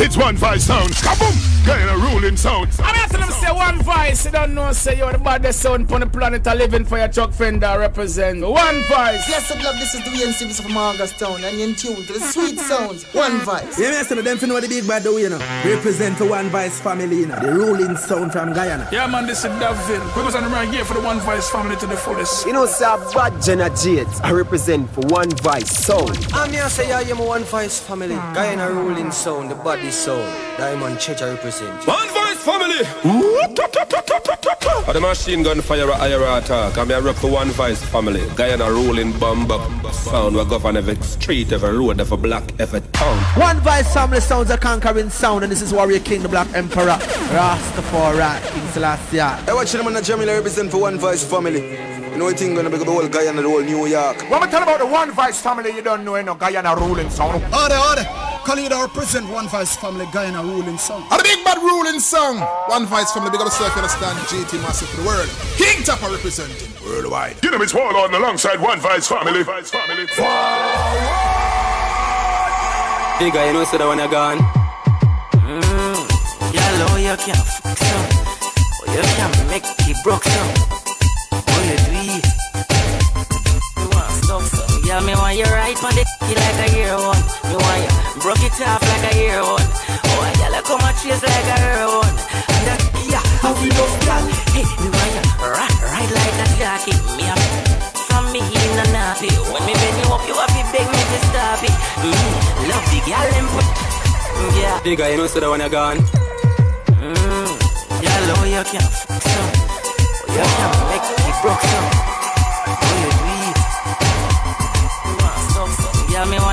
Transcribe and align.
It's 0.00 0.16
one 0.16 0.36
five 0.36 0.62
sound. 0.62 0.90
Kaboom! 0.90 1.57
Kind 1.68 1.90
of 1.90 2.00
ruling 2.00 2.36
sound. 2.38 2.68
And 2.78 2.96
after 2.96 3.18
them 3.18 3.30
say 3.30 3.52
one 3.52 3.82
voice, 3.82 4.24
you 4.24 4.30
don't 4.30 4.54
know, 4.54 4.72
say 4.72 4.96
you're 4.96 5.12
the 5.12 5.18
baddest 5.18 5.60
sound 5.60 5.92
on 5.92 6.00
the 6.00 6.06
planet 6.06 6.46
are 6.46 6.56
living 6.56 6.82
for 6.82 6.96
your 6.96 7.08
Chuck 7.08 7.30
Fenda 7.30 7.76
represent. 7.78 8.40
One 8.40 8.76
voice. 8.84 9.28
Yes, 9.28 9.50
of 9.50 9.62
love, 9.62 9.74
this 9.78 9.94
is 9.94 10.02
the 10.02 10.10
Wayne 10.10 10.32
Stevens 10.32 10.60
from 10.60 10.78
Augustown, 10.78 11.44
and 11.44 11.58
you're 11.58 11.68
in 11.68 11.74
tune 11.74 12.06
to 12.06 12.12
the 12.14 12.20
sweet 12.20 12.58
sounds. 12.58 13.04
One 13.12 13.40
voice. 13.40 13.78
Yeah, 13.78 14.02
man, 14.08 14.24
them 14.24 14.38
for 14.38 14.46
know 14.46 14.60
the 14.60 14.68
big 14.68 14.88
bad 14.88 15.02
though, 15.02 15.18
you 15.18 15.28
know. 15.28 15.38
Represent 15.62 16.16
for 16.16 16.26
One 16.26 16.48
Voice 16.48 16.80
family, 16.80 17.18
you 17.18 17.26
know. 17.26 17.38
The 17.38 17.52
ruling 17.52 17.98
sound 17.98 18.32
from 18.32 18.54
Guyana. 18.54 18.88
Yeah, 18.90 19.06
man, 19.06 19.26
this 19.26 19.44
is 19.44 19.52
David. 19.60 20.00
We 20.16 20.22
go 20.22 20.38
on 20.38 20.50
right 20.50 20.72
here 20.72 20.86
for 20.86 20.94
the 20.94 21.02
One 21.02 21.20
Voice 21.20 21.50
family 21.50 21.76
to 21.76 21.86
the 21.86 21.98
fullest. 21.98 22.46
You 22.46 22.54
know, 22.54 22.64
sir, 22.64 22.96
bad 23.12 23.42
Jenna 23.42 23.68
Jades. 23.76 24.20
I 24.22 24.32
represent 24.32 24.88
for 24.88 25.02
One 25.08 25.28
Voice 25.44 25.70
sound. 25.70 26.16
I'm 26.32 26.50
here 26.50 26.66
say 26.70 26.88
yeah, 26.88 27.00
I'm 27.00 27.20
a 27.20 27.26
One 27.26 27.44
Voice 27.44 27.78
family. 27.78 28.14
Guyana 28.14 28.72
ruling 28.72 29.12
sound, 29.12 29.50
the 29.50 29.54
body 29.54 29.90
sound. 29.90 30.32
Diamond 30.56 30.98
Church 30.98 31.20
I 31.20 31.32
represent. 31.32 31.57
One 31.58 32.08
Voice 32.10 32.38
family. 32.44 32.84
Are 34.86 34.92
the 34.92 35.00
machine 35.00 35.42
gun 35.42 35.60
fire 35.60 35.90
at 35.90 36.00
IRA 36.00 36.38
attack. 36.38 36.78
I'm 36.78 36.86
here 36.86 37.12
for 37.14 37.30
One 37.32 37.48
Voice 37.48 37.82
family. 37.86 38.22
Guyana 38.36 38.70
ruling 38.70 39.12
bomb 39.18 39.50
up 39.50 39.92
sound. 39.92 40.36
We 40.36 40.44
govern 40.44 40.76
every 40.76 40.94
street, 41.02 41.50
every 41.50 41.76
road, 41.76 42.00
every 42.00 42.16
block, 42.16 42.44
every 42.60 42.80
town. 42.92 43.18
One 43.40 43.58
Voice 43.58 43.92
family 43.92 44.20
sounds 44.20 44.50
a 44.50 44.56
conquering 44.56 45.10
sound, 45.10 45.42
and 45.42 45.50
this 45.50 45.60
is 45.60 45.72
Warrior 45.72 45.98
King, 45.98 46.22
the 46.22 46.28
Black 46.28 46.46
Emperor. 46.54 46.96
Rastafari, 47.34 48.52
King 48.52 48.68
Selassie. 48.68 49.18
Hey, 49.18 49.52
watch 49.52 49.72
them 49.72 49.86
on 49.88 49.94
the 49.94 50.02
Jamila 50.02 50.34
represent 50.34 50.70
for 50.70 50.78
One 50.78 50.96
Voice 50.96 51.24
family. 51.24 51.72
You 52.12 52.18
know 52.18 52.26
what 52.26 52.38
thing 52.38 52.54
gonna 52.54 52.70
be 52.70 52.78
the 52.78 52.84
whole 52.84 53.08
Guyana, 53.08 53.42
the 53.42 53.48
whole 53.48 53.62
New 53.62 53.86
York. 53.86 54.30
When 54.30 54.40
we 54.40 54.46
tell 54.46 54.62
about 54.62 54.78
the 54.78 54.86
One 54.86 55.10
Voice 55.10 55.40
family, 55.40 55.74
you 55.74 55.82
don't 55.82 56.04
know 56.04 56.14
any 56.14 56.32
Guyana 56.32 56.76
ruling 56.76 57.10
sound. 57.10 57.42
Order, 57.52 57.76
order. 57.90 58.27
Khalid 58.48 58.72
represent 58.72 59.28
One 59.28 59.46
Voice 59.46 59.76
family, 59.76 60.06
Guyana 60.10 60.42
ruling 60.42 60.78
song. 60.78 61.04
And 61.10 61.20
the 61.20 61.22
big 61.22 61.44
bad 61.44 61.58
ruling 61.58 62.00
song. 62.00 62.40
One 62.64 62.86
Voice 62.86 63.12
family, 63.12 63.28
big 63.28 63.40
up 63.40 63.44
yourself, 63.44 63.76
you 63.76 63.82
understand? 63.82 64.16
GT 64.24 64.56
massive 64.62 64.88
for 64.88 65.02
the 65.02 65.06
world. 65.06 65.28
King 65.60 65.84
Tapper 65.84 66.08
representing 66.08 66.72
worldwide. 66.82 67.36
You 67.44 67.50
know 67.50 67.60
it's 67.60 67.74
war 67.74 67.94
on 67.94 68.14
alongside 68.14 68.58
One 68.58 68.80
Voice 68.80 69.06
family. 69.06 69.42
Voice 69.42 69.68
family. 69.68 70.06
Big 73.20 73.36
guy, 73.36 73.48
you 73.48 73.52
know, 73.52 73.68
so 73.68 73.76
that 73.76 73.84
when 73.84 73.98
you're 74.00 74.08
gone. 74.08 74.40
Mm, 75.44 76.08
yeah, 76.48 76.72
low, 76.80 76.96
you 76.96 77.12
can 77.20 77.36
fuck 77.36 77.76
some. 77.76 78.08
Oh, 78.80 78.88
you 78.88 79.04
can't 79.12 79.36
make 79.52 79.68
it 79.92 80.00
broke 80.02 80.24
some. 80.24 80.48
Oh, 81.36 81.60
you 81.68 81.76
do 81.84 82.00
it. 82.16 82.24
You 83.76 83.88
want 83.92 84.08
stuff 84.24 84.48
some. 84.48 84.80
Yeah, 84.88 85.04
me 85.04 85.12
want 85.20 85.36
you 85.36 85.44
right 85.44 85.76
on 85.84 85.92
the 85.92 86.04
like 86.32 86.64
a 86.64 86.74
year 86.74 86.96
one. 86.96 87.20
Me 87.44 87.56
want 87.60 87.92
you 87.92 87.97
broke 88.20 88.42
it 88.42 88.52
off 88.66 88.82
like 88.82 89.14
a 89.14 89.16
year 89.16 89.42
one. 89.42 89.62
Oh, 89.62 90.32
yeah, 90.40 90.48
like 90.50 90.64
come 90.64 90.82
and 90.82 90.96
chase 90.98 91.22
like 91.22 91.50
a 91.54 91.58
year 91.62 91.86
one. 91.86 92.16
And 92.50 92.62
that, 92.66 92.80
yeah, 93.06 93.22
how 93.42 93.54
we 93.62 93.70
love 93.70 93.94
girl. 94.02 94.24
Hey, 94.54 94.66
me 94.82 94.88
want 94.90 95.12
you 95.14 95.22
right, 95.46 95.76
right 95.86 96.10
like 96.10 96.38
a 96.42 96.46
jockey. 96.58 96.94
Me 97.14 97.30
up 97.30 97.38
from 98.10 98.26
me 98.34 98.42
in 98.42 98.78
a 98.82 98.86
nappy. 98.90 99.30
When 99.52 99.62
me 99.66 99.72
bend 99.74 99.96
you 100.02 100.10
up, 100.10 100.22
you 100.26 100.34
have 100.34 100.50
to 100.50 100.62
beg 100.74 100.86
me 100.90 100.98
to 100.98 101.18
stop 101.30 101.62
it. 101.62 101.74
Mm, 102.02 102.32
love 102.66 102.86
the 102.90 103.00
girl 103.06 103.28
and 103.38 103.48
put, 103.54 103.66
yeah. 104.58 104.80
Big 104.82 104.98
guy, 104.98 105.10
you 105.10 105.16
know, 105.16 105.26
so 105.26 105.40
that 105.40 105.50
when 105.50 105.60
you're 105.60 105.70
gone. 105.70 105.98
Mm, 106.98 107.54
yeah, 108.02 108.18
low, 108.26 108.42
you 108.44 108.62
can 108.66 108.82
fuck 108.82 109.22
some. 109.22 109.50
Oh, 110.26 110.34
you 110.34 110.42
can't 110.42 110.74
make 110.90 111.06
it 111.06 111.36
broke 111.42 111.62
some. 111.62 112.17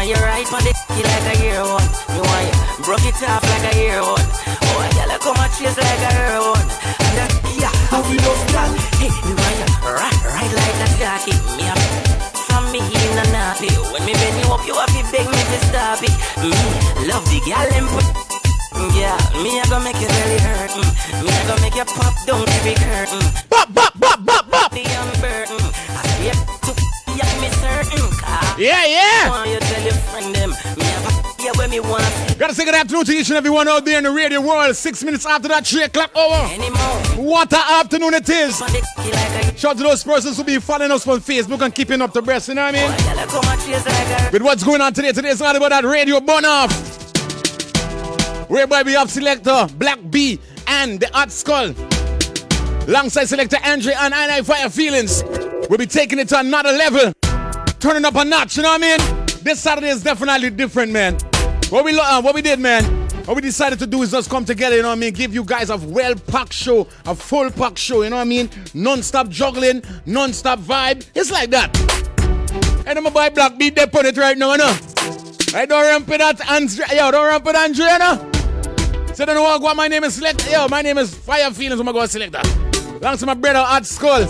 Want 0.05 0.19
you 0.19 0.25
right 0.25 0.53
on 0.53 0.61
the 0.61 0.73
like 1.01 1.27
a 1.33 1.41
year 1.41 1.61
one. 1.65 1.89
Me 2.13 2.21
want 2.21 2.45
you 2.45 2.85
broke 2.85 3.05
it 3.05 3.17
off 3.25 3.41
like 3.41 3.73
a 3.73 3.77
year 3.77 4.01
one. 4.01 4.21
Oh, 4.21 4.89
yeah, 4.97 5.05
like 5.09 5.21
come 5.21 5.37
and 5.37 5.51
chase 5.57 5.77
like 5.77 6.05
a 6.05 6.11
year 6.13 6.37
one. 6.41 6.67
And 7.01 7.13
that, 7.17 7.31
yeah, 7.57 7.73
how 7.89 8.05
we 8.05 8.17
love 8.21 8.41
girl. 8.53 8.69
Hey, 9.01 9.09
me 9.09 9.33
want 9.33 9.55
you 9.57 9.69
right, 9.89 10.19
right 10.29 10.51
like 10.53 10.77
a 10.85 10.87
jockey. 11.01 11.33
Me 11.57 11.65
up 11.69 11.81
from 12.45 12.69
me 12.71 12.79
in 12.85 13.17
a 13.17 13.25
nappy. 13.33 13.71
When 13.93 14.05
me 14.05 14.13
bend 14.13 14.37
you 14.37 14.53
up, 14.53 14.61
you 14.67 14.75
have 14.77 14.93
to 14.93 15.01
beg 15.09 15.25
me 15.25 15.41
to 15.41 15.57
stop 15.73 16.01
it. 16.05 16.13
Mm, 16.37 17.09
love 17.09 17.25
the 17.29 17.39
girl 17.41 17.69
and 17.73 17.87
put. 17.89 18.05
Yeah, 18.93 19.17
me 19.41 19.57
I 19.57 19.65
gonna 19.69 19.85
make 19.85 19.97
you 19.97 20.07
belly 20.07 20.37
hurt. 20.37 20.69
Mm. 20.69 21.25
Me 21.25 21.31
I 21.33 21.41
gonna 21.47 21.61
make 21.61 21.75
you 21.75 21.85
pop 21.85 22.13
down 22.27 22.45
every 22.45 22.75
curtain. 22.77 23.23
Bop, 23.49 23.73
bop, 23.73 23.97
bop, 23.97 24.21
bop, 24.21 24.51
bop. 24.51 24.69
The 24.71 24.85
unburden. 24.85 25.57
I 25.89 26.03
swear 26.13 26.35
to 26.69 26.84
yeah. 28.57 28.85
Yeah. 28.85 29.55
Gotta 32.37 32.53
say 32.53 32.65
good 32.65 32.75
afternoon 32.75 33.05
to 33.05 33.11
each 33.13 33.29
and 33.29 33.37
everyone 33.37 33.67
out 33.67 33.85
there 33.85 33.97
in 33.97 34.03
the 34.03 34.11
radio 34.11 34.41
world. 34.41 34.75
Six 34.75 35.03
minutes 35.03 35.25
after 35.25 35.47
that, 35.47 35.65
three 35.65 35.83
o'clock. 35.83 36.11
Anymore. 36.15 37.25
What 37.25 37.53
a 37.53 37.57
afternoon 37.57 38.13
it 38.13 38.27
is. 38.29 38.57
Shout 38.57 39.71
out 39.71 39.77
to 39.77 39.83
those 39.83 40.03
persons 40.03 40.37
who 40.37 40.43
be 40.43 40.59
following 40.59 40.91
us 40.91 41.07
on 41.07 41.19
Facebook 41.19 41.61
and 41.61 41.73
keeping 41.73 42.01
up 42.01 42.13
the 42.13 42.21
breast, 42.21 42.49
you 42.49 42.55
know 42.55 42.63
what 42.63 42.75
I 42.75 44.23
mean? 44.25 44.31
With 44.33 44.41
what's 44.41 44.63
going 44.63 44.81
on 44.81 44.93
today, 44.93 45.11
today 45.11 45.29
is 45.29 45.41
all 45.41 45.55
about 45.55 45.69
that 45.69 45.83
radio 45.83 46.19
burn 46.19 46.45
off. 46.45 46.71
Whereby 48.49 48.83
we 48.83 48.93
have 48.93 49.09
selector 49.09 49.67
Black 49.77 49.99
B 50.09 50.39
and 50.67 50.99
the 50.99 51.15
Art 51.17 51.31
Skull. 51.31 51.73
Alongside 52.87 53.25
selector 53.25 53.57
Andre 53.63 53.93
and 53.97 54.13
I 54.13 54.41
Fire 54.41 54.69
Feelings. 54.69 55.23
We'll 55.69 55.79
be 55.79 55.87
taking 55.87 56.19
it 56.19 56.27
to 56.29 56.39
another 56.39 56.71
level. 56.71 57.13
Turning 57.79 58.05
up 58.05 58.15
a 58.15 58.25
notch, 58.25 58.57
you 58.57 58.63
know 58.63 58.69
what 58.69 58.83
I 58.83 58.97
mean? 58.97 59.25
This 59.43 59.61
Saturday 59.61 59.89
is 59.89 60.03
definitely 60.03 60.49
different, 60.49 60.91
man. 60.91 61.15
What 61.69 61.85
we 61.85 61.97
uh, 61.99 62.21
what 62.21 62.33
we 62.33 62.41
did, 62.41 62.59
man. 62.59 62.83
What 63.25 63.35
we 63.35 63.41
decided 63.41 63.79
to 63.79 63.87
do 63.87 64.03
is 64.03 64.11
just 64.11 64.29
come 64.29 64.45
together, 64.45 64.75
you 64.75 64.83
know 64.83 64.89
what 64.89 64.97
I 64.97 64.99
mean? 64.99 65.13
Give 65.13 65.33
you 65.33 65.43
guys 65.43 65.71
a 65.71 65.77
well-packed 65.77 66.53
show, 66.53 66.87
a 67.07 67.15
full-packed 67.15 67.79
show, 67.79 68.03
you 68.03 68.11
know 68.11 68.17
what 68.17 68.21
I 68.21 68.25
mean? 68.25 68.51
Non-stop 68.75 69.29
juggling, 69.29 69.81
non-stop 70.05 70.59
vibe. 70.59 71.09
It's 71.15 71.31
like 71.31 71.49
that. 71.49 71.75
And 72.85 72.99
I'm 72.99 73.05
a 73.07 73.09
buy 73.09 73.29
Black 73.29 73.57
beat 73.57 73.75
they 73.75 73.87
put 73.87 74.05
it 74.05 74.15
right 74.17 74.37
now, 74.37 74.51
you 74.51 74.59
know? 74.59 74.77
I 75.55 75.65
don't 75.65 75.83
ramp 75.83 76.07
it 76.09 76.21
at 76.21 76.39
yo, 76.95 77.09
don't 77.09 77.25
ramp 77.25 77.47
it 77.47 77.55
Andre, 77.55 77.85
you 77.85 77.97
know? 77.97 78.31
So 79.15 79.25
then 79.25 79.39
what, 79.39 79.59
what 79.59 79.75
my 79.75 79.87
name 79.87 80.03
is 80.03 80.13
Select, 80.13 80.47
yo, 80.51 80.67
my 80.67 80.83
name 80.83 80.99
is 80.99 81.15
Fire 81.15 81.49
Feelings, 81.49 81.79
I'm 81.79 81.85
gonna 81.87 81.97
go 81.97 82.05
select 82.05 82.33
that. 82.33 82.45
Thanks 83.01 83.21
to 83.21 83.25
my 83.25 83.33
brother 83.33 83.63
Hot 83.63 83.87
Skull. 83.87 84.27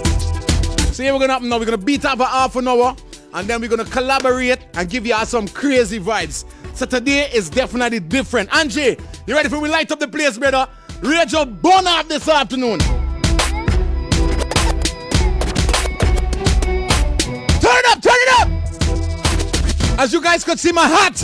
So 0.94 1.04
here 1.04 1.12
we're 1.12 1.20
gonna 1.20 1.34
happen 1.34 1.50
now, 1.50 1.60
we're 1.60 1.66
gonna 1.66 1.78
beat 1.78 2.06
up 2.06 2.18
for 2.18 2.26
half 2.26 2.56
an 2.56 2.70
hour, 2.70 2.96
and 3.36 3.48
then 3.50 3.60
we're 3.60 3.70
gonna 3.70 3.86
collaborate 3.86 4.60
and 4.76 4.90
give 4.90 5.06
you 5.06 5.14
all 5.14 5.26
some 5.26 5.48
crazy 5.50 6.00
vibes. 6.00 6.46
So 6.74 6.86
today 6.86 7.30
is 7.34 7.50
definitely 7.50 8.00
different. 8.00 8.52
Angie, 8.56 8.98
you 9.28 9.36
ready 9.36 9.50
for 9.50 9.60
we 9.60 9.70
light 9.70 9.92
up 9.92 10.00
the 10.00 10.08
place, 10.08 10.38
brother? 10.38 10.68
Radio 11.02 11.44
burn 11.44 11.84
this 12.08 12.28
afternoon. 12.30 12.80
Turn 17.60 17.78
it 17.78 17.86
up, 17.90 18.02
turn 18.02 18.16
it 18.16 18.30
up! 18.40 20.00
As 20.00 20.14
you 20.14 20.22
guys 20.22 20.46
could 20.46 20.60
see 20.60 20.72
my 20.72 20.88
hat. 20.88 21.18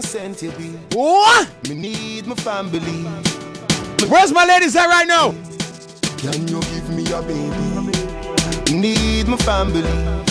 sent 0.00 0.42
you 0.42 0.52
be. 0.52 0.68
what? 0.94 1.68
Me 1.68 1.74
need 1.74 2.26
my 2.26 2.36
family. 2.36 2.78
Where's 4.08 4.32
my 4.32 4.46
ladies 4.46 4.76
at 4.76 4.86
right 4.86 5.08
now? 5.08 5.32
Can 6.18 6.46
you 6.46 6.60
give 6.60 6.90
me 6.90 7.04
a 7.12 7.20
baby? 7.22 8.78
Need 8.78 9.26
my 9.26 9.36
family. 9.38 10.27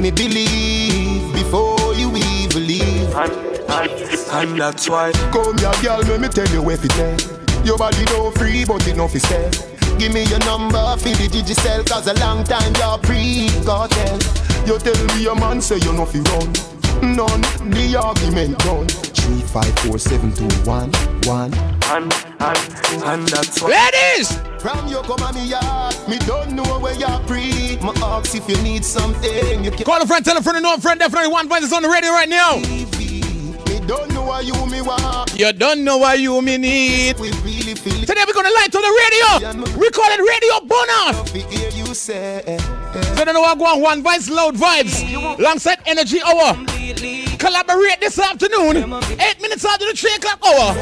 Me 0.00 0.10
believe 0.10 1.32
before 1.32 1.94
you 1.94 2.08
even 2.16 2.66
leave. 2.66 3.14
And 3.14 4.60
that's 4.60 4.88
why. 4.88 5.12
Come 5.32 5.56
here, 5.58 5.72
girl, 5.82 6.00
let 6.00 6.20
me 6.20 6.28
tell 6.28 6.48
you 6.48 6.68
if 6.70 6.84
it 6.84 6.96
is. 6.96 7.32
Your 7.64 7.78
body 7.78 8.04
don't 8.06 8.36
free, 8.36 8.64
but 8.64 8.86
enough 8.86 9.14
is 9.14 9.22
stay. 9.22 9.50
Give 9.98 10.12
me 10.12 10.24
your 10.24 10.40
number 10.40 10.96
for 10.98 11.08
the 11.08 11.28
digicel, 11.30 11.88
cause 11.88 12.06
a 12.08 12.14
long 12.14 12.44
time 12.44 12.74
you're 12.74 12.98
pre-cartel. 12.98 14.18
You 14.66 14.78
tell 14.78 15.06
me 15.16 15.22
your 15.22 15.36
man 15.36 15.60
say 15.60 15.78
you 15.78 15.92
know 15.92 16.04
fi 16.04 16.18
run. 16.18 16.73
None, 17.02 17.42
the 17.70 18.00
argument 18.02 18.58
done. 18.58 18.88
Three, 18.88 19.40
five, 19.40 19.78
four, 19.80 19.98
seven, 19.98 20.32
two, 20.34 20.48
one, 20.68 20.90
one. 21.24 21.52
And, 21.90 22.12
and, 22.40 23.02
and 23.04 23.28
that's 23.28 23.62
why. 23.62 23.90
Ladies! 23.92 24.36
From 24.60 24.88
you 24.88 25.00
come 25.02 25.34
me 25.34 25.48
yard, 25.48 25.94
me 26.08 26.18
don't 26.20 26.52
know 26.52 26.78
where 26.78 26.94
you're 26.94 27.18
pre. 27.26 27.76
My 27.82 27.92
ask 28.02 28.34
if 28.34 28.48
you 28.48 28.56
need 28.62 28.84
something, 28.84 29.62
you 29.64 29.70
can 29.70 29.84
Call 29.84 30.00
a 30.00 30.06
friend, 30.06 30.24
tell 30.24 30.36
a 30.36 30.42
friend, 30.42 30.56
and 30.56 30.62
know 30.64 30.74
a 30.74 30.80
friend. 30.80 30.98
Definitely 30.98 31.30
one 31.30 31.48
voice 31.48 31.62
is 31.62 31.72
on 31.72 31.82
the 31.82 31.88
radio 31.88 32.10
right 32.10 32.28
now. 32.28 32.56
Me 32.56 32.86
don't 33.86 34.10
know 34.14 34.24
why 34.24 34.40
you 34.40 34.54
me 34.66 34.80
want. 34.80 35.38
You 35.38 35.52
don't 35.52 35.84
know 35.84 35.98
why 35.98 36.14
you 36.14 36.40
me 36.40 36.56
need. 36.56 37.18
We 37.18 37.30
really 37.42 37.74
feel 37.74 38.02
it. 38.02 38.06
Today 38.06 38.24
we're 38.26 38.32
gonna 38.32 38.48
light 38.48 38.74
on 38.74 38.82
the 38.82 38.94
radio. 39.04 39.78
We 39.78 39.90
call 39.90 40.06
it 40.08 40.20
Radio 40.20 40.60
Bono. 40.66 41.24
We 41.34 41.40
hear 41.54 41.70
you 41.70 41.94
say. 41.94 42.56
So 43.16 43.24
then 43.24 43.34
we're 43.34 43.54
going 43.54 43.82
one 43.82 44.02
voice, 44.02 44.30
loud 44.30 44.54
vibes. 44.54 45.38
Alongside 45.38 45.80
Energy 45.86 46.20
Hour. 46.22 46.56
Collaborate 47.38 48.00
this 48.00 48.18
afternoon. 48.18 48.76
Eight 49.18 49.40
minutes 49.40 49.64
after 49.64 49.86
the 49.86 49.94
three 49.94 50.14
o'clock 50.14 50.38
hour. 50.44 50.74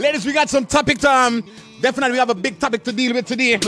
Ladies, 0.00 0.24
we 0.24 0.32
got 0.32 0.48
some 0.48 0.64
topic 0.64 0.98
time. 0.98 1.44
Definitely, 1.80 2.12
we 2.12 2.18
have 2.18 2.30
a 2.30 2.34
big 2.34 2.58
topic 2.58 2.84
to 2.84 2.92
deal 2.92 3.12
with 3.12 3.26
today. 3.26 3.58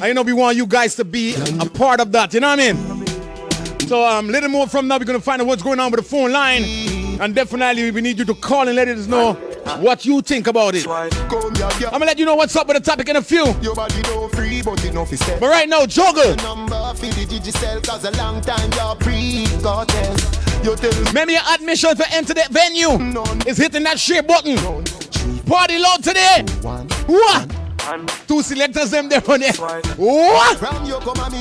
I 0.00 0.12
know 0.12 0.22
we 0.22 0.32
want 0.32 0.56
you 0.56 0.66
guys 0.66 0.94
to 0.96 1.04
be 1.04 1.34
a 1.60 1.66
part 1.68 2.00
of 2.00 2.12
that. 2.12 2.32
You 2.34 2.40
know 2.40 2.50
what 2.50 2.60
I 2.60 2.72
mean? 2.72 3.88
So 3.88 4.06
um, 4.06 4.28
a 4.28 4.32
little 4.32 4.48
more 4.48 4.66
from 4.68 4.86
now, 4.86 4.98
we're 4.98 5.04
gonna 5.04 5.20
find 5.20 5.42
out 5.42 5.48
what's 5.48 5.62
going 5.62 5.80
on 5.80 5.90
with 5.90 6.00
the 6.00 6.06
phone 6.08 6.30
line, 6.32 6.62
and 7.20 7.34
definitely 7.34 7.90
we 7.90 8.00
need 8.00 8.18
you 8.18 8.24
to 8.24 8.34
call 8.34 8.66
and 8.66 8.76
let 8.76 8.88
us 8.88 9.06
know 9.06 9.34
what 9.80 10.04
you 10.04 10.20
think 10.20 10.46
about 10.46 10.74
it. 10.74 10.86
I'm 10.86 11.10
gonna 11.90 12.04
let 12.06 12.18
you 12.18 12.26
know 12.26 12.34
what's 12.34 12.54
up 12.56 12.68
with 12.68 12.76
the 12.76 12.82
topic 12.82 13.08
in 13.08 13.16
a 13.16 13.22
few. 13.22 13.46
Your 13.60 13.74
body 13.74 14.00
no 14.02 14.28
free, 14.28 14.62
but 14.62 14.84
it 14.84 14.92
no 14.94 15.04
fi 15.04 15.16
step. 15.16 15.40
But 15.40 15.48
right 15.48 15.68
now, 15.68 15.86
juggle. 15.86 16.34
Number 16.36 16.94
fi 16.94 17.08
the 17.10 17.82
cause 17.86 18.04
a 18.04 18.10
long 18.12 18.40
time 18.40 18.70
you're 18.72 18.96
pre-cartel. 18.96 20.16
You 20.64 20.76
tell 20.76 20.92
me 20.92 21.06
Remember 21.08 21.32
your 21.32 21.42
admission 21.52 21.96
to 21.96 22.12
enter 22.12 22.34
that 22.34 22.50
venue 22.50 22.96
is 23.46 23.58
hitting 23.58 23.84
that 23.84 23.98
share 23.98 24.22
button. 24.22 24.56
Party 25.44 25.78
loud 25.78 26.02
today. 26.02 26.44
What? 26.62 27.54
Two 28.26 28.42
selectors 28.42 28.90
them 28.90 29.08
there 29.08 29.22
on 29.28 29.40
there. 29.40 29.52
What? 29.52 30.58
From 30.58 30.86
you 30.86 30.98
come 31.00 31.32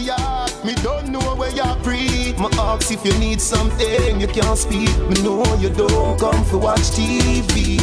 me 0.66 0.76
don't 0.76 1.10
know 1.10 1.36
where 1.36 1.52
you're 1.52 1.76
free. 1.84 2.23
My 2.44 2.50
ask 2.58 2.92
if 2.92 3.06
you 3.06 3.18
need 3.20 3.40
something, 3.40 4.20
you 4.20 4.28
can't 4.28 4.58
speak. 4.58 4.90
Me 5.08 5.24
know 5.24 5.46
you 5.62 5.70
don't 5.70 6.20
come 6.20 6.44
for 6.44 6.58
watch 6.58 6.82
TV. 6.92 7.80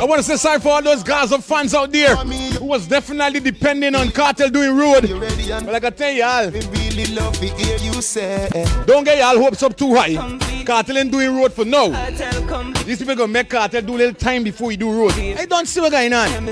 I 0.00 0.04
want 0.04 0.18
to 0.18 0.24
say 0.24 0.34
sorry 0.36 0.58
for 0.58 0.70
all 0.70 0.82
those 0.82 1.04
guys 1.04 1.30
of 1.30 1.44
fans 1.44 1.74
out 1.76 1.92
there 1.92 2.16
who 2.16 2.64
was 2.64 2.88
definitely 2.88 3.38
depending 3.38 3.94
on 3.94 4.08
Kartel 4.08 4.50
doing 4.52 4.74
rude. 4.74 5.08
But 5.64 5.72
like 5.72 5.84
I 5.84 5.90
tell 5.90 6.12
y'all, 6.12 6.50
really 6.50 7.06
love 7.14 7.38
to 7.38 7.46
hear 7.46 7.78
you 7.78 8.02
say. 8.02 8.48
don't 8.84 9.04
get 9.04 9.18
y'all 9.18 9.40
hopes 9.40 9.62
up 9.62 9.76
too 9.76 9.94
high. 9.94 10.53
Kartel 10.64 10.96
ain't 10.96 11.10
doing 11.12 11.36
road 11.36 11.52
for 11.52 11.64
now. 11.64 11.88
These 12.84 12.98
people 12.98 13.14
gonna 13.14 13.28
make 13.28 13.50
Kartel 13.50 13.82
do 13.82 13.96
a 13.96 13.98
little 13.98 14.14
time 14.14 14.42
before 14.44 14.68
we 14.68 14.76
do 14.76 14.90
road. 14.90 15.12
I 15.12 15.44
don't 15.44 15.66
see 15.66 15.80
what 15.80 15.92
going 15.92 16.12
on. 16.12 16.28
Alright 16.28 16.48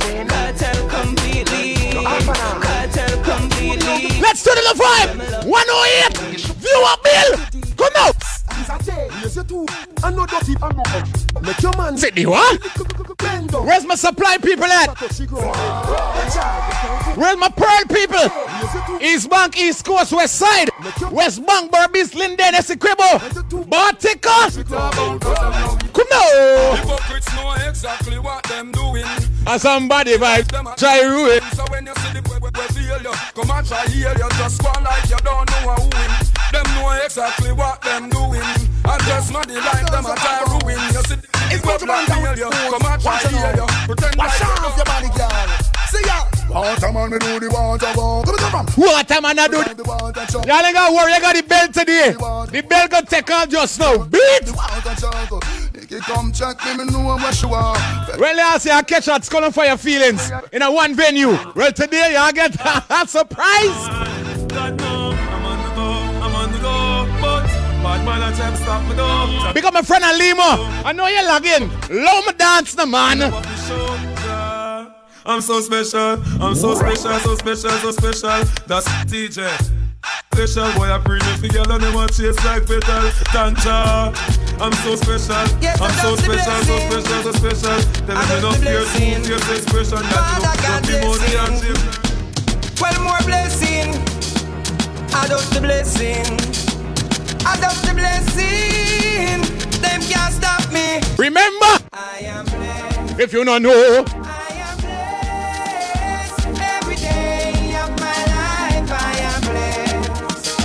then. 0.00 0.28
Kartel 0.28 0.88
completely. 0.88 1.74
Kartel 2.04 3.22
completely. 3.24 4.20
Let's 4.20 4.42
turn 4.44 4.56
the 4.56 4.74
vibe. 4.76 5.46
108. 5.46 6.40
Viewer 6.60 6.96
bill. 7.02 7.30
Come 7.76 7.92
out. 7.96 8.16
Make 11.42 11.62
your 11.62 11.76
man 11.76 11.98
Sit 11.98 12.14
the 12.14 12.26
what? 12.26 12.60
Where's 13.64 13.84
my 13.84 13.94
supply 13.94 14.38
people 14.38 14.64
at? 14.64 14.88
Where's 17.16 17.36
my 17.36 17.48
pearl 17.48 17.84
people? 17.88 18.30
East 19.00 19.30
Bank, 19.30 19.56
East 19.58 19.84
Coast, 19.84 20.12
West 20.12 20.36
Side. 20.36 20.70
West 21.10 21.44
Bank, 21.46 21.70
Berbice, 21.72 22.14
Linden, 22.14 22.54
Essequibo. 22.54 23.18
Bartica. 23.68 24.50
Come 26.08 26.18
now. 26.18 26.76
Hypocrites 26.76 27.34
know 27.34 27.52
exactly 27.68 28.18
what 28.18 28.42
them 28.44 28.72
doing. 28.72 29.04
And 29.46 29.60
somebody 29.60 30.16
vibe. 30.16 30.48
Try 30.76 31.00
ruin. 31.02 31.40
So 31.52 31.64
when 31.70 31.86
you 31.86 31.94
see 31.96 32.12
the 32.12 32.22
way 32.28 32.38
we 32.42 32.50
feel 32.74 33.02
you, 33.02 33.12
come 33.34 33.50
and 33.50 33.66
try 33.66 33.86
heal 33.88 34.12
you. 34.12 34.28
Just 34.36 34.62
go 34.62 34.72
like 34.82 35.08
you 35.08 35.16
don't 35.18 35.48
know 35.50 35.74
who 35.74 35.82
win. 35.82 36.10
Them 36.52 36.66
know 36.76 36.90
exactly 37.04 37.52
what 37.52 37.80
them 37.82 38.08
doing. 38.10 38.42
And 38.84 39.02
just 39.04 39.32
muddy 39.32 39.54
like 39.54 39.90
them 39.90 40.06
and 40.06 40.18
try 40.18 40.44
ruin. 40.48 40.80
You 40.92 41.02
see 41.04 41.16
the 41.16 41.28
It's 41.52 41.64
what 41.64 41.80
you 41.80 41.88
want 41.88 42.06
to 42.08 42.14
feel 42.14 42.36
you. 42.36 42.50
Come 42.50 42.86
and 42.86 43.02
try 43.02 43.18
heal 43.18 43.54
you. 43.56 43.66
Pretend 43.86 44.16
Wash 44.16 44.40
like 44.40 44.64
off 44.64 44.76
your 44.76 44.84
body, 44.84 45.08
girl. 45.16 45.48
See 45.88 46.04
ya. 46.06 46.33
Water 46.50 46.92
man, 46.92 47.10
me 47.10 47.18
do 47.18 47.40
the 47.40 47.50
water 47.50 47.92
walk. 47.96 48.26
Come 48.26 48.36
come 48.36 48.54
on. 48.54 48.66
What 48.66 49.10
I 49.10 49.48
do? 49.48 49.74
The 49.74 49.84
water 49.84 50.26
chop. 50.30 50.46
Y'all 50.46 50.64
ain't 50.64 50.74
gotta 50.74 50.94
worry, 50.94 51.12
I 51.12 51.20
got 51.20 51.34
the 51.34 51.42
bell 51.42 51.68
today. 51.68 52.12
The 52.12 52.66
bell 52.68 52.88
gonna 52.88 53.06
take 53.06 53.30
off 53.30 53.48
just 53.48 53.78
now. 53.80 54.04
Beat! 54.04 54.54
Water 54.54 54.94
chop. 55.00 55.44
You 55.90 56.00
come 56.00 56.32
check 56.32 56.64
me, 56.64 56.84
me 56.84 56.90
know 56.90 57.04
what 57.04 57.40
you 57.42 57.48
want. 57.48 57.78
Well, 58.18 58.40
I 58.40 58.58
say 58.58 58.72
I 58.72 58.82
catch 58.82 59.06
at 59.08 59.24
Skull 59.24 59.44
and 59.44 59.54
Fire 59.54 59.76
feelings 59.76 60.30
in 60.52 60.62
a 60.62 60.70
one 60.70 60.94
venue. 60.94 61.36
Well, 61.54 61.72
today 61.72 62.14
y'all 62.14 62.32
get 62.32 62.54
a 62.90 63.06
surprise. 63.06 63.88
God 64.48 64.78
no, 64.80 65.12
I'm 65.12 65.44
on 65.44 65.62
the 65.62 65.74
go, 65.74 65.90
I'm 66.24 66.34
on 66.34 66.52
the 66.52 66.58
go, 66.58 67.20
but 67.20 67.46
bad 67.82 68.04
man 68.04 68.22
I 68.22 68.54
stop 68.56 68.82
me 68.88 68.94
though. 68.96 69.52
Big 69.52 69.64
up 69.64 69.74
my 69.74 69.82
friend 69.82 70.02
Alimo. 70.04 70.84
I 70.84 70.92
know 70.92 71.06
you're 71.06 71.26
logging. 71.26 71.70
Love 71.90 72.26
me 72.26 72.32
dance, 72.32 72.74
the 72.74 72.86
man. 72.86 74.13
I'm 75.26 75.40
so 75.40 75.60
special, 75.60 76.22
I'm 76.42 76.54
so 76.54 76.74
special, 76.74 77.18
so 77.20 77.34
special, 77.36 77.70
so 77.70 77.90
special. 77.92 78.44
That's 78.66 78.86
TJ. 79.08 79.48
Special 80.34 80.70
boy, 80.74 80.92
I 80.92 80.98
bring 80.98 81.22
it 81.24 81.40
together, 81.40 81.78
they 81.78 81.94
want 81.94 82.12
chase 82.12 82.36
like 82.44 82.66
petal. 82.66 83.08
Tanja, 83.32 84.12
I'm 84.60 84.72
so 84.84 84.96
special, 84.96 85.34
I'm 85.80 85.94
so 85.96 86.16
special, 86.16 86.62
so 86.64 86.78
special, 86.90 87.22
so 87.22 87.32
special. 87.32 87.76
Tell 88.04 88.20
me 88.20 88.42
no 88.42 88.52
fear, 88.60 88.80
two 88.84 89.24
fear, 89.24 89.56
expression. 89.56 90.02
That 90.12 90.24
you 90.60 90.68
don't 90.68 90.84
be 90.84 91.06
more 91.06 91.16
than 91.16 91.32
active. 91.40 91.80
Well, 92.80 93.00
more 93.02 93.22
blessing. 93.24 93.96
I 95.14 95.26
don't 95.26 95.48
the 95.54 95.60
blessing. 95.62 96.26
I 97.46 97.56
don't 97.60 97.80
the 97.86 97.94
blessing. 97.94 99.40
Them 99.80 100.00
can't 100.02 100.34
stop 100.34 100.70
me. 100.70 101.00
Remember, 101.16 101.78
I 101.94 102.18
am 102.24 102.44
blessed. 102.44 103.20
if 103.20 103.32
you 103.32 103.44
don't 103.44 103.62
know, 103.62 104.04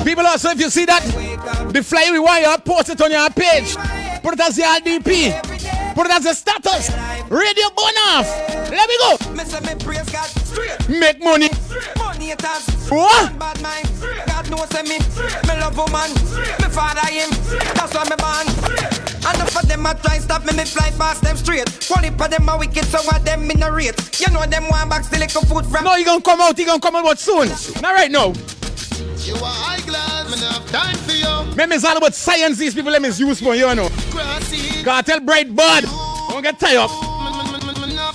people 0.09 0.25
also, 0.25 0.49
if 0.49 0.59
you 0.59 0.71
see 0.71 0.85
that, 0.85 1.03
the 1.71 1.83
fly 1.83 2.09
we 2.11 2.17
wire, 2.17 2.57
post 2.65 2.89
it 2.89 2.99
on 2.99 3.11
your 3.11 3.29
page. 3.29 3.75
Put 4.23 4.33
it 4.33 4.39
as 4.39 4.57
your 4.57 4.65
RDP. 4.65 5.58
Put 5.99 6.07
it 6.07 6.13
as 6.13 6.25
a 6.27 6.33
status. 6.33 6.89
Radio 7.27 7.67
burn 7.75 7.99
off. 8.07 8.23
Let 8.71 8.87
me 8.87 8.95
go. 9.03 9.33
Me 9.35 9.43
say 9.43 9.59
me 9.67 9.75
praise 9.83 10.09
God 10.09 10.29
straight. 10.47 10.87
Make 10.87 11.21
money. 11.21 11.49
Money 11.97 12.31
it 12.31 12.39
has. 12.39 12.87
What? 12.87 13.37
Bad 13.37 13.61
mind. 13.61 13.89
God 14.25 14.49
knows 14.49 14.69
say 14.69 14.83
me. 14.83 14.95
Me 15.43 15.59
love 15.59 15.75
woman. 15.75 16.07
Me 16.63 16.71
father 16.71 17.03
him. 17.11 17.27
That's 17.75 17.91
why 17.91 18.07
me 18.07 18.15
born. 18.15 18.47
Enough 19.27 19.57
of 19.59 19.67
them 19.67 19.85
a 19.85 19.93
try 19.95 20.19
stop 20.19 20.45
me, 20.45 20.55
me 20.55 20.63
fly 20.63 20.89
past 20.91 21.21
them 21.21 21.35
straight. 21.35 21.67
One 21.91 22.05
heap 22.05 22.21
of 22.21 22.29
them 22.29 22.47
a 22.47 22.57
wicked, 22.57 22.85
so 22.85 22.99
what 22.99 23.25
them 23.25 23.51
in 23.51 23.61
a 23.61 23.69
rate. 23.69 23.99
You 24.21 24.31
know 24.31 24.45
them 24.45 24.69
want 24.69 24.89
back 24.89 25.03
still 25.03 25.19
little 25.19 25.41
food 25.41 25.65
from. 25.65 25.83
No, 25.83 25.95
he 25.95 26.05
gonna 26.05 26.21
come 26.21 26.39
out. 26.39 26.57
He 26.57 26.63
gonna 26.63 26.79
come 26.79 26.95
out 26.95 27.19
soon. 27.19 27.49
Not 27.81 27.93
right 27.93 28.09
now. 28.09 28.31
You 29.27 29.35
are 29.35 29.51
high 29.51 29.85
glass, 29.85 30.31
me 30.31 30.39
have 30.47 30.65
time 30.71 30.95
for 30.99 31.11
you. 31.11 31.51
Remember, 31.51 31.75
it's 31.75 31.83
all 31.83 31.97
about 31.97 32.15
science. 32.15 32.57
These 32.57 32.73
people 32.73 32.89
let 32.89 33.01
me 33.01 33.09
use 33.09 33.41
for 33.41 33.53
you 33.53 33.75
know. 33.75 33.89
Grassy. 34.11 34.68
Cartel 34.83 35.19
bright 35.21 35.53
bud. 35.55 35.83
Don't 36.29 36.41
get 36.41 36.59
tired 36.59 36.77
up. 36.77 36.91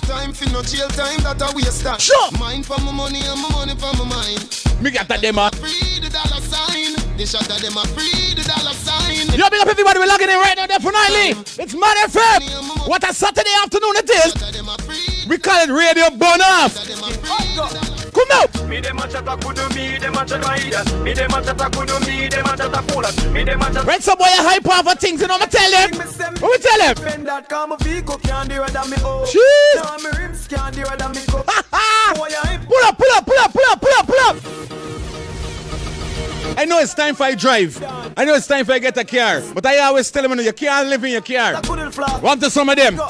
Time 0.07 0.33
for 0.33 0.49
no 0.51 0.63
jail 0.63 0.89
time 0.89 1.21
that 1.23 1.41
a 1.41 1.55
waste 1.55 1.83
time. 1.83 1.99
Sure. 1.99 2.31
Mine 2.39 2.63
for 2.63 2.79
my 2.81 2.93
money 2.93 3.21
and 3.25 3.41
my 3.41 3.49
money 3.53 3.75
for 3.75 3.93
my 3.97 4.05
mind. 4.05 4.41
Me 4.83 4.91
get 4.91 5.09
that 5.09 5.21
them. 5.23 5.37
Free 5.61 6.01
the 6.01 6.11
dollar 6.11 6.41
sign. 6.41 6.93
The 7.17 7.25
shot 7.27 7.49
of 7.49 7.61
them 7.63 7.77
free 7.95 8.35
the 8.35 8.43
dollar 8.43 8.75
sign. 8.75 9.29
Yo, 9.39 9.49
big 9.49 9.61
up 9.61 9.69
everybody. 9.69 9.99
We're 9.99 10.07
logging 10.07 10.29
in 10.29 10.37
right 10.37 10.57
now. 10.57 10.67
Definitely. 10.67 11.41
It's 11.63 11.75
Mad 11.75 11.97
FM. 12.11 12.89
What 12.89 13.05
a 13.09 13.15
Saturday 13.15 13.55
afternoon 13.63 13.97
it 13.97 14.11
is. 14.11 15.29
We 15.29 15.39
call 15.39 15.63
it 15.63 15.71
Radio 15.71 16.11
Burn 16.11 16.41
Off. 16.43 16.77
Oh, 16.77 17.84
Come 18.15 18.31
out. 18.33 18.69
Me 18.69 18.79
a 18.79 18.83
chatta 18.83 19.37
kudu, 19.37 19.69
me 19.75 19.97
a 19.97 20.01
chatta. 20.01 21.03
Me 21.03 21.11
a 21.11 21.15
chatta 21.15 21.67
kudu, 21.71 21.99
me 22.07 22.27
a 22.27 22.31
chatta 22.31 22.83
fool. 22.89 23.07
Me 23.33 23.43
a 23.43 23.45
chatta. 23.45 23.83
Red 23.85 24.03
some 24.03 24.17
boy 24.19 24.25
a 24.25 24.41
hype 24.43 24.69
off 24.69 24.87
for 24.87 24.95
things, 24.95 25.21
you 25.21 25.27
know. 25.27 25.39
Me 25.39 25.47
tell. 25.47 25.91
What 26.41 26.51
we 26.51 26.59
tell 26.59 26.79
them? 26.79 26.95
Bend 27.05 27.27
that 27.27 27.49
car, 27.49 27.67
my 27.67 27.77
vehicle 27.77 28.19
can't 28.19 28.49
do 28.49 28.63
it 28.63 28.73
me 28.73 28.97
oh. 29.03 29.27
Jeez. 29.27 29.75
Now 29.83 29.97
my 29.99 30.11
rims 30.19 30.47
can't 30.47 30.75
do 30.75 30.83
it 30.83 31.01
me 31.15 31.21
go. 31.27 31.43
Boy, 32.15 32.31
I 32.31 32.61
Pull 32.69 32.85
up, 32.85 32.97
pull 32.97 33.13
up, 33.13 33.27
pull 33.27 33.39
up, 33.39 33.53
pull 33.53 33.65
up, 33.67 33.81
pull 33.81 33.93
up, 33.99 34.07
pull 34.07 34.21
up. 34.21 34.37
I 36.57 36.65
know 36.67 36.79
it's 36.79 36.95
time 36.95 37.15
for 37.15 37.27
a 37.27 37.35
drive. 37.35 37.83
I 38.17 38.25
know 38.25 38.35
it's 38.35 38.47
time 38.47 38.65
for 38.65 38.75
you 38.75 38.81
get 38.81 38.97
a 38.97 39.05
car. 39.05 39.43
But 39.55 39.67
I 39.67 39.81
always 39.81 40.11
tell 40.11 40.23
them, 40.23 40.39
you 40.39 40.53
can't 40.53 40.89
live 40.89 41.03
in 41.05 41.11
your 41.11 41.21
car. 41.21 41.61
Want 42.23 42.41
to 42.43 42.51
some 42.51 42.69
of 42.69 42.77
them. 42.77 43.01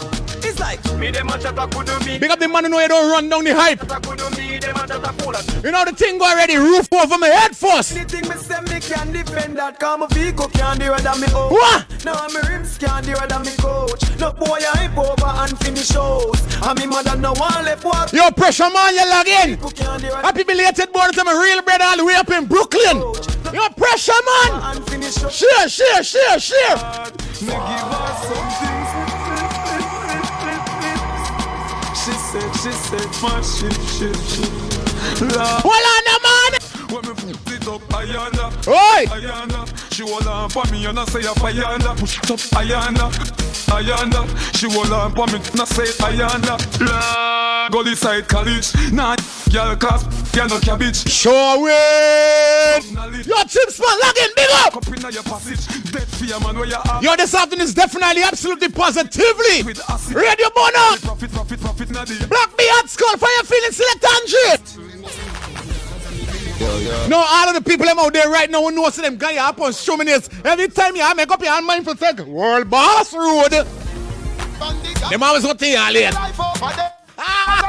It's 0.46 0.60
like 0.60 0.84
Me 0.98 1.10
dem 1.10 1.28
a 1.28 1.38
chatta 1.38 1.66
kudu, 1.66 1.98
me 2.04 2.18
Big 2.18 2.30
up 2.30 2.38
the 2.38 2.48
man 2.48 2.64
who 2.64 2.70
know 2.70 2.80
you 2.80 2.88
don't 2.88 3.10
run 3.10 3.28
down 3.28 3.44
the 3.44 3.54
hype. 3.54 3.80
chatta 3.80 4.00
kudu, 4.06 4.28
me 4.36 4.58
dem 4.58 4.76
a 4.76 4.86
chatta 4.86 5.12
fool. 5.18 5.34
You 5.64 5.72
know 5.72 5.84
the 5.84 5.92
thing 5.92 6.18
go 6.18 6.26
already, 6.26 6.56
roof 6.56 6.86
over 6.92 7.16
my 7.18 7.28
head 7.28 7.56
first. 7.56 7.96
anything 7.96 8.28
me 8.28 8.36
say 8.36 8.60
me 8.68 8.78
can 8.80 9.10
defend 9.12 9.56
that 9.56 9.80
car, 9.80 9.96
my 9.96 10.06
vehicle 10.08 10.48
can't 10.48 10.78
do 10.78 10.94
than 10.96 11.20
me 11.20 11.26
oh. 11.32 11.48
What? 11.48 12.04
Now 12.04 12.26
my 12.28 12.40
rims 12.48 12.76
can't 12.76 13.04
do 13.06 13.14
than 13.14 13.42
me 13.42 13.56
coach. 13.56 14.04
No 14.20 14.32
boy, 14.32 14.60
I 14.60 14.84
ain't 14.84 14.98
over 14.98 15.26
and 15.26 15.58
finish 15.60 15.88
shows. 15.88 16.40
And 16.62 16.78
me 16.78 16.86
mother 16.86 17.16
no 17.16 17.32
one 17.32 17.64
left 17.64 17.84
walk. 17.84 18.12
Yo, 18.12 18.30
pressure 18.30 18.68
man, 18.68 18.94
you 18.94 19.08
log 19.08 19.26
in. 19.26 19.56
Can't 19.56 20.00
do 20.02 20.08
it 20.08 20.24
Happy 20.24 20.44
belated 20.44 20.92
birthday 20.92 21.18
to 21.18 21.24
my 21.24 21.32
real 21.32 21.62
brother 21.62 21.84
all 21.84 21.96
the 21.96 22.04
way 22.04 22.14
up 22.14 22.28
in 22.30 22.46
Brooklyn. 22.46 23.00
Yo, 23.52 23.68
pressure 23.76 24.12
man. 24.12 24.76
and 24.76 24.88
finish 24.90 25.14
shows. 25.14 25.34
Share, 25.34 25.68
share, 25.68 26.04
share, 26.04 26.38
share. 26.38 26.76
Me 27.40 27.52
give. 27.52 29.04
She 29.04 29.13
said, 32.40 32.56
she 32.56 32.72
said, 32.72 33.22
my 33.22 33.40
shit, 33.42 33.72
shit, 33.94 34.16
shit. 34.16 34.50
Lord. 35.20 35.62
Hold 35.62 35.86
on, 35.92 36.04
now, 36.06 36.18
man. 36.22 36.63
When 36.94 37.02
me 37.26 37.34
put 37.34 37.52
it 37.52 37.66
up, 37.66 37.82
Ayana. 37.90 38.68
Oi. 38.68 39.04
Ayana. 39.10 39.92
She 39.92 40.04
hold 40.06 40.28
on 40.28 40.48
for 40.48 40.62
me 40.70 40.86
and 40.86 40.96
I 40.96 41.04
say, 41.06 41.22
Ayana. 41.22 41.98
Push 41.98 42.18
it 42.18 42.30
up, 42.30 42.38
Ayana. 42.54 43.10
Ayana. 43.74 44.54
She 44.56 44.70
hold 44.70 44.92
on 44.92 45.10
for 45.10 45.26
me 45.26 45.42
and 45.42 45.60
I 45.60 45.64
say, 45.64 45.90
Ayana. 46.06 46.54
Lord. 46.78 47.72
Go 47.72 47.82
this 47.82 47.98
side 47.98 48.28
college. 48.28 48.70
Nah, 48.92 49.16
girl 49.50 49.74
cause 49.74 50.06
you 50.36 50.46
no 50.46 50.60
cabbage. 50.60 51.10
Show 51.10 51.66
it. 51.66 52.84
Yo, 53.26 53.42
Chip 53.42 53.70
Spot, 53.70 53.98
log 54.04 54.16
in, 54.18 54.30
big 54.36 54.50
up. 54.62 54.76
Up 54.76 54.86
inna 54.86 55.10
your 55.10 55.24
passage, 55.24 55.66
dead 55.90 56.06
fear 56.06 56.38
man 56.40 56.56
where 56.56 56.68
you 56.68 56.76
are. 56.76 57.02
Yo, 57.02 57.16
this 57.16 57.34
afternoon 57.34 57.64
is 57.64 57.74
definitely, 57.74 58.22
absolutely, 58.22 58.68
positively. 58.68 59.62
Radio 60.14 60.50
Bono. 60.54 60.94
Profit, 61.02 61.32
profit, 61.32 61.60
profit, 61.60 61.88
the. 61.88 62.26
Black 62.28 62.56
B 62.56 62.62
hot 62.70 62.88
skull, 62.88 63.16
fire 63.16 63.42
feeling 63.42 63.72
select 63.72 64.04
Andre. 64.04 64.93
No, 67.08 67.18
all 67.18 67.48
of 67.48 67.54
the 67.54 67.62
people 67.62 67.86
them 67.86 67.98
out 67.98 68.12
there 68.12 68.28
right 68.30 68.50
now 68.50 68.62
who 68.62 68.70
know 68.70 68.88
see 68.90 69.02
them 69.02 69.16
guy 69.16 69.36
up 69.36 69.60
on 69.60 69.72
show 69.72 69.96
me 69.96 70.04
this. 70.04 70.28
Every 70.44 70.68
time 70.68 70.96
you 70.96 71.14
make 71.14 71.30
up 71.30 71.40
your 71.42 71.52
hand 71.52 71.66
mindful 71.66 71.94
take 71.96 72.18
World 72.20 72.70
Boss 72.70 73.12
Road. 73.12 73.50
Them 73.50 75.22
always 75.22 75.44
go 75.44 75.52
to 75.52 75.66
you 75.66 75.92
late. 75.92 76.14
Ah! 77.18 77.64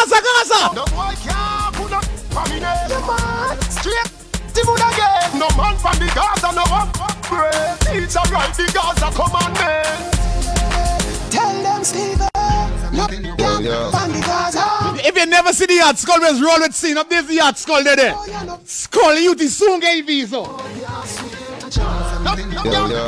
Gaza, 0.00 0.18
Gaza. 0.22 0.74
No 0.74 0.84
boy 0.86 1.14
can't 1.22 1.74
put 1.74 1.92
up 1.92 2.04
for 2.04 2.44
me 2.48 2.60
name. 2.60 2.90
Man 3.06 3.60
straight. 3.70 4.10
The 4.54 4.64
moon 4.66 4.82
again. 4.90 5.38
No 5.38 5.48
man 5.56 5.76
from 5.78 5.98
the 5.98 6.10
Gaza, 6.14 6.52
no 6.54 6.64
one 6.68 6.90
pray. 7.22 7.76
Teacher 7.80 8.24
write 8.32 8.54
the 8.54 8.66
Gaza 8.74 9.10
commandment. 9.14 10.14
Tell 11.30 11.62
them 11.62 11.84
Steve. 11.84 12.20
Uh, 12.34 12.90
no 12.92 13.06
yeah. 13.60 13.90
from 13.90 14.12
the 14.12 14.20
Gaza. 14.20 14.59
You 15.40 15.44
never 15.44 15.56
see 15.56 15.64
the 15.64 15.74
yacht 15.76 15.96
skull, 15.96 16.20
let's 16.20 16.38
roll 16.38 16.60
with 16.60 16.74
scene 16.74 16.98
up. 16.98 17.08
There's 17.08 17.24
the 17.24 17.36
yacht 17.36 17.56
skull 17.56 17.82
there. 17.82 17.96
there. 17.96 18.14
Skull 18.66 19.16
soon 19.48 19.80
get 19.80 20.04
visa. 20.04 20.36
No, 20.36 20.44
no, 20.44 20.52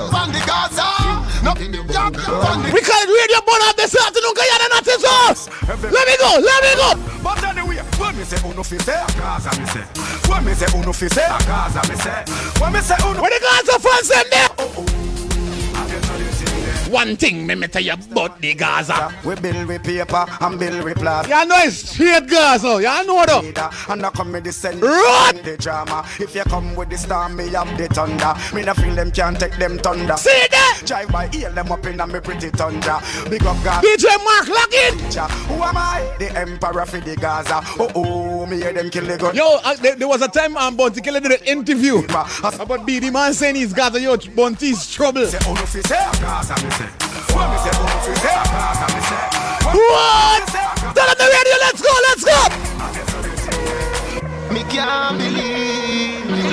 from 0.08 0.32
the 0.32 0.40
Gaza. 0.48 0.80
No, 1.44 1.52
no, 1.52 1.68
no, 1.68 1.84
from 1.84 2.62
the 2.64 2.70
We 2.72 2.80
call 2.80 3.04
it 3.04 3.12
radio 3.12 3.44
burn 3.44 3.60
up 3.68 3.76
this 3.76 3.92
afternoon. 3.92 4.32
Guyana 4.32 4.64
nothing 4.72 4.96
sauce. 5.04 5.50
Let 5.68 6.08
me 6.08 6.16
go. 6.16 6.40
Let 6.40 6.64
me 6.64 6.72
go. 6.80 6.96
But 7.22 7.44
anyway, 7.44 7.84
when 8.00 8.16
me 8.16 8.24
say 8.24 8.40
oh, 8.42 8.50
uno 8.50 8.62
fi 8.62 8.78
say 8.78 8.94
eh, 8.94 9.04
a 9.04 9.12
Gaza 9.12 9.52
me 9.60 9.66
say. 9.66 9.84
When 10.24 10.42
me 10.46 10.54
say 10.54 10.66
oh, 10.72 10.80
uno 10.80 10.92
fi 10.94 11.08
say 11.08 11.20
eh, 11.20 11.36
a 11.36 11.38
Gaza 11.44 11.84
me 11.84 11.96
say. 12.00 12.24
When 12.62 12.72
me 12.72 12.80
say 12.80 12.96
oh, 13.00 13.10
uno. 13.10 13.20
When 13.20 13.30
the 13.30 13.40
Gaza 13.44 13.78
fans 13.78 14.08
them 14.08 14.24
there. 14.30 14.48
One 16.92 17.16
thing 17.16 17.46
me 17.46 17.54
me 17.54 17.68
tell 17.68 17.80
you 17.82 17.94
about 17.94 18.38
the 18.38 18.52
Gaza. 18.52 19.10
We 19.24 19.34
build 19.36 19.66
with 19.66 19.82
paper 19.82 20.26
and 20.42 20.58
build 20.58 20.84
with 20.84 20.98
plastic. 20.98 21.32
Y'all 21.32 21.46
know 21.46 21.56
it's 21.60 21.88
straight 21.90 22.28
Gaza. 22.28 22.68
Y'all 22.82 23.06
know 23.06 23.24
though. 23.26 23.62
And 23.88 24.04
I 24.04 24.10
come 24.10 24.32
with 24.32 24.44
the 24.44 24.52
send 24.52 24.82
Run! 24.82 25.36
the 25.42 25.56
drama. 25.58 26.06
If 26.20 26.34
you 26.34 26.42
come 26.42 26.74
with 26.74 26.90
the 26.90 26.98
storm, 26.98 27.36
me 27.36 27.48
have 27.48 27.78
the 27.78 27.88
thunder. 27.88 28.34
Me 28.54 28.62
no 28.62 28.74
feel 28.74 28.94
them 28.94 29.10
can't 29.10 29.40
take 29.40 29.56
them 29.56 29.78
thunder. 29.78 30.18
See 30.18 30.46
that? 30.50 30.61
Drive 30.84 31.08
by, 31.12 31.28
heal 31.28 31.52
them 31.52 31.70
up 31.70 31.86
in 31.86 32.00
a 32.00 32.06
me 32.06 32.20
pretty 32.20 32.50
thunder. 32.50 32.98
Big 33.28 33.42
up 33.44 33.56
God. 33.64 33.84
DJ 33.84 34.06
Mark 34.24 34.48
lock 34.48 34.72
in. 34.72 34.98
Who 35.48 35.62
am 35.62 35.76
I? 35.76 36.14
The 36.18 36.36
emperor 36.36 36.86
for 36.86 37.00
the 37.00 37.16
Gaza. 37.16 37.60
Oh 37.78 37.90
oh, 37.94 38.46
me 38.46 38.56
hear 38.58 38.72
them 38.72 38.90
kill 38.90 39.06
the 39.06 39.16
gun. 39.18 39.34
Yo, 39.34 39.58
uh, 39.64 39.74
there, 39.76 39.96
there 39.96 40.08
was 40.08 40.22
a 40.22 40.28
time 40.28 40.56
um, 40.56 40.76
Bounty 40.76 41.00
Killer 41.00 41.20
did 41.20 41.32
an 41.32 41.44
interview 41.46 41.98
about 41.98 42.86
BD 42.86 43.12
man 43.12 43.34
saying 43.34 43.54
he's 43.56 43.72
Gaza. 43.72 44.00
Yo, 44.00 44.16
Bounty's 44.34 44.90
trouble. 44.90 45.26
Say 45.26 45.38
uno 45.48 45.64
fi 45.66 45.80
say 45.82 45.96
a 45.96 46.10
Gaza 46.20 46.54
me 46.64 46.70
say. 46.70 46.88
When 47.34 47.50
me 47.50 47.56
say 47.58 47.70
uno 47.78 47.96
fi 48.02 48.14
say 48.14 48.34
Gaza 48.52 48.86
me 48.94 49.00
say. 49.02 49.42
What? 49.72 50.46
Tell 50.94 51.06
them 51.06 51.16
the 51.18 51.28
radio. 51.32 51.56
Let's 51.60 51.80
go. 51.80 51.92
Let's 52.08 52.24
go. 52.24 52.38
Me 54.52 54.62
can't 54.64 55.18
believe. 55.18 55.71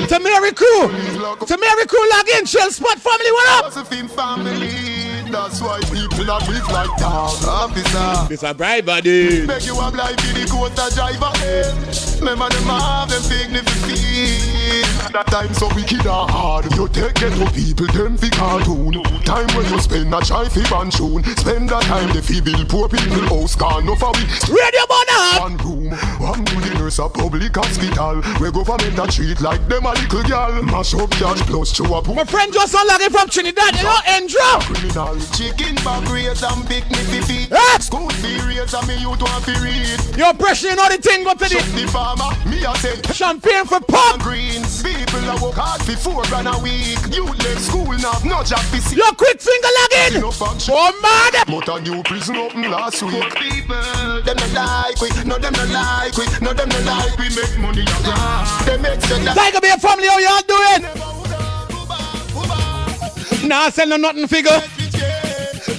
To 0.10 0.20
Mary 0.20 0.51
Crew. 0.54 0.89
To 0.89 1.58
Mary 1.58 1.86
Crew 1.86 2.10
log 2.10 2.28
in. 2.30 2.44
Chill 2.44 2.72
Spot 2.72 2.98
family. 2.98 3.32
What 3.32 3.50
up? 3.50 3.66
Josephine 3.66 4.08
family. 4.08 5.30
That's 5.30 5.62
why 5.62 5.80
people 5.82 6.25
not 6.25 6.48
live 6.50 6.68
like 6.70 6.89
down 6.98 7.30
officer. 7.46 8.28
This 8.28 8.42
a 8.42 8.51
bribe 8.56 8.88
body. 8.88 9.46
Make 9.46 9.68
you 9.68 9.80
a 9.80 9.92
blind 9.92 10.20
for 10.20 10.34
the 10.34 10.48
quota 10.50 10.89
driver 10.96 11.30
head. 11.38 11.75
Remember 12.20 12.50
them 12.50 12.63
have 12.63 13.10
them 13.10 13.22
feet. 13.22 14.86
That 15.13 15.28
time 15.28 15.54
so 15.54 15.68
wicked 15.75 16.06
and 16.06 16.30
hard. 16.30 16.66
You 16.74 16.88
take 16.89 17.13
ghetto 17.16 17.46
people, 17.54 17.88
them 17.94 18.18
fi 18.18 18.30
cartoon. 18.30 19.01
Time 19.25 19.48
when 19.56 19.66
you 19.70 19.80
spend 19.80 20.13
a 20.13 20.22
try 20.22 20.50
fi 20.50 20.62
ban 20.70 20.89
tune. 20.89 21.24
Spend 21.38 21.70
that 21.70 21.84
time 21.84 22.10
the 22.13 22.22
fi 22.22 22.42
bill 22.42 22.66
poor 22.66 22.89
people 22.89 23.25
house 23.30 23.56
gone 23.56 23.86
no 23.86 23.96
for 23.96 24.12
we. 24.13 24.25
Radio 24.50 24.86
Bono. 25.20 25.40
One 25.40 25.58
room, 25.58 25.92
one 26.20 26.46
to 26.46 26.56
the 26.62 26.76
nurse 26.80 27.00
a 27.00 27.10
public 27.10 27.56
hospital. 27.56 28.22
Where 28.40 28.52
government 28.52 29.00
a 29.00 29.08
treat 29.08 29.42
like 29.42 29.66
them 29.68 29.86
a 29.86 29.92
little 29.92 30.24
girl. 30.24 30.64
Mash 30.64 30.94
up 30.96 31.12
cash 31.12 31.42
plus 31.48 31.72
to 31.78 31.84
a 31.84 32.00
My 32.14 32.24
friend 32.24 32.54
just 32.54 32.74
unlocked 32.74 33.12
from 33.12 33.30
Trinidad. 33.30 33.76
You 33.76 33.84
know, 33.84 34.00
Andrew. 34.08 34.40
criminal. 34.68 35.20
Chicken 35.36 35.76
back 35.84 36.04
raise 36.12 36.44
and 36.44 36.68
big 36.68 36.84
nippy 36.92 37.22
feet. 37.22 37.50
Ah! 37.52 37.78
School 37.80 38.10
fee 38.22 38.40
raise 38.48 38.74
and 38.74 38.88
me 38.88 38.98
youth 38.98 39.22
want 39.22 39.44
fi 39.44 39.56
read. 39.60 40.00
Yo, 40.18 40.34
pressure, 40.34 40.70
you 40.70 40.76
know 40.76 40.88
the 40.90 40.98
thing. 40.98 41.24
Go 41.24 41.34
to 41.34 41.46
Shut 41.46 41.64
the 41.76 41.84
the 41.84 41.92
farmer, 41.92 42.32
me 42.50 42.64
a 42.64 42.76
say 42.78 42.96
champagne 43.14 43.66
for 43.66 43.80
pop. 43.82 44.20
Greens. 44.20 44.84
People 44.84 45.24
a 45.30 45.36
work 45.42 45.56
hard 45.56 45.82
for 45.82 45.96
four 45.98 46.24
grand 46.28 46.48
a 46.48 46.58
week. 46.60 47.00
You 47.12 47.26
left 47.26 47.62
school 47.62 47.92
now, 48.00 48.16
no 48.24 48.44
job 48.44 48.64
fi 48.72 48.80
see. 48.80 48.98
Yo, 48.98 49.12
quick 49.16 49.40
finger 49.42 49.72
log 49.80 50.14
in. 50.16 50.22
No 50.22 50.32
function. 50.32 50.74
Oh, 50.76 50.92
man. 51.02 51.44
But 51.48 51.68
a 51.68 51.82
new 51.82 52.04
prison 52.04 52.36
open 52.38 52.70
last 52.70 53.02
week. 53.04 53.36
People, 53.36 54.22
them 54.24 54.38
no 54.38 54.48
like 54.54 55.00
we, 55.16 55.24
no 55.30 55.38
them 55.38 55.54
no 55.54 55.63
like 55.74 56.16
we, 56.18 56.25
no 56.42 56.54
them 56.54 56.70
no 56.70 56.80
like 56.86 57.18
we 57.18 57.30
make 57.36 57.58
money 57.60 57.82
a 57.82 57.98
grass. 58.04 58.66
They 58.66 58.78
make 58.78 59.00
the 59.00 59.32
Tiger 59.36 59.62
Bear 59.62 59.78
family, 59.78 60.08
how 60.08 60.18
y'all 60.20 60.42
doing? 60.48 60.84
Nah, 63.48 63.70
sell 63.70 63.88
no 63.88 63.98
nothing 63.98 64.28
figure. 64.28 64.51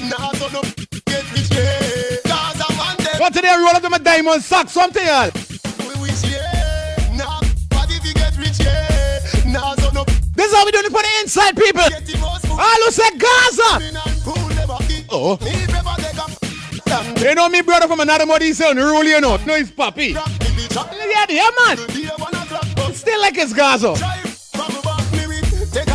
Nah, 0.09 0.33
so 0.33 0.49
no 0.49 0.63
get 1.07 1.25
rich, 1.33 1.51
yeah. 1.53 2.17
Cause 2.27 2.61
I. 2.61 3.17
What 3.19 3.33
today, 3.35 3.55
roll 3.57 3.69
up 3.69 3.83
them 3.83 3.93
a 3.93 3.99
diamond 3.99 4.43
sack, 4.43 4.69
something 4.69 5.05
y'all. 5.07 5.31
We 5.79 5.95
wish, 6.01 6.25
yeah. 6.25 7.15
Nah, 7.15 7.41
but 7.69 7.91
if 7.91 8.05
you 8.05 8.15
get 8.15 8.37
rich, 8.39 8.59
yeah. 8.61 9.21
Nah, 9.47 9.75
so 9.77 9.91
no 9.91 10.05
This 10.35 10.51
is 10.51 10.57
how 10.57 10.65
we 10.65 10.73
doing 10.73 10.87
it 10.87 10.91
for 10.93 11.03
the 11.03 11.11
inside 11.23 11.55
people. 11.57 11.89
get 11.89 12.07
the 12.07 12.19
most. 12.19 12.49
All 12.51 12.59
who 12.59 12.91
say 12.91 13.11
Gaza. 13.19 13.79
Who 14.25 14.55
never 14.55 14.79
eat. 14.91 15.05
Oh. 15.11 15.39
You 17.21 17.35
know 17.35 17.49
me 17.49 17.63
brother 17.63 17.87
from 17.89 18.01
another 18.01 18.27
mother, 18.27 18.45
he's 18.45 18.59
saying, 18.59 18.77
rule 18.77 19.05
you 19.05 19.21
know. 19.21 19.37
No, 19.47 19.59
the 19.63 19.73
truck. 19.75 19.97
Yeah, 19.99 21.27
yeah, 21.29 21.51
man. 21.67 21.77
Still 22.95 23.21
like 23.21 23.37
it's 23.39 23.53
Gaza. 23.53 23.95
The 23.95 24.07
the 24.61 25.91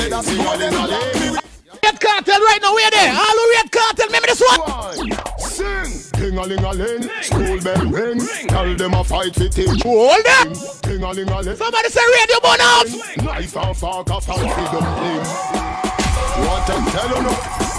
the. 0.00 1.40
Red 1.82 2.00
cartel 2.00 2.40
right 2.40 2.58
now, 2.62 2.74
we're 2.74 2.90
there. 2.90 3.12
All 3.12 3.24
who 3.24 3.50
red 3.56 3.72
cartel, 3.72 4.06
remember 4.06 4.28
this 4.28 4.40
one? 4.40 4.60
Sing, 5.38 6.20
ding 6.20 6.38
a 6.38 6.42
ling 6.42 6.64
a 6.64 6.72
ling, 6.72 7.02
school 7.22 7.60
bell 7.60 7.86
ring. 7.86 8.20
Tell 8.48 8.74
them 8.76 8.94
a 8.94 9.02
fight 9.04 9.34
for 9.34 9.48
teach. 9.48 9.82
Hold 9.82 10.24
them. 10.24 10.52
Ding 10.82 11.02
a 11.02 11.10
ling 11.12 11.28
a 11.28 11.40
ling, 11.40 11.56
Somebody 11.56 11.88
say 11.88 12.00
radio 12.00 12.40
burn 12.42 12.60
off. 12.60 12.86
knife 13.24 13.56
and 13.56 13.76
fork 13.76 14.10
a 14.10 14.20
fancy 14.20 14.64
dumpling. 14.70 15.24
What 16.44 16.70
I'm 16.70 16.84
telling 16.92 17.24
you, 17.24 17.69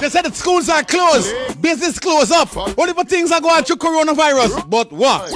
They 0.00 0.08
said 0.08 0.22
that 0.22 0.34
schools 0.34 0.68
are 0.68 0.82
closed, 0.82 1.60
business 1.60 1.98
closed 1.98 2.32
up. 2.32 2.56
Only 2.78 2.92
for 2.92 3.04
things 3.04 3.32
are 3.32 3.40
going 3.40 3.64
through 3.64 3.76
coronavirus. 3.76 4.68
But 4.68 4.92
what? 4.92 5.32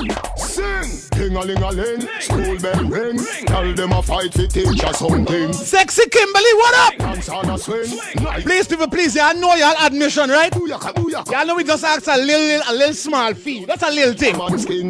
Ding 1.28 1.36
a 1.36 1.44
ling 1.44 1.62
a 1.62 1.70
ling, 1.70 2.00
school 2.20 2.58
bell 2.58 2.84
ring. 2.84 3.18
Tell 3.46 3.74
them 3.74 3.92
a 3.92 4.02
fight 4.02 4.32
for 4.32 4.46
teach 4.46 4.84
or 4.84 4.94
something. 4.94 5.52
Sexy 5.52 6.08
Kimberly, 6.08 6.54
what 6.54 6.74
up? 6.74 6.98
Dance 6.98 7.28
on 7.28 7.50
a 7.50 7.58
swing. 7.58 7.86
Please, 8.42 8.66
people, 8.66 8.88
please, 8.88 9.14
y'all 9.14 9.34
know 9.34 9.54
y'all 9.54 9.74
admission, 9.80 10.30
right? 10.30 10.52
Booyaka, 10.52 10.94
booyaka. 10.94 11.30
Y'all 11.32 11.46
know 11.46 11.56
we 11.56 11.64
just 11.64 11.84
ask 11.84 12.06
a 12.06 12.16
little, 12.16 12.62
a 12.68 12.72
little 12.72 12.94
small 12.94 13.34
fee. 13.34 13.64
That's 13.64 13.82
a 13.82 13.90
little 13.90 14.14
thing. 14.14 14.34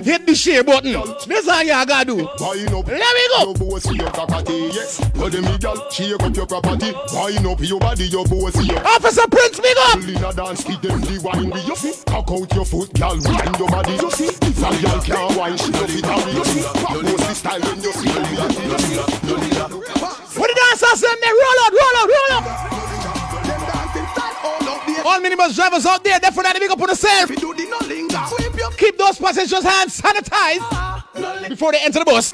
Hit 0.02 0.26
the 0.26 0.35
share 0.35 0.64
button. 0.64 0.92
This 1.26 1.45
is 1.45 1.50
how 1.50 1.62
y'all 1.62 1.85
gotta 1.87 2.04
do. 2.07 2.16
Wine 2.16 2.75
up. 2.75 2.87
Let 2.87 2.99
me 2.99 3.28
go. 3.37 3.45
Your 3.45 3.54
bossy 3.54 3.97
your 3.97 4.11
property, 4.11 4.71
yes. 4.73 4.99
Tell 5.14 5.30
them 5.30 5.59
girl, 5.59 5.90
shake 5.90 6.23
up 6.23 6.37
your 6.37 6.47
property. 6.47 6.92
Wine 7.12 7.47
up 7.47 7.61
your 7.61 7.80
body, 7.80 8.04
your 8.04 8.25
bossy 8.25 8.64
your. 8.66 8.87
Officer 8.87 9.26
Prince, 9.28 9.61
big 9.61 9.76
up. 9.78 9.97
In 9.97 10.25
a 10.25 10.33
dance, 10.33 10.62
feed 10.62 10.83
them 10.83 11.00
the 11.00 11.21
wine 11.23 11.52
you 11.66 11.76
see. 11.76 11.92
Cock 12.07 12.30
out 12.30 12.54
your 12.54 12.64
foot, 12.64 12.92
girl, 12.95 13.16
wind 13.18 13.59
your 13.59 13.68
body. 13.68 13.92
You 13.92 14.11
see, 14.11 14.26
if 14.26 14.59
a 14.59 14.83
girl 14.83 15.00
can't 15.00 15.37
wine, 15.37 15.57
she 15.57 15.73
love 15.73 15.95
it 15.97 16.04
how 16.04 16.27
you 16.35 16.44
see. 16.44 16.62
Pop 16.62 17.02
bossy 17.02 17.35
style 17.35 17.61
when. 17.61 17.78
What 20.38 20.49
the 20.49 20.54
dancers 20.54 21.00
them 21.00 21.16
there? 21.20 21.35
Roll 21.35 21.58
out, 21.64 21.73
roll 21.73 21.94
out, 21.97 22.08
roll 22.08 22.32
out. 22.32 22.44
All 25.04 25.20
minibus 25.20 25.54
drivers 25.54 25.87
out 25.87 26.04
there, 26.04 26.18
definitely 26.20 26.61
big 26.61 26.70
up 26.70 26.80
on 26.80 26.88
yourself. 26.88 27.30
Keep 28.76 28.99
those 28.99 29.18
passengers' 29.18 29.62
hands 29.64 30.00
sanitized 30.00 31.49
before 31.49 31.73
they 31.73 31.80
enter 31.80 32.00
the 32.00 32.04
bus. 32.04 32.32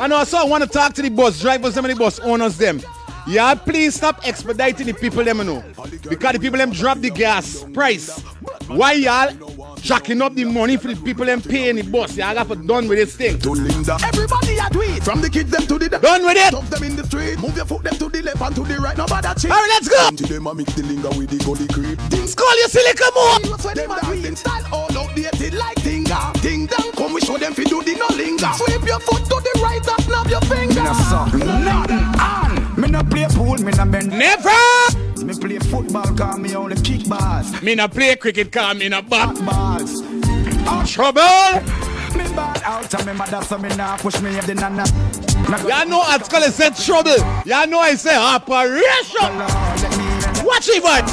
And 0.00 0.12
also, 0.12 0.36
I 0.36 0.44
want 0.44 0.62
to 0.62 0.68
talk 0.68 0.92
to 0.94 1.02
the 1.02 1.08
bus 1.10 1.40
drivers 1.40 1.74
them 1.74 1.84
and 1.84 1.94
the 1.94 1.98
bus 1.98 2.18
owners 2.20 2.56
them. 2.56 2.80
Yeah, 3.26 3.54
please 3.54 3.94
stop 3.94 4.26
expediting 4.26 4.86
the 4.86 4.92
people 4.92 5.24
them 5.24 5.38
you 5.38 5.44
know. 5.44 5.64
Because 6.08 6.32
the 6.32 6.38
people 6.38 6.58
them 6.58 6.72
drop 6.72 6.98
the 6.98 7.10
gas 7.10 7.64
price. 7.72 8.20
Why 8.66 8.92
y'all 8.92 9.76
jacking 9.76 10.20
up 10.20 10.34
the 10.34 10.44
money 10.44 10.76
for 10.76 10.88
the 10.88 10.96
people 10.96 11.28
and 11.28 11.42
paying 11.42 11.76
the 11.76 11.82
boss. 11.82 12.16
Yeah, 12.16 12.30
I 12.30 12.34
got 12.34 12.48
to 12.48 12.56
done 12.56 12.88
with 12.88 12.98
this 12.98 13.16
thing. 13.16 13.38
To 13.40 13.50
Linda. 13.50 13.96
Everybody 14.04 14.58
a 14.58 14.68
do 14.70 14.82
it. 14.82 15.02
From 15.02 15.20
the 15.20 15.30
kids 15.30 15.50
them 15.50 15.66
to 15.66 15.78
the 15.78 15.88
Done 15.88 16.24
with 16.24 16.36
it. 16.36 16.48
Stop 16.48 16.66
them 16.66 16.82
in 16.82 16.96
the 16.96 17.04
street. 17.04 17.38
Move 17.38 17.56
your 17.56 17.64
foot 17.64 17.82
them 17.82 17.96
to 17.96 18.08
the 18.08 18.22
left 18.22 18.40
and 18.40 18.54
to 18.56 18.64
the 18.64 18.78
right. 18.78 18.96
Nobody 18.96 19.28
cheat. 19.40 19.50
All 19.50 19.56
right, 19.56 19.68
let's 19.68 19.88
go. 19.88 20.08
Until 20.08 20.28
them 20.28 20.46
a 20.46 20.54
mix 20.54 20.74
the 20.74 20.82
linga 20.82 21.08
with 21.16 21.30
the 21.30 21.38
gully 21.44 21.68
creep. 21.68 21.98
Things 22.10 22.34
call 22.34 22.54
you 22.56 22.68
silly, 22.68 22.94
come 22.94 23.14
on. 23.14 23.42
Them 23.74 23.90
a 23.90 24.00
do 24.04 24.28
it. 24.28 24.38
Style 24.38 24.66
all 24.72 24.98
outdated 24.98 25.54
like 25.54 25.76
Tinga. 25.76 26.32
Ding 26.42 26.66
dong, 26.66 26.92
come 26.92 27.14
we 27.14 27.20
show 27.20 27.38
them 27.38 27.54
fi 27.54 27.64
do 27.64 27.82
the 27.82 27.94
no 27.94 28.08
linger. 28.16 28.52
Sweep 28.52 28.84
your 28.84 29.00
foot 29.00 29.24
to 29.24 29.40
the 29.40 29.60
right 29.62 29.86
and 29.86 30.04
snap 30.04 30.28
your 30.28 30.40
finger. 30.42 30.80
Me 30.80 30.88
no 30.88 30.92
suck 30.92 31.32
nothing 31.32 32.20
on. 32.20 32.63
Me 32.84 32.90
no 32.90 33.02
play 33.02 33.26
pool, 33.30 33.56
me 33.62 33.72
no 33.72 33.86
bend. 33.86 34.10
Never. 34.10 34.50
Me 35.24 35.32
play 35.32 35.58
football, 35.58 36.14
cause 36.14 36.38
me 36.38 36.54
only 36.54 36.76
kick 36.76 37.08
balls. 37.08 37.62
Me 37.62 37.74
no 37.74 37.88
play 37.88 38.14
cricket, 38.14 38.52
cause 38.52 38.76
me 38.76 38.90
no 38.90 39.00
bat. 39.00 39.34
Balls. 39.46 40.02
Trouble. 40.92 41.22
Me 42.14 42.24
bad 42.36 42.60
out 42.62 42.92
and 42.92 43.06
me 43.06 43.14
mother 43.14 43.42
so 43.42 43.56
me 43.56 43.70
nah 43.70 43.96
push 43.96 44.20
me 44.20 44.36
if 44.36 44.46
the 44.46 44.54
nana. 44.54 44.84
Y'all 45.66 45.88
know 45.88 46.02
at 46.06 46.26
school 46.26 46.42
said 46.42 46.76
trouble. 46.76 47.16
Y'all 47.46 47.66
know 47.66 47.78
I 47.78 47.94
say 47.94 48.16
operation. 48.16 49.32
Watch 50.44 50.68
it, 50.68 50.82
bud. 50.82 51.06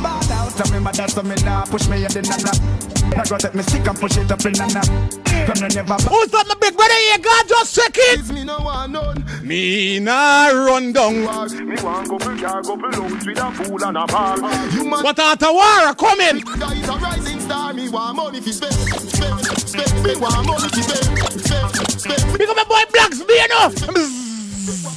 Bad 0.00 0.30
out 0.30 0.60
and 0.60 0.72
me 0.72 0.78
mother 0.78 1.08
so 1.08 1.24
me 1.24 1.34
nah 1.44 1.64
push 1.64 1.88
me 1.88 2.04
if 2.04 2.12
the 2.14 2.22
nana. 2.22 2.95
Not 3.14 3.28
gonna 3.28 3.38
take 3.38 3.54
me 3.54 3.62
stick 3.62 3.86
and 3.86 3.98
push 3.98 4.16
it 4.16 4.30
up 4.30 4.44
in 4.44 4.52
nana. 4.52 4.82
From 5.46 5.58
the 5.62 5.68
never. 5.74 5.94
Who's 6.10 6.30
that, 6.32 6.46
my 6.48 6.54
big 6.60 6.74
brother 6.76 6.94
here? 6.94 7.18
God, 7.18 7.48
just 7.48 7.74
check 7.74 7.94
it. 7.96 8.28
Me 8.32 8.42
no 8.44 8.58
want 8.58 8.92
none. 8.92 9.24
Me 9.42 10.00
nah 10.00 10.48
run 10.48 10.92
down. 10.92 11.14
Me 11.66 11.76
want 11.82 12.08
go 12.08 12.18
for 12.18 12.36
car, 12.36 12.62
go 12.62 12.76
for 12.76 12.90
lunch 12.90 13.24
with 13.26 13.38
a 13.38 13.52
fool 13.52 13.84
and 13.84 13.96
a 13.96 14.06
ball. 14.06 14.36
You 14.72 14.84
man. 14.90 15.04
What 15.04 15.18
out 15.18 15.42
of 15.42 15.54
war 15.54 15.94
coming? 15.94 16.40
Guys 16.40 16.88
a 16.88 16.92
rising 16.98 17.40
star. 17.40 17.72
Me 17.72 17.88
want 17.88 18.16
money 18.16 18.40
fi 18.40 18.50
spend, 18.50 18.74
spend, 18.74 19.40
spend. 19.56 20.02
Me 20.02 20.16
want 20.16 20.46
money 20.46 20.68
fi 20.68 20.80
spend, 20.82 21.18
spend, 21.40 22.00
spend. 22.00 22.38
Big 22.38 22.48
up 22.48 22.56
my 22.56 22.64
boy 22.64 22.82
Blacks, 22.92 23.22
be 23.22 23.34
you 23.34 23.48
know. 23.48 23.70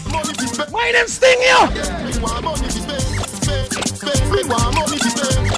Money 0.09 0.33
fi 0.33 0.45
spend. 0.47 0.71
Why 0.73 0.91
them 0.91 1.07
sting 1.07 1.41
you? 1.41 1.61
Me 2.09 2.19
want 2.19 2.43
money 2.43 2.67
fi 2.67 2.79
spend, 2.81 3.01
spend, 3.37 3.69
spend. 3.85 4.31
Me 4.31 4.43
want 4.49 4.75
money 4.75 4.97
fi 4.97 4.97
spend, 4.97 4.97
spend, 4.97 4.97
spend. 4.97 4.97
Me 4.97 4.97
want 4.97 4.97
money 4.97 4.97
fi 4.97 5.09
spend, 5.09 5.48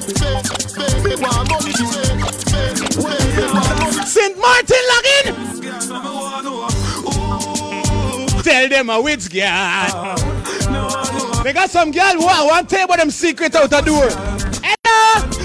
St. 4.05 4.37
Martin 4.37 4.83
login. 4.91 5.25
Tell 8.43 8.69
them 8.69 8.89
a 8.89 9.01
which 9.01 9.29
girl. 9.31 10.15
They 11.43 11.53
got 11.53 11.69
some 11.69 11.91
girl 11.91 12.13
who 12.13 12.25
I 12.25 12.43
want 12.45 12.69
to 12.69 12.75
tell 12.75 12.85
about 12.85 12.97
them 12.99 13.11
secret 13.11 13.55
out 13.55 13.69
the 13.69 13.81
door. 13.81 14.09
Hello. 14.63 15.40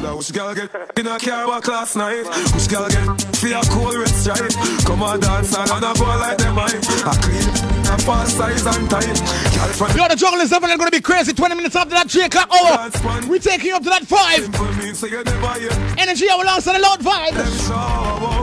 Which 0.00 0.32
girl 0.32 0.54
get 0.54 0.70
in 0.98 1.06
a 1.06 1.18
car 1.18 1.46
walk 1.46 1.68
last 1.68 1.94
night? 1.94 2.24
Which 2.54 2.68
girl 2.70 2.88
get 2.88 3.04
for 3.36 3.48
a 3.48 3.60
cool 3.68 3.92
red 3.98 4.08
stripe? 4.08 4.50
Come 4.86 5.02
on 5.02 5.20
dance 5.20 5.54
and 5.54 5.70
on 5.70 5.84
a 5.84 5.92
go 5.98 6.06
like 6.06 6.38
them 6.38 6.54
mine. 6.54 6.70
A 6.70 7.12
clean, 7.20 7.48
a 7.84 7.98
fast 7.98 8.36
size 8.38 8.64
and 8.64 8.88
tight. 8.88 9.04
Girl 9.04 9.68
from 9.76 9.96
Yo, 9.96 10.08
the 10.08 10.16
jungle 10.16 10.40
is 10.40 10.48
definitely 10.48 10.78
gonna 10.78 10.90
be 10.90 11.02
crazy. 11.02 11.34
20 11.34 11.54
minutes 11.54 11.76
after 11.76 11.90
that 11.90 12.10
3 12.10 12.22
o'clock 12.24 12.48
hour. 12.50 13.28
We 13.28 13.38
taking 13.38 13.66
you 13.68 13.76
up 13.76 13.82
to 13.82 13.90
that 13.90 14.06
5. 14.06 14.42
simple 14.42 14.72
means 14.74 14.98
so 14.98 15.06
you 15.06 15.22
never 15.22 15.60
hear 15.60 15.70
Energy 15.98 16.30
hour 16.30 16.42
alongside 16.44 16.76
the 16.76 16.80
loud 16.80 17.00
vibe. 17.00 18.39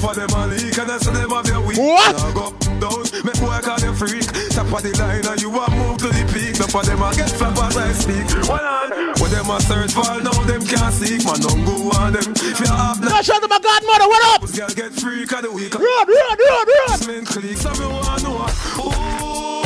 Them 0.00 0.08
show. 0.08 0.08
So 0.08 0.08
for 0.08 0.14
them 0.14 0.30
a 0.30 0.46
leak 0.46 0.78
and 0.78 0.88
that's 0.88 1.06
them 1.06 1.30
have 1.30 1.46
your 1.46 1.60
week. 1.66 1.78
What? 1.78 2.16
Now 2.16 2.32
go 2.32 2.50
down, 2.80 3.02
make 3.24 3.40
boy 3.40 3.60
call 3.62 3.80
you 3.80 3.94
freak. 3.94 4.26
Top 4.50 4.72
of 4.72 4.82
the 4.82 4.92
line 4.98 5.26
and 5.26 5.40
you 5.40 5.50
a 5.50 5.70
move 5.70 5.98
to 5.98 6.08
the 6.08 6.24
peak. 6.32 6.56
So 6.56 6.66
for 6.66 6.82
them 6.82 7.02
a 7.02 7.12
get 7.14 7.30
flap 7.30 7.58
as 7.58 7.76
I 7.76 7.92
speak. 7.92 8.30
Hold 8.46 8.60
on. 8.60 8.90
When 9.20 9.30
them 9.30 9.50
a 9.50 9.60
search 9.60 9.92
for 9.92 10.20
now 10.22 10.36
them 10.44 10.62
can't 10.64 10.94
seek. 10.94 11.24
Man 11.24 11.40
don't 11.40 11.64
go 11.64 11.90
on 11.98 12.12
them. 12.12 12.32
If 12.36 12.60
you 12.60 12.66
have 12.66 13.00
No, 13.00 13.20
shout 13.22 13.36
out 13.36 13.42
to 13.42 13.48
my 13.48 13.60
godmother. 13.60 14.08
What 14.08 14.22
up? 14.34 14.40
Girl 14.50 14.68
get 14.72 14.92
freak 14.92 15.32
of 15.32 15.42
the 15.42 15.52
week. 15.52 15.74
Run, 15.74 16.06
run, 16.08 16.36
run, 16.38 16.66
run. 16.66 16.98
Men 17.06 17.24
click, 17.24 17.56
so 17.56 17.72
me 17.76 17.86
want 17.86 18.22
know. 18.22 18.46
Ooh, 18.80 19.62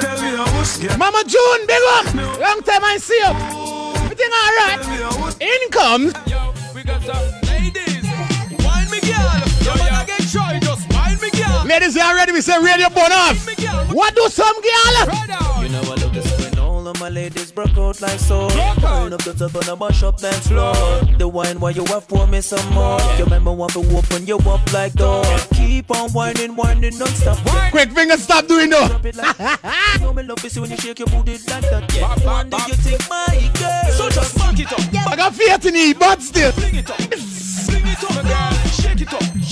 tell 0.00 0.18
me 0.22 0.30
how 0.36 0.48
much 0.54 0.80
get. 0.80 0.98
Mama 0.98 1.22
June, 1.26 1.66
big 1.66 1.82
up. 1.98 2.06
Long 2.40 2.60
time 2.62 2.84
I 2.84 2.98
see 3.00 3.18
you. 3.18 3.32
Everything 4.04 4.30
alright. 4.30 4.78
Tell 4.80 4.90
me 4.90 4.98
how 5.02 5.18
much. 5.18 5.36
Income. 5.40 6.14
Yo, 6.26 6.54
we 6.74 6.82
got 6.82 7.02
some 7.02 7.45
Ladies, 11.66 11.96
you 11.96 12.00
already? 12.02 12.30
We 12.30 12.40
say 12.42 12.56
radio 12.62 12.88
burn 12.88 13.10
off. 13.10 13.44
What 13.92 14.14
do 14.14 14.28
some 14.28 14.54
girl? 14.62 15.62
You 15.62 15.68
know 15.68 15.80
I 15.80 15.96
love 15.96 16.14
this 16.14 16.38
when 16.38 16.56
all 16.60 16.86
of 16.86 17.00
my 17.00 17.08
ladies 17.08 17.50
broke 17.50 17.76
out 17.76 18.00
like 18.00 18.20
so. 18.20 18.48
Turn 18.78 19.12
up 19.12 19.24
the 19.24 19.34
top 19.36 19.52
and 19.56 19.68
I 19.68 19.74
mash 19.74 20.04
up 20.04 20.18
dance 20.18 20.46
floor. 20.46 20.72
The 21.18 21.26
wine 21.26 21.58
while 21.58 21.72
you 21.72 21.84
have 21.86 22.06
pour 22.06 22.28
me 22.28 22.40
some 22.40 22.72
more. 22.72 23.00
You 23.18 23.24
remember 23.24 23.50
want 23.50 23.72
to 23.72 23.80
open 23.96 24.28
you 24.28 24.38
up 24.38 24.72
like 24.72 24.92
door. 24.92 25.24
Keep 25.54 25.90
on 25.90 26.10
whining, 26.10 26.54
whining 26.54 26.96
non-stop. 26.98 27.38
Quick 27.72 27.90
finger, 27.90 28.16
stop 28.16 28.46
doing 28.46 28.70
it 28.72 29.16
like 29.16 29.38
you 29.94 30.00
know 30.00 30.12
me 30.12 30.22
love 30.22 30.40
to 30.42 30.48
see 30.48 30.60
when 30.60 30.70
you 30.70 30.76
shake 30.76 31.00
your 31.00 31.08
booty 31.08 31.32
like 31.32 31.68
that. 31.68 31.92
Yeah. 31.96 32.14
One 32.24 32.48
day 32.48 32.58
you 32.68 32.74
think 32.74 33.02
my 33.10 33.50
girl. 33.58 33.92
So 33.92 34.08
just 34.08 34.38
fuck 34.38 34.56
it 34.56 34.72
up. 34.72 35.10
I 35.10 35.16
got 35.16 35.34
faith 35.34 35.66
in 35.66 35.74
you, 35.74 35.94
but 35.96 36.22
still. 36.22 36.52
Fling 36.52 36.76
it 36.76 36.88
up. 36.88 36.96
Fling 36.96 37.86
it 37.86 38.04
up, 38.04 38.24
girl. 38.24 38.55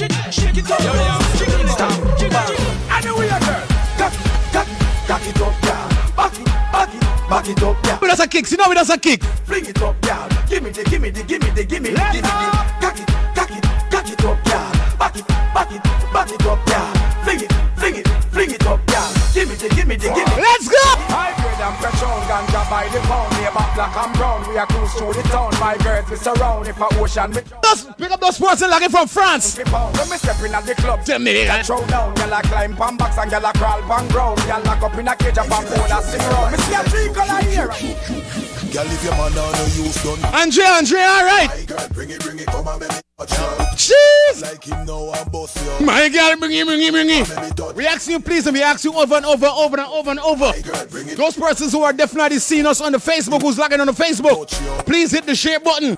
Shake 0.04 0.12
it 0.12 0.26
up. 0.26 0.32
Shake 0.32 0.58
it, 0.58 0.70
up. 0.70 0.80
Yo, 0.80 0.92
yo. 0.92 1.16
Shake 1.38 1.48
it 1.48 1.80
up. 1.80 2.18
Shake 2.18 2.32
it. 2.32 2.74
Anyway, 2.92 3.28
girl. 3.28 3.64
Cock, 3.96 4.12
cock, 4.52 4.68
cock 5.08 5.26
it 5.26 5.40
up, 5.40 5.54
girl. 5.62 5.88
Back 6.16 6.38
it, 6.38 6.44
back 6.44 6.94
it, 6.94 7.00
back 7.30 7.48
it 7.48 7.62
up, 7.62 7.82
girl. 7.82 7.98
We 8.02 8.08
does 8.08 8.20
a 8.20 8.28
kick. 8.28 8.46
See 8.46 8.56
now 8.56 8.68
we 8.68 8.74
does 8.74 8.90
a 8.90 8.98
kick. 8.98 9.22
Fling 9.22 9.66
it 9.66 9.80
up, 9.80 10.00
girl. 10.02 10.28
Give 10.48 10.62
me 10.62 10.70
the, 10.70 10.84
give 10.84 11.00
me 11.00 11.10
the, 11.10 11.22
give 11.22 11.42
me 11.42 11.50
the, 11.50 11.64
give 11.64 11.82
me 11.82 11.90
the, 11.90 12.00
give 12.12 12.22
me 12.22 12.28
the. 12.28 12.50
Cock 12.80 13.00
it, 13.00 13.08
cock 13.34 13.50
it, 13.50 13.64
cock 13.90 14.10
it 14.10 14.24
up, 14.24 14.44
girl. 14.44 14.70
Back 14.98 15.16
it, 15.16 15.26
back 15.26 15.72
it, 15.72 15.82
back 16.12 16.30
it 16.30 16.46
up, 16.46 16.66
girl. 16.66 16.92
Fling 17.24 17.40
it, 17.40 17.52
fling 17.76 17.96
it, 17.96 18.08
fling 18.28 18.50
it 18.50 18.66
up, 18.66 18.86
girl. 18.86 19.10
Give 19.32 19.48
me 19.48 19.54
the, 19.54 19.68
give 19.74 19.86
me 19.86 19.96
the, 19.96 20.08
give 20.08 20.28
me. 20.28 20.36
Let's 20.36 20.68
go. 20.68 20.84
Hybrid 21.08 21.60
and 21.64 21.76
petrol, 21.80 22.20
ganja 22.28 22.68
by 22.68 22.88
the 22.92 23.00
pound. 23.08 23.33
Neighbor 23.54 23.70
black 23.74 23.96
and 23.96 24.16
brown. 24.16 24.48
We 24.48 24.58
are 24.58 24.66
cruise 24.66 24.92
through 24.94 25.12
the 25.12 25.22
town. 25.28 25.52
My 25.60 25.76
girls 25.78 26.10
we 26.10 26.16
surround. 26.16 26.66
If 26.66 26.78
a 26.78 26.86
ocean 26.98 27.30
we 27.30 27.42
Just 27.62 27.96
pick 27.96 28.10
up 28.10 28.20
those 28.20 28.36
sports 28.36 28.62
and 28.62 28.70
looking 28.70 28.88
from 28.88 29.06
France. 29.06 29.56
When 29.58 30.10
me 30.10 30.16
stepping 30.16 30.52
at 30.52 30.66
the 30.66 30.74
club. 30.74 31.04
Tell 31.04 31.18
me 31.18 31.44
that. 31.44 31.66
Throw 31.66 31.84
down, 31.86 32.14
gyal 32.16 32.38
a 32.38 32.42
climb 32.42 32.76
pan 32.76 32.96
box 32.96 33.18
and 33.18 33.30
gyal 33.30 33.48
a 33.48 33.52
crawl 33.56 33.80
pan 33.82 34.08
ground. 34.08 34.38
Gyal 34.40 34.64
lock 34.64 34.82
up 34.82 34.98
in 34.98 35.08
a 35.08 35.16
cage 35.16 35.38
up 35.38 35.50
and 35.50 35.92
a 35.92 36.02
sing 36.02 36.20
round. 36.20 36.52
Me 36.52 36.58
see 36.58 36.74
a 36.74 36.82
three 36.84 37.12
color 37.14 37.42
here. 37.42 38.43
Girl, 38.74 38.86
if 38.86 39.04
your 39.04 39.12
man 39.12 39.30
down 39.30 39.52
no 39.52 39.64
use 39.84 40.02
done. 40.02 40.34
Andre, 40.34 40.64
Andre, 40.64 40.98
all 40.98 41.24
right. 41.24 41.48
My 41.48 41.62
girl, 41.62 41.88
bring 41.90 42.10
it, 42.10 42.18
bring 42.18 42.40
it, 42.40 42.46
come 42.46 42.66
and 42.66 42.80
make 42.80 42.90
me 42.90 43.00
touch 43.16 43.30
you. 43.30 43.94
Jeez. 43.94 44.42
Like 44.42 44.64
him 44.64 44.84
now 44.84 45.12
and 45.12 45.80
you. 45.80 45.86
My 45.86 46.08
girl, 46.08 46.36
bring 46.40 46.50
it, 46.50 46.66
bring 46.66 46.82
it, 46.82 46.90
bring 46.90 47.08
it. 47.08 47.56
Me 47.56 47.72
We 47.76 47.86
ask 47.86 48.10
you, 48.10 48.18
please, 48.18 48.48
and 48.48 48.54
we 48.54 48.64
ask 48.64 48.82
you 48.82 48.92
over 48.94 49.14
and 49.14 49.24
over, 49.26 49.46
over 49.46 49.78
and 49.78 49.86
over 49.86 50.10
and 50.10 50.18
over. 50.18 50.60
girl, 50.60 50.86
bring 50.86 51.08
it. 51.08 51.16
Those 51.16 51.36
persons 51.36 51.70
who 51.70 51.84
are 51.84 51.92
definitely 51.92 52.40
seeing 52.40 52.66
us 52.66 52.80
on 52.80 52.90
the 52.90 52.98
Facebook, 52.98 53.42
who's 53.42 53.58
logging 53.58 53.78
on 53.78 53.86
the 53.86 53.92
Facebook, 53.92 54.48
please 54.84 55.12
hit 55.12 55.24
the 55.24 55.36
share 55.36 55.60
button. 55.60 55.96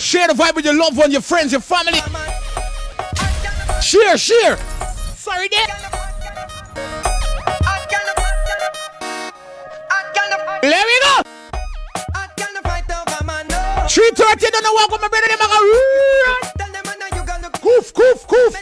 Share 0.00 0.26
the 0.26 0.34
vibe 0.34 0.56
with 0.56 0.64
your 0.64 0.74
loved 0.74 0.96
one, 0.96 1.12
your 1.12 1.20
friends, 1.20 1.52
your 1.52 1.60
family. 1.60 2.00
Share, 3.80 4.18
share. 4.18 4.56
Sorry, 5.14 5.46
there. 5.46 5.66
There 10.62 10.84
we 10.84 11.00
go. 11.04 11.39
330, 13.90 14.50
don't 14.52 14.62
know 14.62 14.72
what 14.72 14.88
my 15.00 15.08
brother, 15.08 15.26
them 15.26 15.40
a 15.40 15.48
go. 15.50 15.58
Coof, 17.58 17.92
coof, 17.92 18.24
coof. 18.28 18.54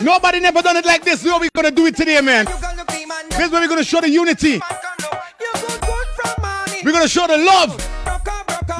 Nobody 0.00 0.40
never 0.40 0.62
done 0.62 0.78
it 0.78 0.86
like 0.86 1.04
this. 1.04 1.24
How 1.24 1.38
we 1.38 1.50
gonna 1.54 1.70
do 1.70 1.84
it 1.84 1.96
today, 1.96 2.22
man? 2.22 2.46
This 2.46 3.40
is 3.40 3.50
where 3.50 3.60
we're 3.60 3.68
gonna 3.68 3.84
show 3.84 4.00
the 4.00 4.08
unity. 4.08 4.62
We're 6.82 6.92
gonna 6.92 7.06
show 7.06 7.26
the 7.26 7.36
love. 7.36 7.76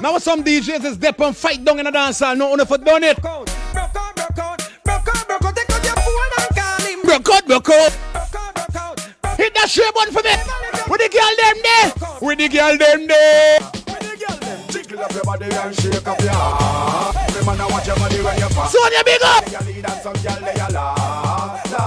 Now 0.01 0.17
some 0.17 0.43
DJs 0.43 0.83
is 0.87 0.97
dep 0.97 1.21
and 1.21 1.37
fight 1.37 1.63
down 1.63 1.79
in 1.79 1.85
the 1.85 1.91
dance 1.91 2.21
hall. 2.21 2.35
No 2.37 2.49
one 2.49 2.65
for 2.65 2.79
done 2.79 3.05
it. 3.05 3.21
Broke 3.21 3.51
out, 7.29 7.47
broke 7.47 7.71
out. 7.71 8.24
Hit 9.37 9.55
that 9.55 9.69
share 9.69 9.91
button 9.93 10.15
for 10.15 10.23
me. 10.23 10.35
With 10.89 11.01
the 11.01 11.09
girl 11.09 11.35
them 11.39 11.57
there. 11.63 11.93
With 12.21 12.39
the 12.39 12.49
girl 12.49 12.77
them 12.79 13.07
there. 13.07 13.59
Jiggle 14.71 15.01
up 15.01 15.13
your 15.13 15.25
body 15.25 15.47
and 15.47 15.75
shake 15.75 16.07
up 16.07 16.21
your 16.21 16.33
heart. 16.33 17.17
Every 17.31 17.45
man 17.45 17.61
I 17.61 17.67
watch 17.71 17.87
your 17.87 17.97
body 17.97 18.21
when 18.23 18.37
you 18.39 18.49
pass. 18.55 18.73
Sonia, 18.73 19.03
big 19.05 19.23
up. 19.23 19.45
You 19.51 19.59
lead 19.73 19.85
and 19.85 20.01
some 20.03 20.15
girl 20.23 20.39
they 20.41 20.55
a 20.61 20.69
la 20.71 20.95
la. 21.73 21.85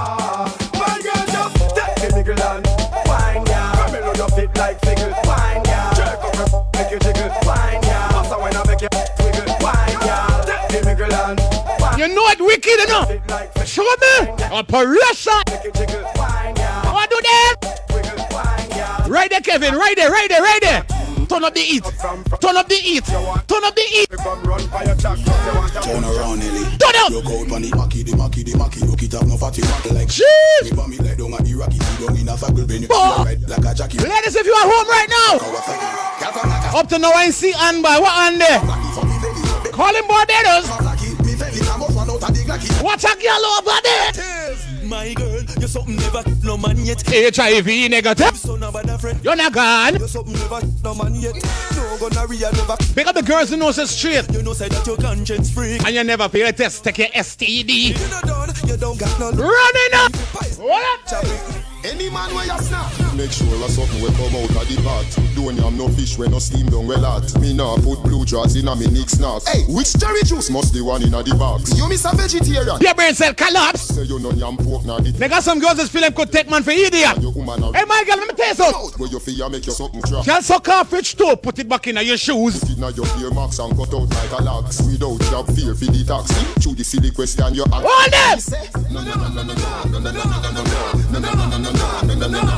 My 0.76 1.00
girl 1.00 1.24
just 1.28 1.56
take 1.76 1.96
the 2.04 2.10
niggle 2.16 2.42
and 2.42 2.66
wine 3.08 3.46
ya. 3.48 3.62
Come 3.80 3.92
me 3.94 4.00
know 4.02 4.14
your 4.14 4.30
fit 4.36 4.52
like 4.58 4.80
figgle. 4.82 5.14
Wine 5.26 5.64
ya. 5.66 5.94
Jerk 5.96 6.20
up 6.24 6.34
your 6.36 6.48
f- 6.52 6.66
make 6.76 6.92
you 6.92 7.00
jiggle. 7.00 7.30
Wine 7.48 7.82
ya. 7.84 8.00
Pass 8.12 8.32
a 8.32 8.38
wine 8.38 8.56
and 8.56 8.68
make 8.68 8.82
you 8.82 8.92
wiggle. 9.24 9.48
Wine 9.64 10.00
ya. 10.04 10.18
Take 10.44 10.68
the 10.72 10.80
niggle 10.84 11.14
and 11.14 11.40
wine 11.80 11.98
You 12.00 12.08
know 12.12 12.28
it 12.34 12.42
wicked 12.42 12.80
enough. 12.88 13.08
fit 13.08 13.24
like 13.30 13.54
figgle. 13.54 13.66
Show 13.68 13.88
me. 14.04 14.16
Operation. 14.52 15.42
Make 15.48 15.64
you 15.64 15.72
jiggle. 15.72 16.04
Wine 16.16 16.56
ya. 17.23 17.23
What 17.23 17.23
do 17.23 17.30
that? 17.30 17.56
Wiggle. 17.89 18.27
Wine 18.32 18.69
ya. 18.77 19.06
Right 19.08 19.30
there, 19.30 19.41
Kevin. 19.41 19.75
Right 19.75 19.95
there, 19.95 20.12
right 20.12 20.30
there, 20.30 20.41
right 20.41 20.62
there. 20.62 20.86
Turn 21.27 21.43
up 21.43 21.53
the 21.53 21.60
heat. 21.60 21.84
Turn 22.39 22.56
up 22.56 22.69
the 22.69 22.75
heat. 22.75 23.03
Turn 23.06 23.63
up 23.63 23.75
the 23.75 23.82
heat. 23.82 24.10
Turn 24.10 26.03
around, 26.03 26.41
Ellie. 26.41 26.63
Turn 26.77 26.95
up. 26.95 27.12
Look 27.12 27.25
out 27.25 27.51
on 27.51 27.62
the 27.62 27.71
Maki, 27.75 28.06
the 28.06 28.12
Maki, 28.13 28.43
the 28.45 28.53
Maki. 28.53 28.88
Look 28.89 29.03
it 29.03 29.13
up, 29.13 29.27
no 29.27 29.36
fatty 29.36 29.62
Maki 29.62 29.93
like. 29.93 30.08
Jeez. 30.08 30.71
Me 30.71 30.97
me 30.97 31.03
like 31.03 31.17
down 31.17 31.34
at 31.34 31.43
the 31.43 31.53
Rocky. 31.53 31.80
See 31.80 32.06
down 32.06 32.15
in 32.15 32.30
a 32.30 32.38
benny. 32.65 32.88
Oh. 32.89 33.23
Ride 33.25 33.41
like 33.49 33.65
a 33.65 33.73
Jackie. 33.75 33.97
Ladies, 33.97 34.36
if 34.36 34.45
you 34.45 34.53
are 34.53 34.69
home 34.71 34.88
right 34.88 35.10
now, 35.10 36.80
up 36.80 36.88
to 36.89 36.97
now 36.97 37.12
I 37.12 37.30
see 37.30 37.53
Ann 37.60 37.82
by 37.82 37.99
what 37.99 38.13
on 38.15 38.39
there? 38.39 38.62
Call 39.71 39.93
him 39.93 40.08
Barbados. 40.08 40.69
Watch 42.82 43.03
a 43.03 43.15
girl 43.19 43.45
over 43.60 43.82
there. 43.84 44.66
My 44.88 45.13
girl, 45.15 45.43
you're 45.60 45.67
something 45.67 45.97
never 45.97 46.23
no 46.43 46.58
man 46.58 46.78
yet. 46.78 47.04
HIV 47.06 47.67
negative. 47.91 48.38
Son 48.38 48.63
of 48.63 48.73
a 48.73 48.97
friend. 48.97 49.19
You're 49.21 49.36
not 49.36 49.52
gone. 49.52 49.95
You're 49.97 50.08
something 50.08 50.34
never 50.34 50.62
no 50.82 50.95
man 50.95 51.13
yet. 51.15 51.36
No 51.76 51.97
gonorrhea 52.00 52.52
never. 52.54 52.78
Pick 52.95 53.06
up 53.06 53.15
the 53.15 53.21
girls 53.21 53.50
who 53.50 53.58
know 53.58 53.67
it's 53.67 53.91
straight. 53.91 54.32
You 54.32 54.43
know 54.43 54.54
say 54.54 54.69
that 54.69 54.88
your 54.88 54.95
conscience 54.95 55.52
free. 55.52 55.78
And 55.86 55.89
you 55.89 56.04
never 56.06 56.30
pay 56.30 56.43
a 56.43 56.54
test, 56.54 56.86
take 56.86 57.00
your 57.00 57.08
STD. 57.10 58.00
You 58.00 58.10
not 58.10 58.23
done. 58.23 58.50
You 58.65 58.78
don't 58.78 58.97
got 58.97 59.19
no. 59.19 59.32
Running 59.32 59.93
up. 59.93 60.15
What? 60.58 61.77
Any 61.88 62.10
man 62.10 62.36
where 62.36 62.43
you 62.45 62.58
snap 62.60 62.91
Make 63.15 63.32
sure 63.32 63.47
a 63.63 63.69
something 63.69 64.02
will 64.02 64.12
come 64.12 64.36
out 64.36 64.52
of 64.52 64.67
the 64.67 64.76
pot 64.84 65.08
Don't 65.36 65.56
yam 65.56 65.78
no 65.78 65.88
fish 65.88 66.17
when 66.17 66.32
no 66.32 66.39
steam 66.39 66.65
down 66.67 66.86
well 66.86 67.00
hot 67.00 67.23
Me 67.39 67.54
nah 67.54 67.78
put 67.78 68.04
blue 68.04 68.26
jaws 68.26 68.58
in 68.58 68.67
a 68.67 68.76
me 68.76 68.88
Nick 68.88 69.10
snacks 69.10 69.47
Hey, 69.47 69.63
which 69.71 69.93
cherry 69.95 70.21
juice 70.23 70.50
must 70.50 70.73
the 70.73 70.84
one 70.84 71.02
in 71.02 71.13
a 71.13 71.23
the 71.23 71.34
box? 71.36 71.71
You 71.78 71.88
miss 71.88 72.04
a 72.04 72.12
vegetarian 72.13 72.76
Your 72.82 72.93
brain 72.93 73.13
cell 73.15 73.34
collapse. 73.34 73.95
Say 73.95 74.04
you 74.04 74.19
no 74.19 74.32
yam 74.32 74.58
pork 74.58 74.84
nah 74.84 75.00
the 75.00 75.12
They 75.12 75.30
got 75.30 75.43
some 75.43 75.60
girls 75.60 75.78
that 75.78 75.88
feel 75.88 76.02
them 76.02 76.12
could 76.12 76.30
take 76.30 76.50
man 76.50 76.62
for 76.62 76.71
idiot. 76.71 77.23
Your 77.23 77.32
Hey, 77.32 77.86
my 77.88 78.04
girl, 78.04 78.17
let 78.17 78.28
me 78.28 78.34
tell 78.36 78.50
you 78.50 78.56
something. 78.56 79.00
Where 79.00 79.10
you 79.10 79.19
feel 79.19 79.36
you 79.36 79.50
make 79.50 79.65
you 79.65 79.71
something 79.71 80.02
trap 80.02 80.26
Girl, 80.26 80.41
suck 80.41 80.67
off 80.67 80.91
rich 80.91 81.15
too. 81.15 81.38
put 81.38 81.58
it 81.60 81.69
back 81.69 81.88
in 81.88 81.95
your 82.04 82.17
shoes. 82.17 82.60
Put 82.60 82.69
it 82.71 82.78
in 82.78 82.95
your 82.95 83.08
ear 83.23 83.32
marks 83.32 83.60
and 83.60 83.71
cut 83.78 83.93
out 83.93 84.10
like 84.12 84.32
a 84.36 84.43
lax 84.43 84.84
Without 84.84 85.21
job 85.32 85.47
fear 85.56 85.71
for 85.73 85.86
the 85.88 86.04
tax 86.04 86.36
Through 86.60 86.76
the 86.76 86.84
silly 86.84 87.12
question 87.12 87.56
you 87.56 87.63
ask 87.71 87.88
Hold 87.88 88.12
them. 88.12 88.91
No, 88.91 89.00
no, 89.04 89.15
no, 89.15 89.28
no, 89.32 89.43
no, 89.43 89.54
no, 89.54 89.56
no, 89.88 90.00
no, 90.00 90.12
no, 90.12 90.23
no, 90.23 90.36
no, 90.36 90.52
no, 90.52 90.52
no, 90.52 90.67
no, 90.67 91.19
no, 91.19 91.19
no, 91.19 91.34
no, 91.34 91.58
no, 91.58 91.71
no, 91.71 91.77
there. 92.28 92.58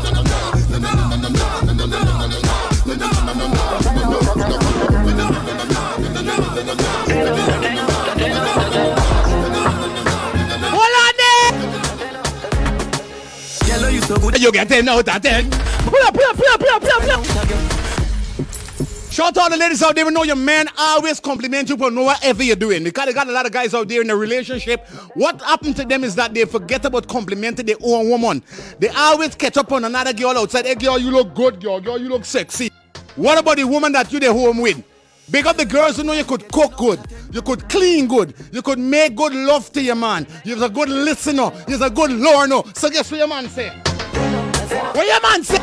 Eh. 14.32 14.38
You 14.38 14.51
get 14.51 14.69
10 14.69 14.88
out 14.88 15.08
of 15.08 15.21
10. 15.21 15.49
Pull 15.49 16.03
up, 16.03 16.13
pull 16.13 16.23
up, 16.23 16.36
pull 16.36 16.47
up, 16.47 16.60
pull 16.60 16.69
up, 16.69 16.82
pull 16.82 16.91
up, 16.91 17.01
pull 17.01 17.12
up. 17.12 17.88
Shout 19.19 19.38
out 19.38 19.51
to 19.51 19.51
the 19.51 19.58
ladies 19.58 19.84
out 19.84 19.95
there 19.95 20.05
who 20.05 20.12
know 20.12 20.23
your 20.23 20.38
man 20.38 20.69
always 20.77 21.19
compliment 21.19 21.67
you 21.67 21.75
for 21.75 21.91
whatever 21.91 22.41
you're 22.41 22.55
doing. 22.55 22.86
Because 22.86 23.08
they 23.08 23.12
got 23.12 23.27
a 23.27 23.34
lot 23.34 23.45
of 23.45 23.51
guys 23.51 23.73
out 23.73 23.89
there 23.89 23.99
in 23.99 24.10
a 24.10 24.15
relationship. 24.15 24.88
What 25.13 25.41
happened 25.41 25.75
to 25.75 25.84
them 25.84 26.05
is 26.05 26.15
that 26.15 26.34
they 26.34 26.45
forget 26.45 26.86
about 26.86 27.10
complimenting 27.10 27.65
their 27.65 27.75
own 27.84 28.08
woman. 28.08 28.41
They 28.79 28.88
always 28.88 29.36
catch 29.36 29.58
up 29.58 29.73
on 29.73 29.84
another 29.84 30.13
girl 30.13 30.38
outside. 30.38 30.65
Hey 30.65 30.75
girl, 30.75 30.97
you 30.97 31.12
look 31.12 31.36
good, 31.36 31.62
girl. 31.62 31.82
Girl, 31.82 31.99
you 31.99 32.08
look 32.08 32.23
sexy. 32.23 32.71
What 33.17 33.38
about 33.38 33.58
the 33.58 33.65
woman 33.65 33.91
that 33.91 34.10
you 34.13 34.21
the 34.21 34.32
home 34.32 34.60
with? 34.60 34.82
Up 35.45 35.58
the 35.58 35.65
girls 35.65 35.97
who 35.97 36.03
know 36.03 36.13
you 36.13 36.23
could 36.23 36.49
cook 36.49 36.77
good, 36.77 37.01
you 37.34 37.41
could 37.41 37.67
clean 37.67 38.08
good, 38.08 38.34
you 38.53 38.62
could 38.62 38.79
make 38.79 39.17
good 39.17 39.34
love 39.34 39.69
to 39.73 39.82
your 39.82 39.95
man. 39.95 40.25
You're 40.45 40.63
a 40.63 40.69
good 40.69 40.88
listener, 40.88 41.51
you're 41.67 41.84
a 41.84 41.89
good 41.89 42.12
learner. 42.12 42.62
So 42.73 42.89
guess 42.89 43.12
what 43.12 43.17
your 43.17 43.27
man 43.27 43.49
say? 43.49 43.67
What 43.67 45.05
your 45.05 45.21
man 45.21 45.43
say? 45.43 45.60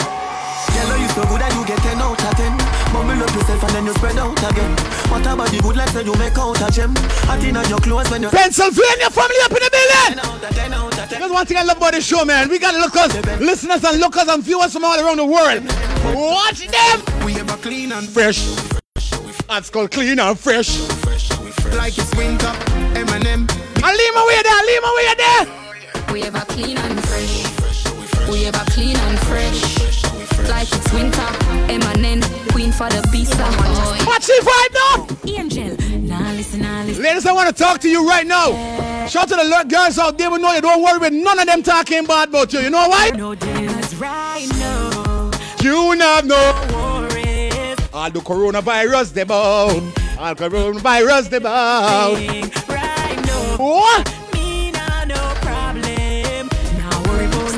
Yourself 3.36 3.62
and 3.62 3.72
then 3.72 3.86
you 3.86 3.94
spread 3.94 4.16
out 4.16 4.38
again. 4.40 4.72
What 5.12 5.26
about 5.28 5.48
the 5.52 5.60
good 5.60 5.76
life 5.76 5.92
that 5.92 6.04
you 6.04 6.14
make 6.16 6.38
out 6.38 6.56
a 6.56 6.68
gem? 6.72 6.94
Hot 7.28 7.42
in 7.44 7.54
your 7.68 7.80
clothes 7.80 8.10
when 8.10 8.22
you 8.22 8.30
Pennsylvania 8.30 9.10
family 9.12 9.40
up 9.44 9.52
in 9.52 9.60
the 9.60 9.70
building. 9.70 10.16
10 10.16 10.18
out 10.18 10.42
of 10.42 10.56
10 10.56 10.72
out 10.72 10.98
of 10.98 11.08
10. 11.10 11.20
That's 11.20 11.32
one 11.32 11.46
thing 11.46 11.58
I 11.58 11.62
love 11.62 11.76
about 11.76 11.92
this 11.92 12.06
show, 12.06 12.24
man. 12.24 12.48
We 12.48 12.58
got 12.58 12.74
lookers, 12.74 13.14
listeners, 13.40 13.84
and 13.84 14.00
lookers 14.00 14.28
and 14.28 14.42
viewers 14.42 14.72
from 14.72 14.84
all 14.84 14.98
around 14.98 15.18
the 15.18 15.26
world. 15.26 15.62
Watch 16.16 16.66
them. 16.66 17.24
We 17.24 17.36
ever 17.36 17.56
clean 17.60 17.92
and 17.92 18.08
Fresh. 18.08 18.42
That's 19.48 19.70
called 19.70 19.92
clean 19.92 20.18
and 20.18 20.38
fresh. 20.38 20.80
like 21.76 21.96
it's 21.96 22.14
winter. 22.16 22.52
Eminem. 22.98 23.46
And 23.46 23.96
leave 23.96 24.14
my 24.14 24.24
way 24.26 24.42
there, 24.42 24.62
leave 24.66 24.82
my 24.82 24.92
way 24.96 25.14
there. 25.14 26.12
We 26.12 26.22
ever 26.24 26.44
clean 26.46 26.76
and 26.78 26.98
fresh. 27.06 28.28
We 28.28 28.46
ever 28.46 28.64
clean 28.70 28.96
and 28.96 29.18
fresh. 29.20 29.78
Like 30.48 30.68
it's 30.72 30.92
winter. 30.92 31.28
Eminem, 31.70 32.45
queen 32.66 32.72
for 32.72 32.88
the 32.88 33.06
beast. 33.12 33.32
Watch 34.06 34.26
the 34.26 34.40
vibe 34.42 34.74
now. 34.74 35.38
Angel, 35.38 35.76
nah 36.00 36.30
listen, 36.32 36.62
nah 36.62 36.82
listen. 36.82 37.02
Ladies, 37.02 37.26
I 37.26 37.32
want 37.32 37.54
to 37.54 37.62
talk 37.62 37.80
to 37.80 37.88
you 37.88 38.06
right 38.08 38.26
now. 38.26 39.06
Shout 39.06 39.28
to 39.28 39.36
the 39.36 39.66
girls 39.68 39.98
out 39.98 40.18
there 40.18 40.30
who 40.30 40.38
know 40.38 40.52
you 40.52 40.60
don't 40.60 40.82
worry 40.82 40.98
with 40.98 41.12
none 41.12 41.38
of 41.38 41.46
them 41.46 41.62
talking 41.62 42.04
bad 42.04 42.28
about 42.28 42.52
you. 42.52 42.60
You 42.60 42.70
know 42.70 42.88
why? 42.88 43.10
No 43.10 43.34
deals 43.34 43.94
right 43.96 44.46
now. 44.58 45.30
You 45.60 45.94
not 45.96 46.24
know. 46.24 46.46
Worries 46.72 47.76
All 47.92 48.10
the 48.10 48.20
coronavirus 48.20 49.12
they 49.12 49.24
bound. 49.24 49.92
All 50.18 50.34
coronavirus 50.34 51.30
they 51.30 51.38
bound. 51.38 52.18
right 52.68 53.26
now. 53.26 53.56
What? 53.58 54.25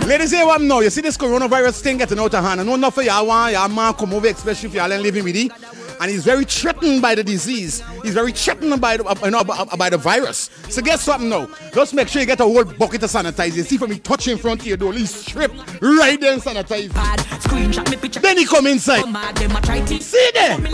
Ladies, 0.08 0.30
hear 0.30 0.46
what 0.46 0.62
I 0.62 0.64
know. 0.64 0.80
You 0.80 0.88
see 0.88 1.02
this 1.02 1.18
coronavirus 1.18 1.82
thing 1.82 1.98
getting 1.98 2.18
out 2.18 2.32
of 2.32 2.42
hand. 2.42 2.62
I 2.62 2.64
know 2.64 2.76
enough 2.76 2.96
of 2.96 3.04
y'all 3.04 3.26
want 3.26 3.52
y'all 3.52 3.68
man 3.68 3.92
come 3.92 4.14
over, 4.14 4.26
especially 4.26 4.70
if 4.70 4.74
y'all 4.74 4.90
ain't 4.90 5.02
living 5.02 5.22
with 5.22 5.36
it. 5.36 5.52
And 6.00 6.10
he's 6.10 6.24
very 6.24 6.46
threatened 6.46 7.02
by 7.02 7.14
the 7.14 7.22
disease. 7.22 7.82
He's 8.02 8.14
very 8.14 8.32
threatened 8.32 8.80
by 8.80 8.96
the, 8.96 9.04
uh, 9.04 9.14
you 9.22 9.30
know, 9.32 9.44
by, 9.44 9.66
by 9.66 9.90
the 9.90 9.98
virus. 9.98 10.48
So 10.70 10.80
guess 10.80 11.02
something 11.02 11.28
now. 11.28 11.46
Just 11.74 11.92
make 11.92 12.08
sure 12.08 12.22
you 12.22 12.26
get 12.26 12.40
a 12.40 12.44
whole 12.44 12.64
bucket 12.64 13.02
of 13.02 13.10
sanitizer. 13.10 13.56
You 13.56 13.64
see 13.64 13.76
from 13.76 13.90
me 13.90 13.98
touching 13.98 14.32
in 14.32 14.38
front 14.38 14.62
of 14.62 14.66
your 14.66 14.78
door, 14.78 14.94
he's 14.94 15.14
strip 15.14 15.52
right 15.82 16.18
there 16.18 16.32
and 16.32 16.40
sanitize. 16.40 16.94
bad. 16.94 17.18
Screenshot. 17.42 18.22
Then 18.22 18.38
he 18.38 18.46
come 18.46 18.66
inside. 18.66 19.02
Come 19.02 19.12
mad, 19.12 19.36
them 19.36 19.56
a 19.56 19.60
try 19.60 19.84
to 19.84 20.00
See 20.00 20.30
there? 20.32 20.56
Me. 20.56 20.70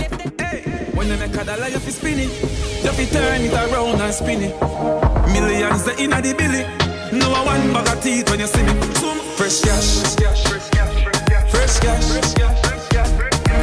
When 0.95 1.09
you 1.09 1.17
make 1.17 1.35
a 1.35 1.45
dollar, 1.45 1.67
you 1.67 1.81
fi 1.81 1.91
spin 1.91 2.21
it. 2.21 2.85
You 2.85 2.93
fi 2.93 3.05
turn 3.07 3.41
it 3.41 3.53
around 3.53 4.01
and 4.01 4.15
spin 4.15 4.43
it. 4.43 4.61
Millions 5.33 5.85
they 5.87 6.05
inna 6.05 6.23
the 6.23 6.35
billy. 6.35 6.84
No 7.15 7.33
a 7.33 7.45
one 7.45 7.73
bag 7.73 7.89
of 7.89 8.03
teeth 8.03 8.29
when 8.31 8.41
you 8.41 8.47
see 8.47 8.63
me. 8.63 8.73
Some 8.95 9.21
fresh 9.37 9.61
cash. 9.61 10.03
Fresh 10.03 10.17
cash. 10.19 10.43
Fresh 11.51 11.79
cash. 11.81 12.07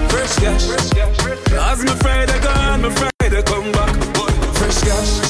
Fresh 0.09 0.35
cash. 0.37 0.63
Fresh 0.67 0.89
cash. 0.89 1.51
As 1.51 1.83
me 1.83 1.91
Friday 2.01 2.39
gone, 2.41 2.81
me 2.81 2.89
Friday 2.89 3.43
come 3.43 3.71
back. 3.71 3.91
Fresh 4.55 4.81
cash. 4.81 5.21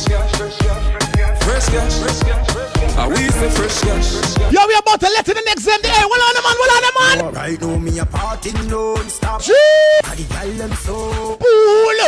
Fresh 1.41 1.69
gas, 1.69 1.99
fresh 1.99 2.19
cash. 2.21 2.47
Ah, 2.97 3.07
we 3.07 3.15
say 3.15 3.49
fresh 3.49 3.81
cash. 3.81 4.13
Yo, 4.51 4.67
we 4.67 4.75
about 4.75 4.99
to 4.99 5.07
let 5.07 5.27
in 5.27 5.36
the 5.36 5.41
next 5.45 5.65
MD. 5.65 5.86
Hey, 5.86 6.01
hold 6.01 6.21
on, 6.21 6.34
the 6.36 6.41
man, 6.45 6.55
hold 6.60 6.71
on, 6.75 6.81
the 6.86 6.91
man. 6.99 7.34
Right 7.34 7.62
now 7.62 7.77
me 7.77 7.99
a 7.99 8.05
party 8.05 8.51
non-stop 8.67 9.41
Gee, 9.41 9.53
And 10.05 10.19
the 10.19 10.25
girl 10.34 10.51
them 10.57 10.73
so 10.73 11.38
pull 11.38 12.01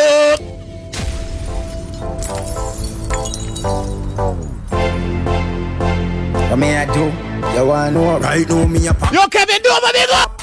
up. 4.48 4.53
What 6.54 6.60
me 6.60 6.76
I 6.76 6.86
do? 6.86 7.06
You 7.58 7.66
wanna 7.66 7.90
know? 7.90 8.20
Right 8.20 8.48
now 8.48 8.68
me 8.68 8.86
a 8.86 8.94
party 8.94 9.16
Yo, 9.16 9.26
Kevin, 9.26 9.60
do 9.64 9.70
my 9.82 9.92
big 9.92 10.08
up. 10.12 10.40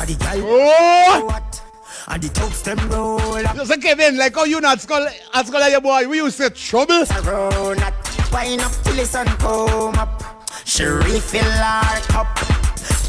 And 0.00 0.08
the 0.08 0.14
girl 0.16 0.50
Oh. 0.50 1.26
what? 1.26 1.62
And 2.08 2.20
the 2.20 2.28
thugs 2.30 2.62
them 2.62 2.78
roll 2.90 3.46
up 3.46 3.54
You 3.54 3.64
say, 3.64 3.76
Kevin, 3.76 4.16
like 4.18 4.34
how 4.34 4.42
you 4.46 4.60
not 4.60 4.80
skull, 4.80 5.06
at 5.32 5.46
skull 5.46 5.70
your 5.70 5.80
boy, 5.80 6.08
we 6.08 6.16
used 6.16 6.38
to 6.38 6.50
trouble. 6.50 7.04
around 7.04 7.78
that 7.78 7.94
Wine 8.32 8.58
up 8.62 8.72
till 8.82 8.96
the 8.96 9.06
sun 9.06 9.26
come 9.38 9.94
up 9.94 10.24
She 10.64 10.82
refill 10.86 11.44
her 11.44 12.00
cup 12.08 12.36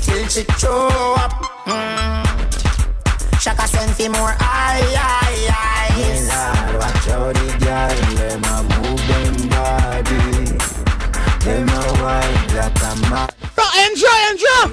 Till 0.03 0.27
she 0.27 0.43
throw 0.43 1.15
up 1.17 1.31
mm. 1.65 3.41
Shaka 3.41 3.67
send 3.67 3.89
for 3.95 4.09
more 4.11 4.35
aye 4.39 4.93
aye 4.95 5.47
aye 5.49 6.67
Lord, 6.69 6.79
watch 6.79 7.05
how 7.05 7.33
the 7.33 7.57
girl 7.57 7.89
Them 8.19 8.43
a 8.43 8.61
move 8.69 9.07
them 9.07 9.49
body 9.49 10.84
Them 11.45 11.69
a 11.69 11.73
wine 12.01 12.55
like 12.55 12.81
a 12.81 12.95
mad 13.11 13.35
No, 13.55 13.65
enjoy, 13.85 14.19
enjoy. 14.31 14.65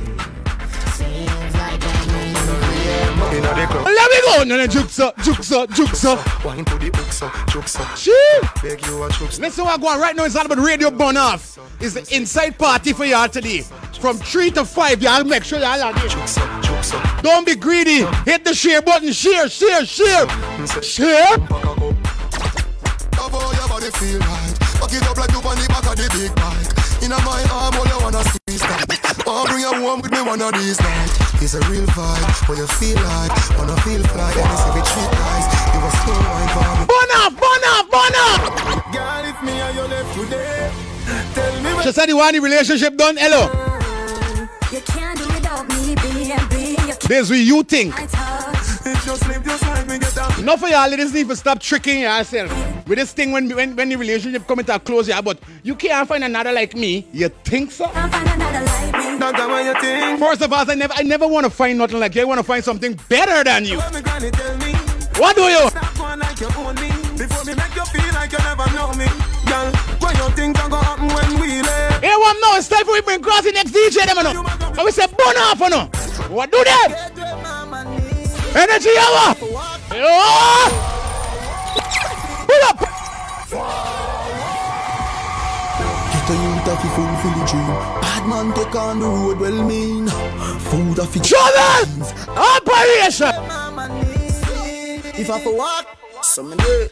Seems 0.93 1.55
like 1.55 1.79
them 1.79 2.09
in 2.17 3.37
Inna 3.37 3.53
the 3.53 3.81
Let 3.91 4.11
me 4.11 4.19
go. 4.25 4.45
No, 4.45 4.57
no, 4.57 4.67
jukes 4.67 4.99
up, 4.99 5.19
jukes 5.19 5.53
up, 5.53 5.69
jukes 5.73 6.03
up. 6.07 6.45
wine 6.47 6.65
to 6.65 6.79
the 6.79 6.87
hooks 6.87 7.21
up, 7.21 7.51
jokes 7.51 7.77
up. 7.77 7.95
Gee. 7.99 8.39
Beg 8.63 8.87
you 8.87 9.03
a 9.03 9.11
chups. 9.11 9.39
Listen 9.39 9.67
what 9.67 9.83
going 9.83 10.01
right 10.01 10.17
now. 10.17 10.25
It's 10.25 10.35
all 10.35 10.47
about 10.47 10.65
radio 10.65 10.91
burn 10.91 11.19
off. 11.19 11.59
It's 11.79 11.93
the 11.93 12.17
inside 12.17 12.57
party 12.57 12.95
for 12.95 13.05
y'all 13.05 13.29
today. 13.29 13.61
From 14.01 14.17
3 14.17 14.53
to 14.53 14.65
5, 14.65 15.03
y'all 15.03 15.25
make 15.25 15.45
sure 15.45 15.59
y'all 15.59 15.83
are 15.83 15.93
there. 15.93 16.09
Jokes 16.09 16.39
up, 16.39 16.65
jokes 16.65 16.95
up. 16.95 17.23
Don't 17.23 17.45
be 17.45 17.55
greedy. 17.55 18.07
Hit 18.25 18.47
the 18.47 18.55
share 18.55 18.81
button. 18.81 19.13
Share, 19.13 19.47
share, 19.51 19.85
share. 19.85 20.27
Share. 20.83 21.37
Love 23.19 23.57
your 23.59 23.69
body 23.69 23.91
feel 23.91 24.21
right 24.21 24.62
Back 24.83 24.99
it 24.99 25.07
up 25.07 25.17
like 25.17 25.31
you 25.31 25.39
on 25.39 25.55
the 25.55 25.67
back 25.71 25.87
of 25.87 25.95
the 25.95 26.11
big 26.11 26.35
bike 26.35 26.67
Inna 27.07 27.15
my 27.23 27.39
arm, 27.55 27.75
all 27.79 27.87
you 27.87 27.99
wanna 28.03 28.19
squeeze 28.27 28.67
that 28.67 28.83
Oh, 29.27 29.47
bring 29.47 29.63
bring 29.63 29.79
you 29.79 29.87
home 29.87 30.03
with 30.03 30.11
me 30.11 30.21
one 30.23 30.43
of 30.43 30.53
these 30.55 30.81
nights. 30.81 31.15
It's 31.41 31.55
a 31.55 31.61
real 31.71 31.87
vibe, 31.95 32.49
what 32.49 32.59
you 32.59 32.67
feel 32.83 32.99
like, 32.99 33.31
wanna 33.57 33.79
feel 33.83 34.03
fly, 34.11 34.35
and 34.35 34.51
it's 34.51 34.67
every 34.67 34.83
treat 34.83 35.11
nice. 35.15 35.47
You 35.71 35.79
a 35.79 35.91
slow 36.03 36.19
wine 36.19 36.51
for 36.51 36.67
me. 36.67 36.85
Burn 36.91 37.11
up, 37.23 37.33
burn 37.39 37.63
up, 37.73 37.85
burn 37.95 38.15
up. 38.27 38.41
Girl, 38.91 39.25
if 39.25 39.39
me 39.43 39.55
and 39.55 39.77
you 39.77 39.87
left 39.87 40.11
today, 40.19 40.71
tell 41.35 41.63
me 41.63 41.83
She 41.83 41.93
said 41.93 42.09
you 42.09 42.17
want 42.17 42.35
the 42.35 42.41
relationship 42.41 42.97
done. 42.97 43.17
Hello. 43.17 43.47
You 44.73 44.81
can't 44.83 45.17
do 45.17 45.27
without 45.31 45.69
me, 45.69 45.95
baby. 45.95 46.77
You 46.87 46.95
This 47.07 47.31
what 47.31 47.39
you 47.39 47.63
think. 47.63 47.95
If 47.95 48.13
you 48.13 48.52
sleep 48.97 49.43
just 49.45 49.63
like 49.63 49.87
me, 49.87 49.99
get 49.99 50.15
down. 50.15 50.41
Enough 50.41 50.63
of 50.63 50.71
y'all 50.71 50.89
ladies 50.89 51.13
need 51.15 51.29
to 51.29 51.37
stop 51.37 51.61
tricking 51.61 52.01
yourself 52.01 52.51
with 52.87 52.99
this 52.99 53.13
thing 53.13 53.33
when 53.33 53.49
when, 53.55 53.77
when 53.77 53.89
the 53.89 53.97
relationship 53.97 54.47
come 54.47 54.63
to 54.63 54.75
a 54.75 54.79
close, 54.79 55.09
yeah, 55.09 55.21
but 55.21 55.39
you 55.63 55.75
can't 55.75 56.09
find 56.09 56.25
another 56.25 56.53
like 56.53 56.75
me. 56.75 57.07
You 57.13 57.29
think 57.29 57.71
so? 57.71 57.87
Not 57.87 59.37
that 59.37 59.49
what 59.49 59.65
you 59.65 59.81
think. 59.81 60.19
First 60.19 60.43
of 60.43 60.53
all, 60.53 60.71
I 60.71 60.75
never 60.75 60.95
I 60.95 61.03
never 61.03 61.27
want 61.27 61.45
to 61.45 61.51
find 61.51 61.79
nothing 61.79 62.01
like 62.01 62.15
you. 62.15 62.23
I 62.23 62.25
want 62.25 62.39
to 62.39 62.45
find 62.45 62.65
something 62.65 62.99
better 63.09 63.45
than 63.45 63.65
you. 63.65 63.79
What 63.79 63.95
me 63.95 64.01
granny 64.03 64.31
tell 64.31 64.57
me? 64.59 64.73
What 65.19 65.37
do 65.37 65.43
you? 65.43 65.69
Stop 65.71 65.95
going 65.97 66.19
like 66.19 66.41
you 66.41 66.49
own 66.57 66.75
me. 66.77 66.89
Before 67.17 67.45
me 67.45 67.55
make 67.55 67.75
you 67.77 67.85
feel 67.85 68.15
like 68.15 68.33
you 68.33 68.39
never 68.39 68.67
know 68.73 68.93
me. 68.95 69.07
Girl, 69.47 69.71
what 70.01 70.17
you 70.17 70.29
think 70.35 70.57
can 70.57 70.71
go 70.71 70.77
happen 70.77 71.07
when 71.09 71.41
we 71.41 71.61
left? 71.63 72.03
Hey, 72.03 72.17
one 72.17 72.41
now, 72.41 72.57
it's 72.57 72.69
time 72.69 72.85
for 72.85 72.93
we 72.93 73.01
bring 73.03 73.21
cross 73.21 73.43
the 73.45 73.53
next 73.53 73.73
DJ 73.73 74.07
them 74.07 74.25
know. 74.25 74.43
And 74.73 74.85
we 74.85 74.91
say 74.91 75.07
burn 75.07 75.37
off 75.37 75.61
or 75.61 75.71
no. 75.71 75.87
What 76.35 76.51
do 76.51 76.65
that? 76.65 77.42
Energy 78.55 78.91
hour. 78.99 79.35
Yo! 79.97 80.13
Pull 82.47 82.65
up. 82.69 82.79
Get 86.13 86.29
a 86.29 86.37
youth 86.37 86.69
of 86.69 86.79
fulfill 86.93 87.33
the 87.33 87.45
dream. 87.49 87.73
Bad 88.03 88.25
man 88.29 88.53
take 88.55 88.77
on 88.77 89.01
the 89.01 89.07
road 89.07 89.41
well 89.41 89.65
mean. 89.65 90.09
Food 90.69 90.99
of 90.99 91.17
it. 91.17 91.25
Trouble! 91.25 92.05
Operation! 92.37 93.35
If 95.19 95.31
I 95.31 95.41
for 95.41 95.57
what? 95.57 95.87
Some 96.23 96.57
day. 96.57 96.89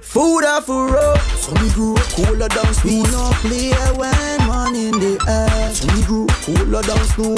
Food 0.00 0.44
off 0.44 0.66
for 0.66 0.88
road. 0.88 1.18
So 1.36 1.52
we 1.62 1.70
grew 1.70 1.94
up 1.94 2.02
cooler 2.12 2.48
down 2.48 2.74
snow. 2.74 2.90
We 2.90 3.02
no 3.02 3.30
play 3.40 3.70
when 3.96 4.38
man 4.48 4.74
in 4.74 4.92
the 4.92 5.18
air. 5.28 5.74
So 5.74 5.86
me 5.94 6.02
grew 6.04 6.26
up 6.26 6.36
cooler 6.42 6.82
down 6.82 7.04
snow. 7.04 7.34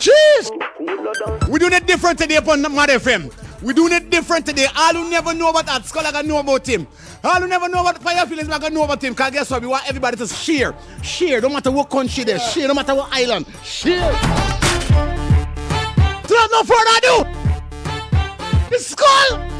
Jeez! 0.00 1.48
We 1.48 1.58
doing 1.58 1.72
it 1.74 1.86
different 1.86 2.18
today 2.18 2.36
upon 2.36 2.62
Mad 2.62 2.88
FM. 2.90 3.32
We 3.62 3.74
doing 3.74 3.92
it 3.92 4.10
different 4.10 4.46
today. 4.46 4.66
All 4.76 4.94
who 4.94 5.10
never 5.10 5.34
know 5.34 5.50
about 5.50 5.66
that 5.66 5.84
scholar 5.84 6.12
gonna 6.12 6.26
know 6.26 6.38
about 6.38 6.66
him. 6.66 6.86
All 7.24 7.40
who 7.40 7.46
never 7.46 7.68
know 7.68 7.80
about 7.80 8.02
fire 8.02 8.24
feelings 8.26 8.48
gonna 8.48 8.70
know 8.70 8.84
about 8.84 9.02
him. 9.02 9.14
Cause 9.14 9.30
guess 9.30 9.50
what? 9.50 9.60
We 9.60 9.68
want 9.68 9.86
everybody 9.88 10.16
to 10.16 10.26
share. 10.26 10.74
Share. 11.02 11.40
No 11.40 11.48
matter 11.48 11.70
what 11.70 11.90
country 11.90 12.24
they 12.24 12.38
share. 12.38 12.68
No 12.68 12.74
matter 12.74 12.94
what 12.94 13.08
island. 13.12 13.46
Share. 13.62 14.12
So 16.26 16.34
that's 16.34 16.52
no 16.52 16.62
further 16.62 16.98
ado. 16.98 17.24
The 18.70 18.78
skull. 18.78 19.57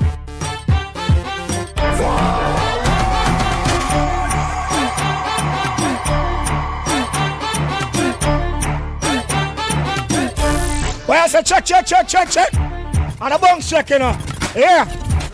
Well, 11.08 11.24
I 11.24 11.26
say 11.26 11.42
check, 11.42 11.64
check, 11.64 11.86
check, 11.86 12.06
check, 12.06 12.28
check. 12.28 12.54
And 12.54 13.32
a 13.32 13.38
bounce 13.38 13.70
check, 13.70 13.88
you 13.88 13.98
know. 13.98 14.16
Yeah. 14.54 14.84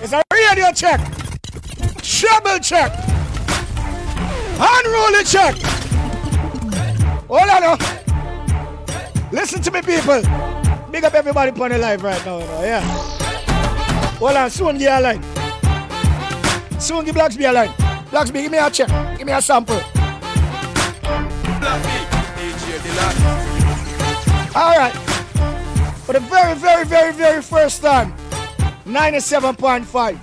It's 0.00 0.12
a 0.12 0.22
radio 0.32 0.70
check. 0.70 1.00
Treble 2.00 2.60
check. 2.60 2.92
Unruly 4.56 5.24
check. 5.24 5.56
Hold 7.26 7.50
on 7.50 7.60
now. 7.60 7.78
Listen 9.32 9.60
to 9.62 9.70
me, 9.72 9.82
people. 9.82 10.22
Big 10.92 11.04
up 11.04 11.14
everybody 11.14 11.50
on 11.60 11.70
the 11.70 11.78
live 11.78 12.04
right 12.04 12.24
now, 12.24 12.38
you 12.38 12.44
know, 12.44 12.62
yeah. 12.62 12.80
Hold 14.20 14.36
on, 14.36 14.50
soon 14.50 14.78
give 14.78 14.92
a 14.92 15.00
line. 15.00 15.43
Soon 16.84 17.02
give 17.06 17.14
Blacksby 17.14 17.48
a 17.48 17.50
line. 17.50 17.70
Blacksby, 18.10 18.42
give 18.42 18.52
me 18.52 18.58
a 18.58 18.68
check. 18.70 18.88
Give 19.16 19.26
me 19.26 19.32
a 19.32 19.40
sample. 19.40 19.80
All 24.54 24.76
right. 24.76 24.92
For 26.04 26.12
the 26.12 26.20
very, 26.20 26.54
very, 26.54 26.84
very, 26.84 27.14
very 27.14 27.40
first 27.40 27.80
time, 27.80 28.12
97.5. 28.84 30.18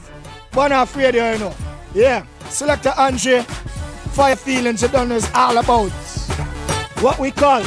One 0.54 0.71
off 0.71 0.95
radio, 0.95 1.32
you 1.32 1.39
know. 1.39 1.56
Yeah. 1.95 2.28
Selector 2.50 2.93
Andre, 2.95 3.41
Fire 4.12 4.36
Feelings, 4.36 4.84
you 4.84 4.88
don't 4.89 5.10
know 5.10 5.15
is 5.15 5.28
all 5.34 5.58
about 5.58 5.89
what 7.02 7.17
we 7.17 7.32
call 7.32 7.62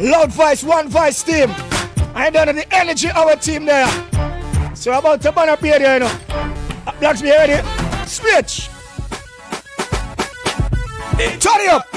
Loud 0.00 0.32
Voice, 0.32 0.64
One 0.64 0.88
Voice 0.88 1.22
team. 1.22 1.50
I 2.14 2.30
done 2.32 2.56
the 2.56 2.74
energy 2.74 3.10
of 3.10 3.16
our 3.16 3.36
team 3.36 3.66
there. 3.66 3.86
So 4.84 4.92
about 4.92 5.22
to 5.22 5.32
burn 5.32 5.48
up 5.48 5.60
here, 5.60 5.78
you 5.78 5.98
know. 5.98 6.12
Uh, 6.28 6.92
Blacks 7.00 7.22
be 7.22 7.30
ready. 7.30 7.56
Switch. 8.06 8.68
Turn 11.40 11.60
it 11.64 11.70
up. 11.72 11.90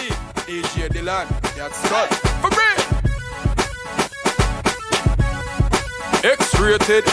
AJ 0.48 0.88
Dylan, 0.96 1.28
that's 1.58 1.82
good. 1.90 2.08
For 2.40 2.50
free. 2.50 2.78
X-rated. 6.32 7.04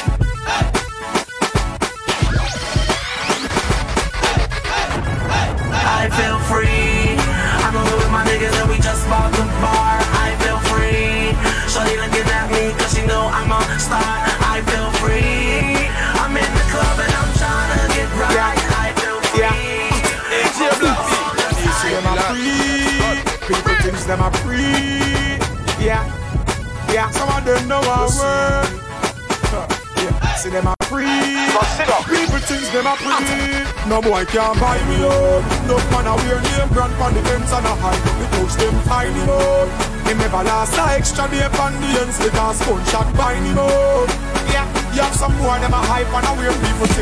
I 5.75 6.07
feel 6.15 6.39
free. 6.47 7.19
I'm 7.67 7.75
over 7.75 7.97
with 7.97 8.13
my 8.13 8.23
niggas 8.23 8.55
and 8.63 8.71
we 8.71 8.77
just 8.77 9.09
bought 9.09 9.33
the 9.33 9.43
bar. 9.59 9.99
I 10.23 10.37
feel 10.39 10.61
free. 10.71 11.35
Shorty 11.69 11.97
looking 11.99 12.31
at 12.31 12.49
me 12.53 12.71
cause 12.79 12.95
she 12.95 13.05
know 13.09 13.27
I'm 13.27 13.51
a 13.51 13.81
star. 13.81 13.99
I 13.99 14.63
feel 14.71 14.93
free. 15.03 15.44
Thinks 24.05 24.21
them 24.21 24.29
a 24.29 24.37
free. 24.45 25.41
Yeah. 25.81 26.05
Yeah. 26.93 27.09
Some 27.09 27.25
of 27.33 27.41
them 27.41 27.65
know 27.65 27.81
our 27.81 28.05
word. 28.13 28.69
Yeah. 29.97 30.37
See 30.37 30.51
them 30.53 30.69
a 30.69 30.77
free. 30.85 31.09
People 32.13 32.37
thinks 32.45 32.69
them 32.69 32.85
a 32.85 33.01
free. 33.01 33.65
No 33.89 34.05
boy 34.05 34.29
can 34.29 34.61
buy 34.61 34.77
me 34.93 35.01
up. 35.09 35.41
No 35.65 35.81
man 35.89 36.05
a 36.05 36.21
wear 36.21 36.37
name 36.37 36.69
brand 36.77 36.93
on 37.01 37.17
the 37.17 37.23
fence 37.25 37.49
and 37.49 37.65
a 37.65 37.73
hide. 37.81 37.97
The 38.21 38.29
touch 38.37 38.53
them 38.61 38.77
find 38.85 39.17
him 39.17 39.31
up. 39.33 39.73
Him 40.05 40.19
never 40.21 40.45
last 40.45 40.77
a 40.77 41.01
extra 41.01 41.25
day 41.33 41.49
on 41.57 41.73
the 41.81 42.05
ends 42.05 42.21
because 42.21 42.61
gunshot 42.61 43.09
bind 43.17 43.47
him 43.47 43.57
up. 43.57 44.05
Yeah. 44.53 44.69
You 44.93 45.01
have 45.01 45.17
some 45.17 45.33
more 45.41 45.57
them 45.57 45.73
a 45.73 45.81
hype 45.81 46.13
and 46.13 46.29
a 46.29 46.33
weird 46.37 46.53
people. 46.61 46.93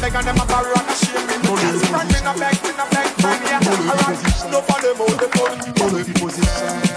Like 0.00 0.16
and 0.16 0.24
them 0.24 0.40
a 0.40 0.46
borrow 0.48 0.72
and 0.72 0.88
a 0.88 0.94
shame 0.96 1.20
me. 1.20 1.36
Money 1.44 1.84
front 1.84 2.16
in 2.16 2.24
a 2.24 2.32
back 2.40 2.64
in 2.64 2.80
a 2.80 2.86
back 2.88 3.15
man. 3.22 3.38
Yeah. 3.42 3.60
Alright. 3.60 4.20
No 4.50 4.60
for 4.62 4.78
them 4.80 5.00
out 5.00 5.16
the 5.20 5.28
phone. 5.34 5.56
Money 5.78 6.02
position. 6.18 6.96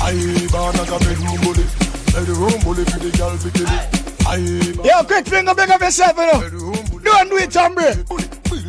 I 0.00 0.14
born 0.52 0.76
as 0.76 0.90
a 0.90 0.98
bedroom 0.98 1.38
bully. 1.42 1.64
Bedroom 2.12 2.58
bully 2.62 2.84
for 2.84 2.98
the 2.98 3.10
girl 3.16 3.36
for 3.36 3.50
kill 3.50 3.68
it. 3.68 4.04
I 4.26 4.36
Yo, 4.86 5.04
quick 5.04 5.26
finger, 5.26 5.54
big 5.54 5.70
up 5.70 5.80
yourself, 5.80 6.16
you 6.16 6.26
know. 6.26 6.40
Don't 7.02 7.28
do 7.28 7.36
it, 7.36 7.50
Tombre. 7.50 7.94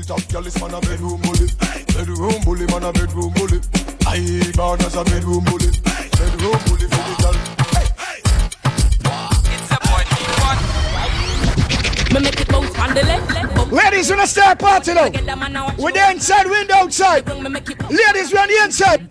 built 0.06 0.12
up 0.12 0.32
girl 0.32 0.46
is 0.46 0.60
man 0.60 0.74
a 0.74 0.82
bedroom 0.82 1.22
bully. 1.22 1.48
Bedroom 1.94 2.42
bully 2.44 2.66
man 2.68 2.84
a 2.84 2.92
bedroom 2.92 3.34
bully. 3.34 3.60
I 4.08 4.52
born 4.56 4.82
as 4.82 4.96
a 4.96 5.04
bedroom 5.04 5.44
bully. 5.46 5.72
Bedroom 6.18 6.60
bully 6.66 6.88
for 6.92 7.04
the 7.08 7.16
girl. 7.22 7.36
Me 12.14 12.20
make 12.22 12.40
it 12.42 12.48
bounce 12.48 12.80
on 12.80 12.94
the 12.94 13.04
left, 13.04 13.30
left. 13.34 13.38
Up. 13.38 13.45
Ladies, 13.76 14.10
when 14.10 14.22
I 14.22 14.26
start 14.26 14.58
party 14.58 14.94
now, 14.94 15.10
we're 15.78 15.92
the 15.92 16.12
inside, 16.12 16.46
we're 16.46 16.64
the 16.64 16.76
outside. 16.76 17.28
Ladies, 17.28 18.32
we're 18.32 18.40
on 18.40 18.48
the 18.48 18.64
inside. 18.64 19.10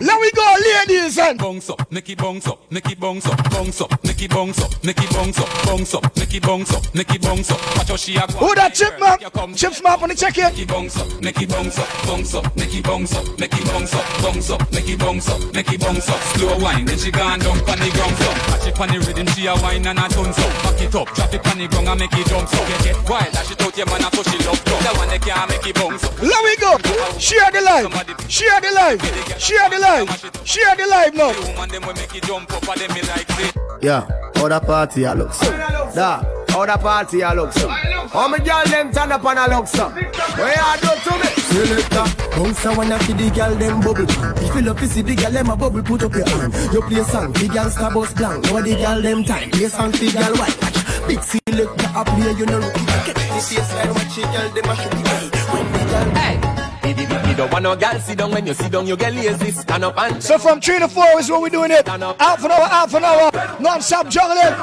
Let 0.00 0.20
we 0.20 0.30
go, 0.32 0.56
ladies. 0.88 1.18
And 1.18 1.38
bounce 1.38 1.68
up, 1.68 1.86
it 1.92 2.16
bounce 2.16 2.46
up, 2.46 2.58
it 2.72 2.98
bounce 2.98 3.26
up, 3.26 3.50
bounce 3.50 3.80
up, 3.82 3.92
it 4.02 4.30
bounce 4.30 4.62
up, 4.62 4.72
it 4.82 5.10
bounce 5.10 5.38
up, 5.38 5.48
bounce 5.66 5.94
up, 5.94 6.16
it 6.16 6.42
bounce 6.42 6.72
up, 6.72 6.84
it 6.96 7.20
bounce 7.20 7.50
up. 7.50 7.76
Watch 7.76 7.88
how 7.88 7.96
she 7.96 8.16
a 8.16 8.26
go. 8.26 8.38
Who 8.38 8.54
that 8.54 8.72
chip 8.72 8.98
man? 8.98 9.18
Chip 9.54 9.74
smart 9.74 10.02
on 10.02 10.08
the 10.08 10.14
check 10.14 10.38
in. 10.38 10.48
It 10.54 10.66
bounce 10.66 10.96
up, 10.96 11.08
it 11.20 11.48
bounce 11.50 11.78
up, 11.78 11.88
bounce 12.06 12.34
up, 12.34 12.56
it 12.56 12.84
bounce 12.84 13.14
up, 13.14 13.28
it 13.36 13.50
bounce 13.68 13.94
up, 13.94 14.22
bounce 14.22 14.50
up, 14.50 14.62
it 14.72 14.98
bounce 14.98 15.28
up, 15.28 15.40
it 15.54 15.80
bounce 15.80 16.08
up. 16.08 16.20
Slow 16.32 16.58
wine, 16.58 16.86
then 16.86 16.96
she 16.96 17.10
gone 17.10 17.40
down 17.40 17.58
on 17.68 17.78
the 17.84 17.90
ground 17.92 18.16
so. 18.16 18.32
Catch 18.32 18.66
it 18.66 18.80
on 18.80 18.88
the 18.88 18.98
rhythm, 18.98 19.26
she 19.36 19.44
a 19.44 19.54
wine 19.60 19.86
and 19.86 19.98
a 19.98 20.08
tone 20.08 20.32
so. 20.32 20.48
Back 20.64 20.80
it 20.80 20.94
up, 20.94 21.12
drop 21.12 21.34
it 21.34 21.46
on 21.46 21.58
the 21.58 21.68
ground 21.68 21.88
and 21.88 22.00
make 22.00 22.16
it 22.16 22.26
jump 22.26 22.48
so. 22.48 22.64
Get 22.64 22.96
get 22.96 23.08
wild, 23.10 23.32
dash 23.32 23.52
it 23.52 23.60
out 23.60 23.76
your 23.76 23.86
man 23.86 24.05
and 24.06 24.14
so 24.14 24.22
she 24.30 24.38
love 24.46 24.62
drum. 24.64 24.80
That 24.82 24.94
one 24.96 25.08
they 25.08 25.18
can't 25.18 25.50
make 25.50 25.66
it 25.66 25.74
bounce 25.74 26.04
up. 26.04 26.22
Let 26.22 26.42
we 26.44 26.56
go. 26.56 26.78
Share 27.18 27.50
the 27.50 27.60
live. 27.60 27.90
Share 28.30 28.60
the 28.60 28.70
live. 28.72 29.00
Share 29.40 29.68
the 29.70 29.78
live. 29.78 30.08
Share 30.44 30.76
the 30.76 30.86
live 30.86 31.14
now. 31.14 31.32
Woman 31.46 31.68
them 31.68 31.82
will 31.86 31.94
make 31.94 32.14
it 32.14 32.22
jump 32.24 32.52
up 32.52 32.68
and 32.68 32.80
them 32.80 32.94
me 32.94 33.02
like 33.02 33.26
it. 33.40 33.56
Yeah, 33.82 34.06
how 34.36 34.48
the 34.48 34.60
party 34.60 35.06
I 35.06 35.12
look 35.14 35.32
so. 35.32 35.50
Da, 35.94 36.22
how 36.48 36.66
the 36.66 36.76
party 36.78 37.22
I 37.22 37.34
look 37.34 37.52
so. 37.52 37.68
How 37.68 38.28
me 38.28 38.38
girl 38.38 38.64
them 38.66 38.92
turn 38.92 39.12
up 39.12 39.24
on 39.24 39.38
a 39.38 39.48
look 39.48 39.66
some? 39.66 39.92
Where 39.92 40.54
you 40.54 40.80
do 40.80 40.92
to 41.04 41.12
me? 41.18 41.28
Selector, 41.50 42.06
bounce 42.36 42.64
a 42.64 42.74
wanna 42.74 42.98
see 43.00 43.12
the 43.12 43.30
girl 43.30 43.54
them 43.54 43.80
bubble. 43.80 44.06
If 44.42 44.54
you 44.54 44.62
love 44.62 44.78
to 44.78 44.86
see 44.88 45.02
the 45.02 45.14
girl 45.14 45.32
them 45.32 45.50
a 45.50 45.56
bubble, 45.56 45.82
put 45.82 46.02
up 46.04 46.14
your 46.14 46.28
hand. 46.28 46.54
You 46.72 46.82
play 46.82 47.02
song, 47.02 47.32
the 47.32 47.48
girl 47.48 47.70
star 47.70 47.92
bus 47.92 48.14
blank. 48.14 48.44
Now 48.44 48.60
the 48.60 48.74
girl 48.76 49.02
them 49.02 49.24
time, 49.24 49.50
play 49.50 49.68
song, 49.68 49.90
the 49.90 50.12
girl 50.12 50.34
white. 50.36 50.85
Watch, 51.06 51.14
big 51.14 51.22
selector 51.22 51.90
a 51.94 52.04
play, 52.04 52.32
you 52.32 52.46
know 52.46 52.58
rookie. 52.58 52.84
Get 53.06 53.14
this 53.14 53.52
yes, 53.52 53.72
watch 53.94 54.16
the 54.16 54.22
girl 54.22 54.48
them 54.50 54.70
a 54.70 54.76
shoot 54.76 54.90
the. 54.90 55.38
When 55.52 55.72
the 55.72 55.78
girl, 55.90 56.10
hey. 56.14 56.56
You 56.86 57.34
don't 57.34 57.52
want 57.52 57.64
no 57.64 57.76
girl 57.76 57.98
sit 58.00 58.18
down 58.18 58.30
when 58.30 58.46
you 58.46 58.54
sit 58.54 58.72
down, 58.72 58.86
you 58.86 58.96
get 58.96 59.12
lazy. 59.14 59.50
Stand 59.50 59.84
up 59.84 59.98
and 59.98 60.22
So 60.22 60.38
from 60.38 60.60
three 60.60 60.78
to 60.78 60.88
four 60.88 61.18
is 61.18 61.30
when 61.30 61.42
we're 61.42 61.48
doing 61.50 61.70
it. 61.70 61.86
Half 61.86 62.44
an 62.44 62.50
hour, 62.50 62.68
half 62.68 62.94
an 62.94 63.04
hour, 63.04 63.30
non-stop 63.60 64.08
juggling. 64.08 64.54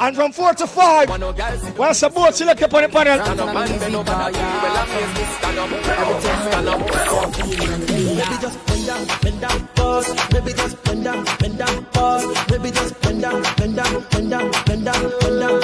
And 0.00 0.16
from 0.16 0.32
four 0.32 0.54
to 0.54 0.66
five, 0.66 1.08
once 1.76 2.00
the 2.00 2.10
boat 2.10 2.34
select 2.34 2.62
up 2.62 2.74
on 2.74 2.82
the 2.82 2.88
panel. 2.88 3.24
stand 3.24 3.40
up 3.40 3.54
and 3.54 3.80
bend 3.80 3.94
over. 3.94 4.10
Well, 4.10 4.22
I. 4.22 4.84
Stand 5.38 5.58
up, 5.58 5.70
stand 6.22 6.68
up. 6.68 7.24
Baby 8.14 8.40
just 8.40 8.66
bend 8.66 8.86
down, 8.86 9.06
bend 9.22 9.40
down, 9.40 9.68
pause. 9.74 10.28
Baby 10.30 10.52
just 10.52 10.84
bend 10.84 11.04
down, 11.04 11.24
bend 11.38 11.58
down, 11.58 11.84
pause. 11.86 12.44
Baby 12.46 12.70
just 12.70 13.00
bend 13.02 13.22
down, 13.22 13.42
bend 13.56 13.76
down, 13.76 14.04
bend 14.10 14.30
down, 14.30 14.50
bend 14.66 14.84
down, 14.84 15.12
bend 15.20 15.40
down, 15.40 15.63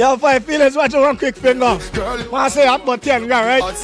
Yo, 0.00 0.16
five 0.16 0.42
feelings, 0.42 0.74
watch 0.74 0.94
one 0.94 1.14
quick 1.14 1.36
finger. 1.36 1.60
Want 1.60 1.82
to 1.82 2.50
say 2.50 2.66
hot 2.66 2.86
but 2.86 3.02
10 3.02 3.26
grand, 3.26 3.46
right? 3.46 3.60
Back 3.60 3.74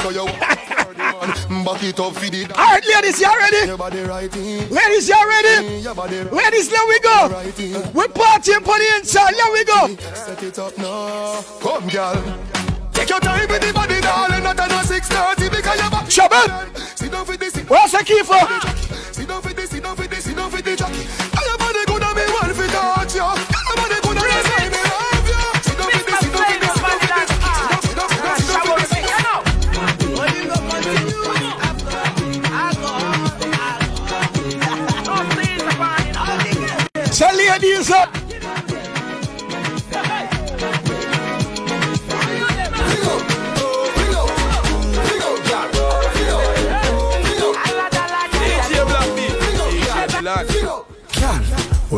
it 1.83 2.01
up 2.01 2.15
for 2.15 2.31
the 2.31 2.47
All 2.57 2.73
right, 2.73 2.83
ladies, 2.87 3.21
you 3.21 3.29
ready? 3.29 3.67
Your 3.67 3.77
body 3.77 4.01
right. 4.01 4.35
Ladies, 4.35 5.09
you 5.11 5.29
ready? 5.29 5.83
Ladies, 6.31 6.71
there 6.71 6.87
we 6.89 6.99
go. 7.01 7.29
We're 7.93 8.09
partying 8.09 8.65
for 8.65 8.79
the 8.79 8.95
inside. 8.97 9.35
Here 9.35 9.53
we 9.53 9.63
go. 9.67 9.89
Set 10.15 10.43
it 10.43 10.59
up 10.59 10.79
now. 10.79 11.43
Come, 11.61 11.87
girl. 11.89 12.15
Take 12.95 13.11
your 13.11 13.21
time 13.21 13.47
with 13.51 13.61
the 13.61 13.75
body, 13.75 14.01
darling. 14.01 14.43
Not 14.43 14.59
on 14.59 14.71
6:30 14.71 15.51
because 15.51 15.79
you're 15.79 15.91
back. 15.91 16.07
Shabbat. 16.07 16.79
Sit 16.99 17.13
down 17.13 17.27
for 17.27 17.37
this. 17.37 17.55
Where's 17.69 17.93
the 17.93 17.99
key 17.99 18.23
for? 18.23 18.41
Sit 19.13 19.29
down 19.29 19.43
for 19.43 19.53
this. 19.53 19.53
Sit 19.53 19.53
down 19.53 19.53
for 19.53 19.53
this. 19.53 19.71
Sit 19.71 19.83
down 19.83 19.97
for 19.97 20.06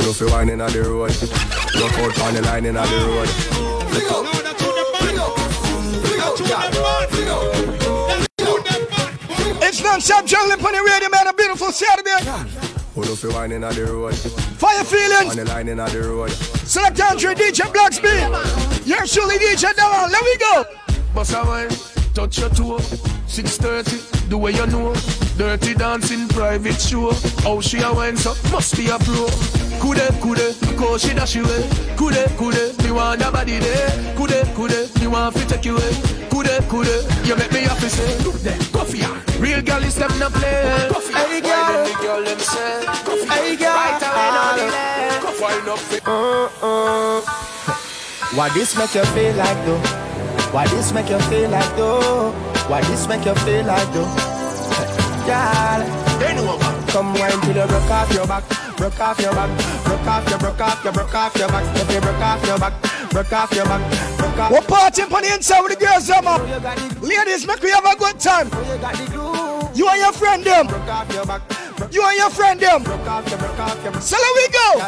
Pull 0.09 0.15
up 0.15 0.21
your 0.21 0.31
wine 0.31 0.49
in 0.49 0.59
the 0.61 0.65
road. 0.65 1.13
Look 1.77 1.93
out 1.99 2.21
on 2.23 2.33
the 2.33 2.41
line 2.41 2.65
in 2.65 2.75
the 2.77 2.81
road. 2.81 3.29
Look 3.93 4.11
out. 4.11 4.25
It's 9.63 9.83
non-stop 9.83 10.25
juggling 10.25 10.65
on 10.65 10.73
the 10.73 10.81
radio, 10.83 11.11
man. 11.11 11.27
A 11.27 11.35
beautiful 11.35 11.73
Saturday. 11.73 12.25
Pull 12.95 13.13
up 13.13 13.23
your 13.23 13.33
wine 13.35 13.53
in 13.53 13.61
the 13.61 13.85
road. 13.85 14.15
Fire 14.15 14.83
feelings. 14.83 15.31
On 15.33 15.37
the 15.37 15.45
line 15.45 15.69
in 15.69 15.77
the 15.77 15.85
road. 15.85 16.31
Select 16.31 16.99
Andre 17.03 17.35
DJ 17.35 17.71
Black 17.71 17.93
Speed. 17.93 18.31
You're 18.87 19.07
surely 19.07 19.37
DJ 19.37 19.77
Down. 19.77 20.11
Let 20.11 20.25
me 20.25 20.37
go. 20.39 20.65
Bust 21.15 21.35
a 21.35 21.45
wine, 21.45 21.69
touch 22.15 22.39
your 22.39 22.49
toe. 22.49 22.79
6:30, 23.27 24.31
the 24.31 24.39
way 24.39 24.53
you 24.53 24.67
know. 24.69 24.95
Dirty 25.39 25.73
dancing, 25.75 26.27
private 26.27 26.81
show. 26.81 27.13
How 27.45 27.61
she 27.61 27.79
a 27.79 27.93
wine 27.93 28.17
so 28.17 28.35
must 28.51 28.77
be 28.77 28.89
a 28.89 28.99
pro. 28.99 29.31
Kude 29.79 30.03
kude, 30.19 30.77
cause 30.77 31.03
she 31.03 31.15
dash 31.15 31.37
away. 31.37 31.63
Kude 31.95 32.27
kude, 32.37 32.75
me 32.83 32.91
want 32.91 33.21
your 33.21 33.31
body 33.31 33.59
there. 33.61 33.89
Kude 34.17 34.43
kude, 34.57 35.01
me 35.01 35.07
want 35.07 35.37
to 35.37 35.47
take 35.47 35.65
you 35.65 35.77
away. 35.77 35.93
Kude 36.29 36.59
kude, 36.67 37.07
you 37.25 37.37
make 37.37 37.53
me 37.53 37.61
happy 37.61 37.89
say. 37.89 38.19
Look 38.25 38.35
there, 38.43 38.59
coffee 38.73 38.99
ya. 38.99 39.15
Real 39.39 39.63
girl 39.63 39.85
is 39.85 39.95
them 39.95 40.11
not 40.19 40.33
play. 40.33 40.89
Coffee 40.91 41.13
ya. 41.13 41.19
Hey, 41.29 41.41
girl. 41.41 41.85
The 41.87 41.95
girl 42.03 42.25
them 42.25 42.39
say? 42.41 42.85
Coffee 43.07 43.27
Hey, 43.31 43.57
girl. 43.57 43.75
Right 43.79 44.03
away, 44.03 44.29
no 44.35 44.43
delay. 44.59 44.99
Wine 45.41 45.69
up 45.71 45.93
it. 45.93 46.03
Uh-uh. 46.05 47.21
Why 48.35 48.49
this 48.55 48.77
make 48.77 48.93
you 48.93 49.05
feel 49.15 49.37
like 49.37 49.65
though? 49.65 49.79
Why 50.51 50.67
this 50.67 50.93
make 50.93 51.09
you 51.09 51.21
feel 51.31 51.49
like 51.51 51.77
though? 51.77 52.33
Why 52.67 52.81
this 52.91 53.07
make 53.07 53.25
you 53.25 53.37
feel 53.37 53.65
like 53.65 53.93
though? 53.93 54.38
Girl, 55.29 55.85
come 56.89 57.13
wine 57.13 57.39
till 57.43 57.55
you 57.55 57.67
broke 57.67 57.91
off 57.91 58.11
your 58.15 58.27
back, 58.27 58.45
broke 58.79 58.99
off 58.99 59.21
your 59.21 59.35
back, 59.35 59.85
broke 59.85 60.07
off 60.07 60.31
your, 60.31 60.39
broke 60.39 60.61
off 60.61 60.83
your, 60.83 60.93
broke 60.95 61.15
off 61.15 61.37
your 61.37 61.49
back, 61.49 61.77
if 61.77 61.93
you 61.93 62.01
broke 62.01 62.23
off 62.23 62.47
your 62.47 62.59
back, 62.59 63.11
broke 63.11 63.33
off 63.35 63.53
your 63.53 63.67
back, 63.67 64.19
broke 64.19 64.39
off. 64.39 64.51
We're 64.51 64.61
partying 64.61 65.13
on 65.13 65.21
the 65.21 65.35
inside 65.35 65.61
with 65.61 65.79
the 65.79 65.85
girls, 65.85 66.07
them 66.07 66.27
up. 66.27 66.41
Oh, 66.41 66.99
Ladies, 67.03 67.47
make 67.47 67.63
we 67.63 67.71
have 67.73 67.85
a 67.85 67.95
good 67.97 68.19
time. 68.19 68.49
Oh, 68.53 69.71
you 69.75 69.87
and 69.87 70.01
your 70.01 70.13
friend, 70.15 70.43
them. 70.43 70.67
You 71.93 72.03
and 72.07 72.17
your 72.17 72.31
friend, 72.31 72.59
them. 72.59 72.85
So 74.01 74.17
let 74.17 74.35
we 74.35 74.49
go. 74.49 74.81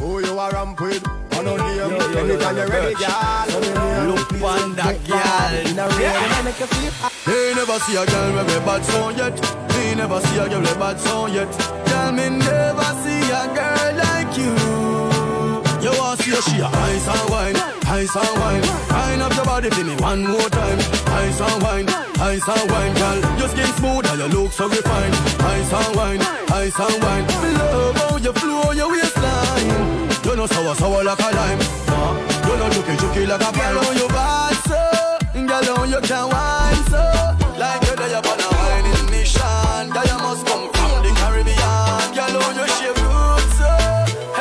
Who 0.00 0.16
oh, 0.16 0.18
you 0.20 0.38
are 0.38 0.50
ramp 0.50 0.80
with? 0.80 1.17
On 1.38 1.46
a 1.46 1.54
name. 1.56 2.18
Anytime 2.18 2.56
you're 2.56 2.66
ready, 2.66 2.94
girl. 2.94 3.46
Look 4.10 4.32
on 4.42 4.74
that 4.74 4.98
girl. 5.06 5.54
Me 7.26 7.54
never 7.54 7.78
see 7.78 7.94
a 7.94 8.04
girl 8.06 8.32
with 8.34 8.56
a 8.56 8.60
bad 8.66 8.84
song 8.84 9.16
yet. 9.16 9.38
Me 9.70 9.94
never 9.94 10.20
see 10.20 10.38
a 10.38 10.48
girl 10.48 10.60
with 10.60 10.74
a 10.74 10.78
bad 10.78 10.98
song 10.98 11.32
yet. 11.32 11.46
Girl, 11.86 12.10
me 12.10 12.28
never 12.30 12.90
see 13.06 13.22
a 13.30 13.46
girl 13.54 13.94
like 14.02 14.34
you. 14.34 14.50
You 15.78 15.94
want 15.96 16.18
to 16.18 16.24
see 16.24 16.34
a 16.34 16.42
she 16.42 16.58
a 16.58 16.66
ice 16.66 17.06
and 17.06 17.30
wine, 17.30 17.56
ice 17.86 18.16
and 18.16 18.34
wine. 18.42 18.66
Wine 18.90 19.22
up 19.22 19.32
your 19.36 19.44
body 19.44 19.70
for 19.70 19.84
me 19.84 19.94
one 20.02 20.26
more 20.26 20.50
time. 20.50 20.78
Ice 21.22 21.40
and 21.40 21.62
wine, 21.62 21.88
ice 22.18 22.48
and 22.48 22.70
wine, 22.70 22.94
girl. 22.94 23.38
Your 23.38 23.48
skin 23.48 23.70
smooth 23.78 24.10
and 24.10 24.18
your 24.18 24.28
look 24.28 24.50
so 24.50 24.66
refined. 24.68 25.14
Ice 25.54 25.72
and 25.72 25.94
wine, 25.94 26.20
ice 26.50 26.78
and 26.80 26.98
wine. 27.00 27.26
Me 27.46 27.50
love 27.62 27.94
how 27.94 28.16
you 28.16 28.32
flow 28.32 28.72
your 28.72 28.90
waistline. 28.90 29.97
You 30.28 30.36
know 30.36 30.46
sour 30.46 30.74
sour 30.74 31.02
like 31.02 31.18
a 31.18 31.30
lime. 31.34 31.58
Nah, 31.88 32.12
you 32.46 32.56
know 32.58 32.68
juky 32.68 32.94
juky 32.96 33.26
like 33.26 33.40
a 33.40 33.50
pine. 33.50 33.72
Girl, 33.72 33.82
how 33.82 33.92
you 33.92 34.08
bad 34.08 34.56
so, 34.68 34.76
girl, 35.46 35.76
how 35.76 35.84
you 35.84 36.00
can 36.02 36.28
wine 36.28 36.84
so. 36.92 37.00
Like 37.58 37.82
you're 37.86 37.96
there 37.96 38.18
upon 38.18 38.38
a 38.38 38.48
whining 38.52 39.10
mission. 39.10 39.88
Girl, 39.88 40.04
you 40.04 40.18
must 40.20 40.46
come 40.46 40.68
from 40.70 41.02
the 41.02 41.10
Caribbean. 41.16 42.12
Girl, 42.12 42.42
how 42.42 42.52
you 42.60 42.66
shape 42.76 43.00
roots 43.08 43.56
so. 43.56 43.70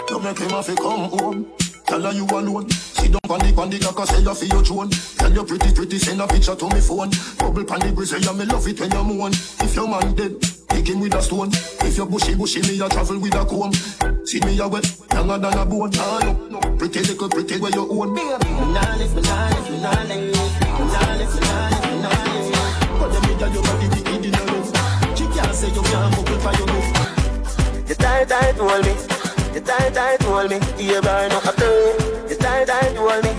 You 0.09 0.19
make 0.19 0.37
him 0.37 0.49
have 0.49 0.65
to 0.65 0.75
come 0.75 1.09
home. 1.09 1.47
Tell 1.87 2.01
her 2.01 2.11
you 2.11 2.25
alone. 2.25 2.67
Down 3.07 3.21
on 3.29 3.39
the 3.39 3.61
on 3.61 3.69
the 3.69 3.79
cock 3.79 4.05
say 4.09 4.19
you 4.19 4.35
feel 4.35 4.49
your 4.49 4.65
throne. 4.65 4.89
Tell 4.89 5.31
you 5.31 5.45
pretty 5.45 5.73
pretty 5.73 5.97
send 5.97 6.19
a 6.19 6.27
picture 6.27 6.55
to 6.55 6.67
me 6.67 6.81
phone. 6.81 7.11
Bubble 7.39 7.63
pan 7.63 7.79
the 7.79 7.93
grizzly 7.95 8.19
yeah 8.19 8.33
me 8.33 8.43
love 8.43 8.67
it 8.67 8.77
when 8.77 8.91
you 8.91 9.03
moan. 9.05 9.31
If 9.31 9.73
your 9.73 9.87
man 9.87 10.13
dead, 10.13 10.35
pick 10.67 10.89
him 10.89 10.99
with 10.99 11.15
a 11.15 11.21
stone. 11.21 11.47
If 11.87 11.95
you 11.95 12.05
bushy 12.05 12.35
bushy 12.35 12.59
me 12.67 12.83
a 12.83 12.89
travel 12.89 13.19
with 13.19 13.33
a 13.33 13.45
comb. 13.45 13.71
See 14.27 14.41
me 14.41 14.59
a 14.59 14.67
wet, 14.67 14.83
younger 15.13 15.37
than 15.37 15.57
a 15.57 15.65
bone. 15.65 15.89
Ah 15.95 16.19
no, 16.21 16.59
no, 16.59 16.59
pretty 16.75 16.99
little 16.99 17.29
pretty 17.29 17.61
where 17.61 17.71
you 17.71 17.87
own. 17.89 18.13
Me 18.13 18.23
nah 18.27 18.95
live, 18.99 19.15
me 19.15 19.21
nah 19.21 19.47
live, 19.47 19.71
me 19.71 19.79
nah 19.79 20.03
live, 20.03 20.19
me 20.19 20.83
nah 20.83 21.15
live, 21.15 21.31
me 21.31 21.39
nah 21.47 21.69
live, 21.71 21.87
me 21.87 22.01
nah 22.03 22.11
live. 22.27 22.99
But 22.99 23.07
the 23.07 23.19
media 23.23 23.47
your 23.47 23.63
body 23.63 23.87
the 23.87 23.99
in 24.11 24.21
the 24.27 24.31
love. 24.51 24.67
She 25.17 25.23
can't 25.31 25.55
say 25.55 25.71
you 25.71 25.81
can't 25.81 26.11
bubble 26.11 26.39
for 26.43 26.51
your 26.59 26.67
love. 26.67 27.87
You 27.87 27.95
tight, 27.95 28.27
tight, 28.27 28.55
hold 28.55 28.83
me. 28.83 28.91
You 29.55 29.61
tight, 29.61 29.93
tight, 29.95 30.21
hold 30.21 30.49
me. 30.51 30.59
You 30.75 31.01
burn 31.01 31.31
up 31.31 31.45
a 31.45 31.51
play. 31.55 31.95
You 32.27 32.35
tight, 32.35 32.67
tight, 32.67 32.97
hold 32.99 33.23
me. 33.23 33.31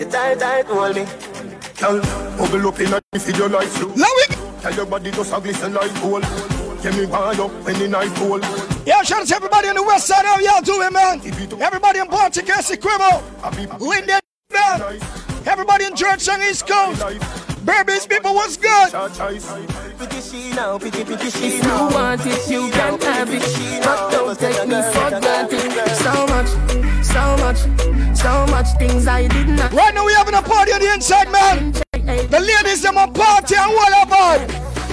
You 0.00 0.06
tight, 0.08 0.40
tight, 0.40 0.64
hold 0.64 0.96
me. 0.96 1.04
Girl, 1.76 2.00
bubble 2.40 2.68
up 2.68 2.80
in 2.80 2.94
a 2.94 3.00
if 3.12 3.28
you 3.28 3.48
like 3.50 3.68
you. 3.76 3.92
Now 3.96 4.08
we 4.16 4.34
Tell 4.62 4.72
your 4.72 4.86
body 4.86 5.10
just 5.10 5.30
a 5.34 5.40
glisten 5.42 5.74
like 5.74 5.92
gold. 6.00 6.24
Give 6.82 6.96
me 6.96 7.04
one 7.04 7.38
up 7.38 7.52
when 7.66 7.78
the 7.78 7.86
night 7.86 8.14
cold. 8.16 8.71
Yeah, 8.84 9.02
shout 9.02 9.20
out 9.20 9.26
to 9.28 9.36
everybody 9.36 9.68
on 9.68 9.76
the 9.76 9.82
west 9.82 10.06
side. 10.08 10.24
How 10.24 10.38
y'all 10.40 10.60
doing, 10.60 10.92
man? 10.92 11.20
Everybody 11.60 12.00
in 12.00 12.08
Baltic, 12.08 12.46
Cassie 12.46 12.76
Quibo, 12.76 13.22
oh. 13.42 13.76
Linden, 13.78 14.18
man. 14.52 15.00
Everybody 15.46 15.84
in 15.84 15.94
Georgetown, 15.94 16.42
East 16.42 16.66
Coast. 16.66 17.00
Berbice 17.62 18.08
people, 18.08 18.34
what's 18.34 18.56
good? 18.56 18.90
Picky 19.98 20.20
she 20.20 20.50
now, 20.50 20.78
picky, 20.78 21.04
picky 21.04 21.30
she 21.30 21.46
If 21.46 21.64
you 21.64 21.70
want 21.70 22.26
it, 22.26 22.50
you 22.50 22.70
can 22.72 23.00
have 23.00 23.30
it. 23.32 23.84
But 23.84 24.10
don't 24.10 24.36
take 24.36 24.66
me 24.66 24.82
for 24.90 25.10
granted. 25.20 25.94
So 26.02 26.26
much, 26.26 26.48
so 27.04 27.36
much, 27.38 28.16
so 28.16 28.46
much 28.50 28.66
things 28.78 29.06
I 29.06 29.28
did 29.28 29.46
not. 29.46 29.72
Right 29.72 29.94
now, 29.94 30.04
we 30.04 30.12
having 30.14 30.34
a 30.34 30.42
party 30.42 30.72
on 30.72 30.80
the 30.80 30.92
inside, 30.92 31.30
man. 31.30 31.72
The 31.92 32.40
ladies, 32.40 32.82
them 32.82 32.98
on 32.98 33.12
party 33.12 33.54
and 33.56 33.72
what 33.72 34.06
about? 34.06 34.48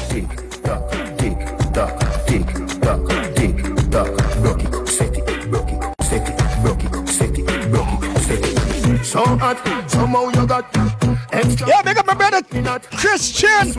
Tick 0.09 0.27
tock, 0.61 0.91
tick 1.17 1.39
tock, 1.73 2.27
tick 2.27 2.45
tock, 2.81 3.18
So 9.10 9.26
hot, 9.26 9.57
somehow 9.89 10.30
you 10.30 10.45
got 10.45 10.70
extra. 11.34 11.68
Yeah, 11.68 11.82
make 11.84 11.97
up 11.97 12.05
my 12.05 12.14
brother 12.14 12.43
Christian. 12.95 13.74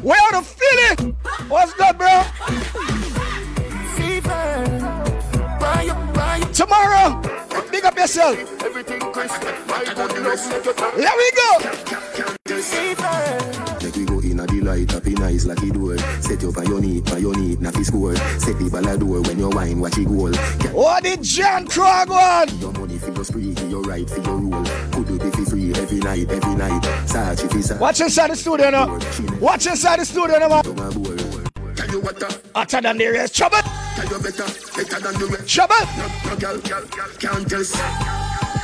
Where 0.00 0.20
out 0.22 0.34
of 0.34 0.46
Philly? 0.46 1.12
What's 1.48 1.74
good, 1.74 1.98
bro? 1.98 2.22
Tomorrow, 6.52 7.20
big 7.72 7.84
up 7.84 7.96
yourself. 7.98 8.36
Everything 8.62 9.00
crisp, 9.00 9.42
my 9.66 9.82
goodness, 9.92 10.48
make 10.48 10.64
your 10.64 10.74
tongue. 10.74 10.96
There 10.96 11.16
we 11.16 11.32
go. 11.32 11.80
Make 14.70 14.78
we 14.78 14.86
go 14.86 14.98
in 14.98 15.16
a 15.16 15.16
delight, 15.16 15.18
happy 15.18 15.32
nice 15.32 15.46
like 15.46 15.62
it 15.62 15.74
door. 15.74 15.98
Set 16.22 16.42
you 16.42 16.52
on 16.52 16.66
your 16.66 16.80
knee, 16.80 17.02
on 17.12 17.20
your 17.20 17.34
knee, 17.34 17.56
naffy 17.56 17.84
score. 17.84 18.14
Set 18.38 18.58
the 18.58 18.70
ball 18.70 18.86
a 18.86 18.96
door 18.96 19.20
when 19.22 19.38
you 19.38 19.48
wine, 19.48 19.80
watch 19.80 19.98
it 19.98 20.06
goal. 20.06 20.32
What 20.72 21.02
did 21.02 21.22
John 21.22 21.66
Krog 21.66 22.08
want? 22.08 22.52
Your 22.54 22.72
money 22.72 22.98
for 22.98 23.10
your 23.10 23.24
spree, 23.24 23.54
your 23.68 23.82
right 23.82 24.08
for 24.08 24.20
your 24.20 24.36
rule. 24.36 24.64
Could 24.92 25.06
do 25.08 25.18
be 25.18 25.44
free 25.44 25.72
every 25.74 25.98
night, 25.98 26.30
every 26.30 26.54
night. 26.54 27.08
Search 27.08 27.44
if 27.44 27.54
it's 27.54 27.70
a 27.70 27.78
Watch 27.78 28.00
inside 28.00 28.30
the 28.30 28.36
studio 28.36 28.70
now. 28.70 28.98
Watch 29.40 29.66
inside 29.66 29.98
the 30.00 30.04
studio 30.04 30.38
now, 30.38 30.48
man. 30.48 30.62
Tell 30.62 31.88
you 31.90 32.00
what, 32.00 32.22
uh, 32.22 32.30
Hotter 32.54 32.80
than 32.80 32.98
the 32.98 33.08
rest. 33.08 33.34
Trouble. 33.34 33.58
tell 33.58 34.04
you 34.06 34.18
better, 34.22 34.44
better 34.44 35.00
than 35.00 35.18
the 35.18 35.26
rest. 35.32 35.48
Trouble. 35.48 35.74
No, 35.96 36.30
no 36.30 36.36
girl, 36.36 36.60
girl, 36.60 36.86
girl, 36.86 37.08
can't 37.18 37.48
tell. 37.48 38.59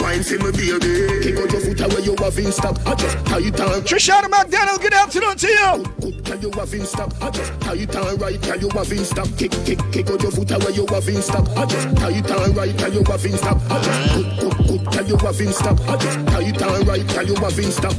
Wine 0.00 0.22
for 0.22 0.38
me, 0.38 0.50
baby. 0.52 1.20
Kick 1.22 1.36
out 1.36 1.52
your 1.52 1.60
foot 1.60 1.80
away, 1.80 2.02
you 2.02 2.16
have 2.16 2.38
in 2.38 2.52
stop. 2.52 2.78
I 2.86 2.94
just 2.94 3.26
tie 3.26 3.38
it 3.38 3.60
on. 3.60 3.82
Trishana 3.82 4.30
McDonald, 4.30 4.80
good 4.80 4.94
afternoon 4.94 5.36
to 5.36 5.46
you. 5.46 5.84
Good, 6.00 6.24
tell 6.24 6.38
you 6.38 6.50
have 6.52 6.72
in 6.72 6.86
stop. 6.86 7.12
I 7.20 7.30
just 7.30 7.60
tie 7.60 7.76
it 7.76 7.96
on 7.96 8.16
right, 8.16 8.40
tell 8.40 8.58
you 8.58 8.70
have 8.70 8.90
in 8.90 9.04
stop. 9.04 9.28
Kick, 9.36 9.52
kick, 9.64 9.78
kick 9.92 10.10
out 10.10 10.22
your 10.22 10.32
foot 10.32 10.50
away, 10.50 10.72
you 10.72 10.86
have 10.86 11.08
in 11.08 11.20
stop. 11.20 11.46
I 11.56 11.66
just 11.66 11.96
tie 11.96 12.16
it 12.16 12.30
on 12.30 12.54
right, 12.54 12.78
tell 12.78 12.92
you 12.92 13.04
have 13.04 13.24
in 13.26 13.36
stop. 13.36 13.58
I 13.70 13.82
just 13.82 14.14
good, 14.14 14.38
good, 14.40 14.66
good, 14.68 14.92
tell 14.92 15.06
you 15.06 15.16
have 15.16 15.40
in 15.40 15.52
stop. 15.52 15.80
I 15.88 15.96
just 15.96 16.26
tie 16.26 16.48
it 16.48 16.62
on 16.62 16.84
right, 16.86 17.08
tell 17.08 17.26
you 17.26 17.34
have 17.36 17.58
in 17.58 17.70
stop. 17.70 17.94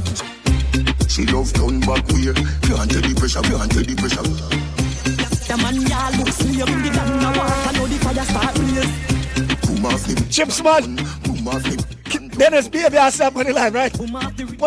She 1.08 1.26
love 1.26 1.52
turn 1.52 1.80
back 1.80 2.08
way. 2.08 2.34
Can't 2.66 2.90
tell 2.90 3.02
the 3.02 3.14
pressure, 3.16 3.42
can't 3.42 3.70
tell 3.70 3.84
the 3.84 3.94
pressure. 3.94 4.72
The 5.46 5.56
man 5.58 5.80
ya 5.86 6.08
look 6.18 6.28
slave 6.28 6.66
in 6.66 6.82
the 6.82 6.90
gang 6.90 7.20
now 7.20 7.32
I 7.36 7.72
know 7.72 7.86
the 7.86 7.98
fire 7.98 8.24
start 8.24 8.54
blaze 8.54 8.72
Boom 8.72 8.80
off 8.82 9.10
him, 9.10 9.11
Chips, 10.30 10.62
man. 10.62 10.96
Dennis, 12.36 12.68
baby, 12.68 12.96
I 12.96 13.10
stop 13.10 13.36
on 13.36 13.46
the 13.46 13.52
line, 13.52 13.72
right? 13.72 13.92
Pull 13.92 14.16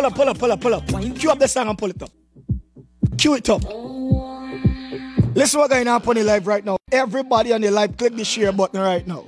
up, 0.06 0.16
pull 0.16 0.30
up, 0.30 0.38
pull 0.38 0.52
up, 0.52 0.62
pull 0.62 0.74
up. 0.74 0.88
Cue 0.88 1.32
up 1.32 1.40
the 1.40 1.48
song 1.48 1.70
and 1.70 1.78
pull 1.78 1.90
it 1.90 2.02
up. 2.02 2.10
Cue 3.18 3.36
it 3.36 3.50
up. 3.50 3.64
Listen 5.36 5.60
what 5.60 5.70
going 5.70 5.88
on 5.88 6.02
on 6.02 6.16
the 6.16 6.24
live 6.24 6.48
right 6.48 6.64
now. 6.64 6.78
Everybody 6.92 7.54
on 7.54 7.62
the 7.62 7.72
live, 7.72 7.98
click 7.98 8.16
the 8.16 8.24
share 8.24 8.52
button 8.52 8.80
right 8.80 9.06
now. 9.08 9.26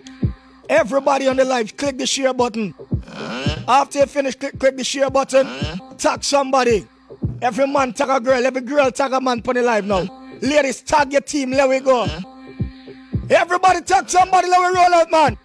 Everybody 0.69 1.27
on 1.27 1.37
the 1.37 1.45
live, 1.45 1.75
click 1.75 1.97
the 1.97 2.05
share 2.05 2.33
button. 2.33 2.73
After 3.67 3.99
you 3.99 4.05
finish, 4.05 4.35
click, 4.35 4.59
click 4.59 4.77
the 4.77 4.83
share 4.83 5.09
button. 5.09 5.47
Tag 5.97 6.23
somebody. 6.23 6.87
Every 7.41 7.67
man 7.67 7.93
tag 7.93 8.09
a 8.09 8.19
girl, 8.19 8.45
every 8.45 8.61
girl 8.61 8.91
tag 8.91 9.13
a 9.13 9.21
man 9.21 9.41
on 9.45 9.55
the 9.55 9.61
live 9.61 9.85
now. 9.85 10.05
Ladies, 10.41 10.81
tag 10.81 11.11
your 11.11 11.21
team, 11.21 11.51
let 11.51 11.67
we 11.67 11.79
go. 11.79 12.07
Everybody 13.29 13.81
tag 13.81 14.09
somebody, 14.09 14.47
let 14.49 14.59
we 14.59 14.79
roll 14.79 14.93
out, 14.93 15.11
man. 15.11 15.37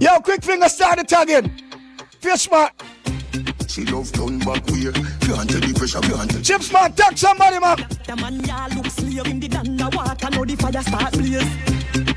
Yo, 0.00 0.20
quick 0.20 0.42
finger 0.42 0.68
start 0.68 0.98
the 0.98 1.04
tagging. 1.04 1.50
Fish 2.20 2.50
man. 2.50 2.70
She 3.68 3.84
love 3.84 4.10
turn 4.12 4.38
back 4.40 4.66
way. 4.66 4.90
Can't 5.20 5.48
tell 5.50 5.60
the 5.60 5.74
pressure, 5.76 6.00
can't 6.00 6.30
tell. 6.30 6.42
Chips 6.42 6.72
man, 6.72 6.92
tag 6.92 7.18
somebody, 7.18 7.60
man. 7.60 7.76
The 8.06 8.16
man 8.16 8.40
ya 8.44 8.66
look 8.74 8.86
slave 8.86 9.26
in 9.26 9.40
the 9.40 9.48
gang 9.48 9.76
now 9.76 9.90
the 9.90 10.56
fire 10.56 10.82
start 10.82 11.12
blaze 11.12 11.44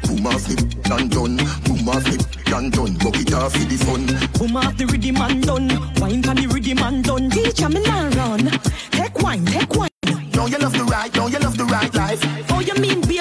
Boom 0.08 0.26
off 0.28 0.46
him, 0.48 0.70
done 0.82 1.10
done. 1.10 1.38
Boom 1.64 1.90
off 1.90 2.06
him, 2.06 2.22
done 2.46 2.70
done. 2.70 2.94
Buck 2.98 3.20
it 3.20 3.34
off 3.34 3.54
for 3.54 3.66
the 3.66 3.78
fun. 3.78 4.06
Boom 4.40 4.58
off 4.58 4.78
the 4.78 4.86
rhythm 4.88 5.18
and 5.18 5.44
done 5.44 5.70
Wine 6.00 6.24
can 6.24 6.36
the 6.38 6.48
rhythm 6.48 6.80
and 6.80 7.04
done 7.04 7.30
Teacher 7.30 7.70
me 7.70 7.84
now 7.84 8.10
run 8.10 8.50
Take 8.92 9.20
wine, 9.22 9.46
take 9.46 9.76
wine 9.76 9.90
Don't 10.32 10.50
you 10.50 10.58
love 10.58 10.74
the 10.74 10.84
right, 10.86 11.14
don't 11.14 11.32
you 11.32 11.40
love 11.40 11.58
the 11.58 11.66
right 11.66 11.94
life? 11.94 12.22
Oh 12.50 12.60
you 12.60 12.74
mean 12.82 13.02
babes 13.02 13.21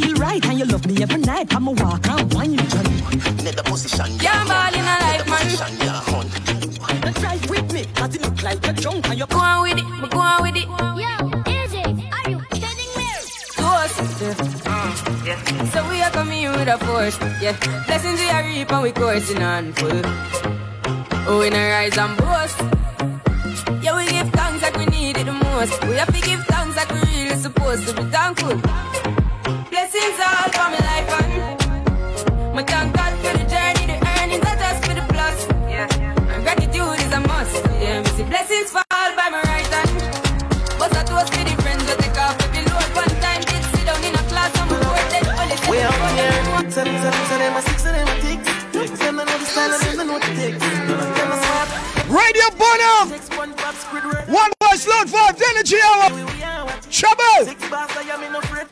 feel 0.00 0.14
right 0.16 0.44
And 0.46 0.58
you 0.58 0.64
love 0.66 0.86
me 0.86 1.02
every 1.02 1.18
night 1.18 1.54
I'ma 1.54 1.72
walk 1.72 2.06
and 2.08 2.34
wine 2.34 2.52
you 2.52 2.64
John 2.72 2.84
Net 3.44 3.56
the 3.56 3.62
position, 3.64 4.10
Yeah, 4.20 4.40
I'm 4.40 4.46
ball 4.48 4.74
in 4.78 4.84
a 4.84 4.96
life, 5.04 5.28
man. 5.28 5.38
position, 5.38 5.72
yeah, 5.80 6.00
hunt. 6.08 6.30
Drive 7.20 7.50
with 7.50 7.72
me 7.72 7.84
Cause 7.94 8.14
it 8.16 8.22
look 8.22 8.42
like 8.42 8.64
you're 8.64 8.74
drunk 8.74 9.08
and 9.08 9.18
you're 9.18 9.26
going 9.38 9.62
with 9.62 9.78
it, 9.78 9.86
but 10.00 10.10
go 10.10 10.18
on 10.18 10.42
with 10.42 10.56
it. 10.56 10.68
Yo, 11.02 11.12
easy. 11.56 11.82
Are 12.16 12.30
you 12.30 12.38
kidding 12.50 12.92
me? 12.98 13.08
To 13.56 13.64
us, 13.64 13.94
yeah. 14.20 15.24
yeah. 15.24 15.64
So 15.72 15.88
we 15.88 16.02
are 16.02 16.10
coming 16.10 16.48
with 16.50 16.68
a 16.68 16.78
force, 16.84 17.18
yeah. 17.40 17.56
Blessings 17.86 18.20
we 18.20 18.28
are 18.28 18.44
reap 18.44 18.72
and 18.72 18.82
we 18.82 18.92
coursing 18.92 19.42
on 19.42 19.72
full. 19.72 20.02
Oh, 21.28 21.40
we 21.40 21.50
not 21.50 21.66
rise 21.74 21.96
and 21.98 22.16
boast. 22.18 22.58
Yeah, 23.82 23.96
we 23.96 24.04
give 24.10 24.30
thanks 24.30 24.62
like 24.62 24.76
we 24.76 24.86
need 24.86 25.16
it 25.16 25.26
the 25.26 25.32
most. 25.32 25.82
We 25.84 25.94
have 25.94 26.12
to 26.12 26.20
give 26.20 26.44
thanks 26.46 26.76
like 26.76 26.90
we 26.92 27.00
really 27.00 27.36
supposed 27.36 27.86
to 27.88 27.94
be 27.94 28.04
thankful. 28.10 28.60
Radio 52.08 52.48
Bonham. 52.56 53.10
One 54.32 54.52
voice 54.62 54.86
load 54.86 55.10
five 55.10 55.42
energy 55.50 55.76
hour. 55.82 56.10
Trouble. 56.90 57.44
Six 57.44 57.68
bars, 57.68 57.90
I 57.96 58.02
am 58.12 58.22
in 58.22 58.34
a 58.34 58.42
fret. 58.42 58.68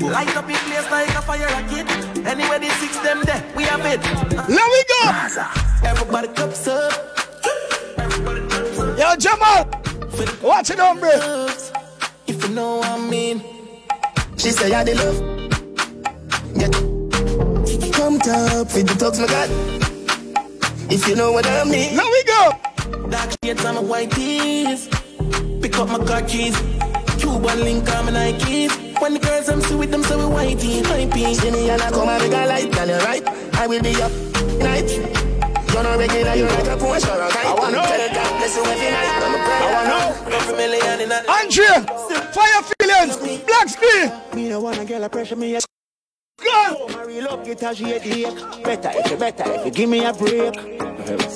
Light 0.00 0.36
up 0.36 0.48
in 0.48 0.56
place 0.56 0.90
like 0.90 1.08
a 1.10 1.22
fire 1.22 1.46
rocket. 1.48 1.86
Anyway, 2.26 2.58
the 2.58 2.70
six 2.80 2.96
them 3.00 3.22
there, 3.24 3.44
we 3.54 3.64
have 3.64 3.84
it. 3.84 4.00
Let 4.48 4.70
we 4.70 4.84
go. 4.88 5.00
Everybody 5.84 6.28
cups 6.28 6.66
up. 6.66 6.92
Yo, 8.98 9.16
Jamal. 9.16 9.68
Watch 10.42 10.70
it 10.70 10.80
on, 10.80 10.98
bro. 10.98 11.48
If 12.26 12.42
you 12.42 12.54
know 12.54 12.76
what 12.78 12.88
I 12.88 12.98
mean. 12.98 13.42
She 14.38 14.50
say 14.50 14.72
I 14.72 14.82
the 14.82 14.94
love. 14.94 15.20
Yeah. 16.54 16.70
Come 17.92 18.18
top 18.18 18.74
with 18.74 18.86
the 18.86 18.94
talks 18.98 19.18
my 19.18 19.26
God. 19.26 19.85
If 20.88 21.08
you 21.08 21.16
know 21.16 21.32
what 21.32 21.46
I 21.46 21.64
mean. 21.64 21.96
Let 21.96 22.06
we 22.06 22.22
go. 22.24 23.08
Dark 23.10 23.30
shades 23.42 23.64
on 23.64 23.74
my 23.74 23.80
white 23.80 24.10
tees. 24.12 24.88
Pick 25.60 25.78
up 25.78 25.88
my 25.88 25.98
car 26.04 26.22
keys. 26.22 26.56
Cuban 27.18 27.60
link 27.60 27.90
on 27.94 28.06
my 28.06 28.12
Nike. 28.12 28.68
When 29.00 29.14
the 29.14 29.18
girls 29.18 29.48
I'm 29.48 29.60
still 29.62 29.78
with 29.78 29.90
them, 29.90 30.04
so 30.04 30.16
we 30.16 30.24
whitey, 30.34 30.82
hypey. 30.82 31.34
See 31.34 31.50
me 31.50 31.70
and 31.70 31.82
I 31.82 31.90
come 31.90 32.08
and 32.08 32.22
make 32.22 32.32
a 32.32 32.46
light, 32.46 32.76
and 32.78 32.90
you're 32.90 33.00
right. 33.00 33.26
I 33.56 33.66
will 33.66 33.82
be 33.82 34.00
up 34.00 34.12
night. 34.62 34.88
You're 35.72 35.82
not 35.82 35.98
regular, 35.98 36.34
you're 36.34 36.48
like 36.48 36.66
a 36.66 36.76
Porsche 36.76 37.10
or 37.14 37.20
a 37.20 37.28
kite. 37.30 37.46
I 37.46 37.54
want 37.54 37.74
to 37.74 37.76
know. 37.76 37.86
Bless 38.38 38.56
you 38.56 38.62
every 38.64 38.90
night. 38.90 39.10
I'm 39.20 39.34
a 39.34 39.44
prayer. 39.44 39.62
I 39.62 39.72
want 39.74 39.86
to 39.86 40.30
know. 40.30 40.36
Every 40.36 40.56
million 40.56 41.00
in 41.00 41.12
a 41.12 41.18
Andrea, 41.28 41.82
fire 42.32 42.62
feelings, 42.78 43.44
black 43.44 43.68
screen. 43.68 44.12
Me 44.34 44.48
no 44.48 44.60
wanna 44.60 44.84
get 44.84 45.02
a 45.02 45.08
pressure 45.08 45.36
me. 45.36 45.58
Go. 46.42 46.88
Marry 46.88 47.20
love 47.20 47.44
get 47.44 47.62
a 47.62 47.74
shade 47.74 48.02
ache. 48.04 48.62
Better 48.62 48.90
if 48.94 49.10
you 49.10 49.16
better 49.16 49.44
if 49.52 49.64
you 49.66 49.70
give 49.70 49.88
me 49.90 50.04
a 50.04 50.12
break. 50.12 50.54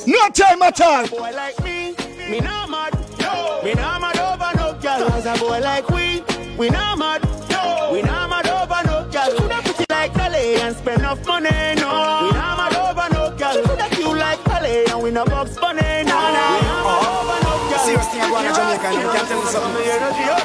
No 0.07 0.29
time 0.31 0.63
at 0.63 0.81
all. 0.81 1.07
Boy 1.09 1.31
like 1.35 1.63
me, 1.63 1.95
me 2.31 2.41
no 2.41 2.67
mad. 2.67 2.95
Yo. 3.19 3.63
Me 3.65 3.75
no 3.75 3.99
mad 3.99 4.19
over 4.19 4.53
no 4.57 4.79
girl. 4.81 5.13
As 5.13 5.27
a 5.27 5.35
boy 5.39 5.61
like 5.61 5.89
we, 5.91 6.23
we 6.57 6.71
no 6.71 6.97
mad. 6.97 7.23
Yo. 7.51 7.93
We 7.93 8.03
no 8.03 8.29
mad 8.29 8.49
over 8.49 8.83
no 8.87 9.09
girl. 9.11 9.37
Coulda 9.37 9.61
pretty 9.63 9.85
like 9.91 10.13
Calais 10.15 10.61
and 10.61 10.77
spend 10.77 11.01
enough 11.01 11.27
money. 11.27 11.51
No. 11.77 12.21
We 12.25 12.33
no 12.33 12.49
mad 12.57 12.77
over 12.77 13.15
no 13.15 13.37
girl. 13.37 13.65
Coulda 13.65 13.89
cute 13.91 14.17
like 14.17 14.43
Calais 14.45 14.85
and 14.87 15.03
we 15.03 15.11
we 15.11 15.15
no 15.15 15.25
Bugs 15.25 15.57
Bunny, 15.59 15.83
nah, 16.07 16.31
nah. 16.31 17.81
Seriously, 17.83 18.21
I 18.21 18.31
go 18.31 18.39
to 18.39 18.55
Jamaica 18.55 18.87
and 18.87 19.03
you 19.03 19.11
can 19.11 19.27
tell 19.27 19.43
me 19.43 19.51
something. 19.51 19.91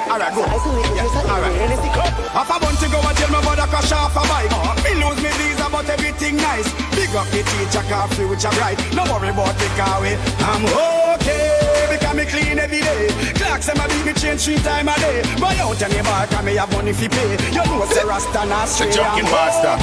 Alright, 0.10 0.34
go. 0.34 0.42
Yeah, 0.42 1.32
alright. 1.32 1.95
Half 2.36 2.52
a 2.52 2.60
bunch 2.60 2.84
to 2.84 2.92
go 2.92 3.00
and 3.00 3.16
tell 3.16 3.32
me 3.32 3.40
about 3.40 3.64
a 3.64 3.68
crash 3.72 3.96
off 3.96 4.12
a 4.12 4.20
bike. 4.28 4.52
Me 4.84 4.92
lose 5.00 5.16
me 5.24 5.32
visa, 5.40 5.72
but 5.72 5.88
everything 5.88 6.36
nice. 6.36 6.68
Big 6.92 7.08
up 7.16 7.24
the 7.32 7.40
teacher, 7.48 7.80
car 7.88 8.12
future 8.12 8.52
bright. 8.60 8.76
No 8.92 9.08
worry 9.08 9.32
about 9.32 9.56
the 9.56 9.72
car 9.80 10.04
way. 10.04 10.20
I'm 10.44 10.68
okay 11.16 11.88
because 11.96 12.12
me 12.12 12.26
clean 12.28 12.60
every 12.60 12.84
day. 12.84 13.08
Clocks 13.40 13.72
and 13.72 13.80
my 13.80 13.88
beat 13.88 14.04
me 14.04 14.14
change 14.20 14.44
three 14.44 14.60
time 14.68 14.92
a 14.92 14.96
day. 15.00 15.24
Buy 15.40 15.56
out 15.64 15.80
any 15.80 16.04
bar, 16.04 16.28
cause 16.28 16.44
me 16.44 16.60
have 16.60 16.68
money 16.76 16.92
fi 16.92 17.08
pay. 17.08 17.40
You 17.56 17.64
know 17.64 17.88
say 17.88 18.04
Rasta 18.04 18.44
not 18.44 18.68
straight. 18.68 18.92
Junkin' 18.92 19.32
master. 19.32 19.80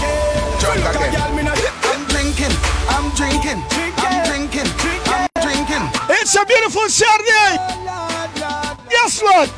Drunk 0.61 0.85
again. 0.93 1.49
I'm 1.89 2.05
drinking, 2.13 2.53
I'm 2.93 3.09
drinking, 3.17 3.65
I'm 3.97 4.29
drinking, 4.29 4.69
I'm 5.09 5.29
drinking. 5.41 5.85
It's 6.21 6.37
a 6.37 6.45
beautiful 6.45 6.85
Saturday. 6.93 7.57
Oh, 7.97 8.77
yes, 8.91 9.23
Lord. 9.25 9.49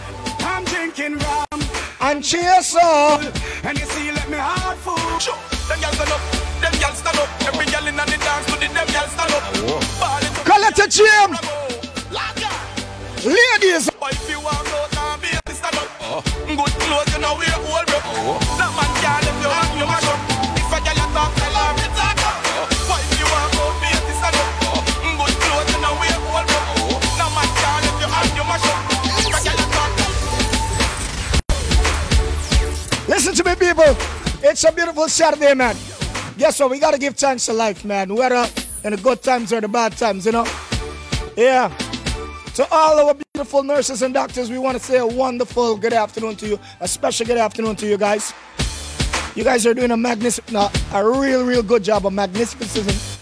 I'm 0.47 0.62
drinking 0.64 1.18
rum. 1.18 1.74
And 2.05 2.22
cheers 2.22 2.76
up. 2.76 3.22
And 3.64 3.78
you 3.78 3.86
see, 3.86 4.12
let 4.12 4.28
me 4.28 4.36
heart 4.36 4.76
full. 4.84 4.94
Sure. 5.18 5.32
Them 5.72 5.80
gyal 5.80 5.94
stand 5.96 6.12
up, 6.12 6.20
them 6.61 6.72
gyal 6.76 6.92
stand 6.92 7.16
up. 7.16 7.28
Every 7.48 7.64
gyal 7.64 7.88
inna 7.88 8.05
the 8.05 8.18
dance 8.20 8.44
to 8.44 8.61
the 8.61 8.68
them 8.68 8.88
gyal 8.92 9.09
stand 9.09 9.32
up. 9.32 9.40
Collect 10.44 10.78
a 10.80 10.86
James. 10.86 11.40
Ladies. 13.24 13.88
If 13.88 14.28
you 14.28 14.38
want 14.38 14.68
out 14.68 14.92
now, 14.92 15.16
be 15.16 15.32
a 15.32 15.40
stand 15.48 15.80
up. 15.80 15.88
Good 16.44 16.74
clothes, 16.84 17.09
you 17.09 17.20
know 17.24 17.40
we 17.40 17.48
old 17.72 17.88
bro. 17.88 18.36
That 18.61 18.68
man 18.76 18.92
can't 19.00 19.24
let 19.24 19.36
you 19.40 19.48
hang 19.48 19.74
Listen 33.07 33.34
to 33.34 33.44
me, 33.44 33.55
people. 33.55 33.96
It's 34.42 34.64
a 34.64 34.72
beautiful 34.72 35.09
Saturday, 35.09 35.55
man. 35.55 35.76
Guess 36.38 36.61
what? 36.61 36.70
We 36.70 36.78
gotta 36.80 36.98
give 36.98 37.16
thanks 37.16 37.46
to 37.46 37.52
life, 37.52 37.84
man. 37.84 38.14
Whether 38.14 38.46
in 38.82 38.92
the 38.92 38.96
good 38.96 39.22
times 39.22 39.52
or 39.52 39.61
the 39.61 39.68
bad 39.68 39.96
times, 39.96 40.26
you 40.26 40.32
know. 40.32 40.46
Yeah. 41.36 41.68
To 42.55 42.66
all 42.70 43.09
our 43.09 43.14
beautiful 43.14 43.62
nurses 43.62 44.02
and 44.02 44.14
doctors, 44.14 44.50
we 44.50 44.59
want 44.59 44.78
to 44.78 44.82
say 44.82 44.98
a 44.98 45.07
wonderful 45.07 45.76
good 45.76 45.92
afternoon 45.92 46.36
to 46.36 46.46
you. 46.46 46.59
A 46.80 46.88
special 46.88 47.26
good 47.26 47.38
afternoon 47.38 47.76
to 47.76 47.86
you 47.86 47.98
guys. 47.98 48.32
You 49.34 49.44
guys 49.44 49.66
are 49.66 49.74
doing 49.74 49.90
a 49.90 49.96
magnificent, 49.96 50.57
a 50.92 51.05
real, 51.05 51.44
real 51.44 51.62
good 51.62 51.82
job, 51.82 52.07
a 52.07 52.11
magnificent. 52.11 53.18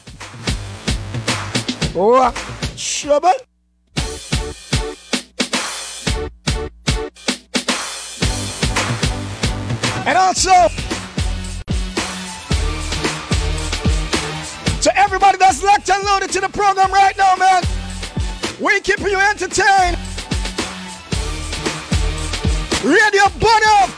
Oh, 1.96 2.32
trouble. 2.76 3.32
And 10.04 10.18
also, 10.18 10.50
to 14.80 14.98
everybody 14.98 15.38
that's 15.38 15.62
locked 15.62 15.88
and 15.90 16.04
loaded 16.04 16.32
to 16.32 16.40
the 16.40 16.48
program 16.48 16.90
right 16.92 17.16
now, 17.16 17.36
man, 17.36 17.62
we 18.60 18.80
keeping 18.80 19.06
you 19.06 19.20
entertained. 19.20 19.96
Radio 22.82 23.28
burn. 23.38 23.92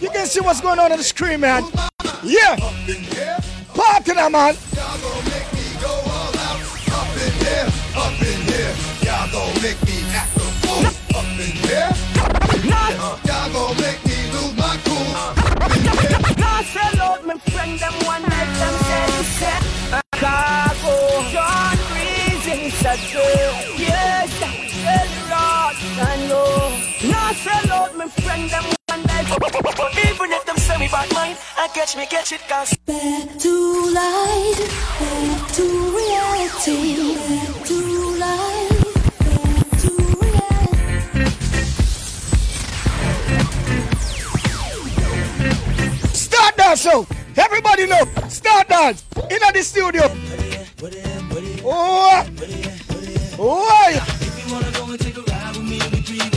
You 0.00 0.08
can 0.10 0.26
see 0.26 0.40
what's 0.40 0.60
going 0.60 0.78
on 0.78 0.92
on 0.92 0.98
the 0.98 1.04
screen, 1.04 1.40
man. 1.40 1.64
Yeah. 2.22 2.54
Party 3.74 4.14
now, 4.14 4.28
man. 4.28 4.54
Y'all 4.76 4.98
gon' 9.32 9.62
make 9.62 9.82
me 9.82 10.04
act 10.14 10.36
a 10.36 10.40
fool. 10.40 10.86
Up 11.16 11.24
in 11.38 11.52
here, 11.62 11.90
y'all 13.26 13.52
gon' 13.52 13.76
make 13.80 14.04
me 14.04 14.11
sell 28.02 28.08
my 28.08 28.22
friend 28.22 28.50
them 28.50 28.64
one 28.88 29.02
night. 29.04 29.26
Even 30.10 30.32
if 30.32 30.44
them 30.44 30.56
say 30.56 30.78
me 30.78 30.88
bad 30.88 31.12
mind 31.14 31.38
I 31.56 31.68
catch 31.68 31.96
me 31.96 32.06
catch 32.06 32.32
it 32.32 32.40
cause 32.48 32.76
Back 32.86 33.38
to 33.38 33.90
life, 33.94 34.58
back 34.98 35.52
to 35.52 35.62
reality, 35.96 37.14
back 37.14 37.64
to 37.66 37.74
life, 38.18 38.84
back 39.20 39.70
to 39.80 39.92
Start 46.14 46.56
dance, 46.56 46.80
so 46.82 47.06
everybody 47.36 47.86
know. 47.86 48.04
Start 48.28 48.68
dance. 48.68 49.04
In 49.30 49.38
the 49.38 49.62
studio. 49.62 50.02
Oh, 51.64 52.26
oh, 53.38 54.12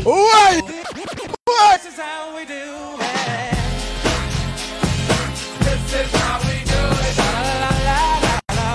oh, 0.07 1.34
what? 1.45 1.81
This 1.83 1.93
is 1.93 1.99
how 1.99 2.35
we 2.35 2.45
do 2.45 2.53
it. 2.53 3.55
This 5.59 5.93
is 5.93 6.11
how 6.15 6.39
we 6.39 6.63
do 6.65 6.81
it. 7.05 7.17
La, 7.17 7.25
la, 7.45 7.69
la, 7.85 7.99
la, 8.25 8.39
la. 8.49 8.71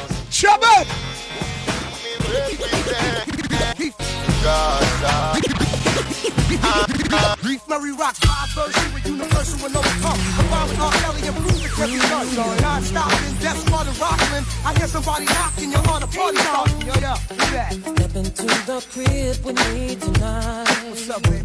Beef 7.42 7.68
Murray 7.68 7.92
Rock, 7.92 8.16
five 8.16 8.50
version 8.50 8.94
with 8.94 9.06
universal 9.06 9.66
and 9.66 9.76
overcome. 9.76 10.18
Combined 10.36 10.70
with 10.70 10.80
R. 10.80 10.92
Kelly 10.92 11.26
and 11.26 11.36
prove 11.36 11.64
it 11.64 11.78
every 11.78 11.98
done. 11.98 12.56
Non-stopping, 12.62 13.34
death 13.40 13.58
squad 13.66 13.86
and 13.86 13.98
rockin'. 13.98 14.44
I 14.64 14.74
hear 14.78 14.86
somebody 14.86 15.24
knocking, 15.26 15.70
you're 15.70 15.88
on 15.90 16.02
a 16.02 16.06
party 16.06 16.38
starting. 16.38 16.80
Yo, 16.80 16.94
yo, 16.94 17.14
who 17.14 17.36
that? 17.52 17.72
Step 17.72 18.14
into 18.16 18.46
the 18.46 18.78
crib 18.92 19.44
with 19.44 19.58
me 19.72 19.96
tonight. 19.96 20.68
What's 20.88 21.10
up, 21.10 21.22
baby? 21.24 21.44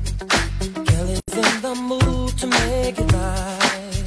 Kelly's 0.85 1.21
in 1.33 1.61
the 1.61 1.75
mood 1.75 2.37
to 2.37 2.47
make 2.47 2.99
it 2.99 3.11
right. 3.11 4.03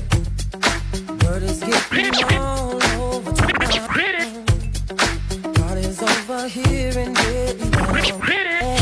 Word 1.24 1.42
is 1.42 1.61
getting 1.61 2.24
all 2.34 2.82
over 3.03 3.32
town. 3.32 3.51
Party's 5.55 6.03
over 6.03 6.48
here 6.48 6.98
and 6.98 7.16
getting 7.16 7.70
down. 7.70 8.80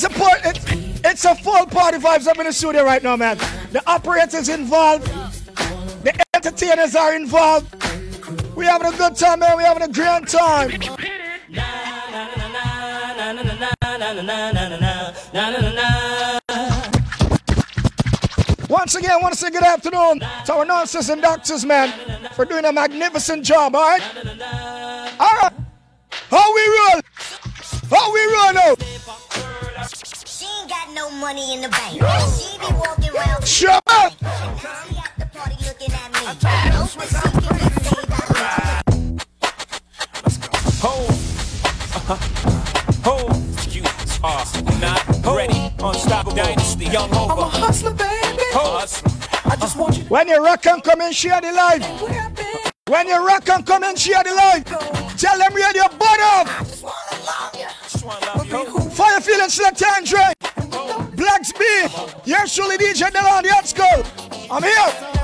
It's 0.00 0.06
important. 0.06 1.04
It's 1.04 1.24
a 1.24 1.34
full 1.34 1.66
party 1.66 1.98
vibes 1.98 2.28
up 2.28 2.38
in 2.38 2.46
the 2.46 2.52
studio 2.52 2.84
right 2.84 3.02
now, 3.02 3.16
man. 3.16 3.36
The 3.72 3.82
operators 3.84 4.48
involved, 4.48 5.06
the 6.04 6.24
entertainers 6.36 6.94
are 6.94 7.16
involved. 7.16 7.74
We 8.54 8.66
having 8.66 8.94
a 8.94 8.96
good 8.96 9.16
time, 9.16 9.40
man. 9.40 9.56
We 9.56 9.64
having 9.64 9.82
a 9.82 9.88
grand 9.88 10.28
time. 10.28 10.70
Once 18.70 18.94
again, 18.94 19.10
I 19.10 19.16
want 19.20 19.34
to 19.34 19.40
say 19.40 19.50
good 19.50 19.64
afternoon 19.64 20.20
to 20.20 20.54
our 20.54 20.64
nurses 20.64 21.10
and 21.10 21.20
doctors, 21.20 21.64
man, 21.64 21.92
for 22.34 22.44
doing 22.44 22.64
a 22.66 22.72
magnificent 22.72 23.44
job, 23.44 23.74
all 23.74 23.82
right? 23.82 24.02
All 25.18 25.38
right. 25.42 25.52
How 26.30 26.54
we 26.54 26.78
roll? 26.92 27.00
How 27.90 28.12
we 28.12 28.20
roll 28.20 28.52
now? 28.52 28.74
She 30.26 30.44
ain't 30.44 30.68
got 30.68 30.92
no 30.92 31.10
money 31.10 31.54
in 31.54 31.62
the 31.62 31.70
bank. 31.70 31.94
She 32.36 32.58
be 32.58 32.66
walking 32.74 33.16
around. 33.16 33.46
Shut 33.46 33.82
up! 33.86 34.12
She 34.12 34.26
at 34.98 35.12
the 35.18 35.26
party 35.32 35.56
looking 35.64 35.92
at 35.94 36.12
me. 36.12 36.20
No 36.70 36.82
mistaking 36.82 37.48
uh-huh. 41.94 42.16
ho, 43.04 43.16
you 43.70 43.82
are 44.22 44.44
not 44.80 45.02
ready. 45.34 45.72
Unstoppable 45.82 46.36
dynasty, 46.36 46.84
young 46.86 47.08
Hova. 47.08 47.32
I'm 47.32 47.38
a 47.38 47.48
hustler, 47.48 47.92
baby. 47.92 48.42
I 48.54 49.56
just 49.58 49.76
want 49.76 49.96
you. 49.96 50.04
When 50.04 50.28
you 50.28 50.44
rock 50.44 50.66
and 50.66 50.84
come 50.84 51.00
and 51.00 51.14
share 51.14 51.40
the 51.40 51.52
life. 51.52 51.82
When 52.86 53.06
you 53.08 53.26
rock 53.26 53.48
and 53.48 53.64
come 53.66 53.84
and 53.84 53.98
share 53.98 54.22
the 54.24 54.34
life. 54.34 54.64
Tell 55.18 55.36
them 55.36 55.52
you're 55.56 55.72
select 59.48 59.82
Andre. 59.82 60.32
Blacks 61.16 61.52
B. 61.52 61.64
Yes, 62.24 62.52
surely 62.52 62.76
DJ 62.76 63.10
Delon, 63.10 63.44
let's 63.44 63.72
go. 63.72 63.88
I'm 64.50 64.62
here. 64.62 65.17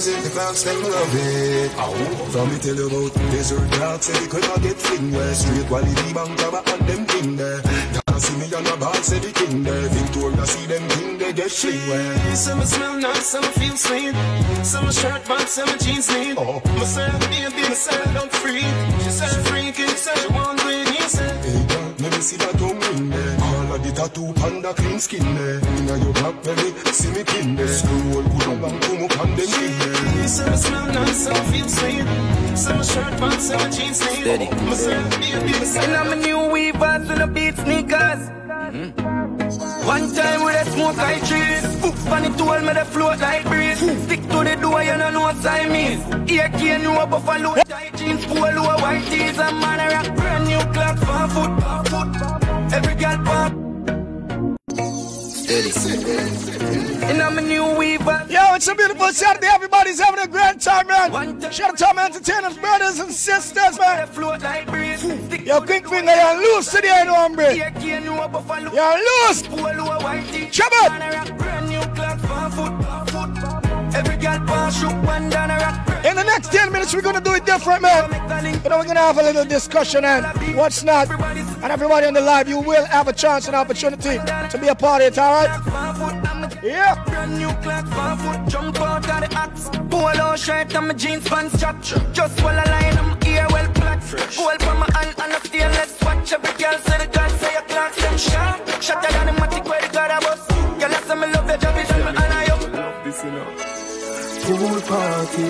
The 0.00 0.12
closet, 0.12 0.24
the 0.24 0.30
clocks, 0.30 0.62
them 0.62 0.82
love 0.82 1.14
it. 1.14 1.70
Ow. 1.76 1.92
From 2.30 2.48
me 2.48 2.58
tell 2.58 2.74
you 2.74 2.86
about 2.86 3.14
desert 3.30 3.70
dogs, 3.72 4.06
say 4.06 4.20
they 4.20 4.26
could 4.28 4.42
not 4.42 4.62
get 4.62 4.76
fling 4.76 5.12
where 5.12 5.34
straight 5.34 5.66
quality 5.66 6.12
bank 6.12 6.38
cover 6.38 6.62
and 6.64 6.88
them 6.88 7.06
thing 7.06 7.36
there. 7.36 7.60
Y'all 8.08 8.20
see 8.20 8.36
me 8.38 8.46
on 8.54 8.64
the 8.64 8.76
bar, 8.80 8.94
say 8.94 9.18
the 9.18 9.32
king 9.32 9.62
there. 9.62 9.88
Victoria 9.88 10.46
see 10.46 10.66
them 10.66 10.88
king, 10.90 11.18
they 11.18 11.32
get 11.32 11.50
fling 11.50 11.80
where. 11.88 12.36
Some 12.36 12.64
smell 12.64 12.96
nice, 12.98 13.26
some 13.26 13.44
feel 13.44 13.76
sweet. 13.76 14.14
Some 14.64 14.90
shirt 14.90 15.22
but 15.26 15.48
some 15.48 15.78
jeans 15.78 16.08
neat. 16.12 16.36
Oh. 16.38 16.60
Myself, 16.78 17.20
baby, 17.28 17.62
myself, 17.68 18.14
don't 18.14 18.32
free. 18.32 18.64
She 19.04 19.10
said 19.10 19.36
freaky, 19.48 19.86
said 19.88 20.18
she 20.18 20.28
want 20.32 20.60
he 20.60 21.02
said. 21.08 21.36
Hey 21.44 21.66
girl, 21.68 21.94
let 22.00 22.12
me 22.12 22.20
see 22.20 22.36
that 22.36 22.56
tongue 22.58 22.89
tattoo 24.00 24.32
panda 24.32 24.72
clean 24.74 24.98
skin 24.98 25.26
eh? 25.26 25.34
there. 25.34 25.60
Inna 25.76 25.96
your 26.04 26.12
blackberry, 26.14 26.70
see 26.92 27.10
me 27.12 27.22
kin 27.24 27.50
eh? 27.50 27.56
there. 27.56 27.68
Scroll, 27.68 28.22
pull 28.32 28.52
up 28.52 28.72
and 28.72 28.82
come 28.82 29.02
up 29.04 29.20
and 29.20 29.38
them 29.38 29.50
king 29.56 29.78
there. 29.78 30.22
Eh? 30.22 30.26
Some 30.26 30.56
smell 30.56 30.86
nice, 30.86 31.24
some 31.24 31.44
feel 31.50 31.68
sweet. 31.68 32.06
Some 32.56 32.82
shirt 32.82 33.20
but 33.20 33.40
some 33.40 33.70
jeans 33.70 34.00
neat. 34.00 34.22
Steady. 34.24 34.48
Myself, 34.64 35.10
baby, 35.20 35.52
myself. 35.52 35.84
And 35.84 35.96
I'm 35.96 36.12
a 36.12 36.16
new 36.16 36.40
weavers 36.52 37.08
with 37.08 37.20
a 37.20 37.26
beat 37.26 37.56
sneakers. 37.56 38.22
One 39.84 40.06
time 40.14 40.44
with 40.44 40.62
a 40.62 40.64
smoke 40.70 40.98
I 40.98 41.18
trees. 41.28 41.64
Oof, 41.84 42.06
and 42.14 42.26
it 42.26 42.38
told 42.38 42.62
me 42.62 42.72
the 42.72 42.84
float 42.92 43.18
like 43.18 43.44
breeze. 43.44 43.78
Stick 44.04 44.22
to 44.32 44.38
the 44.48 44.56
door, 44.60 44.82
you 44.82 44.96
don't 44.96 45.12
know 45.12 45.20
what 45.20 45.42
time 45.42 45.74
is. 45.74 46.00
Here 46.30 46.48
can 46.48 46.82
you 46.82 46.92
a 46.98 47.06
buffalo 47.06 47.54
tight 47.64 47.96
jeans, 47.96 48.24
polo 48.26 48.62
white 48.82 49.04
tees, 49.10 49.38
and 49.38 49.56
man 49.60 49.80
a 49.80 49.86
rock 49.94 50.16
brand 50.16 50.44
new 50.48 50.62
clock 50.72 50.96
for 50.98 51.26
foot, 51.34 51.52
for 51.62 51.82
foot. 51.90 52.72
Every 52.72 52.94
girl 52.94 53.18
pop. 53.24 53.69
And 55.50 57.20
I'm 57.20 57.36
a 57.36 57.42
new 57.42 57.76
weaver. 57.76 58.24
Yo, 58.30 58.54
it's 58.54 58.68
a 58.68 58.74
beautiful 58.76 59.08
Saturday. 59.08 59.48
Everybody's 59.48 59.98
having 59.98 60.20
a 60.20 60.28
great 60.28 60.60
time, 60.60 60.86
man. 60.86 61.40
Shout 61.50 61.70
out 61.70 61.78
to 61.78 61.92
my 61.92 62.04
entertainers, 62.04 62.56
brothers 62.56 63.00
and 63.00 63.10
sisters, 63.10 63.76
man. 63.76 64.06
Hmm. 64.06 65.44
Yo, 65.44 65.60
quick 65.60 65.88
finger, 65.88 66.12
you're 66.14 66.36
loose 66.36 66.70
today, 66.70 67.02
no 67.04 67.14
hombre. 67.14 67.52
You're 67.52 68.98
loose. 69.26 69.42
Trouble. 70.52 70.88
In 76.02 76.16
the 76.16 76.24
next 76.24 76.52
10 76.52 76.72
minutes, 76.72 76.94
we're 76.94 77.02
gonna 77.02 77.20
do 77.20 77.34
it 77.34 77.44
different, 77.44 77.82
man. 77.82 78.04
You 78.62 78.70
know, 78.70 78.78
we're 78.78 78.84
gonna 78.84 79.00
have 79.00 79.18
a 79.18 79.22
little 79.22 79.44
discussion 79.44 80.04
and 80.04 80.24
what's 80.56 80.82
not. 80.84 81.10
And 81.10 81.72
everybody 81.72 82.06
on 82.06 82.14
the 82.14 82.20
live, 82.20 82.48
you 82.48 82.58
will 82.60 82.84
have 82.86 83.08
a 83.08 83.12
chance 83.12 83.46
and 83.48 83.56
opportunity 83.56 84.18
to 84.50 84.58
be 84.58 84.68
a 84.68 84.74
part 84.74 85.02
of 85.02 85.12
it, 85.12 85.18
alright? 85.18 85.50
Yeah. 86.62 87.02
Brand 87.04 87.38
new 87.38 87.52
clock, 87.62 87.86
foot, 88.18 88.48
jump 88.48 88.80
out 88.80 89.08
of 89.08 89.28
the 89.28 89.36
axe. 89.36 89.70
Polo 89.90 90.36
shirt 90.36 90.74
and 90.74 90.88
my 90.88 90.94
jeans 90.94 91.28
pants 91.28 91.58
chop. 91.60 91.82
Just 92.12 92.40
while 92.42 92.58
I 92.58 92.64
line, 92.64 92.98
I'm 92.98 93.18
well 93.52 93.72
black. 93.72 94.00
From 94.02 94.78
my 94.78 94.88
hand 94.94 95.14
and 95.18 95.32
a 95.32 95.40
stainless 95.46 95.98
watch. 96.02 96.32
Every 96.32 96.52
girl 96.62 96.78
say 96.78 96.98
the 96.98 97.06
God 97.12 97.30
say 97.40 97.54
clock, 97.68 97.94
them 97.94 98.16
shot. 98.18 98.82
Shot 98.82 99.02
down 99.02 99.26
the 99.26 99.32
matic 99.40 99.64
where 99.68 99.80
the 99.80 99.88
God 99.88 100.10
I 100.10 100.18
was. 100.18 100.40
Girl, 100.80 100.94
I 100.94 101.00
say 101.02 101.14
me 101.14 101.26
love 101.32 101.48
your 101.48 101.69
Pool 104.50 104.80
party. 104.80 105.42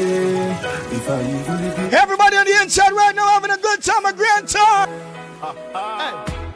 If 0.93 1.09
I 1.09 1.23
even. 1.23 1.95
Everybody 1.95 2.37
on 2.37 2.45
the 2.45 2.63
inside 2.63 2.93
right 2.93 3.17
now 3.17 3.29
having 3.29 3.51
a 3.51 3.57
good 3.57 3.83
time, 3.83 4.05
a 4.05 4.13
grand 4.13 4.47
time. 4.47 4.89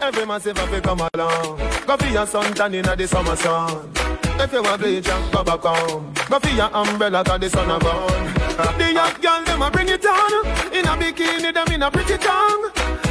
Every 0.03 0.27
man 0.27 0.41
say 0.41 0.53
fi 0.53 0.81
come 0.81 1.01
along. 1.15 1.59
Go 1.87 1.97
for 1.97 2.07
your 2.07 2.27
sun 2.27 2.53
tan 2.55 2.75
inna 2.75 2.95
the 2.95 3.09
summer 3.09 3.35
sun. 3.37 3.91
If 4.39 4.53
you 4.53 4.63
want 4.63 4.81
bleach 4.83 5.09
and 5.09 5.33
go 5.33 5.43
back 5.43 5.61
home. 5.61 6.13
Go 6.29 6.39
for 6.39 6.51
your 6.51 6.71
umbrella 6.77 7.25
'cause 7.25 7.41
the 7.41 7.49
sun 7.49 7.71
a 7.71 7.79
burn. 7.79 8.35
The 8.79 8.93
young 8.93 9.15
girl 9.23 9.43
them 9.45 9.63
a 9.63 9.71
bring 9.71 9.89
it 9.89 10.05
on. 10.05 10.47
In 10.77 10.87
a 10.87 10.97
bikini 11.01 11.53
them 11.53 11.73
in 11.73 11.83
a 11.83 11.91
pretty 11.91 12.19
tongue. 12.19 12.71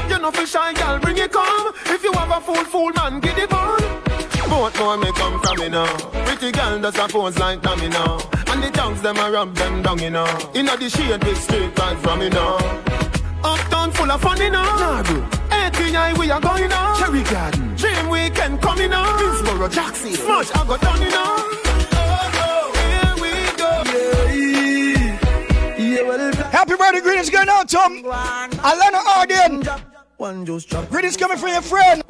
You 0.10 0.20
know 0.20 0.32
for 0.32 0.46
shy 0.46 0.74
girl 0.74 1.00
bring 1.00 1.18
it 1.18 1.32
come. 1.32 1.74
If 1.86 2.04
you 2.04 2.14
have 2.14 2.32
a 2.32 2.40
fool 2.40 2.64
fool 2.66 2.92
man 2.94 3.20
get 3.20 3.38
it 3.40 3.52
on. 3.52 3.83
Both 4.54 4.78
more 4.80 4.98
me 4.98 5.12
come 5.14 5.42
from 5.42 5.58
me 5.60 5.68
now. 5.68 5.98
Pretty 6.26 6.52
girl 6.52 6.80
does 6.80 6.96
a 6.96 7.08
pose 7.08 7.40
like 7.40 7.62
dummy 7.64 7.90
now. 7.90 8.20
And 8.48 8.64
the 8.64 8.70
tongues 8.70 9.02
them 9.02 9.18
a 9.18 9.32
rub 9.32 9.56
them 9.56 9.82
down 9.82 9.98
you 9.98 10.12
know. 10.12 10.28
Inna 10.54 10.78
the 10.78 10.90
shade 10.90 11.24
with 11.24 11.42
straight 11.42 11.74
vibes 11.74 12.00
from 12.04 12.20
me 12.20 12.30
now. 12.30 12.58
Uptown 13.44 13.92
full 13.92 14.12
of 14.12 14.22
fun, 14.22 14.40
you 14.40 14.52
know. 14.52 14.64
Nardo. 14.64 15.28
ATI, 15.50 16.14
we 16.20 16.30
are 16.30 16.40
going 16.40 16.72
on. 16.72 17.00
Cherry 17.00 17.24
Garden. 17.24 17.76
Dream 17.76 18.10
Weekend 18.10 18.62
coming 18.62 18.94
on. 18.94 19.20
Hillsborough, 19.20 19.70
Jackson. 19.70 20.14
Smudge, 20.14 20.52
I 20.54 20.66
got 20.68 20.82
done, 20.82 21.02
you 21.02 21.10
know. 21.10 21.50
Here 25.78 26.06
we 26.06 26.14
go. 26.36 26.44
Happy 26.52 26.76
birthday 26.76 27.02
greetings 27.02 27.30
going 27.32 27.50
out 27.50 27.68
to 27.70 27.78
Alana 27.78 29.02
Arden. 29.18 29.93
One 30.24 30.46
just 30.46 30.70
drop. 30.70 30.90
Greetings 30.90 31.18
coming 31.18 31.38
from 31.38 31.50
your 31.50 31.62
friend. 31.62 32.02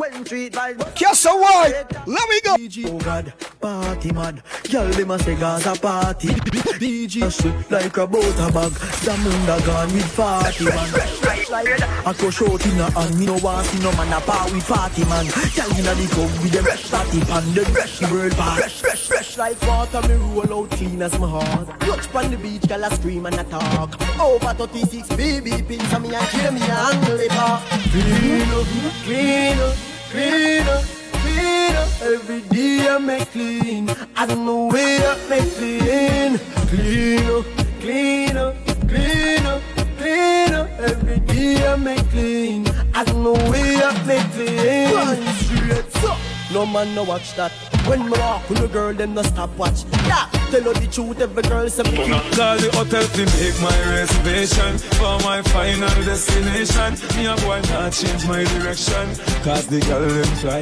Castle 0.93 1.39
White. 1.39 1.83
Let 2.05 2.29
me 2.29 2.41
go. 2.41 2.55
Oh 2.85 2.99
God, 2.99 3.33
party 3.59 4.11
mad. 4.11 4.43
Girl, 4.69 4.87
them 4.89 5.09
a 5.09 5.17
say 5.17 5.35
Gaza 5.35 5.73
party. 5.81 6.27
DJ 6.27 7.71
like 7.71 7.97
a 7.97 8.05
butter 8.05 8.51
bag. 8.53 8.71
Zamunda 9.01 9.65
gone 9.65 9.91
with 9.91 10.15
party 10.15 10.65
man. 10.65 11.32
I 11.51 12.15
go 12.17 12.29
short 12.29 12.65
in 12.65 12.79
a 12.79 12.83
uh, 12.83 12.91
hand. 12.91 13.19
Me 13.19 13.25
no 13.25 13.37
want 13.37 13.65
see 13.67 13.79
no 13.83 13.91
man 13.93 14.13
a 14.13 14.21
par 14.21 14.45
with 14.51 14.65
party 14.65 15.03
man. 15.05 15.25
Girl 15.55 15.71
inna 15.77 15.93
the 15.95 16.07
club 16.13 16.31
with 16.41 16.51
them 16.51 16.63
fresh 16.63 16.89
party 16.89 17.19
pan. 17.19 17.53
The 17.53 17.65
fresh 17.65 18.01
world 18.09 18.31
pass. 18.33 18.59
Fresh, 18.59 18.81
fresh, 18.81 19.07
fresh 19.07 19.37
like 19.37 19.61
water. 19.63 20.01
Me 20.07 20.15
roll 20.15 20.63
out 20.63 20.71
clean 20.71 21.01
as 21.01 21.17
my 21.19 21.27
heart. 21.27 21.67
Touch 21.81 22.07
pon 22.11 22.31
the 22.31 22.37
beach, 22.37 22.67
girl 22.67 22.83
a 22.83 22.91
scream 22.95 23.25
and 23.25 23.35
a 23.35 23.43
talk. 23.43 23.91
Over 24.19 24.53
36 24.53 25.09
baby 25.17 25.51
pins 25.63 25.91
and 25.91 26.03
me 26.03 26.15
and 26.15 26.27
kill 26.29 26.51
me 26.51 26.61
a 26.61 26.75
angle 26.89 27.19
it 27.19 27.35
off. 27.35 27.67
Clean 27.91 28.49
up, 28.49 28.67
clean 29.03 29.59
up, 29.59 29.75
clean 30.11 30.67
up, 30.67 30.83
clean 31.23 31.75
up. 31.75 31.89
Every 32.01 32.41
day 32.55 32.87
I 32.87 32.97
make 32.99 33.31
clean. 33.31 33.89
I 34.15 34.25
don't 34.25 34.45
know 34.45 34.67
where 34.67 35.01
I 35.11 35.29
make 35.29 35.53
clean. 35.55 36.39
Clean 36.69 37.29
up, 37.29 37.45
clean 37.81 38.37
up, 38.37 38.55
clean 38.87 39.45
up, 39.45 39.61
clean 39.97 40.52
up. 40.52 40.52
Every 40.83 41.19
day 41.19 41.65
I 41.65 41.75
make 41.77 42.09
clean. 42.09 42.67
I 42.93 43.05
don't 43.05 43.23
know 43.23 43.33
where 43.49 43.83
I 43.83 44.03
make 44.05 44.29
clean. 44.31 44.91
One 44.91 45.23
straight 45.39 45.91
so. 45.93 46.15
No 46.53 46.65
man 46.65 46.93
no 46.93 47.03
watch 47.03 47.35
that. 47.35 47.51
When 47.87 48.05
me 48.05 48.11
walk 48.11 48.47
with 48.49 48.59
a 48.59 48.67
girl, 48.67 48.93
them 48.93 49.13
no 49.13 49.23
stop 49.23 49.49
watch. 49.57 49.83
Yeah, 50.05 50.27
tell 50.51 50.61
her 50.61 50.73
the 50.73 50.87
truth, 50.91 51.19
every 51.19 51.43
girl 51.43 51.67
say 51.69 51.83
me. 51.83 51.97
Call 52.35 52.57
the 52.59 52.69
hotel 52.75 53.03
to 53.03 53.23
make 53.39 53.57
my 53.63 53.75
reservation 53.95 54.77
for 54.99 55.17
my 55.23 55.41
final 55.55 55.89
destination. 56.03 56.99
Me 57.15 57.25
a 57.25 57.35
boy 57.43 57.59
not 57.71 57.91
change 57.91 58.27
my 58.27 58.43
direction, 58.43 59.07
cause 59.43 59.67
the 59.67 59.79
girl 59.87 60.03
them 60.03 60.31
fly. 60.43 60.61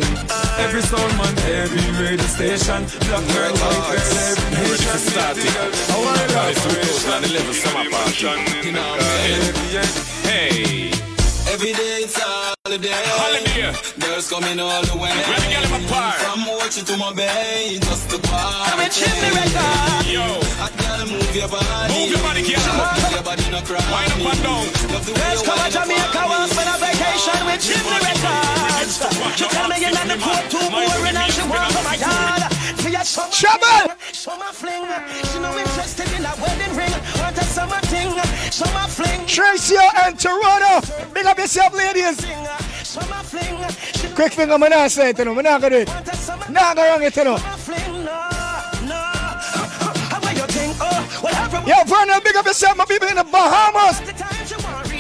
Every 0.64 0.82
sound 0.82 1.14
man, 1.18 1.34
every 1.50 1.82
radio 1.98 2.26
station, 2.26 2.86
black 3.10 3.26
girl, 3.34 3.54
white 3.58 3.90
girl, 3.90 4.18
every 4.30 4.50
nation. 4.54 4.98
started. 5.02 5.50
I 5.50 5.98
want 5.98 6.18
to 6.18 6.50
It's 6.50 6.64
the 6.64 6.70
first 6.78 7.08
and 7.10 7.26
the 7.26 7.30
level 7.34 7.54
summer 7.54 7.90
party. 7.90 8.68
You 8.68 8.72
know, 8.72 10.11
hey. 10.32 10.92
Every 11.52 11.74
day 11.76 12.08
it's 12.08 12.16
a 12.18 12.56
holiday. 12.64 12.96
Holiday. 13.20 13.76
Girls 14.00 14.30
coming 14.32 14.60
all 14.60 14.84
the 14.88 14.96
way. 14.96 15.12
Where 15.12 15.40
the 15.44 15.50
girl 15.52 15.66
in 15.68 15.72
my 15.76 15.82
park? 15.92 16.16
From 16.24 16.48
Ochi 16.48 16.82
to 16.88 16.96
my 16.98 17.12
bay, 17.14 17.78
just 17.82 18.10
to 18.12 18.18
party. 18.24 18.72
I'm 18.72 18.80
a 18.80 18.88
chimney 18.88 19.32
record. 19.36 20.08
Yo. 20.08 20.24
A 20.64 20.68
girl 20.80 21.02
move 21.12 21.36
your 21.36 21.50
body. 21.52 21.92
Move 21.92 22.10
your 22.16 22.24
body, 22.24 22.42
girl. 22.48 22.64
Move 22.80 23.12
your 23.12 23.24
body, 23.28 23.46
no 23.52 23.60
cry. 23.68 23.84
Wind 23.92 24.12
up 24.16 24.32
and 24.32 24.42
down. 24.48 24.64
Love 24.96 25.08
Let's 25.12 25.42
come 25.44 25.60
to 25.60 25.64
wind 25.64 25.76
up 25.76 25.84
Jamaica 25.84 26.20
on 26.24 26.30
once 26.32 26.52
me. 26.52 26.64
for 26.64 26.68
a 26.72 26.76
vacation 26.80 27.40
with 27.48 27.62
Chimney 27.68 28.00
Records. 28.00 28.96
She 29.36 29.46
tell 29.52 29.68
me 29.68 29.76
you're 29.84 29.92
not 29.92 30.08
the 30.08 30.18
court 30.24 30.44
too 30.48 30.66
boring 30.72 31.18
and 31.20 31.32
she 31.36 31.44
want 31.52 31.68
from 31.76 31.84
my 31.84 31.96
yard. 32.00 32.61
A 32.94 33.06
summer 33.06 33.32
Trouble. 33.32 33.96
fling, 33.96 34.14
Summer 34.14 34.52
fling. 34.52 34.84
She 35.32 35.40
no 35.40 35.58
interested 35.58 36.12
in 36.14 36.26
a 36.26 36.34
wedding 36.42 36.76
ring. 36.76 36.92
Want 37.20 37.38
a 37.38 37.44
summer 37.44 37.80
thing. 37.88 38.12
Summer 38.52 38.88
fling. 38.88 39.26
Tracy 39.26 39.78
and 40.04 40.20
Toronto. 40.20 40.86
Big 41.14 41.26
up 41.26 41.38
yourself, 41.38 41.74
ladies. 41.74 42.20
Summer 42.84 43.24
fling. 43.24 44.14
Quick 44.14 44.34
finger, 44.34 44.58
man. 44.58 44.72
Not 44.72 44.92
saying 44.92 45.12
it 45.12 45.16
to 45.18 45.24
them. 45.24 45.38
I'm 45.38 45.44
not 45.44 45.62
gonna 45.62 45.86
do 45.86 45.92
it. 45.92 46.50
Not 46.50 46.76
gonna 46.76 46.90
wrong 46.90 47.04
it 47.04 47.14
to 47.14 47.24
no, 47.24 47.34
no. 47.34 47.40
How 50.12 50.20
will 50.20 50.34
you 50.34 50.48
think? 50.48 50.76
Oh. 50.80 51.64
Yo, 51.66 51.84
Vernon, 51.86 52.22
big 52.24 52.36
up 52.36 52.46
yourself, 52.46 52.76
my 52.78 52.86
people 52.86 53.08
in 53.08 53.16
the 53.16 53.24
Bahamas. 53.24 54.91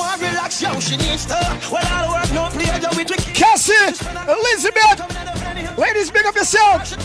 Want 0.00 0.20
relax, 0.20 0.62
yo, 0.62 0.80
she 0.80 0.96
needs 0.96 1.26
to. 1.26 1.36
Well, 1.70 1.84
all 1.92 2.06
the 2.06 2.12
work, 2.16 2.32
no 2.32 2.48
play, 2.48 2.66
yo, 2.80 2.88
with 2.96 3.08
the 3.08 3.16
Cassie, 3.36 3.92
Elizabeth, 4.26 4.98
ladies, 5.78 6.10
big 6.10 6.26
up 6.26 6.34
yourself. 6.34 6.80
Eh, 6.82 6.96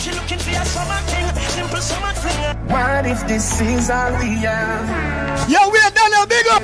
she 0.00 0.10
looking 0.12 0.38
for 0.38 0.50
a 0.50 0.64
summer 0.64 1.00
thing, 1.10 1.26
simple 1.50 1.80
summer 1.80 2.14
fling. 2.14 2.56
What 2.68 3.06
if 3.06 3.26
this 3.26 3.60
is 3.60 3.90
all 3.90 4.12
we 4.22 4.30
have? 4.46 5.50
Yo, 5.50 5.68
we 5.70 5.78
are 5.78 5.90
done 5.90 6.10
now, 6.12 6.26
big 6.26 6.46
up. 6.48 6.62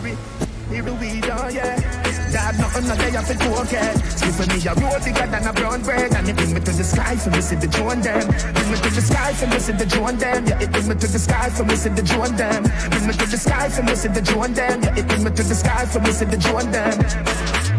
Here 0.70 0.84
we 0.84 1.20
go, 1.20 1.48
yeah. 1.48 2.09
Dad, 2.40 2.58
nothing 2.58 2.86
that 2.88 2.98
they 2.98 3.10
have 3.10 3.28
to 3.28 3.36
go. 3.36 3.50
Skip 4.16 4.32
for 4.32 4.46
me 4.48 4.58
a 4.64 4.72
road 4.80 5.04
bigger 5.04 5.26
than 5.26 5.46
a 5.46 5.52
brown 5.52 5.82
bread. 5.82 6.14
And 6.14 6.28
it 6.28 6.36
bring 6.36 6.54
me 6.54 6.60
to 6.60 6.72
the 6.72 6.84
sky 6.84 7.16
for 7.16 7.30
me 7.30 7.40
see 7.40 7.56
the 7.56 7.66
drone 7.66 8.00
them. 8.00 8.26
Bring 8.56 8.70
me 8.72 8.76
to 8.76 8.90
the 8.90 9.02
sky 9.02 9.32
for 9.34 9.46
me 9.46 9.58
see 9.58 9.72
the 9.72 9.84
drone 9.84 10.16
them. 10.16 10.46
Yeah, 10.46 10.62
it 10.64 10.72
bring 10.72 10.88
me 10.88 10.94
to 10.94 11.06
the 11.06 11.18
sky 11.18 11.50
for 11.50 11.64
me 11.64 11.76
see 11.76 11.90
the 11.90 12.02
drone 12.02 12.36
them. 12.36 12.62
Bring 12.90 13.06
me 13.06 13.12
to 13.12 13.26
the 13.26 13.36
sky 13.36 13.68
for 13.68 13.82
me 13.82 13.94
see 13.94 14.08
the 14.08 14.22
drone 14.22 14.54
them. 14.54 14.82
Yeah, 14.82 14.98
it 14.98 15.06
bring 15.08 15.24
me 15.24 15.30
to 15.30 15.42
the 15.42 15.54
sky 15.54 15.84
for 15.84 16.00
me 16.00 16.12
see 16.12 16.24
the 16.24 16.38
drone 16.38 16.70
them. 16.72 16.96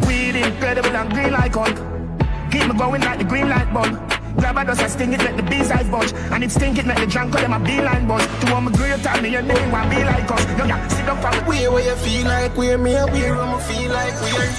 Weed 0.05 0.35
incredible 0.35 0.95
and 0.95 1.09
green 1.11 1.31
like 1.31 1.55
Hulk. 1.55 2.00
Keep 2.51 2.67
me 2.67 2.77
going 2.77 3.01
like 3.01 3.17
the 3.17 3.23
green 3.23 3.47
light 3.47 3.73
bulb. 3.73 3.97
Grab 4.35 4.57
a 4.57 4.65
dust, 4.65 4.81
I 4.81 4.87
sting 4.87 5.13
it, 5.13 5.19
let 5.19 5.37
the 5.37 5.43
bees 5.43 5.71
I 5.71 5.83
budge. 5.89 6.13
And 6.31 6.43
it 6.43 6.51
stink 6.51 6.77
it, 6.77 6.85
let 6.85 6.97
the 6.97 7.05
drunk 7.07 7.31
call 7.31 7.41
them 7.41 7.53
a 7.53 7.59
beeline 7.59 8.07
buzz. 8.07 8.25
To 8.41 8.53
all 8.53 8.61
my 8.61 8.71
great 8.71 9.01
time, 9.03 9.23
me 9.23 9.29
your 9.29 9.41
name, 9.41 9.71
one 9.71 9.89
be 9.89 10.03
like 10.03 10.29
us. 10.29 10.43
Yo, 10.57 10.65
yeah, 10.65 10.87
sit 10.87 11.07
up 11.07 11.23
on 11.23 11.45
Where 11.45 11.71
where 11.71 11.83
you 11.83 11.95
feel 11.95 12.27
like 12.27 12.57
where 12.57 12.77
me 12.77 12.93
where 12.93 13.45
me 13.47 13.59
feel 13.67 13.91
like 13.91 14.15
where 14.21 14.51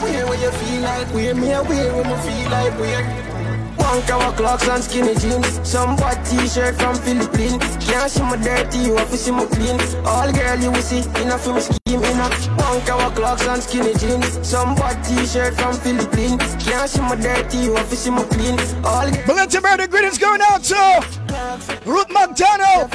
Where 0.00 0.26
where 0.26 0.40
you 0.40 0.50
feel 0.50 0.82
like 0.82 1.08
where 1.14 1.34
me 1.34 1.48
where 1.48 2.04
me 2.04 2.16
feel 2.24 2.50
like 2.50 2.78
where 2.78 3.41
One 3.76 4.02
hour 4.10 4.32
clocks 4.32 4.68
and 4.68 4.82
skinny 4.82 5.14
jeans 5.14 5.60
Some 5.68 5.96
white 5.96 6.24
t-shirt 6.24 6.76
from 6.76 6.94
Philippines 6.96 7.62
Can't 7.80 8.10
see 8.10 8.22
my 8.22 8.36
dirty, 8.36 8.78
you 8.78 8.96
have 8.96 9.10
to 9.10 9.16
see 9.16 9.30
my 9.30 9.46
clean 9.46 9.78
All 10.04 10.32
girl 10.32 10.58
you 10.58 10.70
will 10.70 10.82
see, 10.82 11.00
enough 11.22 11.44
for 11.44 11.54
me 11.54 11.60
scheme 11.60 12.02
enough 12.04 12.48
One 12.58 12.80
hour 12.88 13.10
clocks 13.12 13.46
and 13.46 13.62
skinny 13.62 13.94
jeans 13.94 14.46
Some 14.46 14.76
white 14.76 15.02
t-shirt 15.04 15.54
from 15.54 15.74
Philippines 15.74 16.42
Can't 16.64 16.88
see 16.88 17.00
my 17.00 17.16
dirty, 17.16 17.58
you 17.58 17.74
have 17.74 17.88
to 17.90 17.96
see 17.96 18.10
my 18.10 18.24
clean 18.24 18.58
All 18.84 19.10
girl 19.10 19.22
Valencia 19.26 19.60
Birthday 19.60 19.86
greetings 19.86 20.18
going 20.18 20.40
out 20.42 20.62
to 20.64 21.22
Ruth 21.84 22.10
McDonald. 22.10 22.92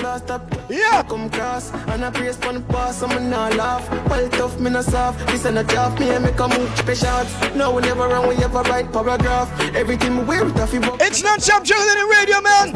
Yeah. 0.70 1.04
Come 1.04 1.30
cross 1.30 1.72
and 1.88 2.06
I 2.06 2.12
praise 2.12 2.38
for 2.38 2.54
the 2.54 2.60
boss, 2.60 3.02
I'm 3.02 3.30
not 3.30 3.56
laugh. 3.56 3.90
Well 4.10 4.30
tough, 4.30 4.60
me 4.60 4.70
not 4.70 4.86
soft. 4.86 5.26
This 5.28 5.46
ain't 5.46 5.58
a 5.58 5.64
job, 5.64 6.00
me 6.00 6.10
and 6.10 6.24
make 6.24 6.40
a 6.40 6.48
move, 6.48 6.70
special. 6.78 7.26
No, 7.56 7.72
we 7.72 7.82
never 7.82 8.08
run, 8.08 8.28
we 8.28 8.36
ever 8.44 8.62
write 8.64 8.92
paragraph. 8.92 9.50
Everything 9.76 10.18
we 10.18 10.24
wear, 10.24 10.48
it 10.48 10.60
off, 10.60 10.67
It's 10.70 11.24
non-stop 11.24 11.64
juggling 11.64 11.98
in 11.98 12.08
radio, 12.10 12.42
man. 12.42 12.74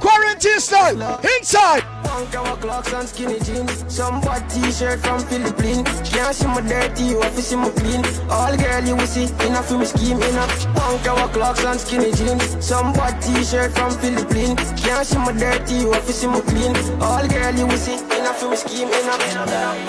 Quarantine 0.00 0.58
style. 0.58 1.20
Inside. 1.38 1.84
Punk 2.02 2.34
our 2.34 2.56
clocks 2.56 2.92
and 2.92 3.08
skinny 3.08 3.38
jeans. 3.38 3.84
Some 3.86 4.20
white 4.22 4.48
t-shirt 4.50 4.98
from 5.00 5.20
Philippines. 5.20 5.86
Can't 6.10 6.34
see 6.34 6.46
my 6.46 6.60
dirty, 6.60 7.04
you 7.04 7.20
have 7.20 7.36
to 7.36 7.42
see 7.42 7.54
my 7.54 7.70
clean. 7.70 8.02
All 8.28 8.56
girl 8.56 8.82
you 8.82 8.96
will 8.96 9.06
see, 9.06 9.24
enough 9.46 9.68
for 9.68 9.78
me 9.78 9.84
scheme, 9.84 10.20
enough. 10.20 10.66
Punk 10.74 11.06
our 11.06 11.28
clocks 11.28 11.64
and 11.64 11.78
skinny 11.78 12.10
jeans. 12.12 12.64
Some 12.64 12.92
white 12.94 13.20
t-shirt 13.22 13.72
from 13.72 13.92
Philippines. 13.92 14.58
Can't 14.82 15.06
see 15.06 15.18
my 15.18 15.32
dirty, 15.32 15.74
you 15.74 15.92
have 15.92 16.04
to 16.06 16.12
see 16.12 16.26
my 16.26 16.40
clean. 16.40 16.74
All 17.00 17.26
girl 17.28 17.54
you 17.54 17.66
will 17.66 17.76
see, 17.76 17.94
enough 18.18 18.40
for 18.40 18.50
me 18.50 18.56
scheme, 18.56 18.88
enough. 18.88 19.22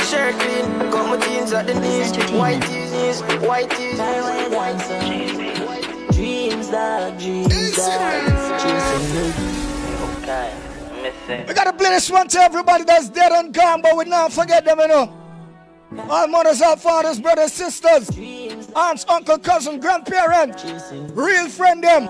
Shirt 0.06 0.36
clean, 0.38 0.92
got 0.92 1.10
my 1.10 1.18
jeans 1.26 1.54
at 1.54 1.66
the 1.66 1.74
knees. 1.74 2.12
White 2.34 2.62
tees, 2.62 3.22
white 3.42 3.72
tees, 3.72 3.98
white 3.98 4.80
tees. 5.02 5.39
Dreams, 6.70 6.72
dog, 6.72 7.20
dreams, 7.20 7.76
dog. 7.76 8.60
Chasing 8.62 9.06
me. 9.16 9.24
Okay, 10.22 10.54
missing. 11.02 11.48
We 11.48 11.54
gotta 11.56 11.74
play 11.74 11.90
this 11.90 12.12
one 12.12 12.28
to 12.28 12.40
everybody 12.40 12.84
that's 12.84 13.10
dead 13.10 13.32
and 13.32 13.52
gone, 13.52 13.82
but 13.82 13.98
we 13.98 14.06
not 14.06 14.32
forget 14.32 14.66
them, 14.66 14.80
you 14.80 14.88
know. 14.88 15.16
All 16.08 16.28
mothers, 16.28 16.62
all 16.62 16.76
fathers, 16.76 17.20
brothers, 17.20 17.54
sisters, 17.54 18.12
aunts, 18.76 19.04
uncle, 19.10 19.40
cousin, 19.40 19.80
grandparents, 19.80 20.64
real 21.14 21.50
friend 21.50 21.84
them. 21.84 22.08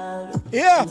Yeah. 0.52 0.84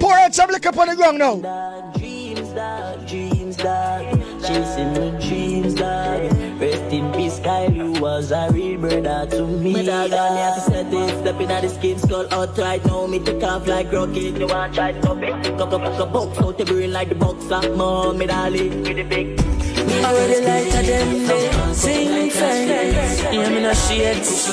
Pour 0.00 0.12
out 0.14 0.34
some 0.34 0.50
liquor 0.50 0.80
on 0.80 0.88
the 0.88 0.96
ground 0.96 1.18
now. 1.18 1.92
Dreams, 1.94 2.48
dog, 2.50 3.06
dreams, 3.06 3.56
dog. 3.56 4.18
Chasing 4.42 4.92
my 4.94 5.20
dreams, 5.20 5.74
dog. 5.74 6.45
Rest 6.58 6.92
in 6.92 7.12
peace, 7.12 7.38
Kyle, 7.40 7.70
you 7.70 7.92
was 8.00 8.30
a 8.32 8.48
real 8.50 8.80
brother 8.80 9.26
to 9.30 9.46
me. 9.46 9.72
My 9.74 9.82
dog, 9.84 10.12
all 10.12 10.34
me 10.34 10.40
have 10.40 10.54
to 10.54 10.60
set 10.62 10.92
it, 10.92 11.20
stepping 11.20 11.50
at 11.50 11.62
the 11.62 11.68
skin, 11.68 11.98
skull 11.98 12.26
outright. 12.32 12.84
Now 12.86 13.06
me 13.06 13.18
take 13.18 13.42
off 13.42 13.66
like 13.66 13.92
rocket. 13.92 14.38
You 14.38 14.46
want 14.46 14.74
try 14.74 14.92
to 14.92 15.02
stop 15.02 15.22
it? 15.22 15.58
Cock 15.58 15.72
up, 15.74 15.82
cock 15.82 16.00
up, 16.00 16.12
box 16.14 16.38
out 16.38 16.56
the 16.56 16.64
brain 16.64 16.92
like 16.92 17.10
the 17.10 17.14
boxer. 17.14 17.76
Mom, 17.76 18.16
me 18.16 18.26
darling, 18.26 18.82
with 18.82 18.96
the 18.96 19.02
big. 19.02 19.38
I 19.38 20.12
wear 20.12 20.28
the 20.28 20.46
light 20.48 20.74
of 20.80 20.86
them 20.86 21.26
day, 21.26 21.72
sing 21.74 22.30
fast. 22.30 23.34
Yeah, 23.34 23.48
me 23.50 23.60
no 23.60 23.74
shades. 23.74 24.48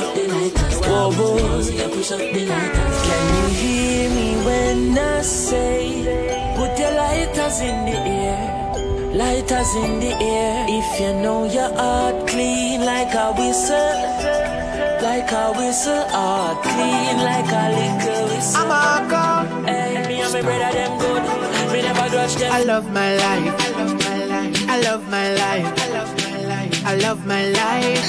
Whoa, 0.85 1.11
whoa. 1.11 1.37
Can 3.07 3.23
you 3.33 3.47
hear 3.55 4.09
me 4.09 4.35
when 4.45 4.97
I 4.97 5.21
say, 5.21 6.53
put 6.57 6.77
your 6.77 6.91
lighters 6.91 7.61
in 7.61 7.85
the 7.85 7.97
air? 7.97 8.52
Lighters 9.13 9.75
in 9.75 9.99
the 9.99 10.11
air. 10.19 10.65
If 10.67 10.99
you 10.99 11.13
know 11.21 11.45
your 11.45 11.71
heart 11.75 12.27
clean 12.27 12.83
like 12.83 13.13
a 13.13 13.31
whistle, 13.37 13.93
like 15.05 15.31
a 15.31 15.53
whistle, 15.53 16.03
heart 16.09 16.63
clean 16.63 17.17
like 17.21 17.45
a 17.45 17.65
little 17.77 18.25
whistle. 18.33 18.61
I'm 18.61 18.71
a 18.73 19.09
call. 19.09 19.45
Hey, 19.65 20.03
me 20.07 20.21
and 20.21 20.33
my 20.33 20.41
brother 20.41 20.73
them 20.73 20.97
good. 20.97 21.23
Me 21.71 21.81
never 21.83 22.09
grudge 22.09 22.35
them. 22.37 22.51
I 22.51 22.63
love 22.63 22.91
my 22.91 23.15
life. 23.15 23.53
I 23.61 23.69
love 23.77 23.93
my 24.01 24.25
life. 24.25 24.69
I 24.69 24.81
love 24.81 25.09
my 25.09 25.27
life. 25.35 25.69
I 25.79 25.87
love 25.93 26.17
my 26.17 26.37
life. 26.49 26.85
I 26.85 26.95
love 26.95 27.25
my 27.27 27.45
life. 27.49 28.01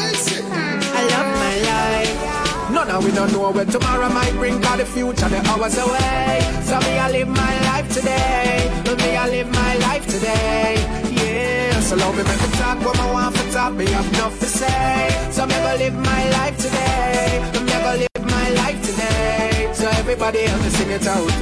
I 0.96 1.02
love 1.12 1.28
my 1.36 1.55
life. 1.68 2.34
No, 2.75 2.83
no, 2.83 2.99
we 2.99 3.12
don't 3.12 3.31
know 3.33 3.53
where 3.53 3.64
tomorrow 3.64 4.09
might 4.09 4.33
bring, 4.33 4.61
cause 4.61 4.79
the 4.79 4.85
future, 4.85 5.29
the 5.29 5.39
hours 5.49 5.79
away. 5.79 6.41
So 6.64 6.77
me, 6.81 6.99
I 6.99 7.09
live 7.09 7.29
my 7.29 7.55
life 7.70 7.89
today. 7.89 8.68
Me, 8.99 9.16
I 9.16 9.29
live 9.29 9.49
my 9.53 9.77
life 9.77 10.05
today. 10.09 10.75
Yeah, 11.12 11.79
so 11.81 11.95
love 11.95 12.16
me, 12.16 12.25
make 12.25 12.43
me 12.43 12.49
talk 12.59 12.85
what 12.85 12.99
I 12.99 13.12
want 13.12 13.37
for 13.37 13.53
talk. 13.53 13.75
Me 13.75 13.87
have 13.87 14.09
enough 14.14 14.41
to 14.41 14.47
say. 14.47 15.31
So 15.31 15.47
me, 15.47 15.55
go 15.55 15.77
live 15.79 15.95
my 15.95 16.22
life 16.31 16.59
today. 16.59 17.41
Me, 17.62 17.75
go 17.87 17.93
live 18.03 18.27
my 18.29 18.51
life 18.51 18.81
today. 18.85 19.70
So 19.72 19.87
everybody 19.91 20.41
help 20.41 20.61
me 20.62 20.70
sing 20.70 20.91
it 20.91 21.07
out. 21.07 21.33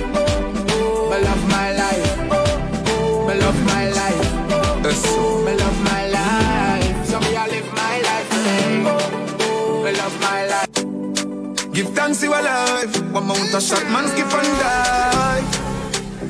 Me 1.10 1.16
love 1.28 1.48
my 1.48 1.72
life. 1.72 2.18
Me 3.26 3.34
love 3.40 3.60
my 3.72 3.88
life. 3.88 4.32
Me 4.84 5.56
love 5.56 5.84
my 5.84 6.06
life. 6.08 6.11
Give 11.72 11.88
thanks 11.94 12.22
you 12.22 12.30
alive. 12.30 12.92
One 13.12 13.26
mount 13.28 13.54
a 13.54 13.60
shot, 13.60 13.82
man 13.90 14.06
skip 14.08 14.26
and 14.26 14.58
die. 14.60 15.42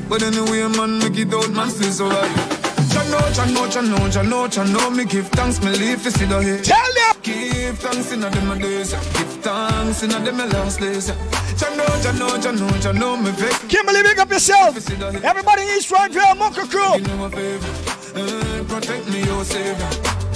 But 0.07 0.23
anyway, 0.23 0.67
man, 0.77 0.99
make 0.99 1.17
it 1.17 1.33
out, 1.33 1.51
man 1.51 1.69
still 1.69 1.91
survive. 1.91 2.63
Jah 2.89 3.03
know, 3.09 3.19
Jah 3.33 3.45
know, 3.51 3.67
Jah 3.67 3.81
know, 3.81 4.09
Jah 4.09 4.23
know, 4.23 4.47
Jah 4.47 4.63
know. 4.63 4.89
Me 4.89 5.03
give 5.03 5.27
thanks, 5.29 5.61
me 5.61 5.71
live 5.71 6.01
to 6.03 6.11
see 6.11 6.25
the 6.25 6.41
hate. 6.41 6.63
Tell 6.63 6.93
them. 6.93 7.21
Give 7.23 7.77
thanks 7.77 8.11
in 8.13 8.23
a 8.23 8.29
them 8.29 8.57
days. 8.59 8.91
Give 8.93 9.33
thanks 9.43 10.03
in 10.03 10.11
a 10.11 10.19
them 10.19 10.37
last 10.37 10.79
days. 10.79 11.07
Jah 11.07 11.75
know, 11.75 11.87
Jah 12.01 12.13
know, 12.13 12.37
Jah 12.37 12.51
know, 12.51 12.69
Jah 12.79 12.93
know. 12.93 13.17
Me 13.17 13.31
vex. 13.31 13.59
Kimberly, 13.65 14.01
big 14.01 14.19
up 14.19 14.29
yourself. 14.29 14.77
Everybody 15.23 15.63
in 15.63 15.69
East 15.77 15.91
Rockville, 15.91 16.35
Mocha 16.35 16.65
Crew. 16.67 16.95
You 16.95 17.01
know 17.01 17.17
my 17.17 17.29
favor. 17.29 17.67
Eh, 18.15 18.63
protect 18.67 19.09
me, 19.09 19.23
your 19.25 19.43
savior. 19.43 19.89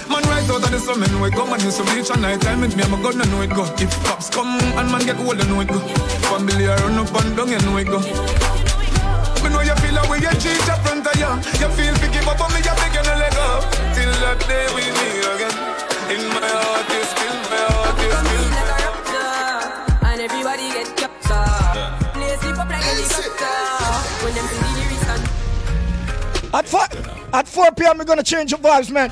Man 0.10 0.24
right 0.24 0.50
out 0.50 0.64
of 0.64 0.72
the 0.72 0.80
sun, 0.80 1.00
man, 1.00 1.20
we 1.22 1.30
come 1.32 1.52
and 1.52 1.62
do 1.62 1.70
some 1.70 1.88
reach 1.96 2.10
and 2.10 2.22
night 2.22 2.42
time 2.42 2.62
with 2.62 2.76
me, 2.76 2.84
I'm 2.84 2.94
a 2.94 2.98
gun, 3.04 3.20
I 3.22 3.26
know 3.26 3.42
it 3.42 3.52
go. 3.52 3.64
If 3.78 3.92
cops 4.06 4.30
come 4.30 4.60
and 4.80 4.92
man 4.92 5.06
get 5.06 5.20
old, 5.20 5.40
I 5.40 5.44
know 5.48 5.60
it 5.60 5.68
go. 5.68 5.80
Family 6.32 6.68
are 6.68 6.78
run 6.80 6.98
up 6.98 7.12
and 7.12 7.36
down, 7.36 7.50
you 7.52 7.60
know 7.68 7.78
it 7.78 7.88
go. 7.88 8.00
Me 9.44 9.50
know 9.52 9.62
you 9.62 9.76
feel 9.84 9.98
away, 10.00 10.20
you 10.24 10.32
cheat 10.40 10.70
up 10.72 10.80
front 10.88 11.06
of 11.06 11.16
you. 11.20 11.28
You 11.60 11.70
feel 11.76 11.94
to 11.94 12.08
give 12.08 12.28
up 12.28 12.40
on 12.40 12.52
me, 12.56 12.60
you 12.64 12.74
beg 12.80 12.96
you 12.96 13.04
no 13.04 13.14
let 13.20 13.36
go. 13.36 13.60
Till 13.94 14.12
that 14.24 14.40
day 14.48 14.66
we 14.72 14.88
meet 14.96 15.28
again. 15.28 15.56
In 16.08 16.24
my 16.32 16.40
heart, 16.40 16.88
you 16.88 17.04
still, 17.04 17.36
my 17.52 17.68
heart, 17.68 18.00
you 18.00 18.16
still. 18.16 18.48
And 20.08 20.24
everybody 20.24 20.72
get 20.72 20.88
chopped 20.96 21.32
up. 21.32 22.00
Play 22.16 22.32
sleep 22.40 22.58
up 22.58 22.70
like 22.72 22.80
a 22.80 22.96
helicopter. 22.96 23.60
When 24.24 24.32
them 24.34 24.48
see 24.56 24.72
the 24.72 24.84
reason. 24.88 25.20
At 26.54 26.66
4, 26.66 26.88
at 27.34 27.48
4 27.48 27.72
p.m., 27.76 27.98
we're 27.98 28.06
going 28.06 28.18
to 28.18 28.24
change 28.24 28.52
the 28.52 28.58
vibes, 28.58 28.90
man. 28.90 29.12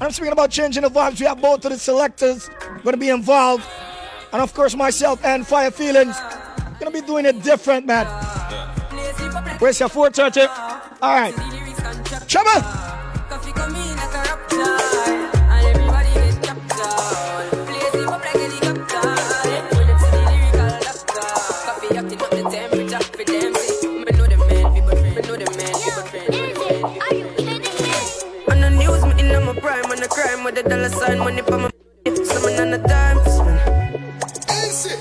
I'm 0.00 0.10
speaking 0.10 0.32
about 0.32 0.50
changing 0.50 0.82
the 0.82 0.90
vibes. 0.90 1.20
We 1.20 1.26
have 1.26 1.40
both 1.40 1.64
of 1.64 1.72
the 1.72 1.78
selectors 1.78 2.48
going 2.82 2.92
to 2.92 2.96
be 2.96 3.10
involved. 3.10 3.64
And 4.32 4.42
of 4.42 4.52
course, 4.52 4.74
myself 4.74 5.24
and 5.24 5.46
Fire 5.46 5.70
Feelings 5.70 6.18
going 6.80 6.92
to 6.92 7.00
be 7.00 7.06
doing 7.06 7.24
it 7.24 7.42
different, 7.42 7.86
man. 7.86 8.06
Where's 9.58 9.78
your 9.78 9.88
430? 9.88 10.48
All 11.00 11.14
right. 11.14 11.34
Trouble. 12.28 12.60
The 30.54 30.62
the 30.62 30.68
dollar 30.68 30.88
sign, 30.88 31.18
money 31.18 31.42
for 31.42 31.58
my. 31.58 31.70
Someone 32.24 32.60
on 32.60 32.70
the 32.70 32.78
time 32.78 33.18
for 33.24 33.30
spend. 33.30 33.60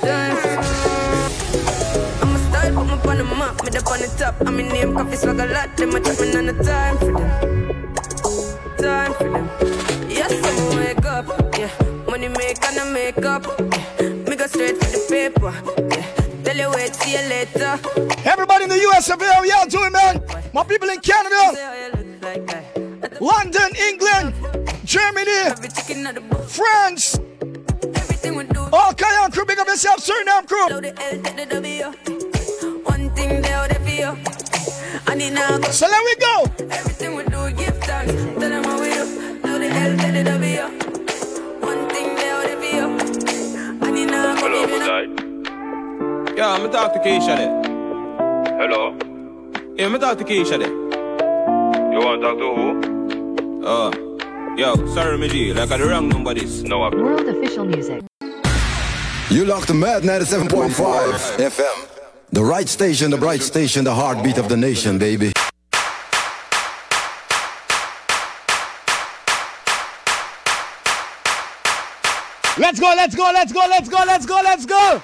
Time 0.02 0.36
for 0.38 0.64
spend. 0.64 2.22
I'm 2.22 2.36
a 2.36 2.40
style, 2.40 2.74
put 2.74 2.86
me 2.88 3.12
on 3.12 3.18
the 3.18 3.24
map, 3.24 3.64
me 3.64 3.78
up 3.78 3.88
on 3.88 4.00
the 4.00 4.16
top. 4.18 4.36
I'm 4.48 4.60
in 4.60 4.68
name, 4.70 4.96
coffee 4.96 5.16
swag 5.16 5.40
a 5.40 5.46
lot, 5.46 5.78
them 5.78 5.96
a 5.96 6.00
chat 6.00 6.20
me 6.20 6.36
on 6.36 6.46
the 6.48 6.64
time 6.64 6.98
for 6.98 7.06
them 7.06 7.54
time 8.84 9.14
for 9.14 9.30
them. 9.30 9.50
Yes, 10.10 10.32
I 10.34 10.76
wake 10.76 11.06
up, 11.06 11.26
yeah. 11.58 11.72
Money 12.10 12.28
make 12.28 12.64
and 12.66 12.80
I 12.80 12.92
make 12.92 13.26
up. 13.26 13.46
Yeah. 14.00 14.10
Me 14.28 14.36
go 14.36 14.46
straight 14.48 14.78
for 14.78 14.90
the 14.92 15.02
paper. 15.10 15.54
Yeah. 15.96 16.44
Tell 16.44 16.58
you 16.58 16.70
wait, 16.72 16.94
see 16.96 17.14
you 17.14 17.24
later. 17.30 17.80
Everybody 18.26 18.66
in 18.66 18.70
the 18.70 18.80
US 18.90 19.10
of 19.10 19.22
y'all 19.22 19.66
doing, 19.68 19.94
man? 19.94 20.22
My 20.54 20.64
people 20.64 20.90
in 20.90 21.00
Canada, 21.00 21.13
Germany, 25.26 26.22
France. 26.48 27.20
All 28.74 28.94
Kayan 28.94 29.32
crew, 29.32 29.46
big 29.46 29.60
up 29.60 29.68
yourself, 29.68 30.04
Suriname 30.04 30.48
crew. 30.48 30.68
One 32.84 33.10
thing 33.12 33.42
they 33.42 33.52
out 33.52 33.70
there 33.70 33.80
for 33.80 33.90
you. 33.90 34.18
And 35.08 35.22
it 35.22 35.34
now 35.34 35.58
go. 35.58 35.70
So 35.70 35.88
let 35.88 36.04
we 36.04 36.16
go. 36.16 36.46
Everything 36.72 37.16
we 37.16 37.24
do, 37.24 37.52
give 37.52 37.78
thanks. 37.84 38.14
Tell 38.14 38.50
them 38.50 38.64
how 38.64 38.80
we 38.82 38.90
do. 38.90 39.06
Do 39.44 39.60
the 39.60 39.68
L, 39.68 39.98
tell 39.98 40.14
the 40.14 40.24
W. 40.24 40.64
One 41.62 41.90
thing 41.90 42.16
they 42.16 42.30
out 42.30 42.46
there 42.46 42.58
for 42.58 42.66
you. 42.66 42.86
And 43.82 43.98
it 43.98 44.08
now. 44.10 44.36
Hello, 44.36 44.66
good 44.66 44.86
night. 44.88 45.10
Yeah, 46.38 46.50
I'm 46.50 46.60
going 46.60 46.72
to 46.72 46.78
talk 46.78 46.94
to 46.94 47.00
Keisha 47.00 47.36
there. 47.38 47.54
Hello. 48.58 48.82
Yeah, 49.76 49.86
I'm 49.86 49.92
going 49.92 49.94
to 49.94 50.00
talk 50.00 50.18
to 50.18 50.24
Keisha 50.24 50.58
there. 50.60 50.74
You 51.92 52.00
want 52.00 52.22
to 52.22 52.28
talk 52.28 52.38
to 52.40 52.48
who? 52.56 52.63
Yo, 54.64 54.76
sorry, 54.94 55.18
me 55.18 55.28
G, 55.28 55.54
like 55.54 55.72
I 55.72 55.78
the 55.78 55.88
wrong 55.88 56.08
number 56.08 56.34
this. 56.34 56.64
No, 56.64 56.84
I 56.84 56.90
World 56.90 57.28
official 57.28 57.66
music. 57.66 58.02
You 59.30 59.46
locked 59.46 59.68
the 59.68 59.74
Mad 59.74 60.04
97.5 60.04 60.72
FM. 61.52 61.90
The 62.32 62.44
right 62.44 62.70
station, 62.70 63.12
the 63.12 63.18
bright 63.18 63.42
station, 63.42 63.84
the 63.84 63.94
heartbeat 63.94 64.38
of 64.38 64.48
the 64.48 64.56
nation, 64.56 64.98
baby. 64.98 65.34
Let's 72.58 72.80
go, 72.80 72.94
let's 72.96 73.16
go, 73.16 73.30
let's 73.34 73.52
go, 73.52 73.66
let's 73.70 73.90
go, 73.90 74.04
let's 74.06 74.26
go, 74.26 74.36
let's 74.44 74.66
go. 74.66 75.02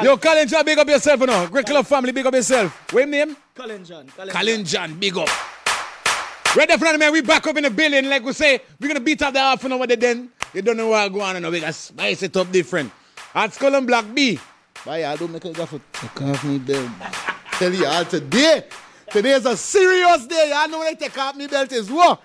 Yo, 0.00 0.16
Colin 0.16 0.46
John, 0.46 0.64
big 0.64 0.78
up 0.78 0.86
yourself, 0.86 1.20
you 1.20 1.26
know. 1.26 1.48
Great 1.48 1.66
Club 1.66 1.84
family, 1.84 2.12
big 2.12 2.24
up 2.24 2.34
yourself. 2.34 2.92
What 2.92 3.00
your 3.00 3.08
name? 3.08 3.36
Colin 3.56 3.84
John. 3.84 4.06
Colin 4.30 4.64
John, 4.64 4.94
big 4.94 5.16
up. 5.16 5.57
Right 6.56 6.66
there, 6.66 6.78
front 6.78 6.94
of 6.94 7.00
man, 7.00 7.12
we 7.12 7.20
back 7.20 7.46
up 7.46 7.56
in 7.58 7.64
the 7.64 7.70
building. 7.70 8.08
Like 8.08 8.24
we 8.24 8.32
say, 8.32 8.62
we're 8.80 8.88
gonna 8.88 9.00
beat 9.00 9.20
up 9.20 9.34
the 9.34 9.38
half 9.38 9.62
an 9.64 9.72
hour 9.74 9.86
then. 9.86 10.30
You 10.54 10.62
don't 10.62 10.78
know 10.78 10.88
what 10.88 11.12
going 11.12 11.36
on, 11.36 11.42
now. 11.42 11.50
we 11.50 11.60
gotta 11.60 11.74
spice 11.74 12.22
it 12.22 12.36
up 12.36 12.50
different. 12.50 12.90
At 13.34 13.52
Skull 13.52 13.74
and 13.74 13.86
Black 13.86 14.06
B. 14.14 14.40
Yeah, 14.86 15.12
I 15.12 15.16
don't 15.16 15.30
make 15.30 15.44
a 15.44 15.52
gaff 15.52 15.74
take 15.92 16.22
off 16.22 16.44
me 16.44 16.58
belt. 16.58 16.90
Tell 17.52 17.72
you 17.72 17.84
all 17.84 18.04
today. 18.06 18.64
Today 19.10 19.32
is 19.32 19.44
a 19.44 19.56
serious 19.56 20.26
day. 20.26 20.50
I 20.54 20.66
know 20.68 20.78
when 20.78 20.88
I 20.88 20.94
take 20.94 21.16
off 21.18 21.36
me 21.36 21.46
belt 21.46 21.70
is 21.72 21.90
what? 21.90 22.22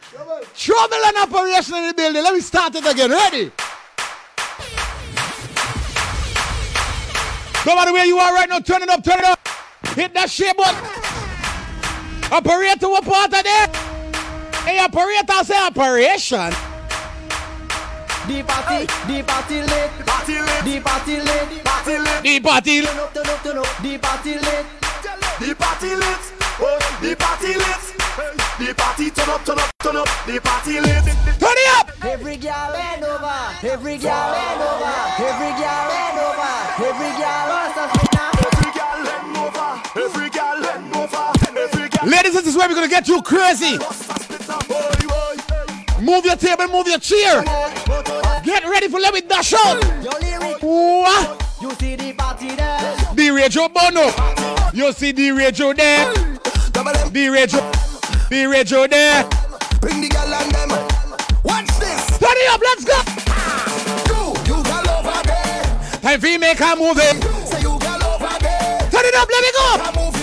Trouble 0.56 0.96
and 1.06 1.18
operation 1.18 1.76
in 1.76 1.88
the 1.88 1.94
building. 1.94 2.24
Let 2.24 2.34
me 2.34 2.40
start 2.40 2.76
it 2.76 2.90
again. 2.90 3.12
Ready? 3.12 3.52
No 7.66 7.76
matter 7.76 7.92
where 7.92 8.06
you 8.06 8.18
are 8.18 8.34
right 8.34 8.48
now, 8.48 8.60
turn 8.60 8.84
it 8.84 8.90
up, 8.90 9.04
turn 9.04 9.20
it 9.20 9.26
up. 9.26 9.48
Hit 9.96 10.14
that 10.14 10.30
shit 10.30 10.56
button. 10.56 10.82
Operator, 12.32 12.90
what 12.90 13.04
part 13.04 13.34
of 13.34 13.44
there? 13.44 13.83
Hey, 14.66 14.80
operator, 14.80 15.44
say 15.44 15.60
operation. 15.60 16.52
The 18.28 18.42
party, 18.48 18.88
the 19.12 19.24
party 19.28 19.60
lit, 19.62 19.92
party 20.08 20.40
lit, 20.40 20.64
the 20.64 20.80
party 20.80 21.20
lit, 21.20 21.44
party 21.64 22.00
lit, 22.00 22.24
the 22.24 22.40
party 22.40 22.80
lit, 22.80 23.04
the 23.84 23.98
party 24.00 24.34
lit, 24.40 24.66
The 25.40 25.56
party 25.56 25.96
lit, 25.96 26.24
oh, 26.62 26.80
the 27.02 27.16
party 27.20 27.54
lit. 27.60 27.84
The 28.60 28.74
party 28.78 29.10
turn 29.10 29.30
up, 29.30 29.44
turn 29.44 29.60
up, 29.60 29.70
turn 29.80 29.98
up. 29.98 30.08
The 30.26 30.40
party 30.40 30.80
lit. 30.80 31.04
Turn 31.42 31.58
it 31.60 31.70
up. 31.80 31.90
Every 32.06 32.38
girl 32.38 32.72
bend 32.72 33.04
over, 33.04 33.34
every 33.68 33.98
girl 33.98 34.32
bend 34.32 34.62
over, 34.62 34.96
every 35.20 35.52
girl 35.60 35.84
bend 35.92 36.20
over, 36.24 36.54
every 36.88 37.12
girl 37.20 37.44
wants 37.52 37.76
to 37.76 37.84
spin 37.92 38.08
now. 38.14 38.32
Every 38.48 38.72
girl 38.72 38.98
bend 39.04 39.38
over, 39.44 39.70
every 40.00 40.30
Ladies, 42.24 42.40
this 42.42 42.48
is 42.54 42.58
where 42.58 42.70
we're 42.70 42.76
gonna 42.76 42.88
get 42.88 43.06
you 43.10 43.22
crazy. 43.22 43.78
Move 46.02 46.24
your 46.24 46.38
table, 46.38 46.70
move 46.70 46.88
your 46.88 46.98
chair. 46.98 47.44
Get 48.46 48.64
ready 48.64 48.88
for 48.88 48.98
let 48.98 49.14
me 49.14 49.20
dash 49.20 49.54
out. 49.54 49.84
What? 50.62 51.46
You 51.62 51.72
see 51.74 51.98
the 51.98 52.14
party 52.14 52.56
there. 52.56 52.96
The 53.14 53.30
radio 53.30 53.68
bono. 53.68 54.06
You 54.74 54.94
see 54.94 55.12
the 55.12 55.32
radio 55.32 55.74
there. 55.74 56.14
The 56.14 57.30
radio. 57.30 57.60
The 58.30 58.48
radio 58.50 58.88
there. 58.88 59.28
Bring 59.82 60.00
the 60.00 60.08
girl 60.08 60.34
and 60.34 60.52
them. 60.54 60.70
Watch 61.44 61.68
this. 61.78 62.08
Turn 62.20 62.38
it 62.40 62.50
up, 62.54 62.62
let's 62.64 62.86
go. 62.86 63.00
You, 64.48 64.64
girl 64.64 64.90
over 64.98 65.28
there. 65.28 66.00
Time 66.02 66.22
for 66.22 66.28
you 66.28 66.40
make 66.40 66.62
a 66.62 66.74
move 66.78 67.00
it. 67.00 67.22
Say 67.50 67.60
you 67.60 67.78
girl 67.80 68.04
over 68.16 68.40
there. 68.40 68.80
Turn 68.92 69.04
it 69.04 69.16
up, 69.16 69.28
let 69.30 69.42
me 69.42 69.52
go. 69.58 70.23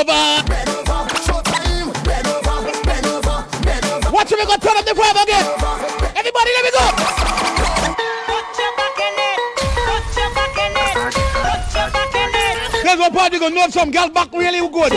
Over. 0.00 0.12
Watch 4.10 4.32
me 4.32 4.44
go 4.46 4.56
turn 4.56 4.76
up 4.76 4.84
the 4.84 4.94
vibe 4.96 5.22
again. 5.22 5.46
Everybody, 6.16 6.50
let 6.56 6.64
me 6.64 6.70
go. 6.72 6.84
There's 12.82 12.98
one 12.98 13.12
part 13.12 13.32
you 13.32 13.40
gonna 13.40 13.54
know 13.54 13.68
some 13.68 13.90
girl 13.90 14.08
back 14.08 14.32
really 14.32 14.60
good. 14.68 14.92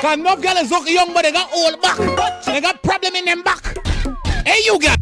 Cause 0.00 0.18
enough 0.18 0.40
girl 0.40 0.56
is 0.56 0.70
look 0.70 0.88
young, 0.88 1.12
but 1.12 1.22
they 1.22 1.32
got 1.32 1.52
old 1.52 1.80
back. 1.82 1.98
They 2.46 2.60
got 2.60 2.82
problem 2.82 3.14
in 3.14 3.24
them 3.26 3.42
back. 3.42 3.78
Hey, 4.46 4.60
you 4.64 4.78
girl. 4.78 4.96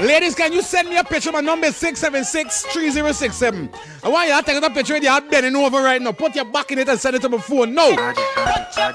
Ladies, 0.00 0.34
can 0.36 0.52
you 0.52 0.62
send 0.62 0.88
me 0.88 0.96
a 0.96 1.02
picture? 1.02 1.32
My 1.32 1.40
number 1.40 1.66
is 1.66 1.74
676-3067. 1.74 3.74
I 4.04 4.08
want 4.08 4.28
you 4.28 4.36
to 4.36 4.42
take 4.44 4.62
a 4.62 4.70
picture 4.70 4.94
with 4.94 5.02
your 5.02 5.20
bending 5.22 5.56
over 5.56 5.82
right 5.82 6.00
now. 6.00 6.12
Put 6.12 6.36
your 6.36 6.44
back 6.44 6.70
in 6.70 6.78
it 6.78 6.88
and 6.88 7.00
send 7.00 7.16
it 7.16 7.22
to 7.22 7.28
my 7.28 7.38
phone. 7.38 7.74
No. 7.74 7.88
Put 7.90 7.98
your 7.98 8.14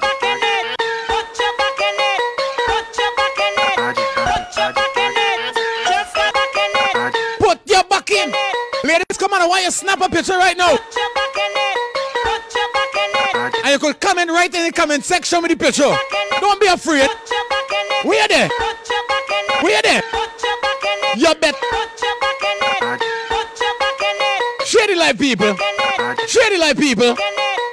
back 0.00 0.22
in. 0.22 0.38
It. 0.40 0.76
Put 1.06 1.38
your 1.38 1.52
back 1.60 1.78
in 1.78 2.00
it. 2.00 2.20
Put 2.64 2.96
your 2.96 3.12
back 3.20 3.36
in 3.36 3.52
it. 3.60 3.76
Put 3.76 4.56
your 4.56 4.72
back 4.72 4.96
in 4.96 5.12
it. 5.12 5.52
Just 5.84 6.14
back 6.14 6.56
in 6.56 6.72
it. 6.72 7.12
Put 7.38 7.60
your 7.68 7.84
back 7.84 8.10
in. 8.10 8.30
it. 8.32 8.84
Ladies, 8.84 9.18
come 9.18 9.34
on. 9.34 9.42
I 9.42 9.46
want 9.46 9.60
you 9.62 9.68
to 9.68 9.74
snap 9.76 10.00
a 10.00 10.08
picture 10.08 10.38
right 10.38 10.56
now. 10.56 10.70
Put 10.70 10.96
your 10.96 11.10
back 11.14 11.36
in 11.36 11.52
it. 11.52 11.78
Put 12.24 12.54
your 12.56 12.72
back 12.72 12.96
in 12.96 13.10
it. 13.12 13.54
And 13.64 13.72
you 13.72 13.78
could 13.78 14.00
comment 14.00 14.30
right 14.30 14.54
in 14.54 14.64
the 14.64 14.72
comment 14.72 15.04
section 15.04 15.42
with 15.42 15.50
the 15.50 15.56
picture. 15.56 15.94
Don't 16.40 16.58
be 16.60 16.66
afraid. 16.66 17.10
We 18.06 18.18
are 18.20 18.28
there. 18.28 18.48
We 19.62 19.74
are 19.74 19.82
there. 19.82 20.02
You 21.16 21.32
bet. 21.36 21.54
Shady 24.64 24.94
like 24.96 25.18
people. 25.18 25.56
Shady 26.26 26.58
like 26.58 26.76
people. 26.76 27.16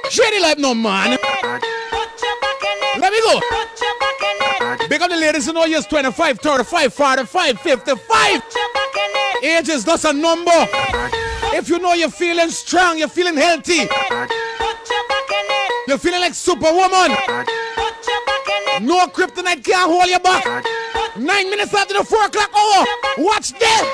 Shady 0.10 0.40
like 0.40 0.60
no 0.60 0.76
man. 0.76 1.18
Let 3.00 3.12
me 3.12 3.20
go. 3.22 3.40
Big 4.88 5.02
up 5.02 5.10
the 5.10 5.18
ladies 5.18 5.46
who 5.48 5.58
all 5.58 5.68
you're 5.68 5.82
25, 5.82 6.40
35, 6.40 6.94
45, 6.94 7.60
55. 7.60 8.42
Age 9.44 9.70
is 9.70 9.86
just 9.86 10.06
a 10.06 10.14
number. 10.14 10.52
If 11.54 11.68
you 11.68 11.80
know 11.80 11.94
you're 11.94 12.10
feeling 12.10 12.50
strong, 12.50 13.00
you're 13.00 13.08
feeling 13.08 13.36
healthy, 13.38 13.88
you're 15.88 15.98
feeling 15.98 16.22
like 16.22 16.36
superwoman. 16.36 17.18
No 18.82 19.08
kryptonite 19.08 19.64
can't 19.64 19.90
hold 19.90 20.08
you 20.08 20.20
back. 20.20 20.81
Nine 21.18 21.50
minutes 21.50 21.74
after 21.74 21.94
the 21.94 22.06
four 22.06 22.24
o'clock 22.26 22.50
hour. 22.56 22.86
Watch 23.18 23.52
them. 23.52 23.86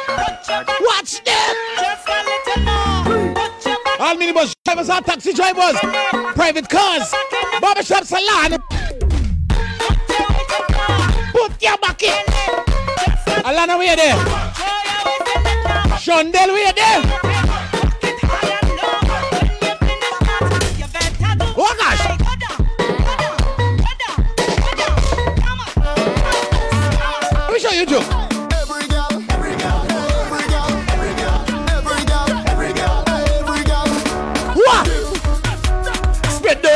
Watch 0.82 1.24
them. 1.24 1.56
All 4.00 4.16
minibus 4.16 4.54
drivers 4.64 4.90
are 4.90 5.02
taxi 5.02 5.34
drivers, 5.34 5.80
private 6.36 6.70
cars, 6.70 7.12
barbershop 7.60 8.04
salon. 8.04 8.60
Put 11.32 11.62
your 11.62 11.78
back 11.80 12.04
in. 12.04 12.24
Alana, 13.44 13.80
we 13.80 13.90
are 13.90 13.96
there. 13.96 14.16
Shondell, 15.98 16.54
we 16.54 16.66
are 16.66 16.74
there. 16.74 17.37
What? 27.78 27.94
Spread 36.28 36.60
the. 36.64 36.74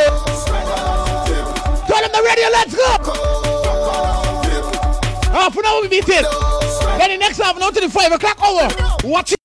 Turn 1.87 2.03
on 2.03 2.11
the 2.11 2.21
radio, 2.23 2.47
let's 2.51 2.75
go. 2.75 2.85
Half 5.31 5.57
an 5.57 5.65
hour 5.65 5.81
we 5.81 5.87
beat 5.87 6.07
it. 6.07 6.25
Then 6.99 7.09
the 7.09 7.17
next 7.17 7.37
half 7.39 7.55
an 7.55 7.63
hour 7.63 7.71
to 7.71 7.79
the 7.81 7.89
5 7.89 8.11
o'clock 8.11 8.39
hour. 8.39 8.69
Watch 9.03 9.31
it. 9.31 9.39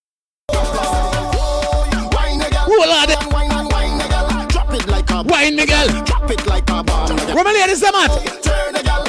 Hold 2.69 2.89
on 2.91 3.07
there. 3.09 3.17
Drop 4.49 4.75
it 4.75 4.87
like 4.89 5.11
a 5.11 5.23
Wine, 5.23 5.57
Miguel. 5.57 5.89
Drop 6.05 6.31
it 6.31 6.47
like 6.47 6.69
a 6.69 6.83
bomb. 6.83 7.17
Where 7.17 7.45
my 7.45 7.53
ladies 7.53 7.81
them 7.81 7.95
at? 7.95 8.11
Turn 8.43 8.75
the 8.75 8.83
gal, 8.83 9.06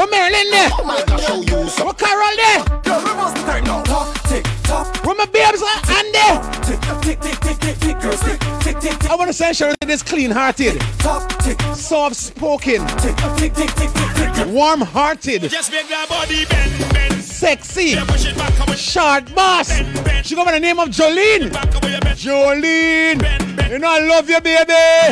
turn 0.00 0.12
and 0.12 0.32
turn 0.32 0.34
and 0.34 0.50
turn. 0.50 0.50
Where 0.50 0.50
Marilyn 0.50 0.50
there? 0.50 0.70
Oh 0.72 0.84
my 0.84 1.02
gosh, 1.06 1.26
show 1.26 1.40
you 1.40 1.68
some. 1.68 1.86
Where 1.86 1.94
Carol 1.94 2.36
there? 2.36 2.64
Girl, 2.82 2.98
we 3.04 3.14
must 3.14 3.36
turn 3.46 3.64
now. 3.64 3.82
Talk, 3.82 4.14
tick, 4.24 4.44
tock. 4.64 5.04
Where 5.04 5.14
my 5.14 5.26
babes 5.26 5.62
are? 5.62 5.80
And 5.88 6.14
there? 6.14 6.40
Tick, 6.62 6.80
tick, 7.02 7.20
tick, 7.20 7.40
tick, 7.40 7.58
tick, 7.58 7.78
tick, 7.78 8.00
girls, 8.00 8.20
tick, 8.20 8.40
tick, 8.60 8.78
tick, 8.80 8.98
tick. 8.98 9.10
I 9.10 9.14
want 9.14 9.28
to 9.28 9.34
say 9.34 9.52
Sharon 9.52 9.76
is 9.88 10.02
clean 10.02 10.30
hearted, 10.30 10.80
Talk, 10.98 11.28
tick, 11.40 11.60
soft 11.74 12.16
spoken, 12.16 12.86
tick, 12.98 13.16
tick, 13.36 13.54
tick, 13.54 13.70
tick, 13.74 13.90
tick, 13.92 14.32
tick. 14.34 14.46
warm 14.48 14.80
hearted, 14.80 15.42
Just 15.50 15.70
make 15.72 15.88
that 15.88 16.08
body 16.08 16.44
bend, 16.46 16.92
bend. 16.92 17.22
sexy, 17.22 17.90
Yeah, 17.90 18.04
push 18.06 18.26
it 18.26 18.36
back 18.36 18.66
away. 18.66 18.76
short 18.76 19.34
boss. 19.34 19.68
Bend, 19.68 20.04
bend. 20.04 20.26
She 20.26 20.34
go 20.34 20.44
by 20.44 20.52
the 20.52 20.60
name 20.60 20.78
of 20.78 20.88
Jolene. 20.90 21.52
Back 21.52 21.74
away, 21.82 21.94
you 21.94 22.00
bend. 22.00 22.18
Jolene. 22.18 23.18
Bend, 23.20 23.56
bend. 23.56 23.72
You 23.72 23.78
know 23.78 23.90
I 23.90 24.00
love 24.00 24.30
you, 24.30 24.40
baby. 24.40 24.64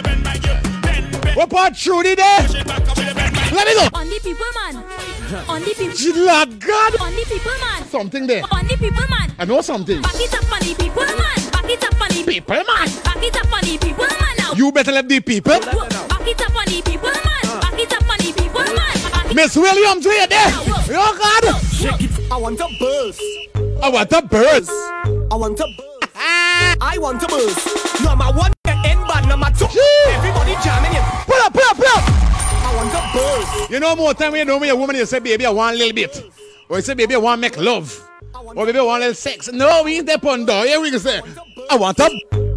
Bend, 0.03 0.23
my 0.25 0.39
girl. 0.39 0.61
Bend, 0.83 1.21
bend. 1.23 1.37
What 1.37 1.51
part 1.51 1.75
Trudy 1.77 2.15
there? 2.15 3.38
Push 3.59 3.67
it 3.67 3.67
back 3.67 3.67
away, 3.67 3.67
you 3.67 3.67
bend, 3.67 3.67
my 3.67 3.67
Let 3.67 3.67
me 3.67 3.75
go. 3.75 3.99
On 3.99 4.07
the 4.09 4.21
people, 4.23 4.47
man. 4.55 4.77
On 5.49 5.61
the 5.61 5.75
people. 5.75 6.23
Lord 6.25 6.61
God. 6.61 7.01
On 7.01 7.13
the 7.13 7.25
people, 7.27 7.53
man. 7.61 7.89
Something 7.89 8.27
there. 8.27 8.43
On 8.53 8.67
the 8.67 8.77
people, 8.77 9.09
man. 9.09 9.33
I 9.39 9.45
know 9.45 9.61
something. 9.61 10.03
Back 10.03 10.15
it 10.15 10.35
up 10.35 10.53
on 10.53 10.61
the 10.61 10.75
people, 10.75 11.03
man. 11.03 11.51
Back 11.51 11.71
it 11.71 11.85
up 11.85 12.01
on 12.01 12.09
the 12.09 12.25
People, 12.25 12.55
man. 12.55 12.89
Back 13.03 13.23
it 13.23 13.37
up 13.37 13.53
on 13.53 13.61
the 13.63 13.79
people, 13.79 14.07
man. 14.07 14.37
Now. 14.39 14.53
You 14.55 14.73
better 14.73 14.93
let 14.93 15.09
the 15.09 15.21
people. 15.21 15.53
Ah. 15.53 16.07
Back 16.09 16.29
it 16.29 16.41
up 16.41 16.55
on 16.55 16.65
the 16.67 16.83
people, 16.83 17.11
man. 17.11 17.61
Back 17.61 17.79
it 17.79 17.93
up 17.93 18.09
on 18.09 18.19
the 18.19 18.33
people, 18.33 18.65
man. 18.65 19.35
Miss 19.35 19.57
Williams, 19.57 20.07
we 20.07 20.19
are 20.21 20.27
there. 20.27 20.53
Oh 20.91 21.15
God. 21.19 21.63
Shake 21.73 22.03
it. 22.03 22.33
I 22.33 22.37
want 22.37 22.61
a 22.61 22.69
buzz. 22.79 23.21
I 23.83 23.89
want 23.89 24.11
the 24.11 24.23
birds. 24.23 24.69
I 25.31 25.35
want 25.35 25.61
a 25.61 25.67
buzz. 25.77 26.77
I 26.81 26.99
want 26.99 27.23
a 27.23 27.27
buzz. 27.27 28.03
Number 28.03 28.25
ah. 28.25 28.33
one, 28.33 28.53
end 28.67 29.01
bad. 29.09 29.29
Number 29.29 29.51
two, 29.57 29.67
everybody 30.11 30.55
jamming 30.63 30.93
it. 30.95 31.05
Pull 31.27 31.41
up, 31.43 31.53
pull 31.53 31.63
up, 31.63 31.77
pull 31.77 31.87
up. 31.87 32.18
You 33.71 33.81
know 33.81 33.97
more 33.97 34.15
time 34.15 34.33
when 34.33 34.41
you 34.41 34.45
know 34.45 34.59
me 34.61 34.69
a 34.69 34.77
woman, 34.77 34.97
you 34.97 35.07
say, 35.07 35.19
baby, 35.19 35.47
I 35.47 35.51
want 35.51 35.77
a 35.77 35.79
little 35.79 35.95
bit. 35.95 36.31
Or 36.69 36.77
you 36.77 36.83
say, 36.83 36.95
baby, 36.95 37.15
I 37.15 37.19
want 37.19 37.41
make 37.41 37.57
love. 37.57 38.09
Or 38.35 38.67
baby, 38.67 38.79
I 38.79 38.83
want 38.83 39.03
a 39.03 39.07
little 39.07 39.15
sex. 39.15 39.51
No, 39.53 39.83
we 39.85 39.97
ain't 39.99 40.07
that 40.07 40.23
pun 40.23 40.45
door. 40.45 40.65
Here 40.65 40.81
we 40.81 40.91
can 40.91 41.01
say, 41.01 41.21
I 41.71 41.77
want 41.77 41.99
a. 41.99 42.11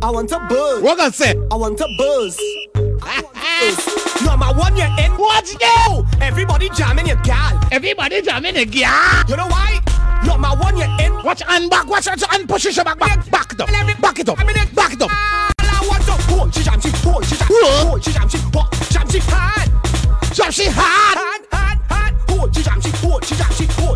I 0.03 0.09
want 0.09 0.31
a 0.31 0.39
buzz. 0.49 0.81
What 0.81 0.97
can 0.97 1.11
say? 1.11 1.35
I 1.51 1.55
want 1.55 1.79
a 1.79 1.87
buzz. 1.97 2.37
I 2.75 3.21
want 3.21 3.37
a. 3.37 4.25
Number 4.25 4.47
one, 4.59 4.75
you 4.75 4.83
end. 4.83 5.17
What's 5.17 5.55
that? 5.55 6.17
Everybody 6.21 6.69
jamming 6.69 7.07
it, 7.07 7.21
gal. 7.23 7.59
Everybody 7.71 8.21
jamming 8.21 8.57
a 8.57 8.63
yeah. 8.63 9.23
You 9.27 9.37
know 9.37 9.47
why? 9.47 9.79
Number 10.25 10.49
one, 10.49 10.77
you 10.77 10.83
end. 10.99 11.23
Watch 11.23 11.43
and 11.47 11.69
back, 11.69 11.87
watch 11.87 12.07
and 12.07 12.21
it 12.21 12.47
back, 12.47 12.99
back, 12.99 13.31
back 13.31 13.53
it 13.53 13.61
up, 13.61 13.67
back 14.01 14.19
it 14.19 14.29
up, 14.29 14.37
back 14.75 14.93
it 14.93 15.01
up. 15.01 15.11
I 15.11 15.87
want 15.87 16.03
to. 16.05 16.11
Oh, 16.33 16.49
she 16.51 16.63
jam, 16.63 16.81
she, 16.81 16.89
oh, 17.05 17.21
she 17.21 17.35
jam, 17.35 17.47
oh, 17.51 17.99
she 18.01 18.11
jam, 18.11 18.29
she, 18.29 18.37
oh, 18.55 18.69
jam, 18.89 19.09
she 19.09 19.19
hard. 19.19 19.21
Jump 19.21 19.21
she 19.21 19.29
hard. 19.29 19.29
Hard, 19.29 19.29
hard, 19.31 19.60
hard. 19.60 19.60
Oh, 19.60 19.60
she 19.60 19.60
jam, 19.60 19.60
she, 19.60 19.60
oh, 19.60 19.60
she 19.60 19.60
jam, 19.60 19.60
she, 19.60 19.60
oh, 19.60 19.60
she 19.60 19.60
jam, 19.60 19.60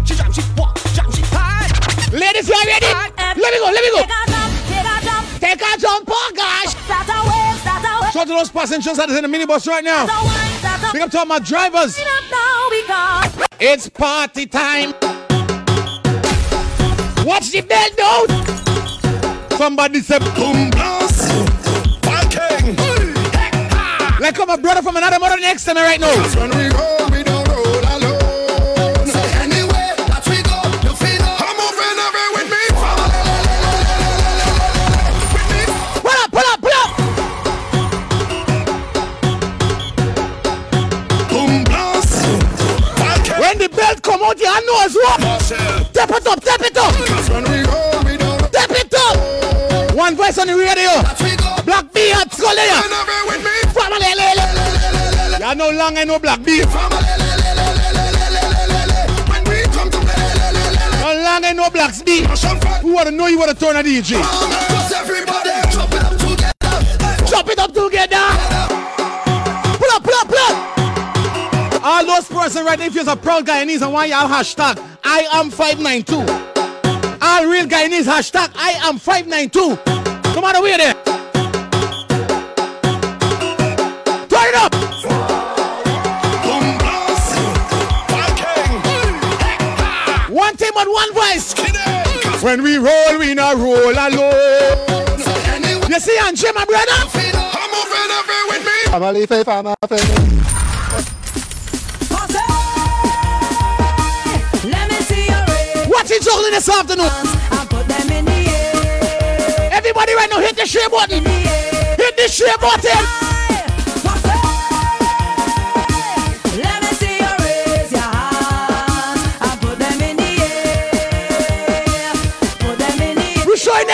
she, 0.06 0.96
jam, 0.96 1.12
she 1.12 1.22
hard. 1.34 2.14
Ladies, 2.14 2.48
you 2.48 2.56
are 2.56 2.66
ready? 2.66 2.86
Let 3.18 3.38
me 3.38 3.60
go, 3.60 3.66
let 3.66 3.84
me 3.84 3.90
go. 3.92 4.02
Take 4.02 4.12
a 4.12 4.26
jump, 4.32 4.54
take 4.68 4.86
a 4.86 4.98
jump. 5.04 5.26
Take 5.40 5.62
a 5.62 5.78
jump, 5.80 6.10
oh 6.10 6.32
gosh. 6.36 6.76
Start 6.86 7.10
a 7.10 7.18
wave, 7.28 7.60
start 7.62 7.84
a 7.84 8.02
wave. 8.02 8.14
Shout 8.14 8.28
to 8.28 8.34
those 8.34 8.52
passengers 8.52 8.98
that 8.98 9.10
is 9.10 9.18
in 9.18 9.24
the 9.24 9.38
minibus 9.38 9.68
right 9.68 9.84
now. 9.84 10.06
Start 10.06 10.24
a 10.24 10.26
wine, 10.26 10.60
start 10.60 10.90
a 10.90 10.94
Big 10.94 11.02
up 11.02 11.12
to 11.12 11.20
all 11.20 11.26
my 11.26 11.40
drivers. 11.40 11.96
Speed 11.96 12.08
up 12.08 12.24
now 12.32 12.70
because 12.70 13.48
It's 13.60 13.90
party 13.90 14.46
time. 14.46 14.94
Watch 17.26 17.52
the 17.52 17.62
bell 17.62 17.90
down. 17.98 18.28
Somebody 19.58 20.02
say 20.02 20.20
boom 20.20 20.70
blast. 20.70 21.25
I'm 24.28 24.50
a 24.50 24.58
brother 24.58 24.82
from 24.82 24.96
another 24.98 25.20
mother 25.20 25.40
next 25.40 25.66
to 25.66 25.76
me 25.76 25.82
right 25.82 26.00
now. 26.00 26.12
Come 44.02 44.24
out, 44.24 44.40
you 44.40 44.46
know 44.46 44.82
as 44.82 44.96
what. 44.96 45.20
Tap 45.94 46.10
it 46.10 46.28
up, 46.28 46.42
tap 46.42 46.62
it 46.62 46.78
up. 46.78 46.94
Cause 46.94 47.30
when 47.30 47.44
we 47.44 47.64
go, 47.64 48.02
we 48.06 48.18
don't 48.18 48.40
Tap 48.52 48.72
it 48.72 48.94
up. 48.94 49.96
One 49.96 50.16
voice 50.16 50.38
on 50.38 50.48
the 50.48 50.56
radio. 50.56 51.25
That 51.76 51.92
we 51.92 51.92
go. 51.92 51.92
Black 51.92 51.94
B 51.94 52.12
at 52.12 52.32
skull 52.34 52.56
there. 52.56 52.72
Run 52.72 52.94
away 52.94 53.22
with 53.28 53.44
me. 53.44 53.52
Family, 53.74 54.12
le, 54.16 54.28
le. 54.40 55.40
Y'all 55.40 55.56
no 55.56 55.70
longer 55.72 56.06
know 56.06 56.20
Black 56.20 56.44
B. 56.44 56.64
When 59.28 59.44
we 59.50 59.64
come 59.74 59.90
No 61.02 61.14
longer 61.24 61.54
know 61.54 61.70
Black 61.70 61.94
B. 62.06 62.24
Russian 62.26 62.60
fat. 62.62 62.82
Who 62.82 62.94
wanna 62.94 63.12
know 63.12 63.28
you 63.28 63.38
wanna 63.40 63.54
turn 63.54 63.76
a 63.76 63.84
DJ? 63.84 64.22
Cause 64.22 64.92
everybody 64.94 65.50
jump 65.72 65.94
it 65.94 66.04
up 66.04 66.18
together. 66.18 67.26
Chop 67.28 67.50
it 67.50 67.60
up 67.60 67.74
together. 67.74 68.26
Pull 69.78 69.92
up, 69.92 70.04
pull 70.04 70.16
up, 70.16 70.28
pull 70.28 70.40
up. 70.40 70.56
All 71.84 72.06
those 72.06 72.28
person 72.28 72.66
right 72.66 72.80
there, 72.80 72.88
if 72.88 72.96
you're 72.96 73.08
a 73.10 73.16
proud 73.16 73.46
Guyanese 73.46 73.84
and 73.84 73.94
why 73.94 74.06
y'all 74.06 74.28
hashtag 74.28 74.80
I 75.04 75.28
am 75.34 75.52
592. 75.52 76.16
All 77.22 77.46
real 77.46 77.66
Guyanese 77.66 78.06
hashtag 78.06 78.52
I 78.56 78.72
am 78.88 78.98
592. 78.98 79.78
No 80.34 80.42
matter 80.42 80.62
where 80.62 80.78
they. 80.78 80.95
Viking. 90.76 90.92
One 90.92 90.92
one 90.92 91.14
voice. 91.14 91.54
When 92.44 92.62
we 92.64 92.78
roll, 92.78 93.18
we 93.20 93.34
not 93.34 93.58
roll 93.58 93.92
alone. 93.92 95.20
So 95.20 95.32
anywhere 95.54 95.90
You 95.90 96.00
see, 96.00 96.18
Angie, 96.20 96.52
my 96.54 96.66
brother? 96.66 96.92
I'm 96.92 97.70
moving 97.72 98.12
away 98.12 98.44
with 98.50 98.66
me. 98.66 98.92
Family, 98.92 99.26
faith, 99.26 99.46
family. 99.46 99.76
let 104.64 104.90
me 104.90 104.98
see 105.02 105.26
your 105.26 105.46
ring. 105.48 105.90
What's 105.90 106.10
he 106.12 106.20
juggling 106.20 106.52
this 106.52 106.70
afternoon? 106.70 107.08
I 107.08 107.66
put 107.70 107.88
them 107.88 108.12
in. 108.12 108.26
Everybody 109.72 110.14
right 110.16 110.30
now, 110.30 110.40
hit 110.40 110.56
the 110.56 110.66
share 110.66 110.90
button. 110.90 111.18
In 111.20 111.24
the 111.24 111.30
air. 111.30 111.96
Hit 111.98 112.18
the 112.18 112.28
share 112.28 112.58
button. 112.58 113.25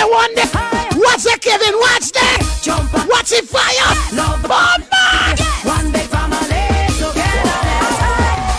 Air. 0.02 0.08
We 0.08 0.10
showing 0.10 0.10
them 0.10 0.10
one 0.10 0.34
day. 0.36 1.00
What's 1.00 1.26
it, 1.26 1.42
Kevin? 1.42 1.76
What's 1.78 2.12
that? 2.12 2.42
Jump 2.62 2.94
up. 2.94 3.08
What's 3.08 3.32
it, 3.32 3.46
fire? 3.46 3.94
Love 4.14 4.42
Bomb 4.44 4.82
man. 4.90 5.38
One 5.66 5.92
big 5.92 6.08
family 6.10 6.66
together. 6.98 7.60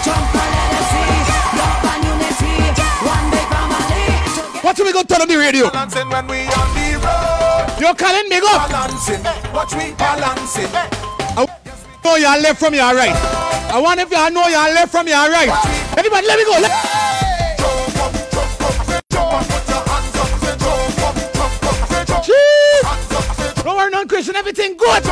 Jump 0.02 0.34
and 0.34 0.50
let 0.52 0.68
them 0.70 0.84
see. 0.90 1.10
Love 1.58 1.86
and 1.90 2.02
unity. 2.06 2.54
One 3.06 3.26
big 3.30 3.46
family 3.50 3.82
together. 3.90 4.62
What 4.62 4.76
do 4.76 4.84
we 4.84 4.92
gonna 4.92 5.06
turn 5.06 5.22
on 5.22 5.28
the 5.28 5.36
radio? 5.38 5.70
Balancing 5.70 6.08
when 6.10 6.26
we 6.26 6.40
on 6.50 6.68
the 6.74 6.86
road. 7.02 7.80
You're 7.80 7.94
calling 7.94 8.28
me 8.28 8.38
up. 8.42 8.70
Balancing. 8.70 9.22
Watch 9.54 9.74
we 9.74 9.92
balancing. 9.94 10.70
I 10.72 11.46
know 12.04 12.16
y'all 12.16 12.40
left 12.42 12.58
from 12.58 12.74
your 12.74 12.94
right. 12.94 13.14
I 13.72 13.78
want 13.80 14.00
if 14.00 14.10
y'all 14.10 14.30
know 14.30 14.48
y'all 14.48 14.72
left 14.74 14.90
from 14.90 15.06
your 15.06 15.30
right. 15.30 15.48
Everybody, 15.96 16.26
let 16.26 16.38
me 16.38 16.44
go. 16.44 16.58
Let- 16.60 17.01
up, 23.64 23.76
say 23.76 23.94
and 23.94 24.08
Christian, 24.08 24.34
everything 24.36 24.76
good. 24.76 25.02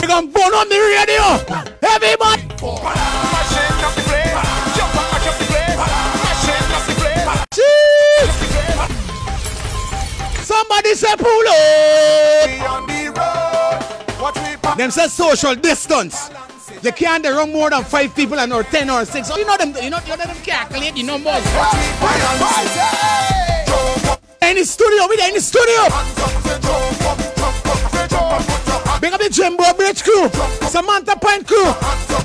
We 0.00 0.06
gonna 0.06 0.26
burn 0.26 0.52
on 0.52 0.68
the 0.68 0.78
radio. 0.78 1.38
Everybody. 1.82 2.42
Somebody 10.44 10.94
say 10.94 11.14
pull 11.16 11.48
up. 11.48 11.56
Them 14.76 14.90
say 14.90 15.08
social 15.08 15.54
distance. 15.54 16.30
You 16.82 16.92
can't 16.92 17.24
run 17.24 17.50
more 17.52 17.70
than 17.70 17.82
five 17.84 18.14
people 18.14 18.38
and 18.38 18.52
or 18.52 18.62
ten 18.62 18.88
or 18.90 19.04
six. 19.04 19.28
You 19.36 19.44
know 19.46 19.56
them. 19.56 19.74
You 19.82 19.90
know, 19.90 19.98
you 20.06 20.16
know 20.16 20.16
them 20.16 20.36
calculate 20.44 20.94
the 20.94 21.02
numbers. 21.02 21.42
In 24.48 24.56
the 24.56 24.64
studio, 24.64 25.06
we 25.10 25.16
there 25.18 25.28
in 25.28 25.34
the 25.34 25.42
studio. 25.42 25.84
Big 28.98 29.12
up 29.12 29.20
the 29.20 29.28
Jimbo 29.28 29.74
Bridge 29.74 30.02
crew, 30.02 30.26
Samantha 30.66 31.16
Pine 31.20 31.44
crew, 31.44 31.70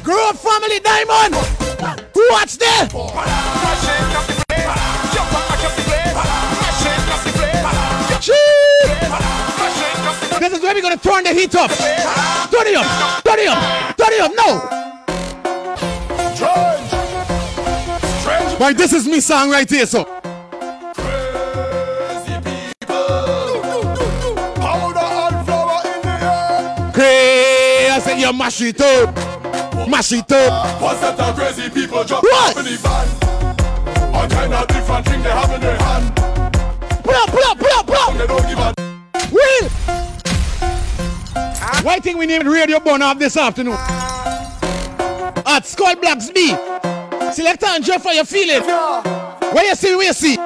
Grove 0.03 0.39
Family 0.39 0.79
Diamond. 0.79 1.35
Who 2.13 2.25
watch 2.31 2.57
there? 2.57 2.87
Jeez. 8.23 8.79
This 10.39 10.53
is 10.53 10.61
where 10.61 10.73
we're 10.73 10.81
gonna 10.81 10.95
turn 10.95 11.25
the 11.25 11.33
heat 11.33 11.53
up. 11.55 11.71
Turn 11.71 12.67
it 12.67 12.75
up, 12.75 13.23
turn 13.25 13.39
it 13.39 13.47
up, 13.49 13.97
turn 13.97 14.13
it 14.13 14.21
up. 14.21 14.31
No. 14.33 14.61
Right, 18.57 18.77
this 18.77 18.93
is 18.93 19.07
me 19.09 19.19
song 19.19 19.49
right 19.51 19.69
here, 19.69 19.85
so. 19.85 20.22
You 28.23 28.31
mash 28.31 28.61
it 28.61 28.79
up, 28.79 29.13
mash 29.89 30.13
it 30.13 30.31
up. 30.31 30.81
What's 30.81 31.01
that 31.01 31.17
the 31.17 31.33
crazy 31.33 31.69
people 31.69 32.05
jump 32.05 32.23
What? 32.23 32.55
in 32.57 32.63
the 32.63 32.77
van? 32.77 33.07
All 34.15 34.29
kind 34.29 34.53
of 34.53 34.67
different 34.67 35.05
thing 35.07 35.21
they 35.21 35.29
have 35.29 35.51
in 35.51 35.59
their 35.59 35.75
hand. 35.75 36.15
Pull 37.03 37.13
up, 37.13 37.29
pull 37.29 37.43
up, 37.43 37.57
pull 37.57 37.67
up, 37.73 37.85
pull 37.85 37.95
up. 37.95 38.13
They 38.17 38.27
don't 38.27 38.47
give 38.47 38.59
a 38.59 38.73
Will. 39.29 39.69
Why 41.83 41.99
think 41.99 42.17
we 42.17 42.25
named 42.25 42.47
Radio 42.47 42.77
off 42.77 43.19
this 43.19 43.35
afternoon? 43.35 43.73
At 45.45 45.65
Skull 45.65 45.97
Blacks 45.97 46.29
B. 46.31 46.55
Selector 47.33 47.65
and 47.67 47.83
Jeff, 47.83 48.03
how 48.05 48.11
you 48.11 48.23
feeling? 48.23 48.63
Where 48.63 49.65
you 49.65 49.75
see, 49.75 49.95
where 49.95 50.07
you 50.07 50.13
see? 50.13 50.37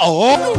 Oh. 0.00 0.54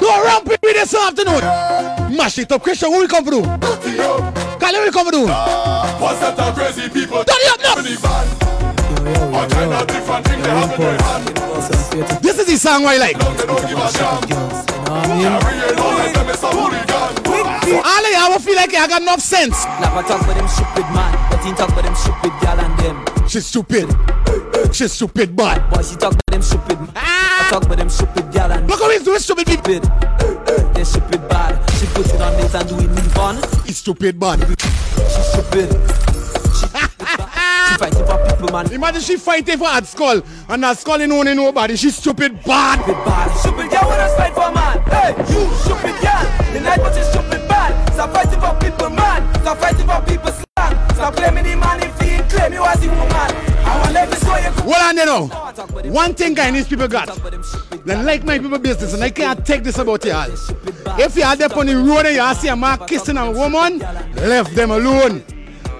Go 0.00 0.22
around 0.22 0.46
with 0.46 0.62
me 0.62 0.72
this 0.74 0.94
afternoon. 0.94 1.95
Mash 2.16 2.38
it 2.38 2.50
up, 2.50 2.62
Christian, 2.62 2.90
where 2.90 3.00
we 3.00 3.06
come 3.08 3.24
through? 3.24 3.42
Kyle, 3.42 4.72
where 4.72 4.84
we 4.86 4.90
come 4.90 5.08
through? 5.10 5.26
What's 5.28 6.20
that 6.20 6.34
the 6.36 6.50
crazy 6.52 6.88
people 6.88 7.22
Turn 7.24 7.36
it 7.44 7.52
up 7.52 7.60
now. 7.60 7.76
in 7.78 7.84
the 7.84 7.96
van? 8.00 8.26
All 9.34 9.46
kind 9.48 9.72
of 9.72 9.86
different 9.86 10.26
thing 10.26 10.40
they 10.42 10.48
have 10.48 10.72
in 10.72 10.80
their 10.80 11.02
hand. 11.02 12.22
This 12.22 12.38
is 12.38 12.46
the 12.46 12.56
song 12.56 12.86
I 12.86 12.96
like. 12.96 13.18
They 13.18 13.46
don't 13.46 13.60
give 13.68 13.78
a 13.78 13.88
damn. 13.92 14.20
Carry 14.26 15.56
it 15.60 15.78
on 15.78 15.94
like 15.98 16.14
them 16.14 16.28
is 16.30 16.42
a 16.42 16.48
hooligan. 16.48 17.84
All 17.84 18.04
of 18.06 18.12
y'all 18.12 18.38
feel 18.40 18.56
like 18.56 18.74
I 18.74 18.86
got 18.88 19.02
enough 19.02 19.20
sense. 19.20 19.64
Never 19.80 20.02
talk 20.02 20.22
about 20.22 20.36
them 20.36 20.48
stupid 20.48 20.86
man, 20.96 21.12
but 21.30 21.44
he 21.44 21.52
talk 21.52 21.68
about 21.68 21.84
them 21.84 21.94
stupid 21.94 22.32
gal 22.40 22.58
and 22.58 22.78
them. 22.80 23.28
She's 23.28 23.46
stupid. 23.46 23.86
She's 24.72 24.92
stupid, 24.92 25.34
but. 25.34 25.70
Boy, 25.70 25.82
she 25.82 25.96
talk 25.96 26.12
about 26.12 26.26
them 26.26 26.42
stupid. 26.42 26.78
Ah! 26.94 27.46
I 27.46 27.50
talk 27.50 27.64
about 27.64 27.78
them 27.78 27.88
stupid 27.88 28.32
gal 28.32 28.50
and 28.52 28.68
Look 28.68 28.80
how 28.80 28.90
he's 28.90 29.04
doing 29.04 29.18
stupid 29.20 29.46
people. 29.46 29.74
Eh, 29.74 29.80
eh, 29.80 30.72
they 30.72 30.84
stupid 30.84 31.28
bad. 31.28 31.70
She 31.78 31.86
put 31.86 32.06
it 32.06 32.20
on 32.20 32.34
it 32.34 32.54
and 32.54 32.68
do 32.68 32.78
it 32.78 32.88
move 32.88 33.18
on. 33.18 33.36
He's 33.64 33.78
stupid, 33.78 34.18
bad. 34.18 34.40
She 34.40 35.22
stupid. 35.32 35.70
She 36.56 36.66
She 37.66 37.74
fighting 37.78 38.06
for 38.06 38.18
people, 38.28 38.48
man. 38.52 38.72
Imagine 38.72 39.00
she 39.00 39.16
fighting 39.16 39.58
for 39.58 39.66
Ad 39.68 39.86
Skull 39.86 40.22
and 40.48 40.64
Ad 40.64 40.78
Skull 40.78 41.00
ain't 41.00 41.12
owning 41.12 41.36
nobody. 41.36 41.76
She's 41.76 41.96
stupid, 41.96 42.42
bad. 42.44 42.82
Stupid 42.82 43.04
bad. 43.04 43.36
Stupid 43.38 43.70
girl 43.70 43.88
wanna 43.88 44.08
fight 44.16 44.34
for 44.34 44.52
man. 44.52 44.78
Hey, 44.88 45.14
you 45.32 45.54
stupid 45.64 45.96
girl. 46.02 46.24
The 46.52 46.60
night 46.60 46.80
was 46.80 47.08
stupid 47.10 47.48
bad. 47.48 47.92
Stop 47.92 48.12
fighting 48.12 48.40
for 48.40 48.54
people, 48.60 48.90
man. 48.90 49.34
Stop 49.40 49.58
fighting 49.58 49.86
for 49.86 50.00
people 50.06 50.32
slang. 50.32 50.90
Stop 50.94 51.16
claiming 51.16 51.44
the 51.44 51.56
man 51.56 51.80
if 51.82 52.00
he 52.00 52.18
claim 52.28 52.52
you 52.52 52.64
as 52.64 52.84
a 52.84 52.88
woman. 52.88 53.55
I 53.96 54.00
want 54.00 54.12
every 54.12 54.16
story 54.20 54.42
you 54.42 54.70
Well, 54.70 54.88
on 54.88 54.96
know, 54.96 55.26
one 55.90 56.14
thing 56.14 56.34
Guyanese 56.34 56.68
people 56.68 56.88
got, 56.88 57.08
they 57.84 57.96
like 58.02 58.24
my 58.24 58.38
people 58.38 58.58
business, 58.58 58.92
and 58.94 59.02
I 59.02 59.10
can't 59.10 59.44
take 59.46 59.62
this 59.62 59.78
about 59.78 60.04
y'all. 60.04 60.30
If 60.98 61.16
you're 61.16 61.36
there 61.36 61.58
on 61.58 61.66
the 61.66 61.76
road 61.76 62.06
and 62.06 62.16
you 62.16 62.34
see 62.34 62.48
a 62.48 62.56
man 62.56 62.78
kissing 62.86 63.16
a 63.16 63.30
woman, 63.30 63.78
leave 64.16 64.54
them 64.54 64.70
alone. 64.70 65.24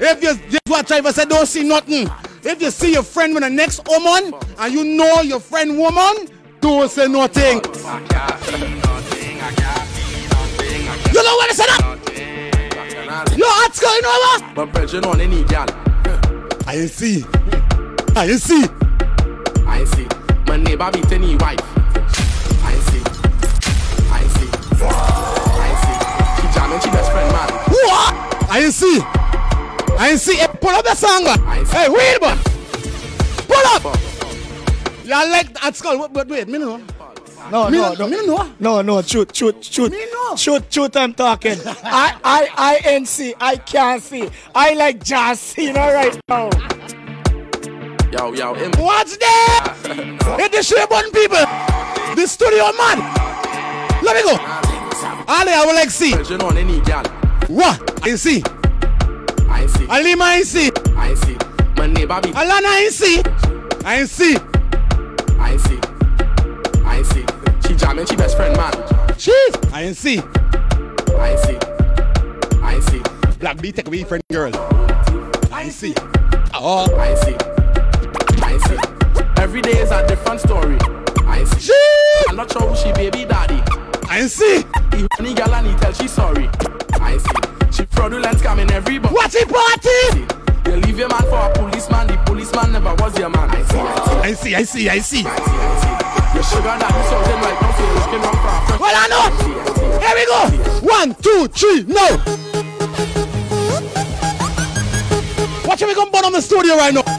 If 0.01 0.23
you 0.23 0.35
just 0.51 0.63
watch 0.69 0.89
driver 0.89 1.13
say 1.13 1.25
don't 1.25 1.47
see 1.47 1.65
nothing. 1.65 2.09
If 2.43 2.63
you 2.63 2.71
see 2.71 2.93
your 2.93 3.03
friend 3.03 3.35
with 3.35 3.43
the 3.43 3.51
next 3.51 3.87
woman 3.89 4.33
and 4.59 4.73
you 4.73 4.85
know 4.85 5.21
your 5.23 5.41
friend 5.41 5.77
woman, 5.79 6.29
don't 6.61 6.91
say 6.91 7.09
nothing. 7.09 7.61
You 11.13 11.23
know 11.23 11.37
what 11.37 11.51
I 11.51 11.55
said? 11.55 11.69
Yo, 13.37 13.47
what's 13.47 13.81
going 13.81 14.05
on? 14.05 14.55
But 14.55 15.07
on 15.07 15.21
any 15.21 15.45
gal. 15.45 15.67
I 16.67 16.87
see. 16.87 17.25
I 18.19 18.35
see. 18.37 18.65
I 19.67 19.85
see. 19.85 20.07
My 20.47 20.57
neighbor 20.57 20.91
beat 20.91 21.13
any 21.13 21.37
wife. 21.37 21.61
I 22.65 22.73
see. 22.89 23.03
I 24.09 24.23
see. 24.33 24.49
I 25.61 25.69
see. 25.83 26.41
She 26.41 26.55
jamming 26.55 26.81
she 26.81 26.89
best 26.89 27.13
friend 27.13 27.31
man. 27.31 27.51
What? 27.69 27.93
Ah? 27.93 28.49
I 28.51 28.71
see. 28.71 29.01
I 29.03 30.09
eh, 30.09 30.15
ah. 30.15 30.17
see. 30.17 30.37
Hey, 30.37 30.47
pull 30.49 30.71
up 30.71 30.83
the 30.87 30.95
song. 30.95 31.25
man. 31.25 31.67
Hey, 31.67 31.91
wait, 31.91 32.19
man. 32.23 32.39
Pull 33.47 33.67
up. 33.67 33.85
Y'all 35.05 35.29
like 35.31 35.53
that 35.61 35.77
skull? 35.77 35.99
But, 35.99 36.15
but 36.15 36.29
wait, 36.29 36.49
me 36.49 36.59
know. 36.59 36.81
No, 37.51 37.69
Me 37.69 37.77
no, 37.77 37.93
no- 37.93 37.95
no, 37.95 38.09
me 38.09 38.27
know. 38.27 38.53
no, 38.59 38.81
no, 38.81 39.03
shoot, 39.03 39.37
shoot, 39.37 39.63
shoot, 39.63 39.93
me 39.93 40.07
shoot, 40.37 40.73
shoot. 40.73 40.97
I'm 40.97 41.13
talking. 41.13 41.59
I, 41.67 42.17
I, 42.25 42.49
I, 42.57 42.81
N 42.87 43.05
C. 43.05 43.35
I 43.39 43.57
can't 43.57 44.03
see. 44.03 44.31
I 44.55 44.73
like 44.73 45.05
jazz 45.05 45.39
scene 45.39 45.75
right 45.75 46.19
now. 46.29 46.49
Yo, 48.13 48.33
yo, 48.33 48.55
him. 48.55 48.71
What's 48.79 49.17
that? 49.17 49.75
Hit 50.39 50.53
the 50.53 50.63
shit 50.63 50.89
button, 50.89 51.11
people. 51.11 51.43
The 52.15 52.27
studio 52.27 52.71
man. 52.79 52.99
Let 54.03 54.15
me 54.15 54.23
go. 54.23 54.39
Ali, 55.29 55.53
I 55.53 55.65
would 55.67 55.75
like 55.75 55.91
see. 55.91 56.13
Pressure 56.13 56.43
on 56.45 56.57
any 56.57 56.81
gal. 56.83 57.05
What? 57.49 58.05
I 58.05 58.15
see. 58.15 58.43
I 59.49 59.67
see. 59.67 59.87
Alima, 59.89 60.25
I 60.25 60.43
see. 60.43 60.71
I 60.97 61.15
see. 61.15 61.37
My 61.77 61.89
neighbor 61.89 62.21
beat. 62.23 62.35
Alana, 62.35 62.67
I 62.67 62.89
see. 62.91 63.23
I 63.85 64.05
see. 64.05 64.37
I 65.39 65.57
see. 65.57 65.81
I 66.85 67.03
see. 67.03 67.25
She 67.67 67.75
jamming 67.75 68.07
she 68.07 68.15
best 68.15 68.37
friend 68.37 68.57
man. 68.57 68.73
Jeez. 69.19 69.73
I 69.73 69.93
see. 69.93 70.21
I 71.19 71.37
see. 71.37 71.59
I 72.63 72.81
see. 72.81 73.03
Black 73.41 73.61
B, 73.61 73.73
take 73.73 73.89
away 73.89 74.05
friend 74.05 74.23
girl. 74.31 74.53
I 75.53 75.69
see. 75.71 75.95
Oh. 76.55 76.95
I 76.97 77.15
see. 77.17 77.56
I 78.47 78.59
see. 78.59 79.43
Every 79.43 79.61
day 79.61 79.79
is 79.79 79.91
a 79.91 80.07
different 80.07 80.41
story. 80.41 80.79
I 81.27 81.45
see. 81.59 81.73
I'm 82.29 82.37
not 82.37 82.53
sure 82.53 82.63
who 82.63 82.77
she 82.77 82.93
baby 82.93 83.25
daddy. 83.25 83.61
I 84.09 84.27
see. 84.27 84.65
He 84.95 85.07
honey 85.15 85.35
girl 85.35 85.55
and 85.55 85.67
he 85.67 85.75
tell 85.75 85.93
she 85.93 86.07
sorry. 86.07 86.49
I 87.01 87.19
see. 87.19 87.73
She 87.73 87.85
fraudulent 87.87 88.39
scamming 88.39 88.71
everybody. 88.71 89.15
What's 89.15 89.35
it 89.35 89.49
party? 89.49 90.27
You 90.71 90.77
leave 90.77 90.99
your 90.99 91.09
man 91.09 91.23
for 91.23 91.39
a 91.39 91.53
policeman. 91.53 92.07
The 92.07 92.17
policeman 92.25 92.73
never 92.73 92.95
was 92.95 93.19
your 93.19 93.31
man. 93.31 93.51
I 93.51 93.63
see. 93.65 93.79
I 94.23 94.33
see. 94.33 94.55
I 94.55 94.63
see. 94.63 94.89
I 94.89 94.99
see. 95.01 95.27
I 95.27 95.37
see. 95.37 95.57
I 95.59 96.01
see. 96.01 96.35
Your 96.35 96.45
sugar 96.45 96.77
daddy 96.79 97.03
sounding 97.09 97.41
right 97.41 97.59
now, 97.61 97.73
so 97.73 97.83
you're 97.83 97.95
looking 97.95 98.21
wrong 98.21 98.39
for 98.45 98.53
a 98.53 98.61
friend. 98.67 98.81
Well, 98.81 98.95
I 98.95 99.07
know. 99.09 99.27
Here 100.05 100.15
we 100.15 100.25
go. 100.27 100.41
One, 100.87 101.15
two, 101.17 101.49
three, 101.49 101.83
no. 101.89 102.07
Watch 105.67 105.83
we 105.83 105.95
gonna 105.95 106.11
burn 106.11 106.25
on 106.27 106.33
the 106.33 106.43
studio 106.43 106.77
right 106.77 106.93
now. 106.93 107.16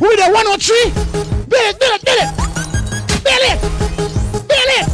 We 0.00 0.08
or 0.08 0.58
three. 0.58 0.90
Bill 1.48 1.64
it, 1.64 1.80
bill 1.80 1.94
it, 1.94 2.04
bill 2.04 2.20
it. 2.20 2.28
Bill 3.24 3.44
it. 3.48 3.58
Bill 4.46 4.70
it. 4.76 4.86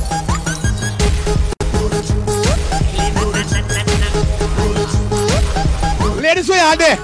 Ladies, 6.23 6.49
we 6.49 6.59
are 6.59 6.77
there. 6.77 6.99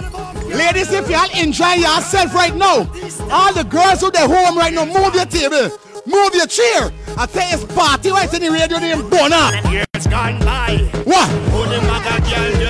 Ladies, 0.57 0.93
if 0.93 1.11
y'all 1.11 1.29
enjoy 1.37 1.75
yourself 1.75 2.35
right 2.35 2.55
now, 2.55 2.89
all 3.31 3.53
the 3.53 3.65
girls 3.69 4.01
who 4.01 4.11
there 4.13 4.29
home 4.29 4.57
right 4.57 4.73
now, 4.73 4.85
move 4.85 5.15
your 5.15 5.27
table, 5.27 5.71
move 6.07 6.35
your 6.35 6.47
chair. 6.47 6.93
I 7.17 7.27
say 7.27 7.51
it's 7.51 7.65
party 7.75 8.11
right 8.11 8.33
in 8.33 8.43
the 8.43 8.51
radio 8.51 8.79
name 8.79 9.11
Bona. 9.11 9.61
Years 9.71 10.07
gone 10.09 10.39
by. 10.41 10.79
What? 11.05 11.29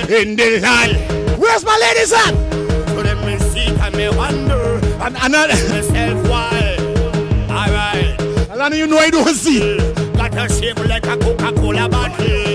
In 0.09 0.35
the 0.35 0.59
hand. 0.59 1.39
Where's 1.39 1.63
my 1.63 1.77
ladies 1.77 2.11
at? 2.13 2.31
To 2.95 3.03
them 3.03 3.25
me 3.25 3.37
see 3.37 3.67
and 3.67 3.95
me 3.95 4.09
wonder. 4.09 4.58
And, 5.01 5.15
and 5.15 5.35
I, 5.35 5.47
myself 5.47 6.27
why. 6.29 6.75
Alright. 7.49 8.17
Alana, 8.49 8.77
you 8.77 8.87
know 8.87 8.97
I 8.97 9.09
don't 9.09 9.33
see. 9.33 9.77
Got 10.13 10.37
a 10.37 10.53
shape 10.53 10.79
like 10.87 11.05
a 11.05 11.17
Coca-Cola 11.17 11.89
bottle. 11.89 12.49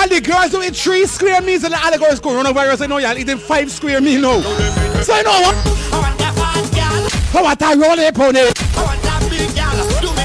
allegories 0.00 0.50
to 0.50 0.62
eat 0.62 0.76
three 0.76 1.06
square 1.06 1.40
meals 1.40 1.64
and 1.64 1.72
the 1.72 1.78
allegories 1.78 2.20
coronavirus. 2.20 2.82
I 2.82 2.86
know 2.86 2.98
y'all 2.98 3.16
eating 3.16 3.38
five 3.38 3.70
square 3.70 4.00
meals 4.00 4.22
now. 4.22 4.40
So 5.02 5.16
you 5.16 5.22
know 5.24 5.40
what? 5.40 5.56
How 7.32 7.40
about 7.40 7.62
I 7.62 7.74
roll 7.74 7.98
it 7.98 8.14
pony? 8.14 8.40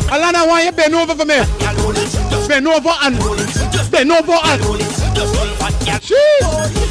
Alana, 0.09 0.47
why 0.47 0.63
you 0.63 0.71
bend 0.71 0.95
over 0.95 1.15
for 1.15 1.25
me? 1.25 1.39
Bend 2.47 2.67
over 2.67 2.93
and 3.03 3.17
bend 3.91 4.11
over 4.11 4.37
and. 4.43 4.61
Jeez. 6.01 6.84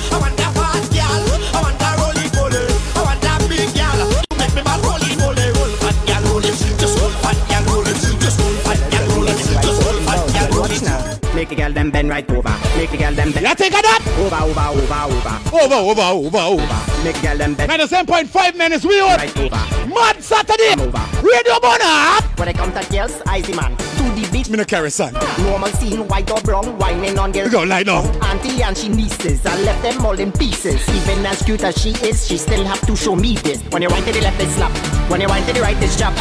Make 11.45 11.51
the 11.51 11.57
girl 11.57 11.73
them 11.75 11.91
bend 11.91 12.09
right 12.09 12.31
over. 12.31 12.57
Make 12.79 12.91
the 12.91 12.97
girl 12.97 13.12
them 13.12 13.31
bend. 13.31 13.47
You 13.47 13.55
take 13.55 13.75
a 13.75 13.83
that? 13.83 14.01
Over, 14.16 14.49
over, 14.49 14.81
over, 14.81 15.12
over. 15.12 15.37
Over, 15.53 15.75
over, 15.75 16.39
over, 16.41 16.65
over. 16.65 17.05
Make 17.05 17.16
the 17.16 17.21
girl 17.21 17.37
them 17.37 17.55
bend. 17.55 17.69
Minus 17.69 17.93
7.5 17.93 18.57
minutes, 18.57 18.83
we 18.83 18.99
on. 18.99 19.19
Right 19.19 19.37
over. 19.37 19.93
Mad 19.93 20.25
Saturday. 20.25 20.73
Radio 21.21 21.61
Bona. 21.61 22.23
When 22.37 22.49
it 22.49 22.57
comes 22.57 22.73
to 22.73 22.91
girls, 22.91 23.21
I 23.27 23.43
see 23.43 23.53
man. 23.53 23.77
To 23.77 24.05
the 24.16 24.27
beat. 24.33 24.49
Me 24.49 24.57
no 24.57 24.65
carry 24.65 24.89
son. 24.89 25.12
Normal 25.45 25.69
scene, 25.69 26.09
white 26.09 26.31
or 26.31 26.41
brown, 26.41 26.79
whining 26.79 27.19
on 27.19 27.31
girls. 27.31 27.51
Go 27.51 27.62
light 27.62 27.85
now. 27.85 28.01
Auntie 28.23 28.62
and 28.62 28.75
she 28.75 28.89
nieces, 28.89 29.45
I 29.45 29.61
left 29.65 29.83
them 29.83 30.01
all 30.07 30.19
in 30.19 30.33
pieces. 30.33 30.81
Even 30.89 31.27
as 31.27 31.43
cute 31.43 31.62
as 31.62 31.77
she 31.77 31.91
is, 31.91 32.27
she 32.27 32.39
still 32.39 32.65
have 32.65 32.81
to 32.87 32.97
show 32.97 33.15
me 33.15 33.37
this. 33.37 33.61
When 33.65 33.83
you 33.83 33.91
wind 33.91 34.07
to 34.07 34.12
the 34.12 34.23
left, 34.23 34.41
it's 34.41 34.53
slap. 34.53 34.73
When 35.11 35.21
you 35.21 35.29
wind 35.29 35.47
to 35.49 35.53
the 35.53 35.61
right, 35.61 35.77
it's 35.83 35.99
jab. 35.99 36.16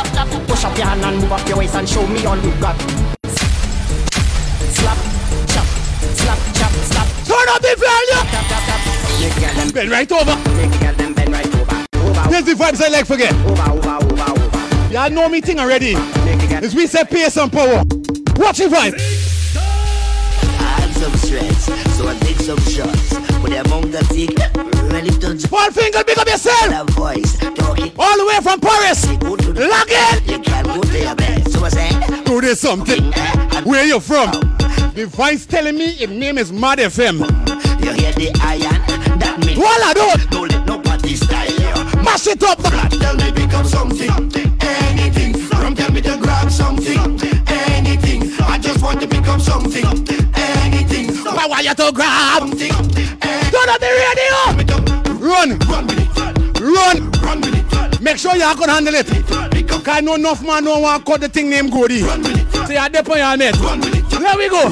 Push 0.50 0.66
up 0.66 0.78
your 0.78 0.88
hand 0.88 1.00
and 1.06 1.22
move 1.22 1.32
up 1.32 1.48
your 1.48 1.60
waist 1.60 1.76
and 1.76 1.88
show 1.88 2.06
me 2.08 2.26
all 2.26 2.38
you 2.38 2.52
got. 2.60 3.13
Turn 7.44 7.56
up 7.56 7.62
the 7.62 7.76
them 9.56 9.70
Bend 9.74 9.92
right 9.92 10.10
over. 10.14 10.36
Make 10.56 10.72
the 10.72 10.78
girl 10.80 10.94
them 10.94 11.14
bend 11.14 11.30
right 11.34 11.46
over. 11.56 11.86
Over, 11.98 12.30
Here's 12.30 12.46
the 12.46 12.54
vibes 12.54 12.82
I 12.82 12.88
like 12.88 13.06
forget. 13.06 13.34
over, 13.34 13.72
over, 13.72 13.90
over, 14.06 14.32
over. 14.32 14.94
Y'all 14.94 15.10
know 15.10 15.28
me 15.28 15.42
thing 15.42 15.60
already. 15.60 15.94
Make 16.24 16.40
the 16.40 16.48
girl 16.50 16.64
As 16.64 16.74
we 16.74 16.88
say 16.88 17.04
pace 17.04 17.36
and 17.36 17.52
power. 17.52 17.84
Watch 18.38 18.60
the 18.60 18.70
vibe. 18.72 18.96
I 19.58 20.64
have 20.80 20.96
some 20.96 21.14
stress, 21.18 21.66
so 21.98 22.08
I 22.08 22.18
take 22.20 22.38
some 22.40 22.60
shots. 22.60 23.14
But 23.42 23.50
the 23.50 23.62
amount 23.66 23.94
I 23.94 24.04
take 24.04 24.40
really 24.94 25.12
touch 25.20 25.52
One 25.52 25.72
finger, 25.74 26.02
big 26.06 26.18
up 26.18 26.28
yourself. 26.30 26.70
that 26.70 26.90
voice. 26.92 27.38
Talking, 27.56 27.92
All 28.00 28.18
the 28.18 28.26
way 28.26 28.40
from 28.42 28.62
Paris. 28.62 29.06
Log 29.06 29.92
in. 29.92 30.32
you 30.32 30.40
can't 30.40 30.66
go 30.66 30.82
to 30.82 30.98
your 30.98 31.16
bed. 31.16 31.52
So 31.52 31.66
I 31.66 31.70
say, 31.70 32.24
Do 32.24 32.40
this 32.40 32.62
something. 32.62 33.12
Where 33.66 33.86
you 33.86 34.00
from? 34.00 34.32
The 34.96 35.08
voice 35.08 35.46
telling 35.48 35.76
me 35.76 35.92
his 35.94 36.10
name 36.10 36.38
is 36.38 36.52
Mad 36.52 36.78
FM. 36.78 37.20
you 37.84 37.92
hear 37.94 38.14
the 38.14 38.30
iron, 38.44 39.20
that 39.20 39.40
means 39.40 39.58
Voila, 39.58 39.94
do 39.94 40.28
don't 40.30 40.52
let 40.52 40.68
nobody 40.68 41.16
style 41.16 41.50
you. 41.50 42.04
Mash 42.04 42.28
it 42.28 42.44
up. 42.44 42.60
Tell 42.62 43.16
me 43.16 43.32
pick 43.32 43.54
up 43.54 43.66
something, 43.66 44.12
anything. 44.62 45.34
From 45.50 45.74
tell 45.74 45.92
me 45.92 46.02
to 46.02 46.18
grab 46.22 46.52
something, 46.52 47.00
anything. 47.50 48.32
I 48.44 48.60
just 48.62 48.84
want 48.84 49.02
to 49.02 49.08
pick 49.08 49.28
up 49.28 49.42
something, 49.42 49.84
anything. 50.36 51.16
Why 51.26 51.48
why 51.48 51.62
you 51.62 51.74
to 51.74 51.92
grab? 51.92 52.42
Something, 52.42 52.70
Turn 52.70 53.70
up 53.70 53.80
the 53.82 53.90
radio. 53.90 55.18
Run. 55.18 55.58
run 55.70 55.88
with 55.88 56.00
it, 56.06 56.62
Run. 56.62 57.12
run 57.22 57.42
with 57.42 57.56
it. 57.56 57.63
Make 58.04 58.18
sure 58.18 58.36
you 58.36 58.42
can 58.42 58.68
handle 58.68 58.94
it. 58.96 59.08
Cause 59.86 60.02
no 60.04 60.16
enough 60.16 60.44
man 60.44 60.66
no 60.66 60.80
want 60.80 61.06
cut 61.06 61.22
the 61.22 61.30
thing 61.30 61.50
named 61.50 61.72
Goody. 61.72 62.00
So 62.02 62.74
you 62.74 62.90
dip 62.90 63.10
on 63.10 63.18
your 63.18 63.38
net. 63.38 63.56
There 63.56 64.38
we 64.38 64.50
go. 64.50 64.68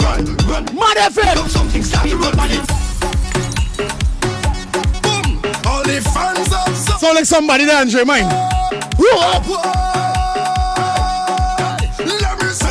FM. 0.98 1.48
Something 1.48 1.82
start 1.82 2.10
to 2.10 2.18
run 2.18 2.36
with 2.36 2.52
it. 2.52 2.72
All 5.66 5.82
the 5.84 6.02
fans 6.12 6.52
of 6.52 7.00
Sound 7.00 7.16
like 7.16 7.26
somebody 7.26 7.64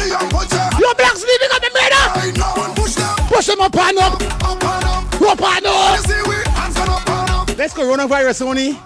you 0.08 0.18
put 0.28 0.52
your 0.52 0.68
Yo, 0.78 0.92
black 0.94 1.16
sleeping 1.16 1.48
up 1.54 1.62
the 1.62 1.70
murder. 1.72 2.04
push 3.28 3.46
them 3.46 3.60
up 3.62 3.76
and 3.76 3.98
up. 3.98 4.20
up 5.26 5.40
and 5.40 5.66
up. 5.66 6.00
On 7.16 7.30
up. 7.30 7.46
This 7.56 7.72
coronavirus 7.72 8.42
only 8.46 8.78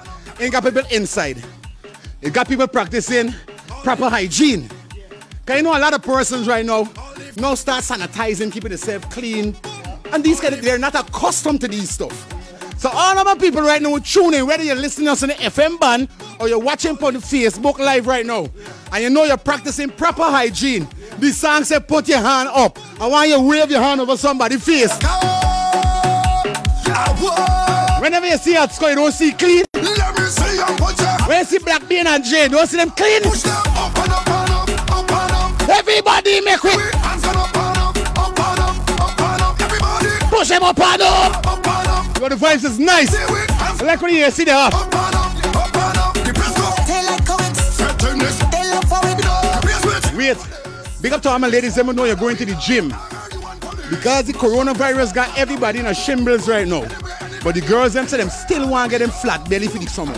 people 0.62 0.82
inside. 0.90 1.42
It 2.24 2.32
got 2.32 2.48
people 2.48 2.66
practicing 2.66 3.34
proper 3.82 4.08
hygiene. 4.08 4.68
Cause 5.44 5.58
you 5.58 5.62
know 5.62 5.76
a 5.76 5.78
lot 5.78 5.92
of 5.92 6.02
persons 6.02 6.48
right 6.48 6.64
now 6.64 6.90
now 7.36 7.54
start 7.54 7.84
sanitizing, 7.84 8.50
keeping 8.50 8.70
themselves 8.70 9.04
clean. 9.06 9.54
And 10.10 10.24
these 10.24 10.40
guys, 10.40 10.58
they're 10.62 10.78
not 10.78 10.94
accustomed 10.94 11.60
to 11.60 11.68
these 11.68 11.90
stuff. 11.90 12.32
So 12.78 12.88
all 12.90 13.18
of 13.18 13.26
my 13.26 13.34
people 13.34 13.60
right 13.60 13.82
now 13.82 13.98
tuning, 13.98 14.46
whether 14.46 14.64
you're 14.64 14.74
listening 14.74 15.06
to 15.06 15.12
us 15.12 15.22
on 15.22 15.30
the 15.30 15.34
FM 15.34 15.78
band 15.78 16.08
or 16.40 16.48
you're 16.48 16.58
watching 16.58 16.96
on 16.96 17.12
the 17.12 17.20
Facebook 17.20 17.78
live 17.78 18.06
right 18.06 18.24
now, 18.24 18.48
and 18.90 19.02
you 19.02 19.10
know 19.10 19.24
you're 19.24 19.36
practicing 19.36 19.90
proper 19.90 20.22
hygiene. 20.22 20.88
The 21.18 21.30
song 21.30 21.64
said 21.64 21.86
put 21.86 22.08
your 22.08 22.20
hand 22.20 22.48
up. 22.52 22.78
I 23.00 23.06
want 23.06 23.28
you 23.28 23.36
to 23.36 23.42
wave 23.42 23.70
your 23.70 23.82
hand 23.82 24.00
over 24.00 24.16
somebody's 24.16 24.64
face. 24.64 24.98
Whenever 28.04 28.26
you 28.26 28.36
see 28.36 28.54
us, 28.54 28.78
you 28.82 28.94
don't 28.94 29.12
see 29.12 29.32
clean. 29.32 29.64
Let 29.72 30.18
me 30.18 30.26
see 30.26 30.56
you 30.56 30.64
put 30.76 31.00
your 31.00 31.26
When 31.26 31.38
you 31.38 31.44
see 31.46 31.58
Black 31.58 31.88
Bean 31.88 32.06
and 32.06 32.22
Jay, 32.22 32.48
don't 32.48 32.66
see 32.66 32.76
them 32.76 32.90
clean. 32.90 33.22
push 33.22 33.40
them 33.44 33.52
up 33.52 33.96
and 33.96 34.12
up 34.12 34.28
and 34.28 34.50
up, 34.50 34.90
up 34.92 35.10
and 35.10 35.32
up. 35.32 35.68
Everybody 35.70 36.42
make 36.42 36.62
We 36.62 36.76
way. 36.76 36.90
hands 37.00 37.24
on 37.24 37.34
up 37.34 37.56
and 37.56 37.78
up, 37.78 37.96
up 37.96 38.38
and 38.38 38.60
up, 38.60 39.00
up 39.00 39.20
and 39.20 39.40
up. 39.40 39.58
Everybody 39.58 40.08
Push 40.28 40.48
them 40.48 40.62
up 40.64 40.78
and 40.78 41.00
up. 41.00 41.46
up 41.46 41.66
and 41.66 41.88
up. 41.88 42.20
Yo, 42.20 42.28
the 42.28 42.34
vibes 42.34 42.64
is 42.66 42.78
nice. 42.78 43.08
See 43.08 43.16
we 43.32 43.38
hands 43.54 43.80
I 43.80 43.84
like 43.86 44.02
when 44.02 44.14
you 44.14 44.30
see 44.30 44.44
the 44.44 44.52
up. 44.52 44.74
up 44.74 44.84
and 44.84 44.94
up, 44.94 45.56
up 45.56 45.74
and 45.74 45.96
up. 45.96 46.12
The 46.12 46.34
press 46.34 46.54
go. 46.60 46.68
They 46.84 47.00
like 47.08 47.26
how 47.26 47.38
it's, 47.40 47.76
Threaten 47.78 48.18
this. 48.18 48.36
they 48.52 48.68
love 48.68 48.84
how 48.84 49.00
it 49.08 49.64
Raise 49.64 49.82
with. 49.82 50.14
Wait. 50.14 51.00
Big 51.00 51.14
up 51.14 51.22
to 51.22 51.30
all 51.30 51.38
my 51.38 51.48
ladies. 51.48 51.74
Let 51.78 51.86
me 51.86 51.94
know 51.94 52.04
you're 52.04 52.16
going 52.16 52.36
to 52.36 52.44
the 52.44 52.54
gym. 52.56 52.88
Because 53.88 54.26
the 54.26 54.34
coronavirus 54.34 55.14
got 55.14 55.38
everybody 55.38 55.78
in 55.78 55.86
a 55.86 55.94
shambles 55.94 56.46
right 56.46 56.68
now. 56.68 56.84
But 57.44 57.54
the 57.54 57.60
girls 57.60 57.92
them 57.92 58.08
say 58.08 58.16
them 58.16 58.30
still 58.30 58.68
want 58.70 58.90
to 58.90 58.98
get 58.98 59.04
them 59.04 59.10
flat 59.10 59.48
belly 59.50 59.68
for 59.68 59.76
the 59.76 59.86
summer. 59.86 60.14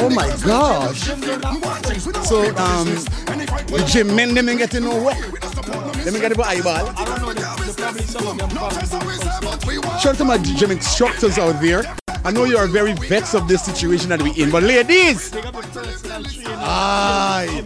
Oh 0.00 0.08
my 0.08 0.28
gosh. 0.44 1.02
So 2.26 2.48
um 2.56 2.88
the 3.68 3.84
gym 3.86 4.16
men 4.16 4.34
them 4.34 4.48
ain't 4.48 4.58
getting 4.58 4.84
nowhere. 4.84 5.14
Let 6.04 6.14
me 6.14 6.20
get 6.20 6.32
it 6.32 6.40
eyeball. 6.40 6.86
Shout 9.98 10.06
out 10.06 10.16
to 10.16 10.24
my 10.24 10.38
gym 10.38 10.70
instructors 10.70 11.38
out 11.38 11.60
there. 11.60 11.84
I 12.24 12.30
know 12.30 12.44
you 12.44 12.56
are 12.56 12.66
very 12.66 12.94
vexed 12.94 13.34
of 13.34 13.46
this 13.48 13.64
situation 13.64 14.08
that 14.08 14.22
we're 14.22 14.34
in, 14.34 14.50
but 14.50 14.62
ladies, 14.62 15.30
aye, 16.46 17.64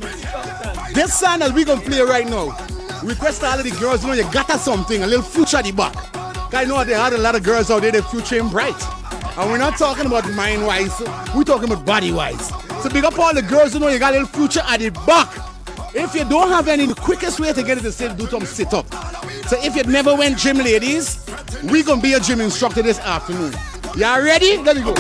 this 0.95 1.19
song 1.19 1.39
that 1.41 1.53
we 1.55 1.65
gonna 1.65 1.81
play 1.81 2.01
right 2.01 2.29
now, 2.29 2.57
request 3.03 3.43
all 3.43 3.59
of 3.59 3.65
the 3.65 3.71
girls, 3.81 4.03
you 4.03 4.09
know, 4.09 4.15
you 4.15 4.31
got 4.33 4.49
us 4.51 4.65
something, 4.65 5.03
a 5.03 5.07
little 5.07 5.25
future 5.25 5.59
at 5.59 5.65
the 5.65 5.73
back. 5.73 5.95
I 6.55 6.65
know 6.65 6.85
they 6.85 6.95
had 6.95 7.13
a 7.13 7.19
lot 7.19 7.35
of 7.35 7.43
girls 7.43 7.71
out 7.71 7.83
there, 7.83 7.93
their 7.93 8.03
future 8.03 8.37
ain't 8.37 8.51
bright. 8.51 8.81
And 9.39 9.51
we're 9.51 9.59
not 9.59 9.79
talking 9.79 10.07
about 10.07 10.31
mind 10.33 10.67
wise, 10.67 11.01
we're 11.35 11.45
talking 11.45 11.71
about 11.71 11.85
body 11.87 12.13
wise. 12.13 12.49
So 12.83 12.91
big 12.91 13.05
up 13.05 13.19
all 13.19 13.35
the 13.35 13.43
girls, 13.43 13.75
you 13.75 13.81
know, 13.81 13.89
you 13.89 13.99
got 13.99 14.15
a 14.15 14.19
little 14.21 14.29
future 14.29 14.61
at 14.67 14.81
the 14.81 14.91
back. 15.07 15.31
If 15.95 16.15
you 16.15 16.25
don't 16.25 16.49
have 16.49 16.69
any, 16.69 16.87
the 16.87 16.95
quickest 16.95 17.41
way 17.41 17.53
to 17.53 17.63
get 17.63 17.79
it 17.79 17.85
is 17.85 17.97
to 17.99 18.15
do 18.15 18.27
some 18.27 18.45
sit 18.45 18.73
up. 18.73 18.87
So 19.47 19.57
if 19.63 19.77
you 19.77 19.85
never 19.85 20.15
went 20.15 20.39
gym, 20.39 20.59
ladies, 20.59 21.25
we're 21.65 21.85
gonna 21.85 22.01
be 22.01 22.15
a 22.15 22.21
gym 22.21 22.41
instructor 22.41 22.83
this 22.83 22.99
afternoon. 22.99 23.53
Y'all 23.97 24.23
ready? 24.23 24.59
Let 24.59 24.77
me 24.77 24.83
go. 24.83 24.95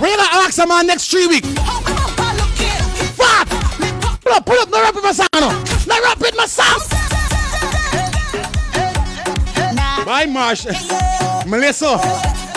We're 0.00 0.16
gonna 0.16 0.28
ask 0.32 0.58
a 0.58 0.66
man 0.66 0.86
next 0.86 1.10
three 1.10 1.26
weeks. 1.26 1.59
Pull 4.30 4.36
up, 4.36 4.46
pull 4.46 4.58
up, 4.60 4.70
no 4.70 4.80
rap 4.80 4.94
with 4.94 5.02
my 5.02 5.10
sound. 5.10 5.28
No 5.88 6.02
rap 6.04 6.20
with 6.20 6.36
my 6.36 6.46
sound. 6.46 6.82
Bye, 10.06 10.26
Marsh. 10.26 10.66
Melissa. 11.48 11.98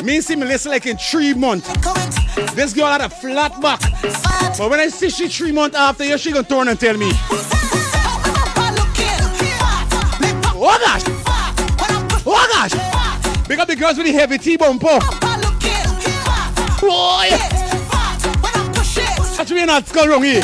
Me 0.04 0.22
see 0.22 0.36
Melissa 0.36 0.70
like 0.70 0.86
in 0.86 0.98
three 0.98 1.34
months. 1.34 1.68
This 2.54 2.74
girl 2.74 2.86
had 2.86 3.02
a 3.02 3.10
flat 3.10 3.60
back. 3.60 3.82
But 4.56 4.70
when 4.70 4.80
I 4.82 4.88
see 4.90 5.10
she 5.10 5.28
three 5.28 5.52
months 5.52 5.76
after 5.76 6.04
you, 6.04 6.16
she 6.20 6.32
gonna 6.32 6.48
turn 6.48 6.68
and 6.68 6.80
tell 6.80 6.96
me. 6.96 7.10
Oh 10.56 10.78
gosh! 10.80 11.04
Oh 12.28 12.48
gosh! 12.54 13.48
Big 13.48 13.58
up 13.58 13.68
the 13.68 13.76
girls 13.76 13.98
with 13.98 14.06
the 14.06 14.14
heavy 14.14 14.38
T-bumper. 14.38 15.00
Boy! 16.80 17.30
That's 19.36 19.50
really 19.50 19.66
not 19.66 19.88
skull 19.88 20.08
wrong 20.08 20.22
here. 20.24 20.44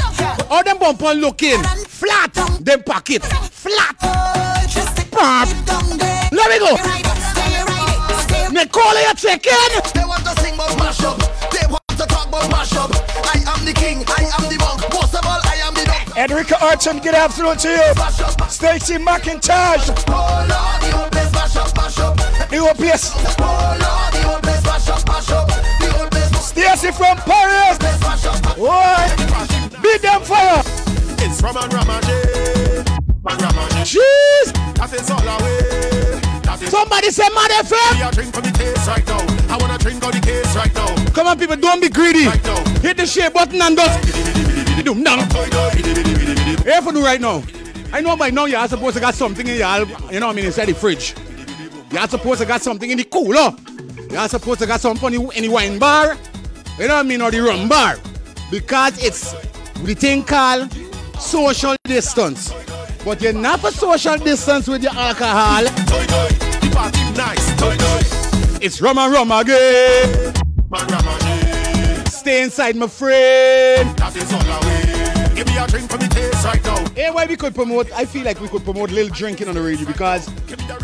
All 0.51 0.63
them 0.65 0.77
bumper 0.79 1.13
looking. 1.13 1.63
Flat. 1.87 2.33
Them 2.59 2.83
pocket. 2.83 3.23
Flat. 3.23 3.95
Pop. 5.09 5.47
Let 6.31 6.49
me 6.51 6.59
go. 6.59 6.75
Nicole, 8.51 8.99
you 8.99 9.13
checking? 9.15 9.53
They 9.93 10.03
want 10.03 10.25
to 10.25 10.35
sing 10.41 10.55
about 10.55 10.77
mash 10.77 11.01
up. 11.03 11.17
They 11.51 11.65
want 11.67 11.87
to 11.87 12.05
talk 12.05 12.27
about 12.27 12.51
mash 12.51 12.75
up. 12.75 12.91
I 13.23 13.41
am 13.47 13.63
the 13.63 13.71
king. 13.71 14.03
I 14.07 14.27
am 14.37 14.49
the 14.51 14.57
monk. 14.59 14.81
Most 14.93 15.15
of 15.15 15.25
all, 15.25 15.39
I 15.41 15.55
am 15.63 15.73
the 15.73 15.85
dog. 15.85 16.17
Enrica 16.17 16.61
Archon, 16.61 16.99
good 16.99 17.15
afternoon 17.15 17.55
to 17.55 17.69
you. 17.69 17.93
Stacey 18.49 18.97
McIntosh. 18.97 19.87
Oh 20.09 20.45
Lord, 20.51 20.81
the 20.81 21.01
old 21.01 21.11
place 21.13 21.31
mash 21.31 21.55
up, 21.55 21.73
mash 21.77 21.97
up. 21.99 22.17
The 22.49 22.57
old 22.57 22.75
place. 22.75 23.09
Oh 23.39 23.77
Lord, 23.79 24.10
It's 31.43 31.55
Roman 31.55 31.69
Ramajay. 31.71 32.83
Jeez. 33.83 34.53
That 34.75 34.93
is 34.93 35.09
all 35.09 35.27
away. 35.27 36.67
Somebody 36.69 37.09
say 37.09 37.27
Mad 37.33 37.49
FM. 37.65 38.05
Me 38.05 38.11
drink 38.11 38.35
for 38.35 38.41
the 38.41 38.51
case 38.51 38.87
right 38.87 39.05
now. 39.07 39.53
I 39.53 39.57
wanna 39.57 39.79
drink 39.79 40.05
on 40.05 40.11
the 40.11 40.19
case 40.19 40.55
right 40.55 40.71
now. 40.75 40.93
Come 41.13 41.25
on, 41.25 41.39
people, 41.39 41.55
don't 41.55 41.81
be 41.81 41.89
greedy. 41.89 42.27
Right 42.27 42.43
now. 42.43 42.63
Hit 42.81 42.97
the 42.97 43.07
share 43.07 43.31
button 43.31 43.59
and 43.59 43.75
just. 43.75 44.05
Down. 44.85 45.19
Here 46.63 46.81
for 46.83 46.91
do 46.91 47.03
right 47.03 47.19
now. 47.19 47.41
I 47.91 48.01
know 48.01 48.15
by 48.15 48.29
now 48.29 48.45
you're 48.45 48.67
supposed 48.67 48.95
to 48.95 49.01
got 49.01 49.15
something 49.15 49.47
in 49.47 49.57
your, 49.57 49.79
you 50.11 50.19
know 50.19 50.27
what 50.27 50.33
I 50.33 50.35
mean, 50.35 50.45
inside 50.45 50.65
the 50.67 50.75
fridge. 50.75 51.15
You're 51.91 52.07
supposed 52.07 52.41
to 52.41 52.45
got 52.47 52.61
something 52.61 52.89
in 52.89 52.97
the 52.99 53.03
cooler. 53.03 53.55
You're 54.11 54.29
supposed 54.29 54.59
to 54.59 54.67
got 54.67 54.79
something 54.79 55.11
in 55.11 55.25
the- 55.25 55.37
in 55.37 55.43
the 55.45 55.49
wine 55.49 55.79
bar. 55.79 56.17
You 56.77 56.87
know 56.87 56.95
what 56.95 56.99
I 56.99 57.03
mean, 57.03 57.21
or 57.21 57.31
the 57.31 57.39
rum 57.41 57.67
bar. 57.67 57.97
Because 58.51 59.03
it's 59.03 59.33
the 59.83 59.95
thing 59.95 60.23
called 60.23 60.69
social 61.21 61.75
distance. 61.83 62.53
But 63.05 63.21
you're 63.21 63.33
not 63.33 63.59
for 63.59 63.71
social 63.71 64.17
distance 64.17 64.67
with 64.67 64.83
your 64.83 64.93
alcohol. 64.93 65.63
It's 68.61 68.81
rum 68.81 68.97
and 68.97 69.13
rum 69.13 69.31
again. 69.31 70.33
Stay 72.07 72.43
inside, 72.43 72.75
my 72.75 72.87
friend. 72.87 73.97
That 73.97 74.15
is 74.15 74.31
all 74.31 74.41
away. 74.41 75.35
Give 75.35 75.47
me 75.47 75.57
a 75.57 75.65
drink 75.67 75.89
for 75.89 75.97
the 75.97 76.07
case 76.07 76.45
right 76.45 76.63
now. 76.63 76.87
Hey, 76.93 77.09
why 77.09 77.25
we 77.25 77.35
could 77.35 77.55
promote? 77.55 77.91
I 77.93 78.05
feel 78.05 78.23
like 78.23 78.39
we 78.39 78.47
could 78.47 78.63
promote 78.63 78.91
little 78.91 79.13
drinking 79.13 79.47
on 79.47 79.55
the 79.55 79.61
radio 79.61 79.87
because 79.87 80.29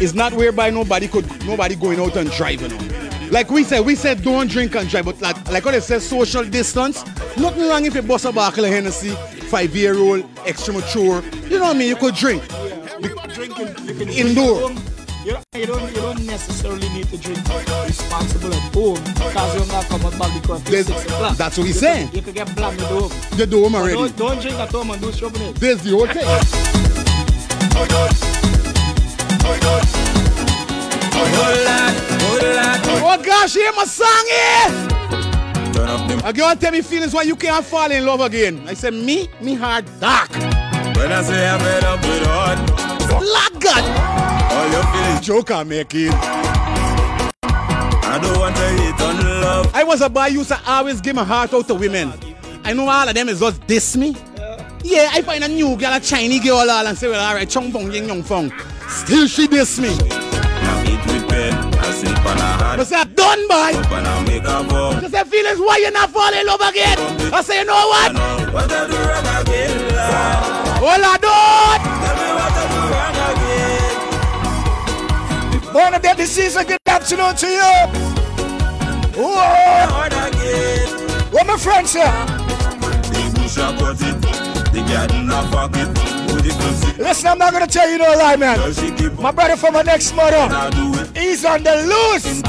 it's 0.01 0.13
not 0.13 0.33
whereby 0.33 0.71
nobody 0.71 1.07
could 1.07 1.25
nobody 1.45 1.75
going 1.75 1.99
out 1.99 2.15
and 2.15 2.31
driving 2.31 2.73
on. 2.73 3.29
Like 3.29 3.51
we 3.51 3.63
said, 3.63 3.81
we 3.85 3.93
said 3.93 4.23
don't 4.23 4.49
drink 4.49 4.73
and 4.75 4.89
drive, 4.89 5.05
but 5.05 5.21
like 5.21 5.51
like 5.51 5.63
what 5.63 5.71
they 5.73 5.79
said, 5.79 6.01
social 6.01 6.43
distance. 6.43 7.05
Nothing 7.37 7.67
wrong 7.67 7.85
if 7.85 7.93
you 7.93 8.01
bust 8.01 8.25
a 8.25 8.31
bottle 8.31 8.65
of 8.65 8.71
Hennessy, 8.71 9.15
five 9.47 9.75
year 9.75 9.97
old, 9.97 10.25
extra 10.45 10.73
mature. 10.73 11.23
You 11.49 11.59
know 11.59 11.65
what 11.65 11.75
I 11.75 11.79
mean? 11.79 11.89
You 11.89 11.95
could 11.95 12.15
drink. 12.15 12.43
Drinking, 13.33 13.67
you 13.85 13.93
can 13.93 14.09
Indoor. 14.09 14.71
You 15.23 15.33
don't, 15.33 15.45
you 15.53 15.65
don't, 15.65 15.89
you 15.89 16.01
don't 16.01 16.25
necessarily 16.25 16.87
need 16.89 17.07
to 17.09 17.17
drink 17.17 17.39
responsible 17.85 18.53
at 18.53 18.73
home 18.73 18.95
because 19.03 19.55
you're 19.55 19.67
not 19.67 19.85
coming 19.85 20.17
back 20.17 20.41
because 20.41 20.61
it's 20.71 20.87
6 20.87 21.05
o'clock. 21.05 21.37
that's 21.37 21.57
what 21.57 21.67
he's 21.67 21.75
You 21.75 21.81
saying. 21.81 22.07
Could, 22.07 22.15
you 22.15 22.21
could 22.21 22.35
get 22.35 22.55
blamed 22.55 22.81
at 22.81 22.87
home. 22.87 23.11
The 23.37 23.45
dome 23.45 23.73
But 23.73 23.79
already. 23.79 23.95
Don't, 23.95 24.15
don't 24.15 24.41
drink 24.41 24.57
at 24.57 24.69
home 24.71 24.91
and 24.91 25.01
do 25.01 25.11
shopping. 25.11 25.53
There's 25.55 25.81
the 25.83 25.91
whole 25.91 26.07
thing. 26.07 26.23
Oh 33.09 33.21
gosh, 33.23 33.53
hear 33.53 33.71
my 33.73 33.85
song 33.85 34.25
here. 34.27 34.96
Turn 35.73 35.87
up 35.87 36.07
them. 36.07 36.21
A 36.23 36.33
girl 36.33 36.55
tell 36.55 36.71
me 36.71 36.81
feelings 36.81 37.13
why 37.13 37.23
you 37.23 37.35
can't 37.35 37.65
fall 37.65 37.91
in 37.91 38.05
love 38.05 38.21
again. 38.21 38.61
I 38.67 38.73
said, 38.73 38.93
me, 38.93 39.29
me 39.41 39.53
heart 39.55 39.85
dark. 39.99 40.31
When 40.31 41.11
I 41.11 41.21
say 41.23 41.47
I'm 41.47 41.59
fed 41.59 41.83
up 41.83 42.01
with 42.01 42.25
heart. 42.25 42.59
Lord 43.11 43.61
God. 43.61 43.83
All 44.51 44.67
you 44.67 44.81
feeling. 44.91 45.21
Joker 45.21 45.65
make 45.65 45.93
it. 45.95 46.13
I 47.43 48.19
don't 48.21 48.39
want 48.39 48.55
to 48.55 48.67
hit 48.81 49.01
on 49.01 49.41
love. 49.41 49.75
I 49.75 49.83
was 49.83 50.01
a 50.01 50.09
boy 50.09 50.27
used 50.27 50.49
to 50.49 50.59
always 50.67 51.01
give 51.01 51.15
my 51.15 51.23
heart 51.23 51.53
out 51.53 51.67
to 51.67 51.75
women. 51.75 52.13
I 52.63 52.73
know 52.73 52.87
all 52.89 53.07
of 53.07 53.13
them 53.13 53.29
is 53.29 53.39
just 53.39 53.65
diss 53.67 53.95
me. 53.95 54.15
Yeah, 54.83 55.09
I 55.11 55.21
find 55.21 55.43
a 55.43 55.47
new 55.47 55.75
girl, 55.77 55.93
a 55.93 55.99
Chinese 55.99 56.43
girl, 56.43 56.57
all 56.57 56.87
and 56.87 56.97
say, 56.97 57.09
well, 57.09 57.19
all 57.19 57.35
right, 57.35 57.49
chong 57.49 57.71
fong, 57.71 57.91
ying 57.91 58.07
yong 58.07 58.23
fong. 58.23 58.51
Still 58.87 59.27
she 59.27 59.47
diss 59.47 59.79
me. 59.79 60.26
I 62.17 62.23
sleep 62.23 62.25
on 62.25 62.37
a 62.37 62.41
heart. 62.41 62.77
But 62.77 62.87
say, 62.87 63.03
done 63.13 63.47
by. 63.47 63.73
Up 63.73 63.91
and 63.91 64.07
I 64.07 64.23
make 64.25 64.43
a 64.43 64.63
vow. 64.63 64.99
Just 64.99 65.13
say, 65.13 65.23
feelings, 65.23 65.59
why 65.59 65.77
you 65.77 65.91
not 65.91 66.09
fall 66.09 66.33
in 66.33 66.45
love 66.45 66.61
again? 66.61 66.97
I 67.33 67.41
say, 67.41 67.59
you 67.59 67.65
know 67.65 67.73
what? 67.73 68.13
What 68.53 68.71
I 68.71 68.87
do 68.87 68.97
wrong 68.97 69.27
again, 69.41 69.77
Lord? 69.93 70.81
All 70.83 71.03
I 71.05 71.17
do. 71.21 71.27
Tell 71.27 72.15
me 72.17 72.29
what 72.37 72.57
I 72.57 72.65
do 72.73 72.79
wrong 72.93 73.17
again. 75.61 75.73
Born 75.73 75.93
of 75.93 76.01
that 76.01 76.17
disease, 76.17 76.55
good 76.55 76.79
afternoon 76.87 77.35
to 77.35 77.47
you. 77.47 77.87
Whoa. 79.21 79.87
What 81.31 81.45
my 81.45 81.57
friends 81.57 81.93
here? 81.93 82.05
The 83.13 83.21
bush 83.35 83.57
a 83.57 83.73
cut 83.77 84.01
it. 84.01 84.21
The 84.71 84.81
garden 84.87 85.29
a 85.29 85.41
fuck 85.51 85.75
it. 85.75 86.16
Who 86.51 86.57
the 86.57 86.63
pussy? 86.63 87.03
Listen, 87.03 87.27
I'm 87.27 87.37
not 87.37 87.53
gonna 87.53 87.67
tell 87.67 87.89
you 87.89 87.97
no 87.97 88.05
lie, 88.15 88.35
man. 88.35 88.57
Girl, 88.57 88.73
she 88.73 88.91
keep 88.91 89.13
My 89.19 89.31
brother 89.31 89.55
from 89.55 89.73
my 89.73 89.81
next 89.81 90.13
mother, 90.15 90.37
I 90.37 90.69
do 90.69 90.93
it. 90.99 91.17
he's 91.17 91.45
on 91.45 91.63
the 91.63 91.75
loose. 91.75 92.41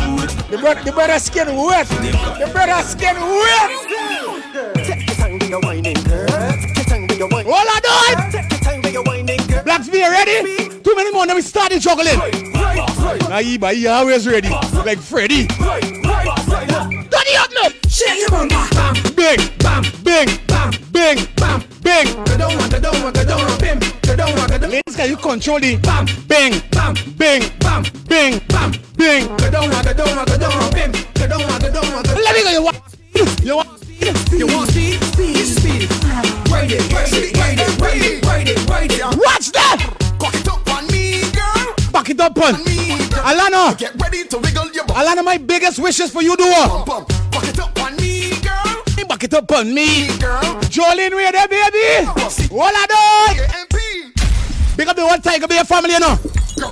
The 0.48 0.58
brother, 0.58 0.82
the 0.84 0.92
brother 0.92 1.18
skin 1.18 1.54
wet. 1.56 1.86
The 1.88 2.48
brother 2.52 2.82
skin 2.86 3.16
wet. 3.16 4.84
Take 4.84 5.06
your 5.06 5.16
time 5.16 5.38
with 5.38 5.48
your 5.48 5.60
whining, 5.60 6.02
girl. 6.04 6.26
Take 6.28 6.76
your 6.76 6.84
time 6.86 7.06
with 7.06 7.18
your 7.18 7.28
whining. 7.28 7.52
All 7.52 7.66
I 7.68 7.80
do 7.82 7.90
it. 8.12 8.32
Take 8.32 8.50
your 8.50 8.60
time 8.60 8.82
with 8.82 8.92
your 8.92 9.02
whining, 9.04 9.46
girl. 9.46 9.62
Blacks 9.64 9.88
be 9.88 10.00
ready? 10.00 10.68
Too 10.80 10.94
many 10.96 11.12
more, 11.12 11.26
then 11.26 11.36
we 11.36 11.42
started 11.42 11.80
juggling. 11.80 12.18
Now 13.28 13.58
but 13.60 13.76
he 13.76 13.86
always 13.86 14.26
ready. 14.26 14.48
Like 14.48 14.98
Freddy. 14.98 15.46
Turn 17.28 17.36
it 17.36 17.36
up 17.40 17.50
now. 17.52 17.68
Shake 17.88 18.20
your 18.20 18.30
bum, 18.30 18.48
bam, 18.48 18.94
Bing, 19.14 19.38
bam, 19.58 19.82
bing, 20.02 20.28
bam, 20.46 20.70
bing, 20.92 21.18
bam. 21.36 21.60
bing. 21.82 22.06
Go 22.24 22.36
down, 22.38 22.70
go 22.70 22.80
down, 22.80 23.12
go 23.12 23.24
down, 23.24 23.58
bim. 23.60 23.78
Go 24.02 24.16
down, 24.16 24.34
go 24.48 24.58
down. 24.58 24.70
Ladies, 24.70 24.96
can 24.96 25.10
you 25.10 25.16
control 25.16 25.60
the 25.60 25.76
Bam, 25.76 26.06
bing, 26.26 26.62
bam, 26.70 26.94
bing, 27.18 27.42
bam, 27.60 27.82
bing, 28.08 28.40
bam. 28.48 28.72
bing. 28.96 29.26
Bim. 29.28 29.36
Down. 29.50 29.70
Let 29.70 29.84
me 32.34 32.42
go. 32.42 32.50
You 32.50 32.62
want? 32.62 32.76
You 33.42 33.56
want? 33.56 33.68
You 34.32 34.46
want 34.46 34.70
speed? 34.70 35.02
Speed, 35.02 35.36
speed. 35.36 35.82
It, 35.82 35.90
ride 36.50 36.72
it, 36.72 36.92
ride 36.92 37.12
it, 37.12 37.36
ride 37.36 37.58
it, 37.58 37.78
ride 38.24 38.48
it, 38.48 38.68
ride 38.68 38.92
it. 38.92 39.02
Watch 39.18 39.52
that. 39.52 39.97
Back 42.08 42.16
it 42.16 42.20
up, 42.22 42.38
on. 42.38 42.54
Alana, 42.54 43.76
Get 43.76 43.94
ready 44.00 44.24
to 44.24 44.38
wiggle 44.38 44.72
your 44.72 44.86
bum, 44.86 44.96
Alana, 44.96 45.22
my 45.22 45.36
biggest 45.36 45.78
wishes 45.78 46.10
for 46.10 46.22
you, 46.22 46.34
do 46.38 46.44
what? 46.44 46.86
Cock 46.86 47.44
it 47.46 47.58
up 47.58 47.78
on 47.82 47.96
me, 47.96 48.30
girl. 48.40 49.06
Back 49.06 49.24
it 49.24 49.34
up 49.34 49.52
on 49.52 49.74
me. 49.74 50.06
Girl. 50.18 50.40
Jolene, 50.72 51.14
we 51.14 51.30
there, 51.30 51.46
baby. 51.46 52.08
All 52.50 52.62
I 52.64 52.86
do. 52.88 53.76
Big 54.74 54.88
up 54.88 54.96
the 54.96 55.06
whole 55.06 55.18
Tiger 55.18 55.46
Bay 55.48 55.58
family, 55.64 55.92
you 55.92 56.00
know. 56.00 56.16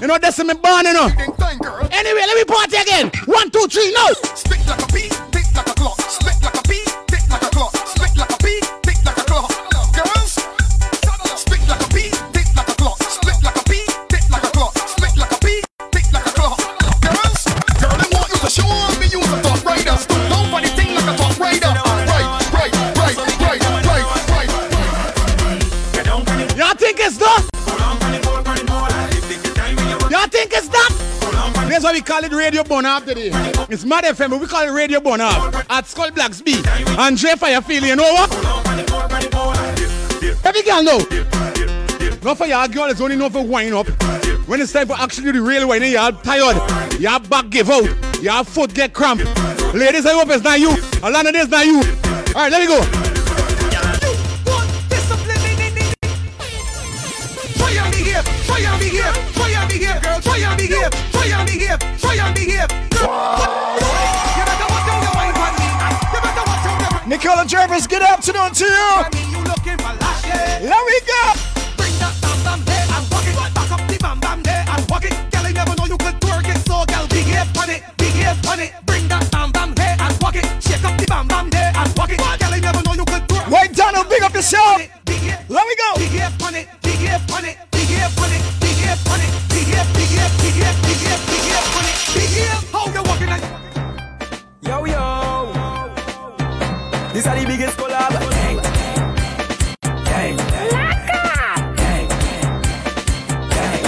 You 0.01 0.07
know, 0.07 0.17
that's 0.17 0.39
me 0.39 0.55
born, 0.55 0.87
you 0.87 0.95
know. 0.95 1.05
Anyway, 1.05 2.25
let 2.25 2.37
me 2.37 2.45
party 2.45 2.77
again. 2.79 3.11
One, 3.27 3.51
two, 3.51 3.67
three, 3.69 3.93
no. 3.93 4.15
Spit 4.35 4.67
like 4.67 4.81
a 4.81 4.87
bee, 4.91 5.11
why 31.87 31.93
we 31.93 32.01
call 32.01 32.25
it 32.25 32.33
Radio 32.33 32.65
Bonham 32.65 33.01
today. 33.05 33.31
It's 33.71 33.85
Mad 33.85 34.03
FM, 34.03 34.31
but 34.31 34.41
we 34.41 34.49
call 34.49 34.67
it 34.67 34.73
Radio 34.73 34.99
Bonham. 34.99 35.55
At 35.71 35.87
Skull 35.87 36.11
Blacks 36.11 36.43
B. 36.43 36.61
Andre 36.99 37.35
Feeling, 37.37 37.91
you 37.91 37.95
know 37.95 38.13
what? 38.13 38.35
Every 40.45 40.63
girl 40.63 40.83
know. 40.83 40.99
Not 42.25 42.39
for 42.39 42.47
y'all 42.47 42.67
girl, 42.67 42.87
it's 42.87 43.01
only 43.01 43.15
not 43.15 43.31
for 43.31 43.45
wind 43.45 43.73
up. 43.73 43.87
When 44.49 44.61
it's 44.61 44.73
time 44.73 44.89
for 44.89 44.95
actually 44.99 45.31
the 45.31 45.41
real 45.41 45.69
whining, 45.69 45.93
y'all 45.93 46.11
tired. 46.11 46.57
Y'all 47.01 47.21
back 47.21 47.51
give 47.51 47.71
out. 47.71 47.89
Y'all 48.21 48.43
foot 48.43 48.75
get 48.75 48.93
cramped. 48.93 49.25
Ladies, 49.73 50.07
I 50.07 50.15
hope 50.15 50.29
it's 50.31 50.43
not 50.43 50.59
you. 50.59 50.71
Alana, 51.07 51.31
this 51.31 51.49
not 51.49 51.67
you. 51.67 51.79
Alright, 52.35 52.51
let 52.51 52.63
me 52.63 52.67
go. 52.67 53.06
Try 61.29 61.39
and 61.39 61.49
behave, 61.49 61.79
try 61.99 62.15
and 62.15 62.35
behave. 62.35 62.69
Nicola 67.07 67.45
Jervis, 67.47 67.87
good 67.87 68.03
afternoon 68.03 68.53
to 68.53 68.65
you. 68.65 69.05
Let 70.63 70.83
me 70.87 70.99
go. 71.07 71.23
Bring 71.77 71.95
that 71.99 72.15
bam 72.21 72.39
bam 72.45 72.65
there 72.65 72.87
and 72.91 73.11
walk 73.11 73.27
it. 73.27 73.37
Back 73.55 73.71
up 73.71 73.81
the 73.89 73.99
bam 74.01 74.21
bam 74.21 74.43
there 74.43 74.65
and 74.69 74.91
walk 74.91 75.05
it. 75.05 75.15
Girl, 75.31 75.47
I 75.47 75.53
never 75.53 75.75
know 75.77 75.87
you 75.87 75.99
could 75.99 76.19
twerk 76.21 76.49
it, 76.49 76.59
so 76.67 76.85
girl, 76.87 77.07
behave 77.09 77.57
on 77.57 77.71
it, 77.71 77.83
behave 77.97 78.47
on 78.47 78.61
it. 78.61 78.73
Bring 78.87 79.09
that 79.09 79.31
bam 79.31 79.53
bam 79.53 79.75
there 79.75 79.97
and 79.99 80.19
walk 80.21 80.37
it. 80.37 80.47
Shake 80.63 80.85
up 80.85 80.99
the 80.99 81.07
bam 81.07 81.29
bam 81.29 81.51
there 81.51 81.73
and 81.75 81.97
walk 81.97 82.11
it. 82.11 82.19
Girl, 82.19 82.55
I 82.55 82.59
never 82.61 82.83
know 82.83 82.95
you 82.95 83.05
could 83.05 83.23
twerk. 83.29 83.49
Wait, 83.51 83.75
Donald, 83.75 84.09
big 84.09 84.23
up 84.23 84.35
yourself. 84.35 84.83
Let 85.49 85.67
me 85.67 85.75
go. 85.79 85.99
Behave 85.99 86.43
on 86.43 86.55
it, 86.55 86.69
behave 86.83 87.31
on 87.31 87.45
it, 87.45 87.57
behave 87.71 88.19
on 88.19 88.33
it, 88.33 88.43
behave 88.61 89.09
on 89.09 89.21
it, 89.21 89.31
behave, 89.49 89.89
behave, 89.95 89.95
behave, 89.95 90.33
behave, 90.43 90.83
behave 90.83 91.16
These 97.17 97.27
are 97.29 97.41
the 97.41 97.47
biggest 97.47 97.79
collab. 97.79 98.13
Gang. 98.31 98.59
Gang. 100.05 100.37
Gang. 101.81 102.09
Gang. 103.57 103.85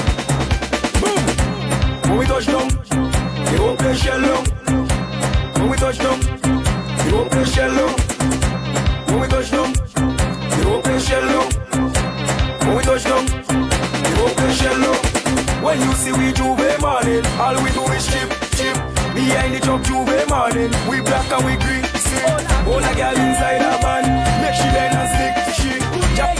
Boom. 0.96 1.20
When 2.08 2.18
we 2.20 2.24
touch 2.24 2.46
down, 2.46 2.68
they 3.44 3.58
won't 3.60 3.78
play 3.78 3.94
shell 3.96 4.18
long. 4.18 4.44
When 5.56 5.68
we 5.68 5.76
touch 5.76 5.98
down, 5.98 6.18
they 7.04 7.12
won't 7.12 7.30
play 7.30 7.44
shell 7.44 7.70
long. 7.70 7.94
When 9.08 9.20
we 9.20 9.28
touch 9.28 9.50
down, 9.50 9.72
they 9.74 10.64
won't 10.64 10.84
play 10.84 10.98
shell 10.98 11.24
long. 11.28 11.52
When 12.64 12.76
we 12.78 12.82
touch 12.82 13.04
down, 13.04 13.26
they 13.26 14.14
won't 14.16 14.36
play 14.38 14.52
shell 14.54 14.78
long. 14.78 15.00
When 15.62 15.78
you 15.82 15.92
see 16.00 16.12
we 16.12 16.32
J'ouvert 16.32 16.80
morning, 16.80 17.26
all 17.36 17.62
we 17.62 17.70
do 17.72 17.84
is 17.92 18.06
chip, 18.08 18.32
chip. 18.56 18.76
Behind 19.12 19.52
the 19.52 19.60
truck 19.60 19.82
J'ouvert 19.82 20.30
morning, 20.30 20.72
we 20.88 21.02
black 21.02 21.30
and 21.30 21.44
we 21.44 21.56
green. 21.58 21.84
See, 21.84 22.57
all 22.66 22.78
a 22.84 22.92
girl 22.94 23.16
inside 23.16 23.62
a 23.62 23.78
van, 23.82 24.04
make 24.42 24.54
she 24.54 24.68
bend 24.74 24.94
and 24.96 25.08
stick. 25.14 25.34
She, 25.58 25.70
ja- 26.16 26.34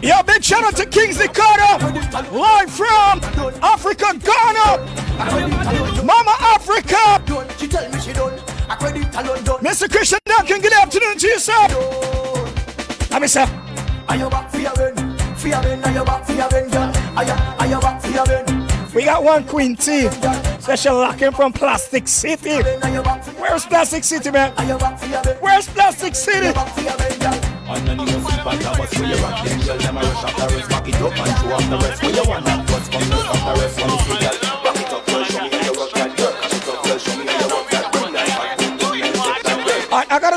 Yo, 0.00 0.22
big 0.22 0.42
shout 0.44 0.62
out 0.64 0.76
to 0.76 0.86
Kingsley 0.86 1.28
Carter, 1.28 1.84
live 2.32 2.70
from 2.70 3.20
Africa, 3.62 4.06
Ghana. 4.14 6.02
Mama 6.04 6.34
Africa. 6.38 7.20
Don't 7.26 7.50
she 7.58 7.66
tell 7.66 7.90
me 7.90 8.00
she 8.00 8.12
done. 8.12 8.38
I 8.68 8.76
credit 8.76 9.12
alone 9.16 9.42
done. 9.44 9.60
Mr. 9.60 9.90
Christian 9.90 10.20
Duncan, 10.24 10.60
good 10.60 10.72
afternoon 10.72 11.18
to 11.18 11.26
you, 11.26 11.38
sir. 11.38 11.52
Let 13.10 13.20
me 13.20 13.28
say. 13.28 13.44
Are 14.08 14.16
you 14.16 14.30
back 14.30 14.50
for 14.50 14.58
your 14.60 14.72
ben? 14.74 14.94
For 15.36 15.48
your 15.48 15.60
ben, 15.62 15.84
are 15.84 15.90
you 15.92 16.04
back 16.04 16.24
for 16.24 16.32
your 16.32 16.48
ben, 16.48 16.70
girl? 16.70 16.92
Are 17.18 17.24
you, 17.24 17.32
are 17.32 17.66
you 17.66 17.80
back 17.80 18.00
for 18.00 18.10
your 18.10 18.24
ben? 18.26 18.46
We 18.94 19.02
got 19.02 19.24
one 19.24 19.44
Queen 19.44 19.74
T, 19.74 20.08
special 20.60 20.98
locking 20.98 21.32
from 21.32 21.52
Plastic 21.52 22.06
City. 22.06 22.62
Where's 23.40 23.66
Plastic 23.66 24.04
City, 24.04 24.30
man? 24.30 24.52
Where's 25.40 25.68
Plastic 25.68 26.14
City? 26.14 26.46
Anonymous 27.66 28.14
impact 28.14 28.62
a 28.62 28.78
bus 28.78 28.98
where 29.00 29.08
you 29.08 29.16
rock 29.16 29.44
them 29.44 29.60
girl 29.60 29.78
Them 29.78 29.96
a 29.96 30.00
rush 30.00 30.24
off 30.24 30.36
the 30.36 30.54
rest, 30.54 30.70
back 30.70 30.88
it 30.88 30.94
up 30.94 31.18
and 31.18 31.38
show 31.38 31.52
off 31.52 31.68
the 31.68 31.76
rest 31.76 32.02
Where 32.02 32.12
you 32.12 32.24
want 32.24 32.44
that 32.46 32.66
bus, 32.66 32.88
come 32.88 33.10
look 33.10 33.26
off 33.28 33.44
the 33.44 33.62
rest 33.62 33.76
When 33.76 33.90
you 33.90 33.98
see 33.98 34.18
girl, 34.24 34.37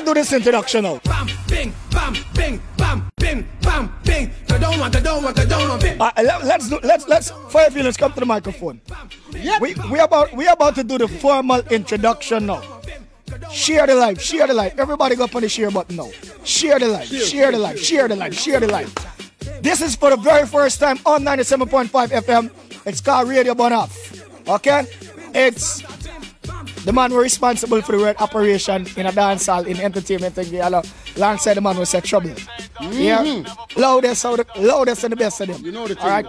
I, 0.02 0.04
I 0.04 0.06
gotta 0.06 0.06
do 0.06 0.14
this 0.14 0.34
introduction 0.34 0.84
now. 0.84 1.00
Bam, 1.04 1.28
bing, 1.48 1.74
bam, 1.92 2.16
bing, 2.34 2.62
bam, 2.78 3.10
bing, 3.18 3.48
bam, 3.62 3.94
bing. 4.04 4.32
Down 4.48 4.80
one, 4.80 4.92
go 4.92 5.00
down 5.00 5.24
one, 5.24 5.34
go 5.34 5.46
down 5.46 5.70
one, 5.70 5.80
bing. 5.80 6.02
Uh, 6.02 6.12
let, 6.18 6.44
let's 6.44 6.70
do 6.70 6.80
let's 6.84 7.08
let's 7.08 7.32
fire 7.50 7.70
feelings 7.70 7.98
come 7.98 8.12
to 8.14 8.20
the 8.20 8.26
microphone. 8.26 8.82
We 9.60 9.76
we 9.92 10.00
about 10.00 10.34
we 10.34 10.48
about 10.48 10.76
to 10.76 10.84
do 10.84 10.98
the 10.98 11.08
formal 11.08 11.62
introduction 11.70 12.48
now. 12.48 12.62
Share 13.52 13.88
the 13.88 13.96
life, 13.96 14.22
share 14.22 14.48
the 14.48 14.54
life. 14.54 14.78
Everybody 14.78 15.16
go 15.16 15.26
up 15.26 15.36
on 15.36 15.42
the 15.42 15.50
share 15.50 15.72
button 15.72 15.96
now. 15.96 16.10
Share 16.44 16.80
the 16.80 16.88
life, 16.88 17.08
share 17.08 17.52
the 17.52 17.60
life, 17.60 17.80
share 17.80 18.08
the 18.08 18.16
life, 18.16 18.34
share 18.34 18.60
the 18.60 18.68
life. 18.68 18.94
This 19.62 19.82
is 19.82 19.96
for 19.96 20.10
the 20.10 20.18
very 20.18 20.48
first 20.48 20.80
time 20.80 21.00
on 21.06 21.24
97.5 21.24 21.90
FM. 21.90 22.52
It's 22.86 23.02
called 23.02 23.30
Radio 23.30 23.54
Off. 23.54 24.48
Okay? 24.48 24.86
It's 25.34 25.82
the 26.86 26.94
man 26.94 27.12
who 27.12 27.22
responsible 27.22 27.82
for 27.82 27.94
the 27.94 27.98
word 28.00 28.16
operation 28.20 28.88
in 28.98 29.06
a 29.06 29.12
dance 29.12 29.46
hall 29.46 29.66
in 29.66 29.80
entertainment 29.80 30.38
and 30.38 30.50
gala, 30.50 30.84
alongside 31.16 31.56
the 31.56 31.62
man 31.62 31.76
who 31.76 31.86
said 31.86 32.04
trouble. 32.04 32.30
Mm-hmm. 32.30 33.02
Yeah? 33.02 33.44
Loudest, 33.76 34.24
the, 34.24 34.46
loudest 34.58 35.04
and 35.04 35.12
the 35.12 35.16
best 35.16 35.42
of 35.42 35.48
them. 35.48 35.64
You 35.64 35.72
know 35.72 35.88
the 35.88 36.00
All 36.00 36.10
right? 36.10 36.26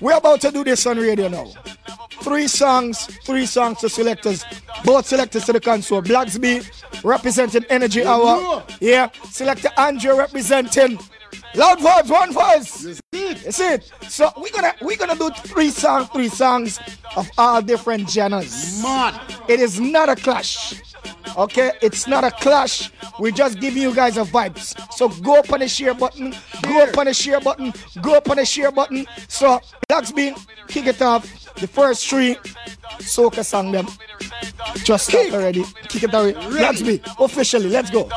We're 0.00 0.16
about 0.16 0.40
to 0.42 0.50
do 0.50 0.64
this 0.64 0.86
on 0.86 0.98
radio 0.98 1.28
now. 1.28 1.46
Three 2.22 2.48
songs, 2.48 3.06
three 3.24 3.46
songs 3.46 3.78
to 3.80 3.88
selectors. 3.88 4.44
Both 4.84 5.06
selectors 5.06 5.44
to 5.46 5.52
the 5.52 5.60
console. 5.60 6.02
Blacksby 6.02 6.68
representing 7.04 7.64
Energy 7.68 8.04
Hour. 8.04 8.64
Yeah. 8.80 9.10
Selector 9.30 9.70
Andrew 9.76 10.16
representing 10.16 10.98
Loud 11.54 11.78
Vibes, 11.78 12.10
One 12.10 12.32
Voice. 12.32 13.00
That's 13.12 13.60
it. 13.60 13.92
So 14.08 14.30
we're 14.36 14.50
gonna 14.50 14.74
we're 14.82 14.96
gonna 14.96 15.16
do 15.16 15.30
three 15.30 15.70
songs, 15.70 16.08
three 16.10 16.28
songs 16.28 16.78
of 17.16 17.28
all 17.36 17.62
different 17.62 18.08
genres. 18.10 18.82
Man. 18.82 19.18
It 19.48 19.60
is 19.60 19.80
not 19.80 20.08
a 20.08 20.16
clash. 20.16 20.80
Okay, 21.36 21.72
it's 21.82 22.06
not 22.06 22.24
a 22.24 22.30
clash. 22.30 22.90
We're 23.18 23.32
just 23.32 23.60
giving 23.60 23.82
you 23.82 23.94
guys 23.94 24.16
a 24.16 24.24
vibes. 24.24 24.74
So 24.92 25.08
go 25.08 25.38
up 25.38 25.52
on 25.52 25.60
the 25.60 25.68
share 25.68 25.94
button, 25.94 26.34
go 26.62 26.82
up 26.82 26.96
on 26.98 27.06
the 27.06 27.14
share 27.14 27.40
button, 27.40 27.72
go 28.02 28.14
up 28.14 28.28
on 28.30 28.36
the 28.36 28.44
share 28.44 28.72
button. 28.72 29.06
So 29.28 29.60
Blacksby, 29.88 30.36
kick 30.68 30.86
it 30.86 31.00
off. 31.02 31.26
The 31.56 31.66
first 31.66 32.08
three 32.08 32.36
soca 32.98 33.44
song 33.44 33.72
them. 33.72 33.86
Just 34.84 35.08
start 35.08 35.32
already. 35.32 35.64
Kick 35.88 36.04
it 36.04 36.14
away. 36.14 36.32
Blacksby, 36.34 37.00
officially, 37.18 37.68
let's 37.68 37.90
go. 37.90 38.08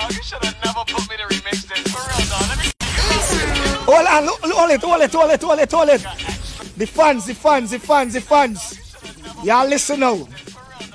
Hold 3.92 4.08
on, 4.08 4.24
hold 4.26 4.72
it, 4.72 4.82
hold 4.82 5.02
it, 5.02 5.12
hold 5.12 5.32
it, 5.32 5.42
hold 5.42 5.60
it, 5.60 5.72
hold 5.72 5.90
it. 5.90 6.02
The 6.78 6.88
fans, 6.88 7.26
the 7.26 7.34
fans, 7.34 7.72
the 7.72 7.80
fans, 7.80 8.14
the 8.14 8.22
fans. 8.22 8.80
Y'all 9.44 9.68
listen 9.68 10.00
now. 10.00 10.16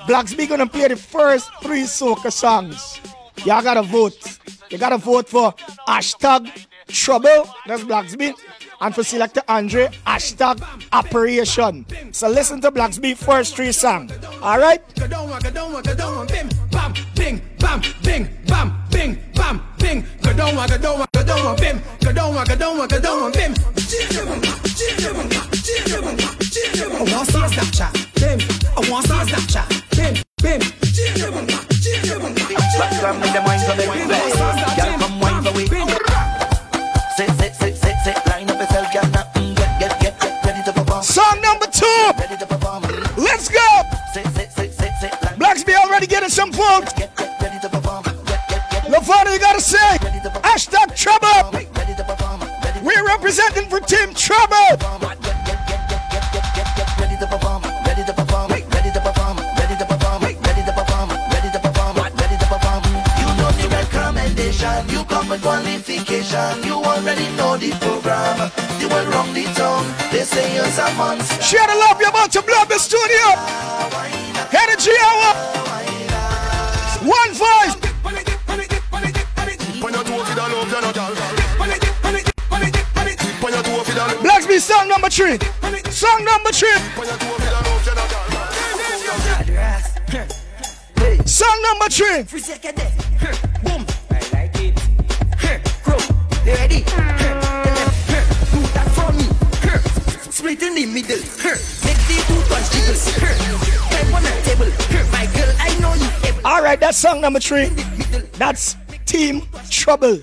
Blacksby 0.07 0.49
gonna 0.49 0.65
play 0.65 0.87
the 0.87 0.95
first 0.95 1.51
three 1.61 1.83
soca 1.83 2.31
songs. 2.33 2.99
Y'all 3.45 3.61
gotta 3.61 3.83
vote. 3.83 4.39
You 4.71 4.79
gotta 4.79 4.97
vote 4.97 5.29
for 5.29 5.53
hashtag 5.87 6.65
trouble. 6.87 7.47
That's 7.67 7.83
Blacksby. 7.83 8.33
And 8.79 8.93
for 8.93 9.03
selector 9.03 9.41
Andre, 9.47 9.87
hashtag 10.05 10.61
operation. 10.93 11.85
So 12.11 12.29
listen 12.29 12.61
to 12.61 12.71
Blacksby 12.71 13.17
first 13.17 13.55
three 13.55 13.71
songs. 13.71 14.11
Alright? 14.41 14.81
Bim, 14.95 15.09
bim. 15.09 15.19
Bim. 16.27 16.49
Bim. 17.15 18.27
Bim, 34.07 34.26
votes. 46.57 46.93
Get, 46.93 47.15
get 47.15 47.41
ready 47.41 47.59
to 47.61 47.69
perform 47.69 48.03
Get, 48.03 48.41
get, 48.49 48.69
get 48.71 48.83
Lavana, 48.85 49.33
you 49.33 49.39
gotta 49.39 49.61
say 49.61 49.77
hashtag 50.41 50.95
trouble. 50.95 51.51
We're 52.83 53.05
representing 53.05 53.69
for 53.69 53.79
Team 53.79 54.13
Trouble. 54.13 54.77
Recommendation 64.57 64.89
You 64.89 65.03
come 65.05 65.29
with 65.29 65.41
qualification 65.41 66.63
You 66.63 66.75
already 66.75 67.29
know 67.35 67.57
the 67.57 67.71
program 67.79 68.51
You 68.79 68.87
will 68.89 69.05
run 69.09 69.33
the 69.33 69.43
town 69.55 69.85
They 70.11 70.23
say 70.23 70.55
you're 70.55 70.65
a 70.65 70.95
monster 70.95 71.41
Share 71.41 71.67
the 71.67 71.75
love 71.75 71.99
you're 71.99 72.09
about 72.09 72.31
to 72.31 72.41
blow 72.41 72.57
up 72.57 72.69
the 72.69 72.79
studio. 72.79 73.25
Energy 74.51 74.91
hour. 75.03 75.33
One 77.03 77.33
voice. 77.33 77.75
Blacksby 84.23 84.59
song 84.59 84.87
number 84.89 85.09
three. 85.09 85.37
Song 85.91 86.25
number 86.25 86.51
three. 86.51 86.77
Song 91.25 91.61
number 91.61 91.89
three. 91.89 92.23
Boom. 93.63 93.96
Bro, 95.87 95.97
ready? 96.45 96.83
The 96.83 97.31
left, 97.71 98.51
do 98.51 98.59
that 98.75 98.87
for 98.91 99.09
me. 99.15 99.23
Split 100.29 100.61
in 100.61 100.75
the 100.75 100.85
middle. 100.85 101.17
Make 101.87 102.01
the 102.05 102.17
two 102.27 102.39
jiggles. 102.75 103.03
Type 103.15 104.11
on 104.13 104.21
the 104.23 104.31
table. 104.43 104.69
My 105.11 105.25
girl, 105.33 105.51
I 105.57 105.71
know 105.79 105.93
you. 105.95 106.09
All 106.43 106.61
right, 106.61 106.79
that's 106.79 106.97
song 106.97 107.21
number 107.21 107.39
three. 107.39 107.69
That's 108.33 108.75
Team 109.05 109.43
Trouble. 109.69 110.19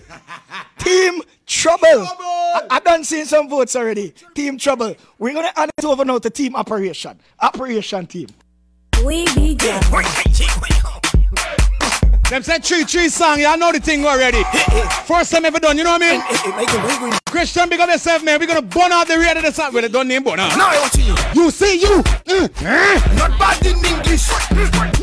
Team 0.79 1.23
Trouble. 1.47 2.07
I, 2.07 2.67
I 2.71 2.81
done 2.81 3.05
seen 3.05 3.25
some 3.25 3.49
votes 3.49 3.75
already. 3.75 4.15
Team 4.35 4.59
Trouble. 4.59 4.95
We're 5.19 5.33
gonna 5.33 5.53
add 5.57 5.71
it 5.79 5.85
over 5.85 6.05
now 6.05 6.19
to 6.19 6.29
Team 6.31 6.57
Operation. 6.57 7.19
Operation 7.41 8.07
Team. 8.07 8.29
We 9.05 9.25
be 9.35 9.57
them 12.35 12.43
said 12.43 12.65
three 12.65 12.83
three 12.83 13.09
song, 13.11 13.39
y'all 13.39 13.57
know 13.57 13.71
the 13.71 13.79
thing 13.79 14.05
already. 14.05 14.39
Eh, 14.39 14.43
eh, 14.43 14.65
eh. 14.73 14.89
First 15.07 15.31
time 15.31 15.45
ever 15.45 15.61
done, 15.61 15.79
you 15.79 15.85
know 15.85 15.93
what 15.93 16.03
I 16.03 16.19
mean? 16.19 16.21
Christian, 17.27 17.69
big 17.69 17.79
up 17.79 17.89
yourself, 17.89 18.25
man. 18.25 18.41
We're 18.41 18.49
gonna 18.49 18.61
burn 18.61 18.91
out 18.91 19.07
the 19.07 19.17
rear 19.17 19.37
of 19.37 19.43
the 19.45 19.53
song. 19.53 19.73
Well, 19.73 19.89
don't 19.89 20.09
name 20.09 20.25
burn 20.25 20.41
out. 20.41 20.59
Now 20.59 20.67
I 20.67 20.81
want 20.81 20.93
to 20.95 21.03
you. 21.03 21.15
You 21.33 21.53
see 21.53 21.79
you. 21.79 22.03
Mm. 22.27 22.51
Eh? 22.67 23.15
Not 23.15 23.39
bad 23.39 23.65
in 23.65 23.77
English. 23.79 24.29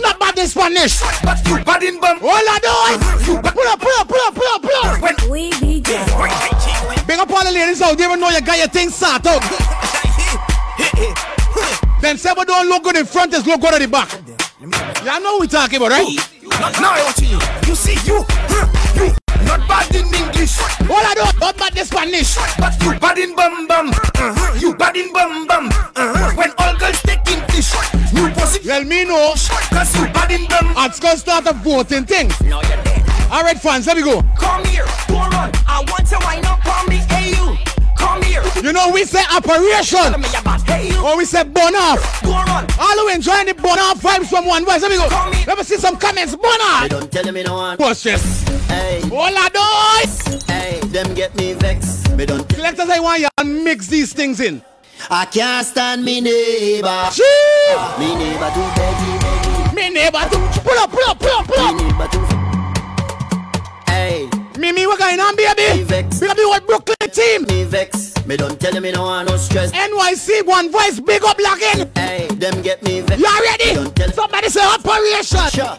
Not 0.03 0.19
bad 0.19 0.37
in 0.39 0.45
Spanish. 0.45 0.99
But 1.23 1.39
you 1.47 1.63
bad 1.63 1.81
in 1.83 2.01
bum. 2.01 2.19
All 2.19 2.35
I 2.35 2.59
do 2.59 2.67
is 2.99 3.07
pull 3.39 3.39
up, 3.39 3.79
pull 3.79 3.95
up, 3.95 4.09
pull 4.09 4.19
up, 4.27 4.35
pull 4.35 4.51
up, 4.51 4.61
pull 4.61 4.75
up. 4.83 4.99
When 4.99 5.15
We 5.31 5.51
be 5.61 5.79
jam. 5.79 6.03
Big 7.07 7.17
up 7.17 7.31
all 7.31 7.45
the 7.45 7.51
ladies 7.53 7.81
out 7.81 7.97
there, 7.97 8.09
even 8.09 8.19
know 8.19 8.27
you 8.27 8.41
got 8.41 8.57
your 8.57 8.67
things 8.67 8.93
sort 8.93 9.25
out. 9.25 9.39
Them 12.01 12.17
say 12.17 12.33
we 12.37 12.43
don't 12.43 12.67
look 12.67 12.83
good 12.83 12.97
in 12.97 13.05
front, 13.05 13.31
just 13.31 13.47
look 13.47 13.61
good 13.61 13.75
at 13.75 13.79
the 13.79 13.87
back. 13.87 14.11
Y'all 15.05 15.21
know 15.23 15.35
what 15.39 15.41
we 15.41 15.47
talking 15.47 15.77
about, 15.77 15.91
right? 15.91 16.30
Now 16.61 16.93
I 16.93 17.03
want 17.03 17.17
you. 17.21 17.39
You 17.67 17.75
see 17.75 17.97
you. 18.05 18.25
You 18.95 19.13
not 19.45 19.67
bad 19.67 19.95
in 19.95 20.05
English. 20.13 20.59
All 20.89 21.01
I 21.01 21.13
do, 21.15 21.39
not 21.39 21.57
bad 21.57 21.75
in 21.75 21.85
Spanish. 21.85 22.35
But 22.59 22.81
you 22.83 22.99
bad 22.99 23.17
in 23.17 23.35
bum 23.35 23.67
bum. 23.67 23.89
Uh-huh. 23.89 24.59
You 24.59 24.75
bad 24.75 24.95
in 24.95 25.11
bum 25.11 25.47
bum. 25.47 25.67
Uh-huh. 25.67 26.35
When 26.35 26.51
all 26.59 26.77
girls 26.77 27.01
take 27.01 27.27
English, 27.27 27.73
you 28.13 28.29
pussy. 28.37 28.67
Well, 28.67 28.83
me 28.83 29.05
know. 29.05 29.33
Cause 29.69 29.95
you 29.97 30.05
bad 30.13 30.31
in 30.31 30.45
bum. 30.47 30.73
Gonna 31.01 31.17
start 31.17 31.47
a 31.47 31.53
voting 31.53 32.05
thing. 32.05 32.29
Now 32.43 32.61
you're 32.61 32.83
dead. 32.83 33.03
All 33.31 33.43
right, 33.43 33.57
fans, 33.57 33.87
let 33.87 33.97
me 33.97 34.03
go. 34.03 34.21
Come 34.37 34.63
here, 34.65 34.85
go 35.07 35.15
on. 35.17 35.51
I 35.65 35.83
want 35.87 36.05
to 36.07 36.19
wind 36.21 36.45
up 36.45 36.65
on 36.67 36.89
me. 36.89 36.97
Hey 37.09 37.31
you. 37.31 37.70
Come 38.01 38.21
here. 38.23 38.43
You 38.63 38.73
know, 38.73 38.89
we 38.91 39.05
say 39.05 39.23
operation. 39.33 39.99
Tell 40.11 40.17
me 40.17 40.27
about 40.37 40.61
hey. 40.67 40.91
Or 40.99 41.17
we 41.17 41.25
say 41.25 41.43
burn 41.43 41.75
off. 41.75 42.01
Go 42.23 42.31
run. 42.31 42.65
All 42.79 42.97
who 42.99 43.09
enjoying 43.09 43.45
the 43.47 43.53
burn 43.53 43.79
off 43.79 44.01
vibes 44.01 44.27
from 44.29 44.45
one 44.45 44.65
voice. 44.65 44.81
Let 44.81 44.91
me 44.91 44.97
go. 44.97 45.07
Let 45.47 45.57
me 45.57 45.63
see 45.63 45.77
some 45.77 45.97
comments. 45.97 46.35
Burn 46.35 46.41
They 46.57 46.63
off. 46.65 46.89
don't 46.89 47.11
tell 47.11 47.31
me 47.31 47.43
no 47.43 47.55
one. 47.55 47.77
Push 47.77 48.03
this. 48.03 48.43
Hey, 48.67 49.01
All 49.11 49.21
I 49.37 49.49
do 49.53 49.65
is. 50.09 50.43
hey, 50.45 50.79
them 50.87 51.13
get 51.13 51.35
me 51.35 51.53
vexed. 51.53 52.11
Me 52.15 52.25
don't. 52.25 52.49
Selectors, 52.51 52.89
I 52.89 52.99
want 52.99 53.21
you 53.21 53.27
to 53.37 53.43
mix 53.45 53.87
these 53.87 54.13
things 54.13 54.39
in. 54.39 54.61
I 55.09 55.25
can't 55.25 55.65
stand 55.65 56.03
me 56.05 56.21
neighbor. 56.21 57.09
Gee! 57.11 57.23
Me 57.99 58.13
neighbor 58.15 58.51
too 58.53 58.61
beggy, 58.77 59.17
beggy. 59.19 59.73
Me 59.75 59.89
neighbor, 59.89 60.19
to 60.19 60.61
pull 60.61 60.77
up, 60.77 60.91
pull 60.91 61.09
up, 61.09 61.19
pull 61.19 61.31
up, 61.31 61.47
pull 61.47 61.57
Me 61.57 61.69
up. 61.69 61.75
neighbor 61.75 62.07
too. 62.11 62.40
Hey, 64.71 64.75
Mimi, 64.75 64.87
what 64.87 64.99
going 64.99 65.19
on, 65.19 65.35
me 65.35 65.45
baby? 65.53 65.83
vex. 65.83 66.21
Big 66.21 66.29
up 66.29 66.37
the 66.37 66.43
whole 66.45 66.59
Brooklyn 66.61 67.09
team. 67.11 67.43
Me 67.43 67.65
vex. 67.65 68.15
Me 68.25 68.37
don't 68.37 68.57
tell 68.57 68.79
me 68.79 68.91
no 68.93 69.03
one 69.03 69.25
no 69.25 69.35
stress. 69.35 69.69
NYC, 69.73 70.45
one 70.45 70.71
voice, 70.71 70.97
big 71.01 71.21
up, 71.25 71.37
login. 71.37 71.89
Hey, 71.97 72.27
them 72.35 72.61
get 72.61 72.81
me 72.81 73.01
vex. 73.01 73.19
You 73.19 73.39
ready? 73.41 73.73
don't 73.73 73.93
tell. 73.93 74.09
Somebody 74.13 74.47
say 74.47 74.65
operation. 74.65 75.49
Sure. 75.49 75.77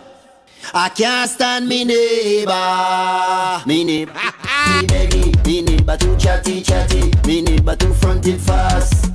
I 0.75 0.91
can't 0.91 1.31
stand 1.31 1.69
me 1.69 1.85
neighbor. 1.85 3.63
Me 3.67 3.83
neighbor. 3.83 4.13
Ah, 4.15 4.37
ah. 4.43 4.81
me 4.83 4.87
beggy. 4.89 5.47
Me 5.47 5.63
neighbor 5.63 5.97
too 5.97 6.15
chatty, 6.19 6.61
chatty. 6.61 7.11
Me 7.27 7.41
neighbor 7.41 7.75
too 7.77 7.95
fronted 7.95 8.43
fast. 8.43 9.11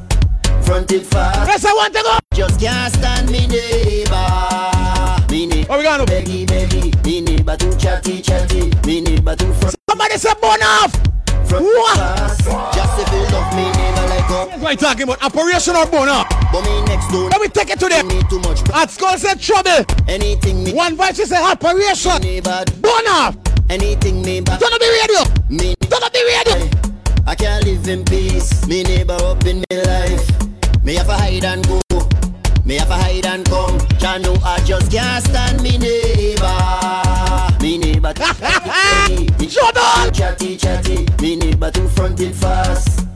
Fronted 0.63 1.05
fast. 1.05 1.47
Yes, 1.47 1.65
I 1.65 1.73
want 1.73 1.93
to 1.93 2.01
go. 2.01 2.17
Just 2.33 2.59
can't 2.59 2.91
stand 2.95 3.29
me 3.29 3.45
neighbor. 3.45 5.27
Me 5.29 5.45
neighbor. 5.45 5.69
Where 5.69 5.77
we 5.77 5.83
going? 5.83 6.07
Beggy, 6.07 6.47
beggy. 6.47 6.96
Me 7.07 7.21
neighbor 7.21 7.55
too 7.55 7.73
chatty, 7.77 8.21
chatty. 8.21 8.69
Me 8.85 8.99
neighbor 8.99 9.33
too 9.33 9.53
front. 9.53 9.77
Somebody 9.89 10.17
say 10.17 10.33
burn 10.41 10.61
off. 10.61 10.93
What? 11.49 11.97
fast. 11.97 12.43
Just 12.75 12.99
if 12.99 13.13
you 13.13 13.23
love 13.31 13.55
me 13.55 13.63
neighbor 13.63 14.07
like 14.09 14.29
up. 14.29 14.49
What 14.59 14.63
are 14.63 14.71
you 14.71 14.77
talking 14.77 15.03
about? 15.03 15.23
Operation 15.23 15.77
or 15.77 15.85
burn 15.85 16.09
off? 16.09 16.27
But 16.51 16.65
me 16.65 16.81
next 16.81 17.09
door. 17.09 17.29
Let 17.29 17.39
me 17.39 17.47
take 17.47 17.69
it 17.69 17.79
to 17.79 17.87
them. 17.87 18.09
Me 18.09 18.21
too 18.29 18.41
much. 18.41 18.59
At 18.71 18.91
school 18.91 19.17
say 19.17 19.35
trouble. 19.35 19.85
Anything 20.09 20.65
me. 20.65 20.73
One 20.73 20.97
voice 20.97 21.17
is 21.19 21.31
a 21.31 21.37
operation. 21.37 22.21
Neighbor. 22.21 22.65
Burn 22.81 23.07
off. 23.07 23.37
Anything 23.69 24.21
me. 24.21 24.41
Back. 24.41 24.59
Turn 24.59 24.73
up 24.73 24.79
the 24.81 24.91
radio. 24.99 25.47
Me. 25.47 25.75
Turn 25.87 26.03
up 26.03 26.11
the 26.11 26.19
radio. 26.27 26.69
I 27.25 27.35
can't 27.35 27.63
live 27.63 27.87
in 27.87 28.03
peace. 28.03 28.67
Me 28.67 28.83
neighbor 28.83 29.13
up 29.13 29.45
in 29.45 29.63
me 29.69 29.81
life. 29.81 30.83
Me 30.83 30.95
have 30.95 31.07
to 31.07 31.13
hide 31.13 31.45
and 31.45 31.65
go. 31.69 31.86
Me 32.67 32.75
have 32.75 32.89
to 32.89 32.95
hide 32.95 33.25
and 33.25 33.45
come. 33.45 33.79
Can 33.97 34.23
know 34.23 34.35
I 34.43 34.59
just 34.65 34.91
can't 34.91 35.23
stand 35.23 35.63
me 35.63 35.77
neighbor. 35.77 36.51
Me 37.61 37.77
neighbor. 37.77 38.13
Shut 39.47 39.77
up. 39.77 40.13
Chatty 40.13 40.57
chatty. 40.57 41.07
Me 41.21 41.37
neighbor 41.37 41.71
too 41.71 41.87
fronted 41.87 42.35
fast. 42.35 43.07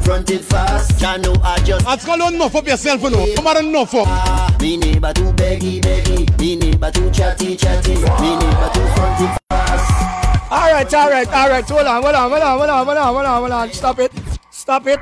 Fronted 0.00 0.42
fast. 0.42 0.98
Can 0.98 1.20
know 1.20 1.34
I 1.42 1.58
just. 1.58 1.84
School 2.00 2.16
don't 2.16 2.36
enough 2.36 2.56
up 2.56 2.66
yourself, 2.66 3.02
you 3.02 3.10
know. 3.10 3.26
Come 3.34 3.46
on, 3.48 3.66
enough 3.66 3.94
up. 3.94 4.62
Me 4.62 4.78
neighbor 4.78 5.12
too 5.12 5.30
beggy 5.34 5.82
beggy. 5.82 6.38
Me 6.38 6.56
neighbor 6.56 6.90
too 6.90 7.10
chatty 7.10 7.54
chatty. 7.54 7.96
Me 7.96 8.00
neighbor 8.00 8.70
too 8.72 8.86
fronted 8.96 9.38
fast. 9.50 10.50
All 10.50 10.72
right, 10.72 10.94
all 10.94 11.10
right, 11.10 11.28
all 11.28 11.48
right. 11.50 11.68
Hold 11.68 11.86
on, 11.86 12.02
hold 12.02 12.14
on, 12.14 12.30
hold 12.30 12.42
on, 12.42 12.58
hold 12.58 12.70
on, 12.70 12.86
hold 12.86 12.96
on, 12.96 13.14
hold 13.14 13.26
on, 13.26 13.40
hold 13.40 13.50
on. 13.52 13.72
Stop 13.72 13.98
it. 13.98 14.12
Stop 14.50 14.86
it. 14.86 15.00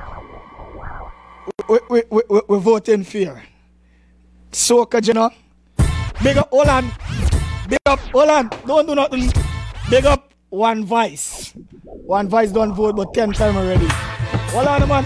We, 1.68 1.78
we, 1.88 2.02
we, 2.10 2.22
we, 2.28 2.40
we're 2.48 2.58
voting 2.58 3.04
fear. 3.04 3.40
Soca, 4.54 5.04
you 5.06 5.14
know. 5.14 5.30
Big 6.22 6.36
up, 6.36 6.48
hold 6.50 6.68
on. 6.68 6.90
Big 7.68 7.78
up, 7.86 7.98
hold 7.98 8.30
on. 8.30 8.48
Don't 8.66 8.86
do 8.86 8.94
nothing. 8.94 9.30
Big 9.90 10.06
up 10.06 10.32
one 10.48 10.84
voice. 10.84 11.52
One 11.82 12.28
voice 12.28 12.52
don't 12.52 12.72
vote, 12.72 12.96
but 12.96 13.12
10 13.12 13.32
time 13.32 13.56
already. 13.56 13.86
Hold 14.54 14.66
on, 14.68 14.88
man. 14.88 15.04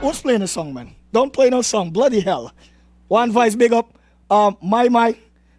Who's 0.00 0.20
playing 0.20 0.42
a 0.42 0.46
song, 0.46 0.74
man? 0.74 0.94
Don't 1.12 1.32
play 1.32 1.48
no 1.50 1.62
song. 1.62 1.90
Bloody 1.90 2.20
hell. 2.20 2.52
One 3.08 3.32
voice, 3.32 3.54
big 3.54 3.72
up. 3.72 3.98
Um, 4.30 4.56
my, 4.62 4.88
my. 4.88 5.16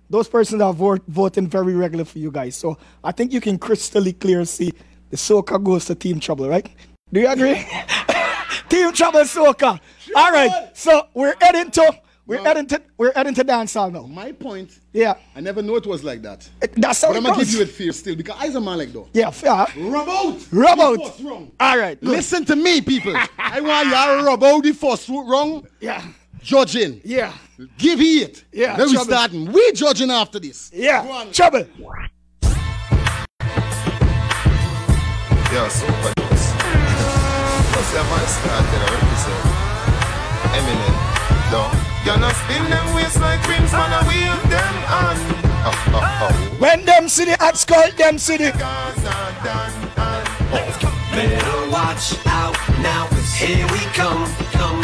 Those 0.09 0.27
persons 0.27 0.61
are 0.61 0.73
vote, 0.73 1.01
voting 1.07 1.47
very 1.47 1.73
regular 1.73 2.05
for 2.05 2.19
you 2.19 2.31
guys. 2.31 2.55
So 2.55 2.77
I 3.03 3.11
think 3.11 3.33
you 3.33 3.41
can 3.41 3.57
crystally 3.57 4.17
clear 4.17 4.45
see 4.45 4.71
the 5.09 5.17
Soca 5.17 5.61
goes 5.61 5.85
to 5.85 5.95
Team 5.95 6.19
Trouble, 6.19 6.47
right? 6.47 6.69
Do 7.11 7.21
you 7.21 7.27
agree? 7.27 7.55
Team 8.69 8.93
Trouble 8.93 9.21
Soca. 9.21 9.79
All 10.15 10.31
right. 10.31 10.69
So 10.73 11.07
we're 11.13 11.35
heading 11.41 11.71
to 11.71 11.91
we're 12.27 12.41
heading 12.43 12.68
to 12.68 12.81
we're 12.98 13.11
heading 13.14 13.34
to 13.34 13.43
dancehall 13.43 13.91
now. 13.91 14.03
My 14.03 14.31
point. 14.31 14.80
Yeah. 14.93 15.15
I 15.35 15.41
never 15.41 15.61
know 15.61 15.76
it 15.76 15.85
was 15.85 16.03
like 16.03 16.22
that. 16.22 16.48
It- 16.61 16.73
that's 16.76 17.02
how 17.02 17.10
But 17.10 17.15
it 17.15 17.18
I'm 17.18 17.23
gonna 17.23 17.38
give 17.43 17.53
you 17.53 17.61
it 17.61 17.69
fear 17.69 17.91
still 17.91 18.15
because 18.15 18.35
I's 18.39 18.56
a 18.56 18.61
man 18.61 18.77
like 18.77 18.93
though. 18.93 19.07
Yeah, 19.14 19.30
fair. 19.31 19.65
Rub 19.77 20.07
out. 20.07 20.38
Rub 20.52 20.80
out. 20.80 20.98
first 21.07 21.19
wrong. 21.23 21.52
All 21.60 21.77
right. 21.77 21.99
good. 21.99 22.10
Listen 22.10 22.45
to 22.45 22.56
me, 22.56 22.81
people. 22.81 23.15
I 23.38 23.60
want 23.60 23.88
y'all 23.89 24.23
rub 24.23 24.43
out 24.43 24.64
the 24.64 24.72
first 24.73 25.10
wrong. 25.10 25.65
Yeah. 25.80 26.02
Judging. 26.41 27.02
Yeah. 27.03 27.34
Give 27.77 27.99
it. 28.02 28.45
Yeah, 28.52 28.76
Then 28.76 28.88
we 28.88 28.93
trouble. 28.93 29.11
starting. 29.14 29.52
We 29.52 29.72
judging 29.73 30.10
after 30.10 30.39
this. 30.39 30.72
Yeah. 30.73 31.26
Trouble. 31.31 31.68
Yo, 35.53 35.68
super 35.68 36.14
dose. 36.15 36.48
What's 37.76 37.91
that 37.93 38.06
man 38.10 38.26
started 38.26 38.81
already, 38.88 39.15
so 39.19 39.34
Eminem, 40.56 40.95
don't. 41.52 41.80
You 42.03 42.17
know 42.17 42.29
spin 42.29 42.69
them 42.69 42.95
waist 42.95 43.19
like 43.19 43.47
rims, 43.47 43.71
man, 43.71 43.93
I 43.93 44.01
wave 44.07 44.49
them 44.49 44.75
on. 44.89 45.17
Oh, 45.63 45.71
oh, 45.93 46.01
oh. 46.23 46.55
When 46.59 46.85
them 46.85 47.07
city 47.07 47.31
at 47.39 47.57
skull, 47.57 47.91
them 47.97 48.17
city. 48.17 48.51
Better 51.11 51.69
watch 51.69 52.15
out 52.25 52.55
now, 52.81 53.07
cause 53.07 53.33
here 53.35 53.67
we 53.67 53.79
come, 53.93 54.25
come. 54.51 54.81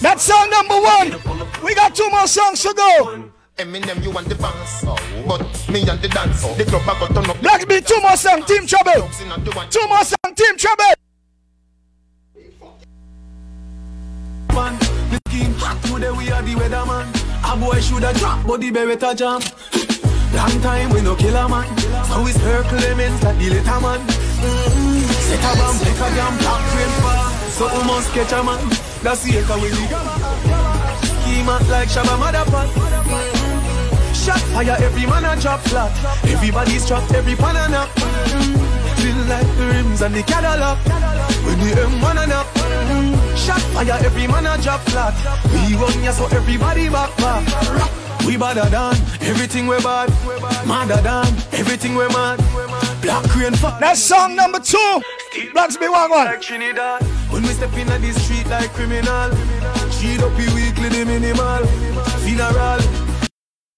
That's 0.00 0.24
song 0.24 0.50
number 0.50 0.74
one. 0.74 1.16
We 1.62 1.74
got 1.74 1.94
two 1.94 2.10
more 2.10 2.26
songs 2.26 2.62
to 2.62 2.74
go. 2.74 3.30
Eminem, 3.56 4.02
you 4.02 4.10
want 4.10 4.28
the 4.28 4.34
bounce, 4.34 4.84
but 5.26 5.40
me 5.70 5.88
and 5.88 6.00
the 6.00 6.08
dance. 6.08 6.42
The 6.56 6.64
club 6.64 6.82
I 6.82 6.98
got 7.00 7.14
turn 7.14 7.30
up. 7.30 7.40
Black 7.40 7.66
be 7.68 7.80
two 7.80 8.00
more 8.02 8.16
song, 8.16 8.42
Team 8.44 8.66
Trouble. 8.66 9.08
Two 9.70 9.86
more 9.88 10.04
song, 10.04 10.34
Team 10.34 10.56
Trouble. 10.58 10.94
man. 14.54 14.78
The 15.10 15.23
scheme 15.34 15.54
hot 15.58 15.78
today, 15.82 16.10
we 16.10 16.30
are 16.30 16.42
the 16.42 16.54
weatherman. 16.54 17.06
A 17.42 17.56
boy 17.58 17.80
shoulda 17.80 18.12
drop, 18.14 18.46
but 18.46 18.60
the 18.60 18.70
beretta 18.70 19.14
jam. 19.16 19.40
Long 20.34 20.56
time 20.62 20.90
we 20.90 21.00
no 21.02 21.14
kill 21.14 21.36
a 21.36 21.48
man. 21.48 21.66
So 22.06 22.22
we 22.22 22.32
circle 22.32 22.78
elements 22.78 23.22
like 23.22 23.38
the 23.38 23.50
letter 23.50 23.80
man. 23.82 24.00
Mm-hmm. 24.00 25.10
Set 25.26 25.44
a 25.46 25.52
bomb, 25.58 25.78
take 25.82 26.02
a 26.02 26.08
jam, 26.16 26.34
black 26.38 26.62
train 26.70 26.92
far. 27.02 27.18
So 27.56 27.64
we 27.70 27.80
must 27.86 28.10
catch 28.14 28.32
a 28.32 28.42
man. 28.42 28.60
That's 29.02 29.22
the 29.22 29.38
echo 29.38 29.54
we 29.62 29.70
legal. 29.70 30.04
Scheme 31.22 31.50
like 31.70 31.88
Shabba 31.88 32.14
Motherfucker. 32.22 32.92
Shot 34.14 34.40
fire, 34.54 34.76
every 34.80 35.06
man 35.06 35.24
a 35.24 35.40
drop 35.40 35.60
flat. 35.68 35.92
Everybody's 36.24 36.86
trapped, 36.86 37.12
every 37.12 37.36
pan 37.36 37.56
a 37.56 37.68
knock. 37.68 37.90
Mm. 37.90 38.54
Feel 38.98 39.20
like 39.28 39.48
the 39.58 39.66
rims 39.66 40.00
and 40.02 40.14
the 40.14 40.22
Cadillac. 40.22 40.78
When 41.44 41.58
the 41.60 41.70
M1 41.76 42.22
a 42.22 42.26
knock. 42.26 42.46
Mm. 42.54 43.23
Shot 43.44 43.60
fire, 43.74 43.98
every 44.02 44.26
man 44.26 44.46
a 44.46 44.56
drop 44.62 44.80
flat. 44.88 45.14
We 45.52 45.74
run 45.76 46.02
ya 46.02 46.12
so 46.12 46.24
everybody 46.34 46.88
back 46.88 47.14
back. 47.18 47.44
We 48.26 48.38
badder 48.38 48.70
than 48.70 48.96
everything 49.20 49.66
we 49.66 49.76
bad. 49.82 50.08
Madder 50.66 51.02
than 51.02 51.26
everything 51.52 51.94
we 51.94 52.08
mad. 52.08 52.40
Black 53.02 53.36
rain 53.36 53.52
fuck. 53.52 53.78
That's 53.80 54.00
song 54.00 54.34
number 54.34 54.60
two. 54.60 55.02
Blacks 55.52 55.76
be 55.76 55.88
one 55.88 56.10
one. 56.10 56.24
Like 56.24 56.40
Trinidad. 56.40 57.02
When 57.30 57.42
we 57.42 57.50
step 57.50 57.76
in 57.76 57.86
the 57.88 58.12
street 58.12 58.46
like 58.46 58.72
criminal. 58.72 59.28
Cheat 59.92 60.22
up 60.22 60.32
weekly 60.38 60.88
the 60.88 61.04
minimal. 61.04 61.66
Funeral. 62.24 62.80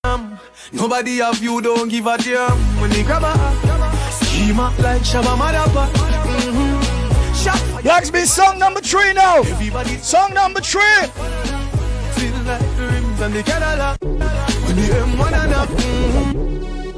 Um, 0.05 0.39
Nobody 0.73 1.17
have 1.19 1.43
you 1.43 1.61
don't 1.61 1.89
give 1.89 2.07
a 2.07 2.17
damn. 2.19 2.57
When 2.81 2.91
they 2.91 3.03
grab 3.03 3.25
a 3.25 3.35
schema 4.13 4.73
like 4.79 5.03
Shabba 5.03 5.37
Madapa. 5.37 5.89
Mm-hmm. 5.91 6.86
Shot 7.87 7.95
fire. 7.95 8.01
Blacks 8.01 8.11
be 8.11 8.25
song 8.25 8.59
number 8.59 8.81
three 8.81 9.13
now. 9.13 9.39
Everybody 9.39 9.97
Song 9.99 10.35
number 10.35 10.61
three. 10.61 10.83
feel 12.17 12.43
like 12.45 12.77
the 12.77 12.89
rims 12.93 13.21
and 13.21 13.35
the 13.35 13.43
Cadillac. 13.43 14.01
When 14.01 14.77
the 14.77 14.83
M1 14.83 15.33
and 15.33 15.55
up. 15.55 15.71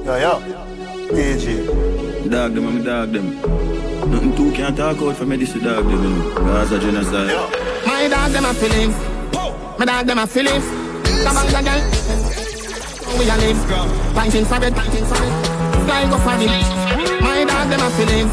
Yo, 0.05 0.17
yo. 0.17 0.41
AJ. 1.13 2.31
Dog 2.31 2.55
them, 2.55 2.67
I'm 2.67 2.85
dog 2.85 3.13
them. 3.13 3.41
Nothing 4.11 4.37
too 4.37 4.53
can't 4.53 4.77
talk 4.77 4.99
out 4.99 5.17
for 5.17 5.27
me, 5.27 5.37
this 5.37 5.55
is 5.55 5.63
dog 5.63 5.85
them, 5.85 6.03
you 6.03 6.11
know. 6.11 6.35
Gaza 6.35 6.79
genocide. 6.79 7.35
My 7.87 8.09
dog 8.09 8.33
them 8.33 8.45
a 8.45 8.55
feeling. 8.55 8.91
My 9.79 9.85
dog 9.85 10.07
them 10.07 10.19
a 10.19 10.27
feeling. 10.27 10.63
Come 11.25 11.37
on, 11.37 11.47
the 11.47 11.63
girl. 11.65 11.83
We 13.19 13.25
a 13.25 13.37
live. 13.37 13.61
Fighting 14.15 14.45
for 14.45 14.57
it, 14.57 14.75
fighting 14.75 15.05
for 15.05 15.25
it. 15.25 15.33
Fly 15.85 16.11
go 16.11 16.19
for 16.19 16.37
it. 16.37 17.23
My 17.23 17.45
dog 17.45 17.69
them 17.71 17.81
a 17.81 17.91
feeling. 17.97 18.29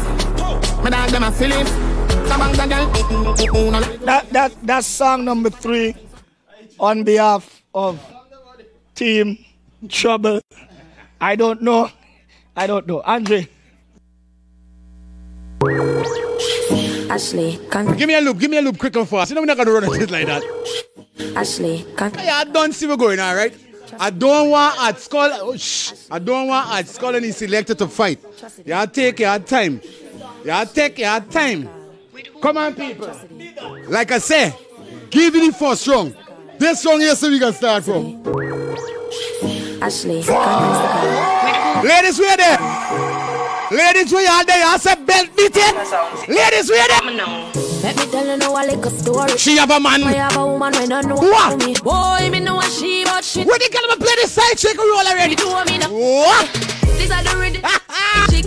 My 0.82 0.90
dog 0.90 1.10
them 1.10 1.22
a 1.22 1.32
feeling. 1.32 1.85
Come 2.28 2.42
on, 2.42 2.52
the 2.52 2.66
girl. 2.66 4.00
That 4.04 4.30
that 4.30 4.52
that's 4.62 4.86
song 4.86 5.24
number 5.24 5.50
three 5.50 5.94
on 6.78 7.04
behalf 7.04 7.62
of 7.74 8.00
Team 8.94 9.38
Trouble. 9.88 10.40
I 11.20 11.36
don't 11.36 11.62
know. 11.62 11.90
I 12.56 12.66
don't 12.66 12.86
know. 12.86 13.02
Andre. 13.04 13.48
Ashley, 17.08 17.58
can 17.70 17.96
Give 17.96 18.08
me 18.08 18.14
a 18.14 18.20
loop, 18.20 18.38
give 18.38 18.50
me 18.50 18.58
a 18.58 18.62
loop 18.62 18.78
quick 18.78 18.96
and 18.96 19.08
fast. 19.08 19.30
You 19.30 19.36
know 19.36 19.42
we're 19.42 19.46
not 19.46 19.56
gonna 19.56 19.70
run 19.70 19.84
it 19.84 20.10
like 20.10 20.26
that. 20.26 20.42
Ashley, 21.36 21.86
can 21.96 22.12
Yeah, 22.14 22.36
I 22.36 22.44
don't 22.44 22.72
see 22.74 22.86
we're 22.86 22.96
going, 22.96 23.20
alright? 23.20 23.54
I 24.00 24.10
don't 24.10 24.50
want 24.50 24.78
at 24.80 24.98
skull 24.98 25.30
oh, 25.32 25.56
shh. 25.56 25.92
I 26.10 26.18
don't 26.18 26.48
want 26.48 26.70
at 26.72 26.88
skull 26.88 27.14
and 27.14 27.24
he's 27.24 27.36
selected 27.36 27.78
to 27.78 27.86
fight. 27.86 28.20
You 28.64 28.86
take 28.88 29.20
your 29.20 29.38
time. 29.38 29.80
You 30.44 30.64
take 30.72 30.98
your 30.98 31.20
time. 31.20 31.68
Come 32.40 32.56
on, 32.56 32.74
people. 32.74 33.10
Like 33.88 34.12
I 34.12 34.18
say, 34.18 34.54
give 35.10 35.34
it 35.34 35.46
the 35.52 35.58
first 35.58 35.86
round. 35.86 36.16
This 36.58 36.82
song 36.82 37.00
here 37.00 37.14
so 37.14 37.28
we 37.30 37.38
can 37.38 37.52
start 37.52 37.84
from. 37.84 38.22
Ashley, 39.82 40.22
Ladies, 41.86 42.18
we 42.18 42.26
are 42.28 42.36
there. 42.36 42.58
Ladies, 43.70 44.12
we 44.12 44.26
are 44.26 44.44
there. 44.44 44.64
I 44.66 44.76
said 44.80 45.04
belt 45.06 45.28
beat 45.36 45.52
it. 45.54 46.28
Ladies, 46.28 46.70
we 46.70 46.78
are 46.78 46.88
there. 46.88 47.26
Let 47.82 47.96
me 47.96 48.06
tell 48.10 48.26
you 48.26 48.36
now 48.36 48.52
a 48.56 48.62
little 48.64 48.90
story. 48.90 49.36
She 49.36 49.56
have 49.58 49.70
a 49.70 49.78
man. 49.78 50.02
I 50.04 50.12
have 50.14 50.36
a 50.36 50.46
woman 50.46 50.72
when 50.72 50.92
I 50.92 51.00
know 51.02 51.16
What? 51.16 51.58
me. 51.64 51.74
Boy, 51.82 52.30
me 52.30 52.40
know 52.40 52.58
a 52.58 52.64
she, 52.64 53.04
but 53.04 53.22
she. 53.24 53.44
Where 53.44 53.58
the 53.58 53.68
girl 53.70 53.96
play 53.96 54.14
the 54.22 54.28
side 54.28 54.56
chick 54.56 54.76
roll 54.78 54.98
already? 55.06 55.36
You 55.38 55.50
know 55.50 55.64
me 55.64 55.78
now. 55.78 55.90
What? 55.92 56.48
These 56.98 57.10
are 57.10 57.22
the 57.22 57.36
rhythm. 57.38 57.62
Chick 58.30 58.46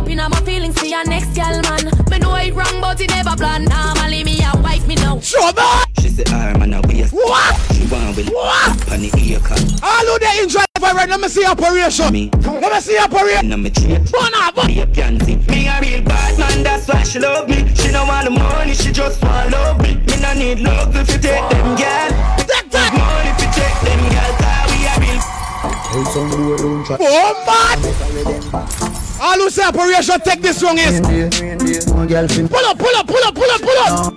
song. 0.00 0.06
Me 0.06 0.12
open 0.14 0.20
up 0.20 0.30
my 0.30 0.40
feelings 0.46 0.78
for 0.78 0.86
your 0.86 1.04
next 1.04 1.34
girl, 1.34 1.60
man. 1.62 1.84
Me 2.10 2.18
know 2.18 2.34
it 2.36 2.54
wrong, 2.54 2.80
but 2.80 3.00
it 3.00 3.10
never 3.10 3.36
plan. 3.36 3.64
Normally 3.64 4.24
me 4.24 4.40
a 4.42 4.58
wife 4.60 4.86
me 4.86 4.94
now. 4.96 5.20
Trouble. 5.20 5.62
She 6.00 6.08
say, 6.08 6.24
I'm 6.28 6.58
man, 6.58 6.74
a 6.74 6.80
waste. 6.86 7.12
What? 7.12 7.56
She 7.74 7.86
want 7.86 8.16
with 8.16 8.28
What? 8.30 8.92
on 8.92 9.00
the 9.00 9.10
ear 9.20 9.40
cut. 9.40 9.60
All 9.82 10.06
who 10.06 10.18
they 10.18 10.42
enjoy 10.42 10.60
life 10.80 10.94
right, 10.94 11.08
let 11.08 11.20
me 11.20 11.28
see 11.28 11.44
operation. 11.46 12.12
Me. 12.12 12.30
Let 12.42 12.72
me 12.72 12.80
see 12.80 12.98
operation. 12.98 13.48
No, 13.48 13.56
me 13.56 13.70
cheat. 13.70 14.10
Burn 14.12 14.32
up. 14.36 14.56
Me 14.66 14.80
a 14.80 14.86
pansy. 14.86 15.36
Me 15.48 15.68
a 15.68 15.80
real 15.80 16.02
bad 16.02 16.38
man, 16.38 16.62
that's 16.62 16.88
why 16.88 17.02
she 17.02 17.18
love 17.18 17.48
me. 17.48 17.68
She 17.74 17.90
don't 17.92 18.08
want 18.08 18.24
the 18.24 18.30
money, 18.30 18.74
she 18.74 18.92
just 18.92 19.22
want 19.22 19.50
love 19.50 19.80
me. 19.82 19.94
Me 19.94 20.20
no 20.20 20.32
need 20.34 20.60
love 20.60 20.94
if 20.96 21.08
you 21.10 21.18
take 21.18 21.48
them, 21.50 21.76
girl. 21.76 22.10
Take 22.38 22.70
that. 22.70 22.90
Money 22.96 23.30
if 23.30 23.40
you 23.40 23.50
take 23.52 23.80
them, 23.84 24.00
girl. 24.10 24.36
Cause 24.40 26.14
we 26.16 26.52
a 26.52 26.56
real 26.56 26.84
Oh, 27.02 27.44
man. 27.46 28.89
All 29.20 29.36
who 29.36 29.50
say 29.50 29.64
operation, 29.64 30.18
take 30.20 30.40
this 30.40 30.62
wrong 30.62 30.78
is. 30.78 30.98
Pull 31.00 32.64
up, 32.64 32.78
pull 32.78 32.96
up, 32.96 33.06
pull 33.06 33.24
up, 33.24 33.34
pull 33.34 33.50
up, 33.50 33.60
pull 33.60 33.78
up. 33.78 34.14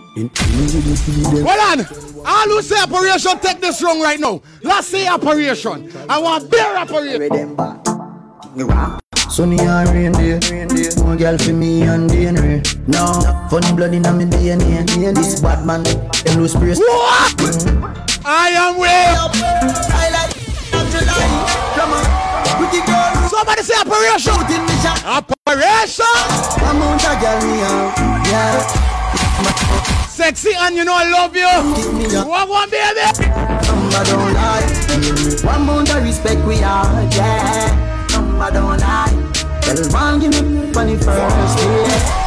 Hold 1.43 1.59
on. 1.59 1.85
All 2.25 2.47
who 2.47 2.61
say 2.61 2.81
operation, 2.81 3.37
take 3.39 3.59
this 3.59 3.83
wrong 3.83 3.99
right 4.01 4.17
now. 4.17 4.41
Let's 4.61 4.87
say 4.87 5.07
operation. 5.07 5.91
I 6.09 6.19
want 6.19 6.49
bear 6.49 6.77
operation. 6.77 7.57
Sunny 9.29 9.59
and 9.59 9.89
rain 9.89 10.11
day, 10.13 10.39
one 11.03 11.17
girl 11.17 11.37
for 11.37 11.51
me 11.53 11.81
and 11.81 12.09
DNA. 12.09 12.63
No, 12.87 13.21
funny 13.49 13.75
blood 13.75 13.93
in 13.93 14.03
my 14.03 14.11
DNA. 14.11 15.15
This 15.15 15.41
bad 15.41 15.65
man, 15.65 15.83
them 15.83 16.39
lose 16.39 16.55
praise. 16.55 16.79
What? 16.79 17.35
I 18.25 18.51
am 18.55 18.77
way. 18.79 19.15
Somebody 23.27 23.63
say 23.63 23.75
operation. 23.81 24.72
Operation. 25.05 26.05
Amount 26.63 27.03
of 27.03 27.19
girl 27.19 27.41
me 27.43 27.59
out, 27.61 27.93
yeah. 28.25 30.07
Sexy 30.07 30.51
and 30.57 30.75
you 30.75 30.85
know 30.85 30.95
I 30.95 31.09
love 31.09 31.35
you. 31.35 31.43
What 32.25 32.47
one 32.47 32.69
baby? 32.69 33.01
Number 33.67 34.03
don't 34.05 34.33
lie. 34.33 34.63
One 35.43 35.61
amount 35.61 35.93
of 35.93 36.03
respect 36.03 36.45
we 36.47 36.63
are, 36.63 37.03
yeah. 37.11 38.07
Number 38.13 38.51
don't 38.51 38.79
lie. 38.79 39.11
Tell 39.61 39.91
one 39.91 40.19
give 40.21 40.31
me 40.41 40.71
money 40.71 40.95
first, 40.95 41.59
yeah. 41.59 42.23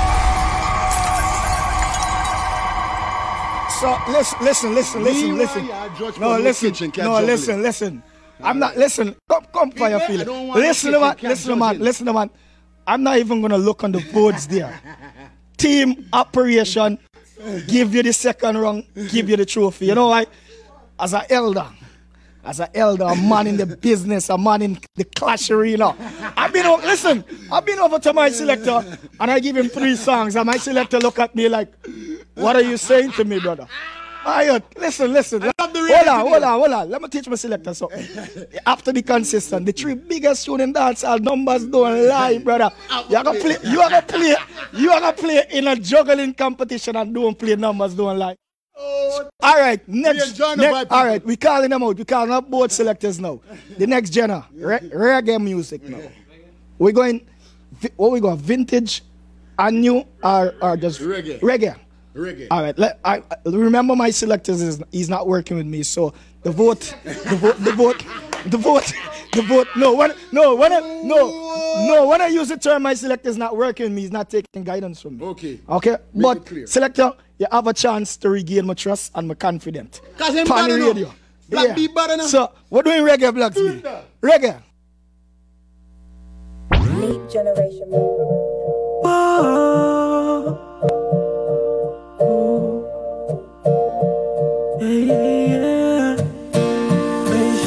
So 3.80 3.98
listen, 4.10 4.44
listen, 4.44 4.74
listen, 4.74 5.02
listen, 5.02 5.28
Leroy, 5.28 5.38
listen. 5.38 6.20
No, 6.20 6.38
listen, 6.38 6.72
kitchen, 6.72 7.04
no, 7.04 7.20
listen, 7.20 7.62
listen. 7.62 8.02
I'm 8.42 8.58
not 8.58 8.76
listen. 8.76 9.16
Come, 9.30 9.46
come 9.52 9.70
for 9.70 9.88
your 9.88 10.00
feeling. 10.00 10.26
don't 10.26 10.54
Listen, 10.54 10.92
no 10.92 11.00
man. 11.00 11.16
Listen, 11.22 11.48
can't 11.48 11.58
man. 11.58 11.72
juggle 11.74 11.82
it. 11.82 11.84
Listen, 11.84 12.14
man. 12.14 12.30
I'm 12.86 13.02
not 13.02 13.18
even 13.18 13.40
gonna 13.40 13.58
look 13.58 13.84
on 13.84 13.92
the 13.92 14.00
boards 14.12 14.46
there. 14.46 14.80
Team 15.56 16.08
operation. 16.12 16.98
Give 17.66 17.94
you 17.94 18.02
the 18.02 18.12
second 18.12 18.58
round. 18.58 18.84
Give 19.08 19.28
you 19.28 19.36
the 19.36 19.44
trophy. 19.46 19.86
You 19.86 19.94
know 19.94 20.08
why? 20.08 20.26
As 20.98 21.12
an 21.12 21.22
elder, 21.28 21.66
as 22.44 22.60
an 22.60 22.68
elder, 22.74 23.04
a 23.04 23.16
man 23.16 23.46
in 23.46 23.56
the 23.56 23.66
business, 23.66 24.30
a 24.30 24.38
man 24.38 24.62
in 24.62 24.78
the 24.94 25.04
clash 25.04 25.50
arena. 25.50 25.94
I've 26.36 26.52
been 26.52 26.64
over, 26.64 26.86
listen, 26.86 27.24
I've 27.52 27.66
been 27.66 27.78
over 27.78 27.98
to 27.98 28.12
my 28.12 28.30
selector 28.30 28.82
and 29.20 29.30
I 29.30 29.40
give 29.40 29.56
him 29.56 29.68
three 29.68 29.96
songs 29.96 30.36
and 30.36 30.46
my 30.46 30.56
selector 30.56 30.98
look 30.98 31.18
at 31.18 31.34
me 31.34 31.48
like, 31.48 31.68
what 32.34 32.56
are 32.56 32.62
you 32.62 32.76
saying 32.76 33.12
to 33.12 33.24
me, 33.24 33.40
brother? 33.40 33.66
Ayot, 34.26 34.62
listen, 34.76 35.12
listen. 35.12 35.40
love 35.40 35.72
the 35.72 35.78
hold 35.78 36.08
on, 36.08 36.20
hold 36.20 36.42
there. 36.42 36.48
on, 36.50 36.58
hold 36.58 36.72
on. 36.72 36.90
Let 36.90 37.00
me 37.00 37.08
teach 37.08 37.28
my 37.28 37.36
selector 37.36 37.72
something. 37.72 38.04
After 38.66 38.92
the 38.92 39.00
consistent, 39.00 39.64
the 39.64 39.70
three 39.70 39.94
biggest 39.94 40.44
tune 40.44 40.60
in 40.62 40.74
dancehall 40.74 41.20
numbers 41.20 41.64
don't 41.64 42.08
lie, 42.08 42.38
brother. 42.46 42.72
You 43.08 43.10
gotta 43.22 43.38
play, 43.38 43.56
you 43.62 43.76
gotta 43.76 44.02
play, 44.02 44.34
you 44.72 44.88
gotta 44.88 45.12
play 45.16 45.44
in 45.52 45.68
a 45.68 45.76
juggling 45.76 46.34
competition 46.34 46.96
and 46.96 47.14
don't 47.14 47.38
play 47.38 47.54
numbers 47.54 47.94
don't 47.94 48.18
lie. 48.18 48.36
all 48.76 49.30
right, 49.60 49.86
next, 49.86 50.38
next 50.56 50.90
all 50.90 51.04
right, 51.06 51.24
we 51.24 51.36
calling 51.36 51.70
them 51.70 51.84
out. 51.84 51.96
We 51.96 52.04
calling 52.04 52.32
up 52.32 52.50
both 52.50 52.72
selectors 52.72 53.20
now. 53.20 53.40
The 53.78 53.86
next 53.86 54.12
genre, 54.12 54.44
re- 54.54 54.80
reggae 54.92 55.40
music 55.40 55.84
now. 55.84 56.02
We're 56.78 56.92
going, 56.92 57.24
what 57.94 58.10
we 58.10 58.18
going, 58.18 58.38
vintage 58.38 59.02
and 59.58 59.80
new 59.80 60.04
or, 60.22 60.54
or 60.60 60.76
just 60.76 61.00
Reggae. 61.00 61.40
Reggae. 61.40 61.76
Reggae. 62.16 62.48
All 62.50 62.62
right, 62.62 62.76
let, 62.78 62.98
I, 63.04 63.18
I- 63.30 63.36
remember 63.44 63.94
my 63.94 64.10
selectors 64.10 64.62
is 64.62 64.82
he's 64.90 65.08
not 65.08 65.26
working 65.26 65.56
with 65.56 65.66
me, 65.66 65.82
so 65.82 66.12
the 66.42 66.50
vote, 66.50 66.94
the 67.04 67.36
vote, 67.36 67.56
the 67.58 67.72
vote, 67.72 68.04
the 68.46 68.58
vote, 68.58 68.92
the 69.32 69.42
vote. 69.42 69.68
No, 69.76 69.94
when 69.94 70.12
no, 70.32 70.54
when 70.54 70.72
I, 70.72 70.80
no, 71.04 71.86
no, 71.86 72.06
when 72.08 72.20
I 72.22 72.28
use 72.28 72.48
the 72.48 72.56
term 72.56 72.82
my 72.82 72.94
selector 72.94 73.28
is 73.28 73.36
not 73.36 73.56
working 73.56 73.84
with 73.84 73.92
me, 73.92 74.02
he's 74.02 74.12
not 74.12 74.30
taking 74.30 74.64
guidance 74.64 75.00
from 75.02 75.18
me. 75.18 75.24
Okay. 75.26 75.60
Okay, 75.68 75.96
Make 76.14 76.22
but 76.22 76.46
clear. 76.46 76.66
selector, 76.66 77.12
you 77.38 77.46
have 77.52 77.66
a 77.66 77.74
chance 77.74 78.16
to 78.18 78.30
regain 78.30 78.66
my 78.66 78.74
trust 78.74 79.12
and 79.14 79.28
my 79.28 79.34
confidence. 79.34 80.00
'Cause 80.16 80.34
him 80.34 80.46
Pan 80.46 80.68
better 80.68 80.78
now. 80.78 80.86
radio. 80.88 81.14
Black 81.48 81.76
beat 81.76 81.94
better 81.94 82.16
now. 82.16 82.26
So 82.26 82.50
we're 82.70 82.82
doing 82.82 83.02
reggae, 83.04 83.32
blacks 83.34 83.56
beat. 83.56 83.84
Reggae. 84.22 84.62
Leap 87.00 87.30
generation. 87.30 87.90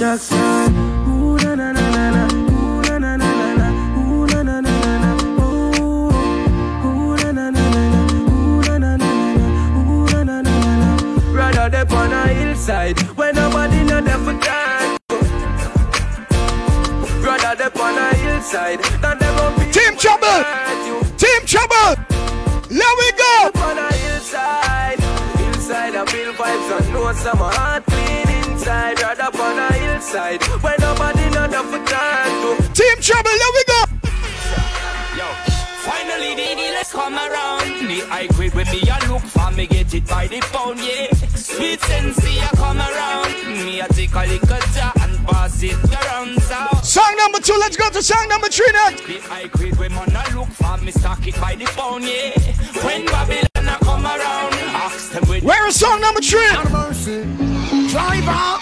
ooh 0.09 1.37
na 1.37 1.53
na 1.53 1.71
na 1.71 1.85
na 1.91 2.09
na, 2.09 2.23
ooh 2.33 2.81
na 2.81 2.97
na 2.97 3.15
na 3.15 3.29
na 3.29 3.49
na, 3.61 3.67
ooh 3.95 4.25
na 4.25 4.41
na 4.41 4.59
na 4.59 4.73
na 4.81 4.93
na, 5.03 5.11
ooh 5.37 6.09
ooh 6.83 7.13
na 7.21 7.29
na 7.31 7.45
na 7.51 7.61
na 7.69 7.83
na, 7.93 8.01
ooh 8.33 8.61
na 8.65 8.73
na 8.79 8.97
na 8.97 9.09
na 9.13 9.29
na, 9.37 9.45
ooh 9.77 10.09
na 10.09 10.23
na 10.23 10.41
na 10.41 10.53
na 10.65 10.73
na. 10.81 11.85
On 11.93 12.11
a 12.11 12.27
hillside 12.27 12.97
where 13.17 13.33
nobody 13.33 13.83
know 13.83 14.01
them 14.01 14.25
for 14.25 14.33
time. 14.43 14.97
On 17.79 17.97
a 17.97 18.15
hillside. 18.15 18.81
Team 19.71 19.95
trouble, 19.95 20.43
team 21.17 21.41
trouble. 21.45 21.95
Let 22.71 22.93
we 22.97 23.11
go. 23.11 23.51
On 23.61 23.77
a 23.77 23.93
hillside, 23.93 24.99
hillside 25.37 25.95
I 25.95 26.05
feel 26.07 26.33
vibes 26.33 26.71
and 26.79 26.93
know 26.93 27.13
some 27.13 27.37
heart 27.37 27.85
clean 27.85 28.28
inside. 28.69 29.01
Rather 29.01 29.41
on 29.41 29.59
a 29.59 29.73
hillside 29.73 30.43
where 30.61 30.75
nobody 30.79 31.29
not 31.31 31.49
there 31.49 31.63
for 31.63 31.83
time. 31.85 32.73
Team 32.73 32.97
Trouble, 33.01 33.31
let 33.31 33.53
we 33.55 33.63
go! 33.65 33.83
Finally, 35.81 36.35
the 36.35 36.55
dealers 36.55 36.91
come 36.91 37.15
around. 37.15 37.87
The 37.87 38.01
high 38.07 38.27
grade 38.27 38.53
with 38.53 38.71
me, 38.71 38.81
I 38.91 38.99
look 39.07 39.21
for 39.23 39.49
me, 39.51 39.65
get 39.65 39.93
it 39.93 40.05
by 40.07 40.27
the 40.27 40.39
pound, 40.51 40.79
yeah. 40.79 41.11
Sweet 41.35 41.81
sensei, 41.81 42.39
I 42.39 42.49
come 42.55 42.77
around. 42.77 43.33
Me, 43.65 43.81
I 43.81 43.87
take 43.87 44.13
a 44.13 44.25
little 44.27 44.59
jar 44.75 44.93
and 45.01 45.17
pass 45.25 45.63
it 45.63 45.73
around. 45.89 46.39
So, 46.41 46.67
Song 46.83 47.15
number 47.17 47.39
two, 47.39 47.57
let's 47.59 47.75
go 47.77 47.89
to 47.89 48.03
song 48.03 48.27
number 48.27 48.49
three 48.49 48.69
now. 48.71 48.89
the 48.91 49.19
high 49.23 49.47
grade 49.47 49.77
with 49.79 49.91
man, 49.91 50.15
I 50.15 50.35
look 50.35 50.49
for 50.49 50.77
me, 50.77 50.91
stock 50.91 51.25
it 51.25 51.35
by 51.41 51.55
the 51.55 51.65
pound, 51.65 52.03
yeah. 52.03 52.37
When 52.83 53.05
Babylon 53.05 53.49
I 53.55 53.77
come 53.81 54.05
around, 54.05 54.53
ask 54.53 54.98
them 54.98 54.98
with 54.98 54.98
Where 55.27 55.67
is 55.67 55.79
song 55.79 55.99
number 56.01 56.21
three? 56.21 56.47
Driver, 57.89 58.59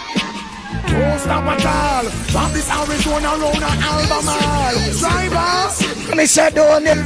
don't 0.86 1.20
stop 1.20 1.44
at 1.45 1.66
all. 1.66 2.10
From 2.34 2.54
this 2.54 2.70
Arizona 2.70 3.28
round 3.38 3.58
an 3.58 3.80
album 3.82 4.30
all. 4.30 4.76
Driver, 4.99 6.16
Me 6.16 6.26
say 6.26 6.49
don't 6.52 6.86
it. 6.86 6.98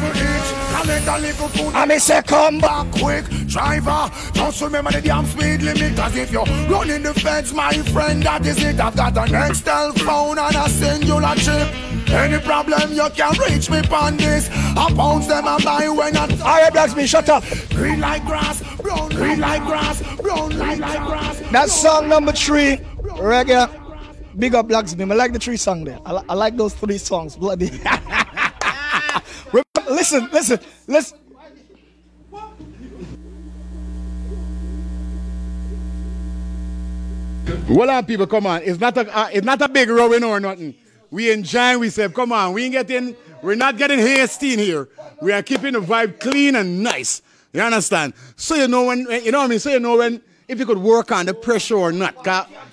collect 0.76 1.08
a 1.08 1.18
little 1.20 1.48
food. 1.50 1.74
I 1.76 1.86
me 1.86 2.00
say 2.00 2.22
come 2.24 2.60
back. 2.60 2.92
quick. 2.92 3.26
Driver, 3.48 4.10
just 4.34 4.62
remember 4.62 4.92
the 4.92 5.02
damn 5.02 5.26
speed 5.26 5.62
limit. 5.62 5.96
Cause 5.98 6.16
if 6.16 6.32
you're 6.32 6.46
running 6.70 7.04
the 7.04 7.14
fence, 7.14 7.54
my 7.54 7.74
friend, 7.74 8.24
that 8.24 8.46
is 8.46 8.64
it. 8.64 8.80
I've 8.80 8.96
got 8.96 9.18
an 9.18 9.50
Excel 9.50 9.92
phone 9.94 10.38
and 10.40 10.56
a 10.56 10.70
singular 10.70 11.36
chip. 11.36 11.68
Any 12.10 12.40
problem, 12.40 12.92
you 12.94 13.08
can 13.16 13.34
reach 13.50 13.70
me 13.70 13.80
on 13.90 14.18
this. 14.18 14.50
I 14.52 14.92
bounce 14.94 15.28
them 15.28 15.48
and 15.48 15.64
buy 15.64 15.88
when 15.90 16.18
I 16.18 16.24
Alright, 16.42 16.74
Blacks, 16.74 16.96
me 16.96 17.08
shut 17.08 17.30
up. 17.30 17.44
Green 17.70 18.00
like 18.02 18.26
grass, 18.26 18.62
brown 18.82 19.10
green 19.10 19.40
like 19.40 19.64
grass, 19.66 20.02
brown 20.18 20.58
like 20.58 20.80
grass. 20.80 21.40
That's 21.52 21.74
song 21.74 22.10
number 22.10 22.32
three. 22.34 22.80
Reggae. 23.22 23.70
Big 24.38 24.56
up 24.56 24.68
Blacks, 24.68 24.96
me. 24.96 25.04
I 25.04 25.16
like 25.16 25.34
the 25.34 25.40
three 25.40 25.58
song 25.58 25.84
there. 25.84 26.00
I, 26.06 26.24
I 26.30 26.34
like 26.34 26.56
those 26.56 26.74
three 26.74 26.98
songs. 26.98 27.36
Bloody. 27.36 27.70
Listen, 29.92 30.30
listen, 30.32 30.60
listen. 30.88 31.18
Well 37.70 37.90
on 37.90 38.06
people, 38.06 38.26
come 38.26 38.48
on. 38.48 38.62
It's 38.64 38.80
not 38.80 38.98
a 38.98 39.18
uh, 39.18 39.30
it's 39.32 39.46
not 39.46 39.62
a 39.62 39.70
big 39.70 39.90
rowing 39.90 40.24
or 40.24 40.40
nothing. 40.40 40.76
We 41.10 41.32
enjoy 41.32 41.78
we 41.78 41.90
say, 41.90 42.10
come 42.10 42.32
on, 42.32 42.54
we 42.54 42.64
ain't 42.64 42.90
getting 42.90 43.16
we're 43.44 43.56
not 43.56 43.78
getting 43.78 44.00
hasty 44.00 44.54
in 44.54 44.60
here. 44.60 44.90
We 45.22 45.32
are 45.34 45.44
keeping 45.44 45.74
the 45.74 45.82
vibe 45.82 46.20
clean 46.20 46.56
and 46.56 46.82
nice. 46.82 47.22
You 47.54 47.62
understand? 47.62 48.14
So 48.36 48.56
you 48.56 48.68
know 48.68 48.86
when 48.86 49.00
you 49.24 49.32
know 49.32 49.40
what 49.40 49.46
I 49.46 49.48
mean? 49.48 49.60
So 49.60 49.70
you 49.70 49.80
know 49.80 49.98
when 49.98 50.22
if 50.52 50.60
you 50.60 50.66
could 50.66 50.78
work 50.78 51.14
on 51.14 51.26
the 51.26 51.34
pressure 51.34 51.78
or 51.78 51.94
not. 51.94 52.24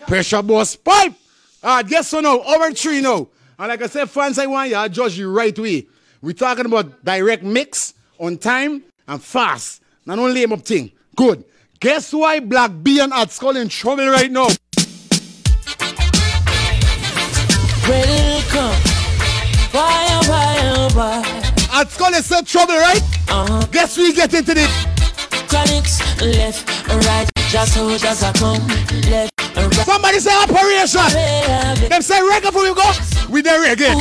Pressure 0.09 0.43
boss 0.43 0.75
pipe. 0.75 1.15
Alright, 1.63 1.87
guess 1.87 2.09
so 2.09 2.21
now. 2.21 2.41
Over 2.41 2.73
three 2.73 3.01
now. 3.01 3.29
And 3.59 3.69
like 3.69 3.81
I 3.83 3.87
said, 3.87 4.11
fans, 4.11 4.39
I 4.39 4.47
want 4.47 4.71
you 4.71 4.77
to 4.77 4.89
judge 4.89 5.17
you 5.17 5.31
right 5.31 5.57
way. 5.57 5.87
We're 6.21 6.33
talking 6.33 6.67
about 6.67 7.05
direct 7.05 7.45
mix 7.45 7.95
on 8.19 8.37
time 8.37 8.83
and 9.07 9.23
fast. 9.23 9.81
Not 10.05 10.19
only 10.19 10.41
lame 10.41 10.53
up 10.53 10.63
thing. 10.63 10.91
Good. 11.15 11.45
Guess 11.79 12.13
why 12.13 12.41
Black 12.41 12.73
B 12.83 12.99
and 12.99 13.13
Hot 13.13 13.31
Skull 13.31 13.57
in 13.57 13.69
trouble 13.69 14.09
right 14.09 14.31
now? 14.31 14.49
Welcome. 17.87 18.75
Why, 19.71 20.21
why, 20.27 20.91
why? 20.95 21.23
Hot 21.71 21.89
Skull 21.91 22.15
is 22.15 22.33
in 22.33 22.45
trouble, 22.45 22.75
right? 22.75 23.03
Uh-huh. 23.29 23.67
Guess 23.71 23.97
we 23.99 24.13
get 24.13 24.35
into 24.35 24.55
the 24.55 24.98
Chronixx, 25.49 26.01
left, 26.37 26.69
right. 27.07 27.29
Just 27.51 27.75
so, 27.75 27.97
just 27.97 28.23
a 28.23 28.33
come. 28.39 28.67
Left, 29.11 29.33
right. 29.57 29.75
Somebody 29.87 30.21
say 30.21 30.35
operation. 30.37 31.01
Them 31.89 32.03
say 32.03 32.21
reggae 32.21 32.53
for 32.53 32.63
we 32.63 32.75
go. 32.75 32.93
We 33.33 33.43
there 33.43 33.71
again. 33.73 33.97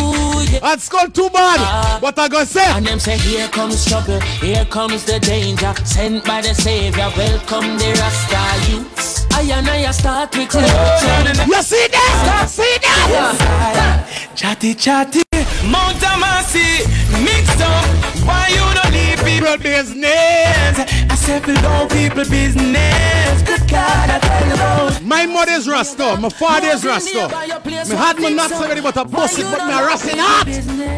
Hot 0.62 0.88
called 0.90 1.14
too 1.14 1.30
bad. 1.30 1.60
Ah. 1.60 1.98
What 2.00 2.18
I 2.18 2.28
gonna 2.30 2.46
say? 2.46 2.64
And 2.64 2.86
them 2.86 3.00
say, 3.00 3.18
here 3.18 3.48
comes 3.50 3.86
trouble, 3.86 4.20
here 4.40 4.66
comes 4.66 5.04
the 5.04 5.20
danger. 5.20 5.74
Sent 5.84 6.24
by 6.26 6.42
the 6.42 6.54
Savior, 6.54 7.12
welcome 7.18 7.78
the 7.78 7.92
Rasta 8.00 8.72
youths. 8.72 9.26
I 9.34 9.42
and 9.42 9.70
I 9.70 9.92
start 9.92 10.36
with 10.36 10.54
you. 10.54 10.62
You 10.62 11.62
see 11.62 11.88
that? 11.92 12.42
Ah. 12.42 12.46
See 12.48 12.78
that? 12.82 14.32
Chatty 14.36 14.76
chatty, 14.76 15.24
Mount 15.66 15.98
Amasi, 15.98 16.86
mixed 17.24 17.62
up. 17.62 17.86
Why 18.26 18.48
you 18.50 18.66
don't 18.76 18.94
leave 18.94 19.20
people 19.24 19.58
business? 19.58 20.78
I 21.10 21.16
said 21.16 21.44
below 21.46 21.88
people 21.88 22.26
business. 22.30 23.42
Good 23.44 23.68
God, 23.70 24.10
I 24.10 24.20
tell 24.20 24.92
you. 24.92 25.08
My 25.08 25.26
mother's 25.26 25.68
Rasta, 25.68 26.18
my 26.18 26.30
father's 26.30 26.86
Rasta. 26.86 27.28
Me 27.66 27.96
had 27.96 28.20
my 28.20 28.30
nuts 28.30 28.54
already, 28.54 28.82
but 28.82 28.98
I 28.98 29.04
bust 29.04 29.40
it, 29.40 29.46
but 29.46 29.66
me 29.66 29.74
a 29.74 29.86
Rasta 29.86 30.16
not. 30.16 30.46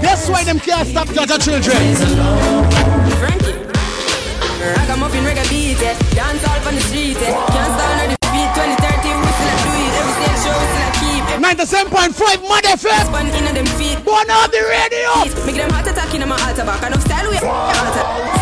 That's 0.02 0.27
why 0.30 0.44
them 0.44 0.60
can't 0.60 0.88
stop 0.88 1.07
judge 1.07 1.44
children. 1.44 1.77
Ragamuffin 4.60 5.23
reggae 5.23 5.49
beat. 5.49 5.80
Dance 6.14 6.44
all 6.44 6.68
on 6.68 6.76
the 6.76 6.81
street. 6.81 7.18
Can't 7.18 7.72
stand 7.73 7.98
on 8.03 8.10
the 8.11 8.18
beat. 8.30 8.52
2030, 8.53 9.07
we 9.18 9.31
still 9.40 9.57
do 9.65 9.72
it. 9.81 9.91
Every 9.98 10.14
stage 10.19 10.40
show, 10.44 10.57
we 10.60 10.68
still 10.69 10.94
keep. 10.99 11.23
97.5 11.40 12.44
Mud 12.44 12.64
FM. 12.77 13.02
Spun 13.07 13.27
in 13.34 13.45
them 13.56 13.65
feet. 13.80 13.89
Born 14.10 14.27
out 14.31 14.52
the 14.52 14.65
radio. 14.65 15.45
Make 15.45 15.57
them 15.57 15.69
heart 15.69 15.86
attack 15.86 16.15
in 16.15 16.27
my 16.27 16.36
altar 16.41 16.65
back. 16.65 16.81
Enough 16.81 17.02
style, 17.02 17.30
we 17.30 18.39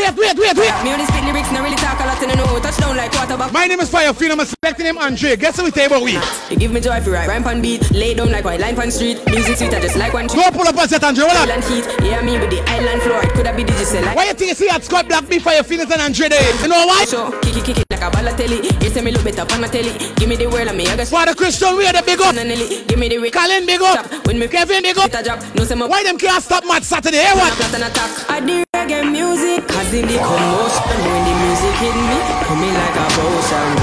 Wait, 0.00 0.16
wait, 0.16 0.38
wait, 0.38 0.56
wait. 0.56 0.72
me 0.82 0.92
only 0.96 1.04
spit 1.04 1.24
lyrics, 1.24 1.52
not 1.52 1.62
really 1.62 1.76
talk 1.76 2.00
a 2.00 2.06
lot, 2.08 2.22
and 2.22 2.32
I 2.32 2.34
know 2.34 2.58
touchdown 2.58 2.96
like 2.96 3.12
quarterback. 3.12 3.52
My 3.52 3.66
name 3.66 3.80
is 3.80 3.90
Fire 3.90 4.14
Fiend, 4.14 4.32
I'm 4.32 4.46
selecting 4.46 4.86
him 4.86 4.96
Andre. 4.96 5.36
Guess 5.36 5.60
who 5.60 5.64
we 5.64 5.84
about 5.84 6.02
we? 6.02 6.16
You 6.48 6.56
give 6.56 6.72
me 6.72 6.80
joy 6.80 6.96
if 6.96 7.04
you 7.04 7.12
rhyme 7.12 7.44
pan 7.44 7.60
beat, 7.60 7.90
lay 7.90 8.14
down 8.14 8.32
like 8.32 8.46
white 8.46 8.60
line 8.60 8.76
pan 8.76 8.90
street. 8.90 9.20
Music 9.26 9.58
sweet, 9.58 9.74
I 9.74 9.80
just 9.80 9.96
like 9.96 10.14
one 10.14 10.26
Go 10.28 10.48
pull 10.52 10.66
up 10.66 10.78
and 10.78 10.88
set 10.88 11.04
Andre, 11.04 11.24
what 11.24 11.36
up? 11.36 11.42
Island 11.42 11.64
heat, 11.64 11.84
yeah 12.00 12.22
me 12.22 12.38
with 12.38 12.48
the 12.48 12.64
island 12.70 13.02
floor. 13.02 13.22
It 13.22 13.32
could 13.34 13.46
have 13.46 13.56
been 13.56 13.66
digital 13.66 14.00
like. 14.02 14.16
Why 14.16 14.24
you 14.24 14.32
think 14.32 14.48
you 14.48 14.54
see 14.54 14.70
at 14.70 14.82
Scott 14.82 15.06
Black 15.06 15.28
B 15.28 15.38
Fire 15.38 15.62
Fiend 15.62 15.82
and 15.82 16.00
Andre 16.00 16.28
there? 16.30 16.62
You 16.62 16.68
know 16.68 16.86
why? 16.86 17.04
So 17.04 17.38
kick 17.40 17.58
it, 17.58 17.64
kick 17.64 17.78
it 17.80 17.86
like 17.90 18.00
a 18.00 18.08
Balotelli. 18.16 18.82
You 18.82 18.88
say 18.88 19.02
me 19.02 19.10
look 19.12 19.24
better 19.24 19.44
pan 19.44 19.64
a 19.64 19.68
telly. 19.68 19.92
Give 20.16 20.30
me 20.30 20.36
the 20.36 20.46
word 20.48 20.68
and 20.68 20.78
me 20.78 20.88
I. 20.88 21.04
Father 21.04 21.34
Christian, 21.34 21.76
we 21.76 21.86
are 21.86 21.92
the 21.92 22.02
big 22.02 22.20
up. 22.22 22.34
Give 22.34 22.98
me 22.98 23.08
the 23.08 23.18
way. 23.18 23.30
Colin 23.30 23.66
big 23.66 23.82
up. 23.82 24.08
When 24.26 24.38
me 24.38 24.48
Kevin 24.48 24.82
big 24.82 24.96
up. 24.96 25.12
Drop. 25.12 25.44
No 25.56 25.64
say 25.64 25.74
me. 25.74 25.86
Why 25.86 26.02
them 26.04 26.16
can't 26.16 26.42
stop 26.42 26.64
match 26.64 26.84
Saturday? 26.84 27.18
Hey, 27.18 27.36
what? 27.36 27.52
Flat 27.52 27.74
and 27.74 27.84
attack. 27.84 28.30
I 28.30 28.40
do 28.40 28.64
reggae 28.74 29.10
music, 29.10 29.66
the 29.90 30.18
commotion 30.18 30.86
when 31.02 31.20
the 31.26 31.34
music 31.42 31.74
hit 31.82 31.94
me, 31.94 32.18
coming 32.46 32.74
like 32.74 32.96
a. 32.96 33.10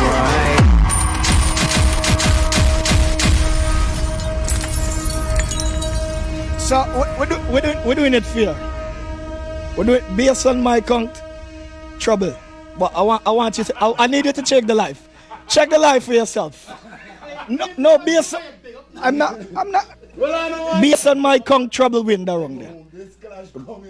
Right. 0.08 0.64
So 6.60 6.84
we- 6.96 7.20
we're, 7.20 7.26
do, 7.26 7.38
we're, 7.86 7.96
doing, 7.96 8.14
it 8.14 8.26
fair. 8.26 8.54
We're 9.78 9.84
doing 9.86 10.04
it 10.04 10.18
based 10.18 10.46
on 10.46 10.62
my 10.62 10.82
count. 10.82 11.22
Trouble. 12.00 12.36
But 12.78 12.94
I 12.96 13.02
want 13.02 13.24
I 13.26 13.32
want 13.32 13.58
you 13.58 13.64
to 13.64 13.74
I, 13.84 13.94
I 14.04 14.08
need 14.08 14.26
you 14.26 14.34
to 14.34 14.42
check 14.44 14.66
the 14.68 14.76
life. 14.76 15.08
Check 15.48 15.70
the 15.72 15.80
life 15.80 16.04
for 16.04 16.14
yourself. 16.14 16.70
No 17.50 17.66
no 17.78 17.98
based 17.98 18.36
on, 18.36 18.42
I'm 18.98 19.18
not 19.18 19.40
I'm 19.56 19.72
not 19.72 19.88
based 20.80 21.08
on 21.08 21.20
my 21.20 21.40
count 21.40 21.72
trouble 21.72 22.04
win 22.04 22.26
the 22.26 22.38
wrong 22.38 22.60
there. 22.60 22.76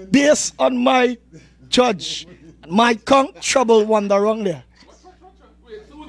Based 0.10 0.54
on 0.58 0.78
my 0.78 1.18
judge. 1.70 2.28
My 2.70 2.96
count 2.96 3.42
trouble 3.42 3.86
won 3.86 4.08
the 4.08 4.20
wrong 4.20 4.44
there. 4.44 4.64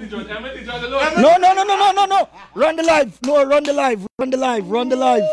No, 0.00 1.36
no, 1.36 1.52
no, 1.54 1.64
no, 1.64 1.76
no, 1.76 1.92
no, 1.92 2.06
no. 2.06 2.28
Run 2.54 2.76
the 2.76 2.82
live. 2.82 3.18
No, 3.22 3.44
run 3.44 3.64
the 3.64 3.72
live. 3.72 4.06
Run 4.18 4.30
the 4.30 4.36
live. 4.36 4.70
Run 4.70 4.88
the 4.88 4.96
live. 4.96 5.24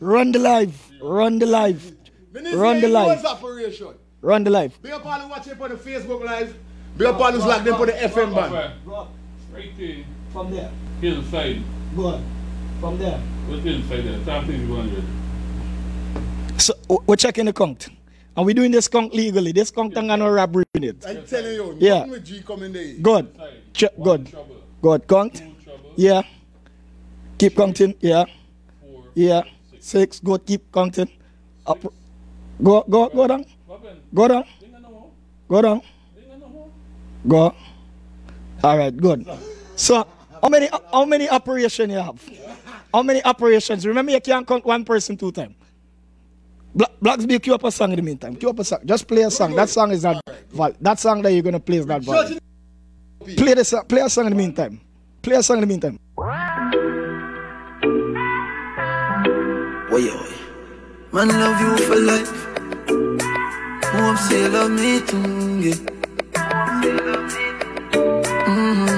Run 0.00 0.32
the 0.32 0.38
live. 0.38 0.74
Run 1.00 1.38
the 1.38 1.46
live. 1.46 1.92
Run 2.54 2.80
the 2.80 2.88
live. 2.88 3.22
Run 4.22 4.44
the 4.44 4.50
live. 4.50 4.82
Big 4.82 4.92
up 4.92 5.04
all 5.04 5.20
who 5.20 5.28
watching 5.28 5.54
for 5.56 5.68
the 5.68 5.74
Facebook 5.74 6.24
live. 6.24 6.56
Big 6.96 7.06
up 7.06 7.20
all 7.20 7.32
who's 7.32 7.44
locked 7.44 7.66
in 7.66 7.74
for 7.76 7.86
the 7.86 7.92
FM 7.92 8.34
band. 8.34 8.54
Right 9.52 9.76
there. 9.76 10.04
From 10.32 10.50
there. 10.50 10.70
Hillside. 11.00 11.62
Go 11.94 12.06
on. 12.06 12.24
From 12.80 12.98
there. 12.98 13.18
What's 13.46 13.62
hillside 13.62 14.04
there? 14.04 14.24
Top 14.24 14.44
thing 14.46 14.68
100. 14.68 16.60
So 16.60 16.74
we're 17.06 17.16
checking 17.16 17.44
the 17.44 17.52
count. 17.52 17.88
And 18.36 18.44
we're 18.46 18.54
doing 18.54 18.72
this 18.72 18.88
count 18.88 19.14
legally. 19.14 19.52
This 19.52 19.70
count 19.70 19.96
ain't 19.96 20.08
got 20.08 20.18
no 20.18 20.28
robbery 20.28 20.64
in 20.74 20.84
it. 20.84 21.04
I'm 21.06 21.24
telling 21.24 21.54
you, 21.54 21.76
Yeah. 21.78 21.98
nothing 22.00 22.10
with 22.10 22.24
G 22.24 22.42
coming 22.42 22.72
there. 22.72 22.94
Good. 23.00 23.26
Check. 23.72 23.92
Good. 24.02 24.32
Good. 24.82 25.06
Count. 25.06 25.42
Yeah. 25.96 26.22
Keep 27.38 27.56
counting. 27.56 27.94
Yeah. 28.00 28.24
Yeah. 29.14 29.42
Six. 29.78 30.18
Good. 30.18 30.44
Keep 30.46 30.72
counting. 30.72 31.08
Up. 31.66 31.78
Go. 32.62 32.82
Go. 32.90 33.08
Go 33.08 33.26
down. 33.26 33.44
Go 34.12 34.28
down. 34.28 34.44
Go 35.48 35.62
down. 35.62 35.80
Go. 37.28 37.54
All 38.64 38.78
right. 38.78 38.96
Good. 38.96 39.28
So, 39.76 40.06
how 40.42 40.48
many 40.48 40.68
how 40.92 41.04
many 41.04 41.28
operation 41.28 41.90
you 41.90 41.98
have? 41.98 42.18
How 42.92 43.02
many 43.02 43.22
operations? 43.24 43.86
Remember, 43.86 44.10
you 44.12 44.20
can't 44.20 44.46
count 44.46 44.64
one 44.64 44.84
person 44.84 45.16
two 45.16 45.30
times. 45.32 45.54
Bla- 46.74 46.88
Blacks 47.00 47.24
be 47.26 47.38
queue 47.38 47.54
up 47.54 47.62
a 47.64 47.70
song 47.70 47.90
in 47.92 47.96
the 47.96 48.02
meantime. 48.02 48.34
Queue 48.36 48.50
up 48.50 48.58
a 48.58 48.64
song. 48.64 48.80
Just 48.84 49.06
play 49.06 49.22
a 49.22 49.30
song. 49.30 49.54
That 49.54 49.68
song 49.68 49.92
is 49.92 50.02
not 50.02 50.20
valid. 50.50 50.76
That 50.80 50.98
song 50.98 51.22
that 51.22 51.32
you're 51.32 51.42
gonna 51.42 51.60
play 51.60 51.76
is 51.78 51.86
not 51.86 52.02
valid. 52.02 52.40
Play 53.36 53.54
the 53.54 53.64
song. 53.64 53.84
Play 53.86 54.00
a 54.02 54.08
song 54.08 54.26
in 54.26 54.30
the 54.32 54.36
meantime. 54.36 54.80
Play 55.22 55.36
a 55.36 55.42
song 55.42 55.56
in 55.58 55.60
the 55.62 55.66
meantime. 55.66 55.98
Why, 56.14 56.70
why? 59.90 60.30
Man, 61.12 61.28
love 61.28 61.60
you 61.60 61.76
for 61.86 61.96
life. 61.96 62.30
Hope 63.94 64.18
say 64.18 64.42
you 64.42 64.48
love 64.48 64.70
me 64.72 65.00
too, 65.06 65.60
yeah. 65.60 65.74
Mhm. 68.50 68.90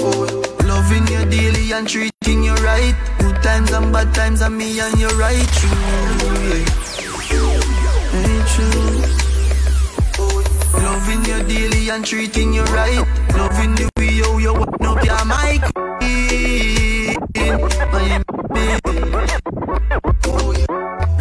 Oh, 0.00 0.26
loving 0.64 1.06
you 1.06 1.24
daily 1.30 1.72
and 1.72 1.88
treating 1.88 2.42
you 2.42 2.54
right. 2.56 2.96
Times 3.54 3.70
and 3.70 3.92
bad 3.92 4.12
times, 4.12 4.40
and 4.40 4.58
me 4.58 4.80
and 4.80 4.98
you 4.98 5.06
right 5.10 5.46
true, 5.54 5.70
yeah. 7.30 7.46
Ain't 8.18 8.48
true. 8.50 8.98
Loving 10.82 11.24
you 11.24 11.38
daily 11.46 11.88
and 11.88 12.04
treating 12.04 12.52
you 12.52 12.64
right. 12.64 13.06
Loving 13.38 13.76
the 13.76 13.88
way 13.96 14.08
you 14.10 14.38
you 14.40 14.54
wind 14.54 14.84
up 14.84 15.04
your 15.04 15.24
baby. 18.50 18.98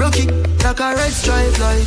Rocky 0.01 0.25
like 0.63 0.79
a 0.79 0.95
red 0.95 1.13
stripe 1.13 1.59
light. 1.59 1.85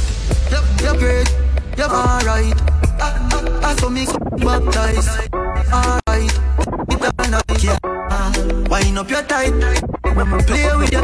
Yep, 0.53 0.65
you're 0.81 0.97
great, 0.97 1.29
you're 1.77 1.91
alright. 1.91 2.55
I, 3.03 3.11
I, 3.33 3.71
I 3.71 3.75
saw 3.75 3.89
me 3.89 4.07
baptized. 4.39 5.11
Alright, 5.73 6.06
it 6.25 7.15
a 7.19 7.31
night, 7.31 7.65
yeah. 7.65 7.79
Wind 8.69 8.99
up 8.99 9.11
your 9.11 9.23
tight. 9.23 9.53
Play 10.47 10.77
with. 10.77 10.95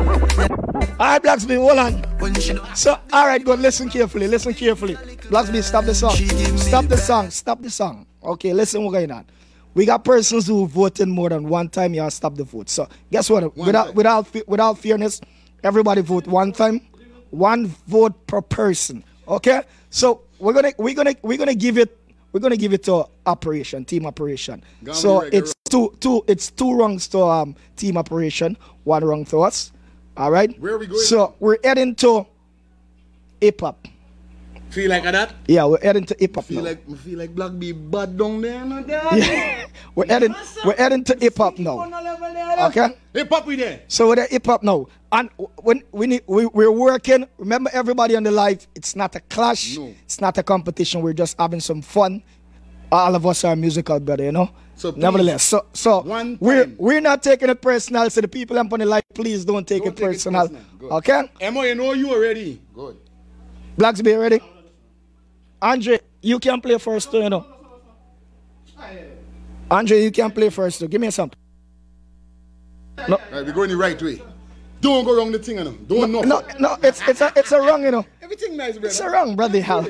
Alright, 1.01 1.23
Blacksby, 1.23 1.57
hold 1.57 1.79
on. 1.79 2.77
So, 2.77 2.99
alright, 3.13 3.45
good. 3.45 3.61
Listen 3.61 3.89
carefully. 3.89 4.29
Listen 4.29 4.55
carefully. 4.55 4.95
Blacksby, 4.95 5.63
stop 5.63 5.85
the 5.85 5.95
song. 5.95 6.17
Stop 6.57 6.87
the 6.87 6.97
song. 6.97 7.31
Stop 7.31 7.63
the 7.63 7.71
song. 7.71 8.07
Okay, 8.23 8.53
listen 8.53 8.83
what's 8.85 8.95
going 8.95 9.11
on. 9.11 9.27
We 9.75 9.87
got 9.87 10.05
persons 10.05 10.47
who 10.47 10.67
voted 10.67 11.09
more 11.09 11.31
than 11.31 11.49
one 11.49 11.69
time. 11.69 11.95
You 11.95 12.03
have 12.03 12.13
stop 12.13 12.35
the 12.35 12.45
vote. 12.45 12.69
So, 12.69 12.89
guess 13.11 13.31
what? 13.31 13.57
without 13.57 13.95
without 13.95 14.29
without 14.47 14.79
fairness, 14.79 15.21
everybody 15.65 16.03
vote 16.03 16.27
one 16.27 16.53
time, 16.53 16.81
one 17.31 17.67
vote 17.87 18.27
per 18.27 18.43
person. 18.43 19.03
Okay. 19.27 19.63
So 19.89 20.23
we're 20.39 20.53
gonna 20.53 20.73
we're 20.79 20.95
gonna 20.95 21.15
we're 21.23 21.39
gonna 21.39 21.55
give 21.55 21.79
it 21.79 21.99
we're 22.33 22.41
gonna 22.41 22.57
give 22.57 22.73
it 22.73 22.83
to 22.85 23.07
operation 23.27 23.85
team 23.85 24.07
operation. 24.07 24.63
So 24.93 25.23
regular. 25.23 25.43
it's 25.45 25.55
two 25.69 25.97
two 26.01 26.25
it's 26.27 26.51
two 26.51 26.73
rungs 26.73 27.09
to 27.09 27.21
um 27.23 27.57
team 27.77 27.97
operation, 27.97 28.57
one 28.85 29.05
rung 29.05 29.25
to 29.27 29.43
us. 29.43 29.73
All 30.17 30.31
right. 30.31 30.59
Where 30.61 30.75
are 30.75 30.79
we 30.79 30.87
going? 30.87 31.01
So 31.01 31.35
we're 31.41 31.59
heading 31.63 31.95
to 31.97 32.27
hip 33.41 33.61
hop. 33.61 33.87
Feel 34.73 34.89
like 34.89 35.03
that? 35.05 35.35
Yeah, 35.47 35.67
we're 35.67 35.81
heading 35.83 36.05
to 36.07 36.17
hip 36.19 36.35
hop 36.35 36.45
Feel 36.47 36.63
now. 36.65 36.71
like 36.71 36.81
I 36.91 36.95
feel 36.97 37.19
like 37.19 37.35
Black 37.35 37.53
be 37.59 37.73
bad 37.73 38.17
down 38.17 38.41
there, 38.41 38.65
no 38.65 38.83
dad. 38.83 39.13
Yeah. 39.19 39.67
we're 39.95 40.07
heading 40.07 40.35
we're 40.65 40.77
heading 40.77 41.05
to 41.05 41.17
hip 41.21 41.37
hop 41.37 41.59
now. 41.59 41.85
Okay. 42.69 42.97
Hip 43.13 43.29
hop 43.29 43.45
we 43.47 43.57
there. 43.57 43.83
So 43.89 44.09
we're 44.09 44.27
hip 44.27 44.47
hop 44.47 44.63
now, 44.63 44.87
and 45.13 45.29
when 45.61 45.83
we 45.93 46.07
need 46.07 46.23
we, 46.27 46.47
we're 46.47 46.73
working. 46.73 47.27
Remember, 47.37 47.69
everybody 47.75 48.17
on 48.17 48.23
the 48.23 48.31
live. 48.31 48.67
It's 48.75 48.97
not 48.97 49.15
a 49.15 49.21
clash. 49.21 49.77
It's 49.77 50.23
not 50.23 50.39
a 50.39 50.43
competition. 50.43 51.03
We're 51.03 51.13
just 51.13 51.37
having 51.39 51.61
some 51.61 51.83
fun. 51.83 52.23
All 52.91 53.15
of 53.15 53.27
us 53.27 53.45
are 53.45 53.55
musical, 53.55 54.01
brother. 54.01 54.25
You 54.25 54.33
know. 54.33 54.51
So 54.75 54.91
please, 54.93 55.03
nevertheless, 55.03 55.45
so 55.45 55.67
so 55.75 56.01
one 56.01 56.39
we're 56.41 56.67
we're 56.79 57.03
not 57.03 57.23
taking 57.23 57.51
it 57.51 57.61
personal. 57.61 58.09
So 58.09 58.23
the 58.23 58.29
people 58.29 58.59
up 58.59 58.73
on 58.73 58.81
the 58.81 58.87
live, 58.87 59.05
please 59.13 59.45
don't 59.45 59.69
take 59.69 59.85
it 59.85 59.97
personal. 59.97 60.49
okay. 60.81 61.29
Emma, 61.43 61.67
you 61.67 61.75
know 61.75 61.93
you 61.93 62.09
already. 62.11 62.59
Good. 62.75 62.97
Blacksby, 63.77 64.19
ready? 64.19 64.41
Andre, 65.63 66.01
you 66.21 66.41
can 66.41 66.61
play 66.61 66.77
first 66.77 67.13
too, 67.13 67.19
you 67.19 67.31
know. 67.31 67.47
Andre, 69.71 70.03
you 70.03 70.11
can 70.11 70.31
play 70.33 70.51
first 70.51 70.81
too. 70.81 70.89
Give 70.89 71.01
me 71.01 71.11
some. 71.11 71.31
No, 73.09 73.19
Right, 73.33 73.47
we're 73.47 73.53
going 73.53 73.71
the 73.71 73.77
right 73.77 74.01
way. 74.03 74.21
Don't 74.81 75.05
go 75.05 75.17
wrong 75.17 75.31
the 75.31 75.39
thing, 75.39 75.59
you 75.59 75.65
know. 75.65 75.73
Don't 75.87 76.11
know. 76.11 76.23
no, 76.23 76.43
no. 76.59 76.77
It's 76.83 77.01
it's 77.09 77.21
a 77.21 77.33
it's 77.37 77.53
a 77.53 77.61
wrong, 77.61 77.85
you 77.85 77.93
know. 77.93 78.05
Everything 78.21 78.57
nice, 78.57 78.73
brother. 78.73 78.89
It's 78.89 79.01
a 79.01 79.09
wrong, 79.09 79.37
brother. 79.37 79.61
Hal. 79.63 79.87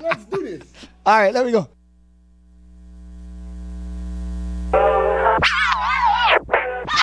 Let's 0.00 0.24
do 0.26 0.42
this. 0.44 0.62
All 1.06 1.18
right, 1.18 1.34
there 1.34 1.44
we 1.44 1.50
go. 1.50 1.68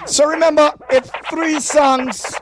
So 0.06 0.26
remember, 0.26 0.72
it's 0.90 1.12
three 1.30 1.60
songs 1.60 2.34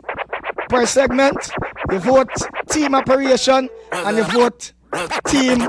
per 0.69 0.85
segment. 0.85 1.49
You 1.91 1.99
vote 1.99 2.29
team 2.69 2.93
operation 2.93 3.67
and 3.91 4.17
you 4.17 4.23
vote 4.25 4.71
team 5.27 5.67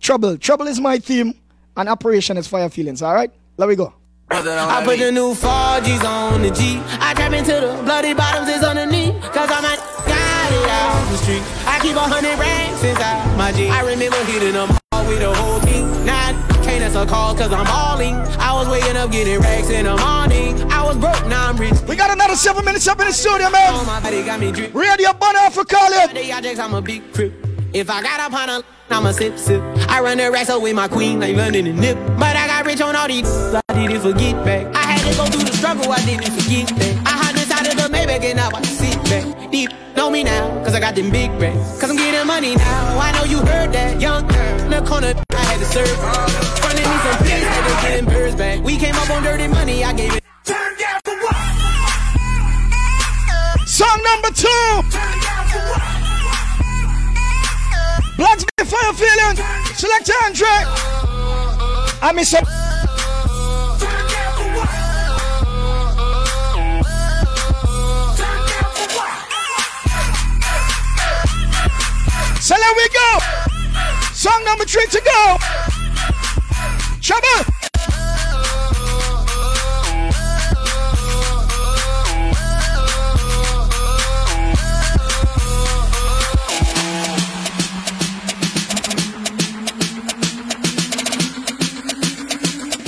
trouble. 0.00 0.36
Trouble 0.38 0.66
is 0.66 0.80
my 0.80 0.98
team 0.98 1.34
and 1.76 1.88
operation 1.88 2.36
is 2.36 2.46
fire 2.46 2.68
feelings. 2.68 3.02
All 3.02 3.14
right, 3.14 3.30
there 3.56 3.66
we 3.66 3.76
go. 3.76 3.92
I 4.30 4.82
put 4.84 4.98
the 4.98 5.12
new 5.12 5.34
4Gs 5.34 6.04
on 6.04 6.42
the 6.42 6.50
G. 6.50 6.80
I 6.98 7.14
trap 7.14 7.32
into 7.32 7.52
the 7.52 7.82
bloody 7.84 8.14
bottoms 8.14 8.48
is 8.48 8.62
underneath. 8.62 9.14
Cause 9.32 9.50
I'm 9.50 9.64
a 9.64 9.76
got 10.08 10.52
it 10.52 10.68
out 10.68 11.10
the 11.10 11.16
street. 11.18 11.42
I 11.66 11.78
keep 11.80 11.96
a 11.96 12.00
hundred 12.00 12.38
racks 12.38 12.82
inside 12.82 13.36
my 13.36 13.52
G. 13.52 13.68
I 13.68 13.80
remember 13.82 14.16
hitting 14.24 14.52
them 14.52 14.70
all 14.92 15.06
with 15.06 15.20
the 15.20 15.32
whole 15.32 15.60
team. 15.60 15.86
Now 16.04 16.30
I 16.30 16.32
can't 16.64 16.82
answer 16.82 17.06
calls 17.06 17.38
cause 17.38 17.52
I'm 17.52 17.64
balling. 17.64 18.14
I 18.40 18.52
was 18.54 18.68
waking 18.68 18.96
up 18.96 19.12
getting 19.12 19.38
racks 19.40 19.70
in 19.70 19.84
the 19.84 19.96
morning. 19.96 20.60
I 20.72 20.84
was 20.84 20.96
broke, 20.96 21.26
now 21.26 21.48
I'm 21.48 21.56
rich. 21.56 21.74
We 21.88 21.96
got 21.96 22.10
another 22.10 22.36
seven 22.36 22.64
minutes 22.64 22.88
up 22.88 22.98
in 23.00 23.06
the 23.06 23.12
studio, 23.12 23.50
man. 23.50 23.72
Oh, 23.72 23.84
my 23.86 24.00
body 24.00 24.24
got 24.24 24.40
me 24.40 24.52
drip. 24.52 24.74
Radio 24.74 25.12
Bonner 25.12 25.50
for 25.50 25.64
calling. 25.64 26.10
I'm 26.58 26.74
a 26.74 26.82
big 26.82 27.12
crip. 27.12 27.53
If 27.74 27.90
I 27.90 28.02
got 28.02 28.20
up 28.20 28.32
on 28.32 28.48
a 28.48 28.62
I'ma 28.88 29.10
sip, 29.10 29.36
sip. 29.36 29.60
I 29.88 30.00
run 30.00 30.18
the 30.18 30.30
racks 30.30 30.48
up 30.48 30.62
with 30.62 30.76
my 30.76 30.86
queen 30.86 31.18
like 31.18 31.34
London 31.34 31.66
and 31.66 31.80
Nip. 31.80 31.96
But 32.20 32.36
I 32.36 32.46
got 32.46 32.64
rich 32.64 32.80
on 32.80 32.94
all 32.94 33.08
these. 33.08 33.26
I 33.26 33.60
didn't 33.74 34.00
forget 34.00 34.36
back. 34.44 34.72
I 34.76 34.92
had 34.92 35.10
to 35.10 35.16
go 35.18 35.26
through 35.26 35.42
the 35.42 35.56
struggle, 35.56 35.90
I 35.90 35.98
didn't 36.06 36.30
forget 36.38 36.68
that. 36.68 37.02
I 37.04 37.10
had 37.18 37.34
inside 37.34 37.66
of 37.66 37.74
the 37.74 37.88
Maybach 37.90 38.22
and 38.22 38.36
now 38.36 38.50
I 38.54 38.62
sit 38.62 39.02
back. 39.10 39.50
Deep, 39.50 39.70
know 39.96 40.08
me 40.08 40.22
now, 40.22 40.62
cause 40.62 40.72
I 40.72 40.78
got 40.78 40.94
them 40.94 41.10
big 41.10 41.32
racks. 41.42 41.80
Cause 41.80 41.90
I'm 41.90 41.96
getting 41.96 42.24
money 42.24 42.54
now. 42.54 42.98
I 43.00 43.10
know 43.10 43.24
you 43.24 43.38
heard 43.38 43.72
that. 43.72 44.00
Young 44.00 44.28
girl 44.28 44.60
in 44.60 44.70
the 44.70 44.80
corner, 44.86 45.12
I 45.30 45.42
had 45.42 45.58
to 45.58 45.66
serve. 45.66 45.98
Running 46.62 46.86
me 46.86 46.98
some 47.02 47.18
pigs, 47.26 47.42
had 47.42 47.66
to 47.66 47.74
get 47.82 47.96
them 47.96 48.06
birds 48.06 48.36
back. 48.36 48.62
We 48.62 48.76
came 48.76 48.94
up 48.94 49.10
on 49.10 49.24
dirty 49.24 49.48
money, 49.48 49.82
I 49.82 49.92
gave 49.92 50.14
it. 50.14 50.22
Turn 50.44 50.78
down 50.78 51.00
for 51.02 51.16
what? 51.26 51.34
Song 53.66 53.98
number 54.04 54.30
two. 54.30 55.23
Blacks 58.16 58.44
be 58.44 58.64
fire 58.64 58.92
feeling. 58.92 59.36
Select 59.74 60.08
your 60.08 60.24
Andre. 60.24 60.46
I 62.00 62.12
miss 62.14 62.34
up. 62.34 62.44
So 72.40 72.54
there 72.54 72.74
we 72.76 72.88
go. 72.90 73.18
Song 74.12 74.44
number 74.44 74.64
three 74.64 74.86
to 74.86 75.00
go. 75.00 75.36
Trouble. 77.00 77.53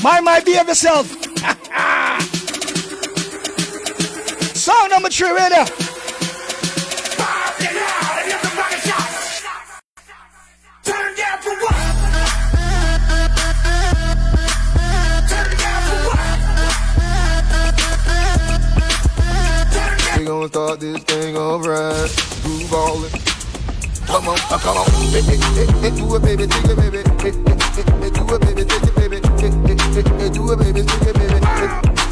Mind 0.07 0.25
my 0.25 0.39
behave 0.39 0.69
yourself. 0.69 1.09
Song 4.55 4.89
number 4.89 5.09
three 5.09 5.31
right 5.31 5.51
there. 5.51 5.67
We 20.17 20.25
gon' 20.25 20.49
start 20.49 20.79
this 20.79 21.03
thing 21.03 21.37
alright. 21.37 22.15
Groove 22.45 22.73
all 22.73 23.05
in. 23.05 23.11
Come 24.07 24.29
on, 24.29 24.37
come 24.39 24.77
on. 24.77 24.87
Hey, 25.11 25.21
hey, 25.21 25.37
hey, 25.37 25.67
hey, 25.81 25.91
do 25.97 26.15
it, 26.15 26.23
baby, 26.23 26.47
take 26.47 26.65
it, 26.65 26.77
baby. 26.77 26.99
Hey, 26.99 27.33
hey, 27.33 27.57
hey, 27.75 27.83
hey, 28.03 28.11
do 28.11 28.23
it, 28.33 28.41
baby, 28.41 28.65
take 28.65 28.85
it, 28.85 28.95
baby. 28.95 29.16
It, 29.99 30.05
baby, 30.05 30.83
take 30.83 31.09
it, 31.09 31.15
baby. 31.15 31.41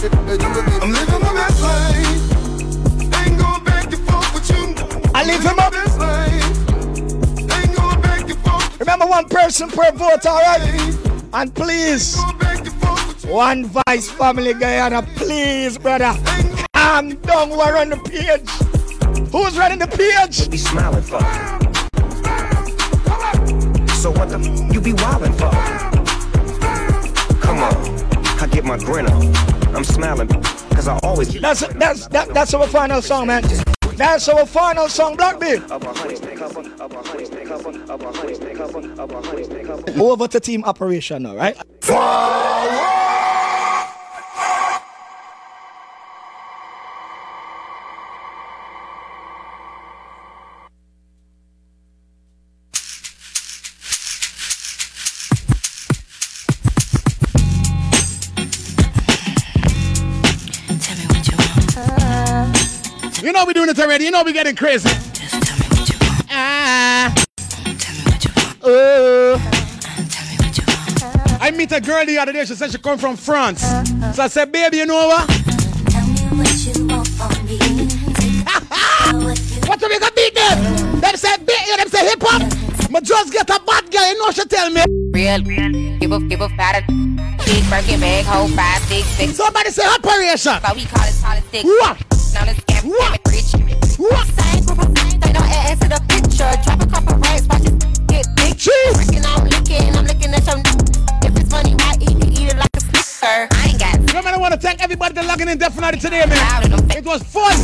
It, 0.03 0.11
baby. 0.27 0.45
I'm 0.81 0.91
living 0.91 1.21
my 1.21 1.33
best 1.35 1.61
life. 1.61 2.23
Ain't 3.27 3.39
going 3.39 3.65
back 3.65 3.93
and 3.93 4.09
forth 4.09 4.33
with 4.33 4.49
you. 4.51 5.11
I 5.15 5.23
leave 5.27 5.43
him 5.43 5.59
up. 5.59 5.75
Remember 8.81 9.07
one 9.07 9.29
person 9.29 9.69
per 9.69 9.93
vote, 9.93 10.25
alright? 10.25 10.63
And 11.35 11.55
please, 11.55 12.17
One 13.27 13.67
Vice 13.67 14.11
family, 14.11 14.55
Guyana, 14.55 15.03
please, 15.17 15.77
brother. 15.77 16.15
Calm 16.75 17.17
down, 17.17 17.51
we're 17.51 17.77
on 17.77 17.91
the 17.91 17.99
page. 17.99 18.49
Who's 19.31 19.59
running 19.59 19.79
the 19.79 19.89
page? 19.89 20.49
Be 20.51 20.57
smiling 20.57 21.03
for. 21.03 21.21
So 23.95 24.11
what 24.11 24.31
the 24.31 24.39
f- 24.39 24.73
you 24.75 24.81
be 24.81 24.93
wildin' 24.93 25.35
for? 25.39 25.94
Come 28.65 28.79
get 28.79 28.87
my 28.87 28.93
grin 28.93 29.07
on. 29.07 29.77
I'm 29.77 29.85
smiling 29.85 30.29
cause 30.29 30.89
I 30.89 30.99
always 31.03 31.31
get 31.31 31.43
That's 31.43 31.67
that's 31.75 32.07
that, 32.09 32.33
that's 32.33 32.55
our 32.55 32.67
final 32.67 33.03
song, 33.03 33.27
man. 33.27 33.43
That's 33.97 34.27
our 34.29 34.47
final 34.47 34.89
song, 34.89 35.17
Blackbeard. 35.17 35.71
Over 40.01 40.29
to 40.29 40.41
team 40.41 40.65
operation 40.65 41.25
now, 41.25 41.37
right? 41.37 41.57
You 63.25 63.33
know 63.33 63.47
we 63.47 63.55
doing 63.55 63.71
it 63.71 63.79
already. 63.79 64.05
You 64.05 64.11
know 64.11 64.23
we 64.23 64.35
getting 64.35 64.55
crazy. 64.55 64.91
Ah. 66.29 67.11
Oh. 68.63 69.41
I 71.41 71.51
meet 71.51 71.73
a 71.73 71.81
girl 71.81 72.05
the 72.05 72.19
other 72.19 72.35
day. 72.35 72.45
She 72.45 72.55
said 72.55 72.71
she 72.71 72.77
come 72.77 72.99
from 72.99 73.17
France. 73.17 73.63
So 74.15 74.25
I 74.25 74.29
said, 74.29 74.53
baby, 74.53 74.77
you 74.77 74.85
know 74.85 75.07
what? 75.07 75.27
what 79.67 79.81
do 79.81 79.89
we 79.89 79.99
gonna 79.99 80.13
beat 80.15 80.35
them? 80.35 81.01
Them 81.01 81.17
say 81.17 81.39
beat 81.39 81.67
you. 81.67 81.79
Them 81.79 81.89
say 81.89 82.07
hip 82.07 82.23
hop. 82.23 82.43
But 82.93 83.05
just 83.05 83.33
get 83.33 83.49
a 83.49 83.59
bad 83.65 83.91
girl. 83.91 84.07
You 84.07 84.19
know 84.19 84.33
she 84.33 84.45
tell 84.45 84.69
me. 84.69 84.85
Real, 85.15 85.41
give 85.99 86.13
a 86.13 86.21
give 86.21 86.43
a 86.43 86.51
fatter 86.51 86.85
big 87.47 87.71
Birkin 87.71 88.01
bag, 88.01 88.25
hold 88.27 88.53
five, 88.53 88.83
six, 88.83 89.07
six. 89.07 89.37
Somebody 89.37 89.71
say 89.71 89.87
operation. 89.87 90.59
But 90.61 90.77
we 90.77 90.85
call 90.85 91.05
it 91.05 91.15
politics. 91.23 91.65
What? 91.65 92.14
Now 92.85 93.17
this 93.25 93.53
scam, 93.53 93.65
what? 93.65 93.81
rich. 93.81 93.97
What? 93.99 94.27
Same 94.29 94.65
group 94.65 94.79
of 94.79 94.95
things, 94.95 95.15
they 95.15 95.33
don't 95.33 95.49
add 95.49 95.81
to 95.81 95.89
the 95.89 96.01
picture. 96.09 96.53
Drop 96.65 96.83
a 96.83 96.87
couple 96.87 97.17
racks, 97.17 97.47
watch 97.49 97.65
it 97.65 97.81
get 98.09 98.27
big. 98.37 98.55
Freaking, 98.61 99.25
I'm 99.25 99.49
licking, 99.49 99.97
I'm 99.97 100.05
looking 100.05 100.35
at 100.35 100.45
your. 100.45 100.61
If 101.25 101.39
it's 101.41 101.51
funny, 101.51 101.75
why 101.75 101.95
eat 102.01 102.19
it, 102.21 102.39
eat 102.39 102.49
it 102.53 102.59
like 102.59 102.69
a 102.77 102.81
snicker. 102.81 103.49
I 103.51 103.69
ain't 103.69 103.79
got. 103.81 103.97
Remember, 104.09 104.31
I 104.31 104.37
want 104.37 104.53
to 104.55 104.61
thank 104.61 104.83
everybody 104.83 105.15
that 105.15 105.25
logging 105.27 105.49
in 105.49 105.57
definitely 105.59 106.01
today, 106.01 106.27
man. 106.27 106.73
It 106.91 107.05
was 107.05 107.23
fun. 107.23 107.57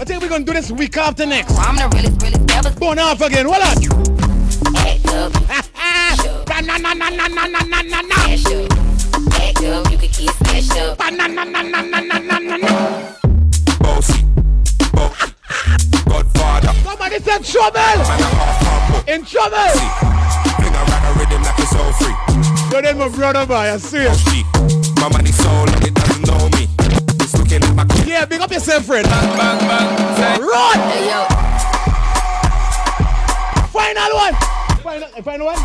I 0.00 0.04
think 0.04 0.20
we're 0.20 0.28
gonna 0.28 0.44
do 0.44 0.52
this 0.52 0.72
week 0.72 0.96
after 0.96 1.24
next. 1.24 1.54
I'm 1.58 1.76
the 1.76 1.88
realest, 1.94 2.20
realest 2.22 2.50
ever. 2.50 2.80
Going 2.80 2.98
off 2.98 3.20
again. 3.20 3.46
Hold 3.46 3.62
on. 3.62 3.78
Act 4.74 5.06
up. 5.06 5.32
Na 6.48 6.60
na 6.60 6.76
na 6.78 6.94
na 6.94 7.28
na 7.28 7.46
na 7.46 7.46
na 7.46 7.82
na 7.82 8.00
na. 8.02 8.16
Act 8.26 9.62
up. 9.62 9.90
You 9.92 9.98
can 9.98 10.10
kiss 10.10 10.34
ash 10.50 10.70
up. 10.78 10.98
Na 10.98 11.26
na 11.28 11.44
na 11.44 11.44
na 11.44 11.62
na 11.62 12.00
na 12.00 12.18
na 12.18 12.38
na 12.38 12.56
na. 12.56 13.12
Bossy. 13.78 14.31
Bo- 17.20 17.24
Godfather. 17.24 17.24
Somebody 17.24 17.24
said 17.24 17.44
trouble. 17.44 19.12
In 19.12 19.24
trouble. 19.24 19.56
Fling 20.56 20.74
around 20.74 21.04
a 21.04 21.12
rhythm 21.18 21.42
like 21.42 21.58
it's 21.58 21.74
all 21.74 21.92
free. 21.92 22.14
Yo, 22.72 22.80
then 22.80 22.98
my 22.98 23.08
brother 23.08 23.44
boy, 23.46 23.54
I 23.54 23.76
see 23.76 23.98
it. 23.98 24.96
My 25.00 25.08
money 25.10 25.32
so 25.32 25.48
long 25.50 25.82
it 25.82 25.94
doesn't 25.94 26.26
know 26.26 26.48
me. 26.56 26.68
It's 27.20 27.36
looking 27.36 27.62
at 27.62 27.74
my 27.74 27.84
Yeah, 28.06 28.24
big 28.24 28.40
up 28.40 28.50
yourself, 28.50 28.84
friend. 28.86 29.04
Bang, 29.06 29.36
bang, 29.36 29.58
bang. 29.68 30.16
Say- 30.16 30.40
Run. 30.42 30.78
Hey, 30.90 31.08
yo. 31.10 31.26
Final 33.72 34.14
one. 34.14 34.34
Final, 34.82 35.08
eh, 35.16 35.22
final 35.22 35.46
one. 35.46 35.58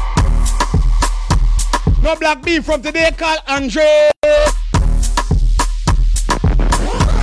No 2.03 2.15
black 2.15 2.41
beef 2.41 2.65
from 2.65 2.82
today 2.82 3.11
called 3.18 3.40
Andre. 3.48 4.10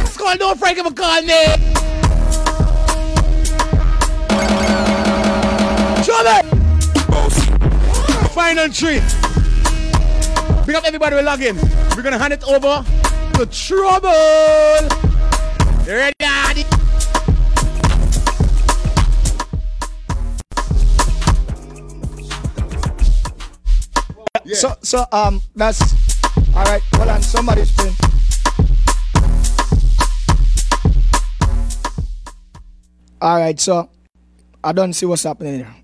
Skull, 0.06 0.36
don't 0.38 0.58
Frank 0.58 0.78
ever 0.78 0.90
call 0.92 1.22
me. 1.22 1.73
Trouble. 6.14 6.48
Final 8.30 8.68
three. 8.68 9.00
Big 10.64 10.76
up 10.76 10.84
everybody 10.84 11.16
we're 11.16 11.22
logging. 11.22 11.56
We're 11.96 12.02
gonna 12.02 12.18
hand 12.18 12.32
it 12.32 12.44
over 12.44 12.84
to 13.34 13.46
Trouble. 13.46 14.10
You 15.84 15.92
ready, 15.92 16.14
Daddy? 16.20 16.64
So 24.54 24.76
so 24.82 25.06
um 25.10 25.42
that's 25.56 25.82
all 26.54 26.62
right. 26.62 26.82
Hold 26.94 27.08
on, 27.08 27.22
somebody's 27.22 27.70
spin. 27.70 27.92
All 33.20 33.38
right, 33.38 33.58
so 33.58 33.88
I 34.62 34.70
don't 34.70 34.92
see 34.92 35.06
what's 35.06 35.24
happening 35.24 35.56
here. 35.56 35.83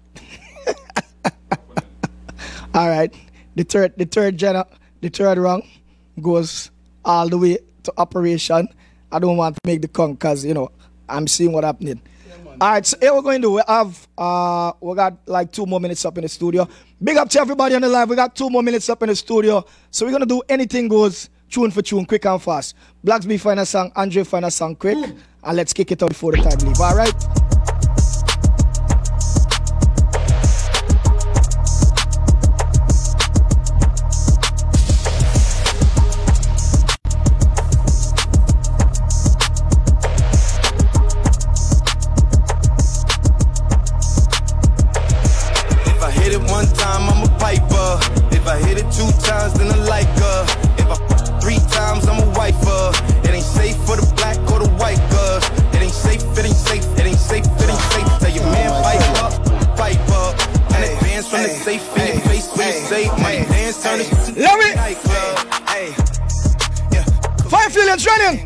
All 2.81 2.89
right, 2.89 3.15
the 3.57 3.63
third 3.63 3.93
the 3.99 4.07
third 4.07 4.39
gen 4.39 4.63
the 5.03 5.11
third 5.11 5.37
rung 5.37 5.63
goes 6.23 6.71
all 7.05 7.29
the 7.29 7.37
way 7.37 7.59
to 7.83 7.93
operation. 7.99 8.69
I 9.13 9.19
don't 9.19 9.37
want 9.37 9.57
to 9.57 9.61
make 9.67 9.83
the 9.83 9.89
con 9.89 10.15
because 10.15 10.47
you 10.47 10.55
know 10.55 10.71
I'm 11.07 11.27
seeing 11.27 11.53
what 11.53 11.65
happening. 11.65 12.01
All 12.59 12.71
right, 12.73 12.87
so 12.87 12.97
here 12.99 13.13
we're 13.13 13.21
going 13.21 13.43
to 13.43 13.49
do. 13.49 13.53
We 13.53 13.63
have 13.69 14.09
uh, 14.17 14.73
we 14.81 14.95
got 14.95 15.19
like 15.27 15.53
two 15.53 15.67
more 15.67 15.79
minutes 15.79 16.07
up 16.07 16.17
in 16.17 16.23
the 16.23 16.29
studio. 16.29 16.67
Big 17.03 17.19
up 17.19 17.29
to 17.31 17.41
everybody 17.41 17.75
on 17.75 17.83
the 17.83 17.89
live. 17.89 18.09
We 18.09 18.17
got 18.17 18.35
two 18.35 18.49
more 18.49 18.63
minutes 18.63 18.89
up 18.89 19.03
in 19.03 19.11
the 19.11 19.17
studio, 19.17 19.63
so 19.91 20.07
we're 20.07 20.13
gonna 20.13 20.25
do 20.25 20.41
anything 20.49 20.89
goes, 20.89 21.29
tune 21.51 21.71
for 21.71 21.83
tune, 21.83 22.07
quick 22.07 22.25
and 22.25 22.41
fast. 22.41 22.77
Blacks 23.05 23.27
be 23.27 23.37
find 23.37 23.61
a 23.61 23.67
song, 23.67 23.93
Andre 23.95 24.25
find 24.25 24.47
a 24.47 24.51
song 24.51 24.75
quick, 24.75 24.97
and 24.97 25.57
let's 25.57 25.75
kick 25.75 25.93
it 25.93 26.03
out 26.03 26.09
before 26.09 26.33
the 26.33 26.39
time 26.39 26.67
leave. 26.67 26.81
All 26.81 26.97
right. 26.97 27.60
If 48.41 48.47
I 48.49 48.57
hit 48.57 48.79
it 48.79 48.89
two 48.91 49.11
times, 49.21 49.53
then 49.55 49.69
I 49.69 49.77
like 49.85 50.09
her. 50.17 50.39
If 50.81 50.89
I 50.89 50.97
f- 50.97 51.43
three 51.45 51.61
times, 51.77 52.09
I'm 52.09 52.25
a 52.25 52.29
wifer. 52.33 52.89
It 53.29 53.37
ain't 53.37 53.45
safe 53.45 53.77
for 53.85 53.97
the 54.01 54.07
black 54.17 54.41
or 54.51 54.61
the 54.65 54.71
white 54.81 54.97
girls. 55.13 55.45
It 55.77 55.83
ain't 55.85 55.93
safe, 55.93 56.25
it 56.39 56.45
ain't 56.49 56.57
safe, 56.57 56.85
it 56.97 57.05
ain't 57.05 57.21
safe, 57.21 57.45
it 57.45 57.69
ain't 57.69 57.85
safe. 57.93 58.09
Tell 58.19 58.33
your 58.33 58.49
man 58.49 58.73
pipe 58.81 59.05
up, 59.21 59.33
pipe 59.77 60.09
up. 60.09 60.33
And 60.73 60.89
advance 60.89 61.29
from 61.29 61.43
the 61.45 61.51
safe 61.53 61.85
in 62.01 62.17
your 62.17 62.21
face 62.33 62.49
when 62.57 62.73
you 62.73 62.81
say 62.89 63.03
money 63.21 63.45
dance 63.45 63.83
turn 63.83 64.01
it 64.01 64.09
to 64.09 64.33
Love 64.41 64.61
it. 64.65 64.75
nightclub. 64.77 65.37
Five 67.53 67.73
feelings 67.77 68.07
running. 68.07 68.41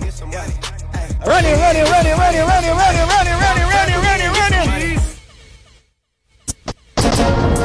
Running, 1.22 1.54
running, 1.54 1.86
running, 1.86 2.16
running, 2.18 2.44
running, 2.50 2.74
running, 2.82 3.06
running, 3.14 3.38
running, 3.38 3.68
running, 3.70 4.00
running, 4.02 4.32
running. 4.42 4.98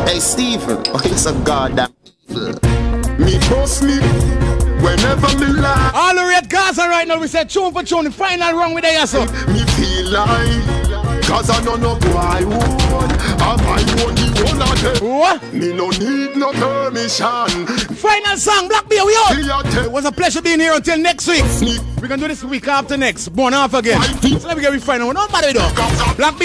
Hey 0.08 0.20
Stephen, 0.20 0.78
oh 0.94 1.02
it's 1.06 1.26
a 1.26 1.34
goddamn 1.44 1.90
Me 2.30 3.38
boss 3.50 3.82
me 3.82 3.98
whenever 4.82 5.28
me 5.40 5.48
lie. 5.48 5.92
All 5.94 6.16
the 6.16 6.26
red 6.26 6.50
Gaza 6.50 6.88
right 6.88 7.08
now, 7.08 7.20
we 7.20 7.28
said 7.28 7.50
tune 7.50 7.74
for 7.74 7.84
tune, 7.84 8.06
the 8.06 8.12
final 8.12 8.54
run 8.54 8.74
with 8.74 8.84
the 8.84 8.92
asso. 8.92 9.26
Me 9.52 9.66
feel 9.76 10.12
like 10.12 10.90
Cause 11.30 11.50
I 11.52 11.64
don't 11.64 11.80
know 11.80 11.94
why 12.12 12.44
would 12.44 13.12
Am 13.40 13.60
I 13.62 13.86
only 14.02 14.30
one 14.50 14.62
of 14.64 14.82
them 14.82 15.08
What? 15.08 15.54
Me 15.54 15.72
no 15.72 15.92
need 15.92 16.36
no 16.36 16.52
permission 16.54 17.68
Final 17.96 18.36
song, 18.38 18.68
Black 18.68 18.90
Bear, 18.90 19.06
we 19.06 19.16
out. 19.16 19.36
It 19.86 19.92
was 19.92 20.06
a 20.06 20.12
pleasure 20.12 20.42
being 20.42 20.60
here 20.60 20.74
until 20.74 20.98
next 20.98 21.28
week. 21.28 21.44
We're 22.02 22.08
gonna 22.08 22.22
do 22.22 22.28
this 22.30 22.44
week 22.44 22.68
after 22.68 22.98
next. 22.98 23.30
Born 23.30 23.54
off 23.54 23.74
again. 23.76 24.02
So 24.40 24.48
let 24.48 24.58
me 24.58 24.64
get 24.64 24.72
we 24.72 24.80
final 24.80 25.08
one. 25.08 25.16
Nobody 25.16 25.54
do. 25.54 25.60
Black 26.16 26.18
Bear. 26.18 26.38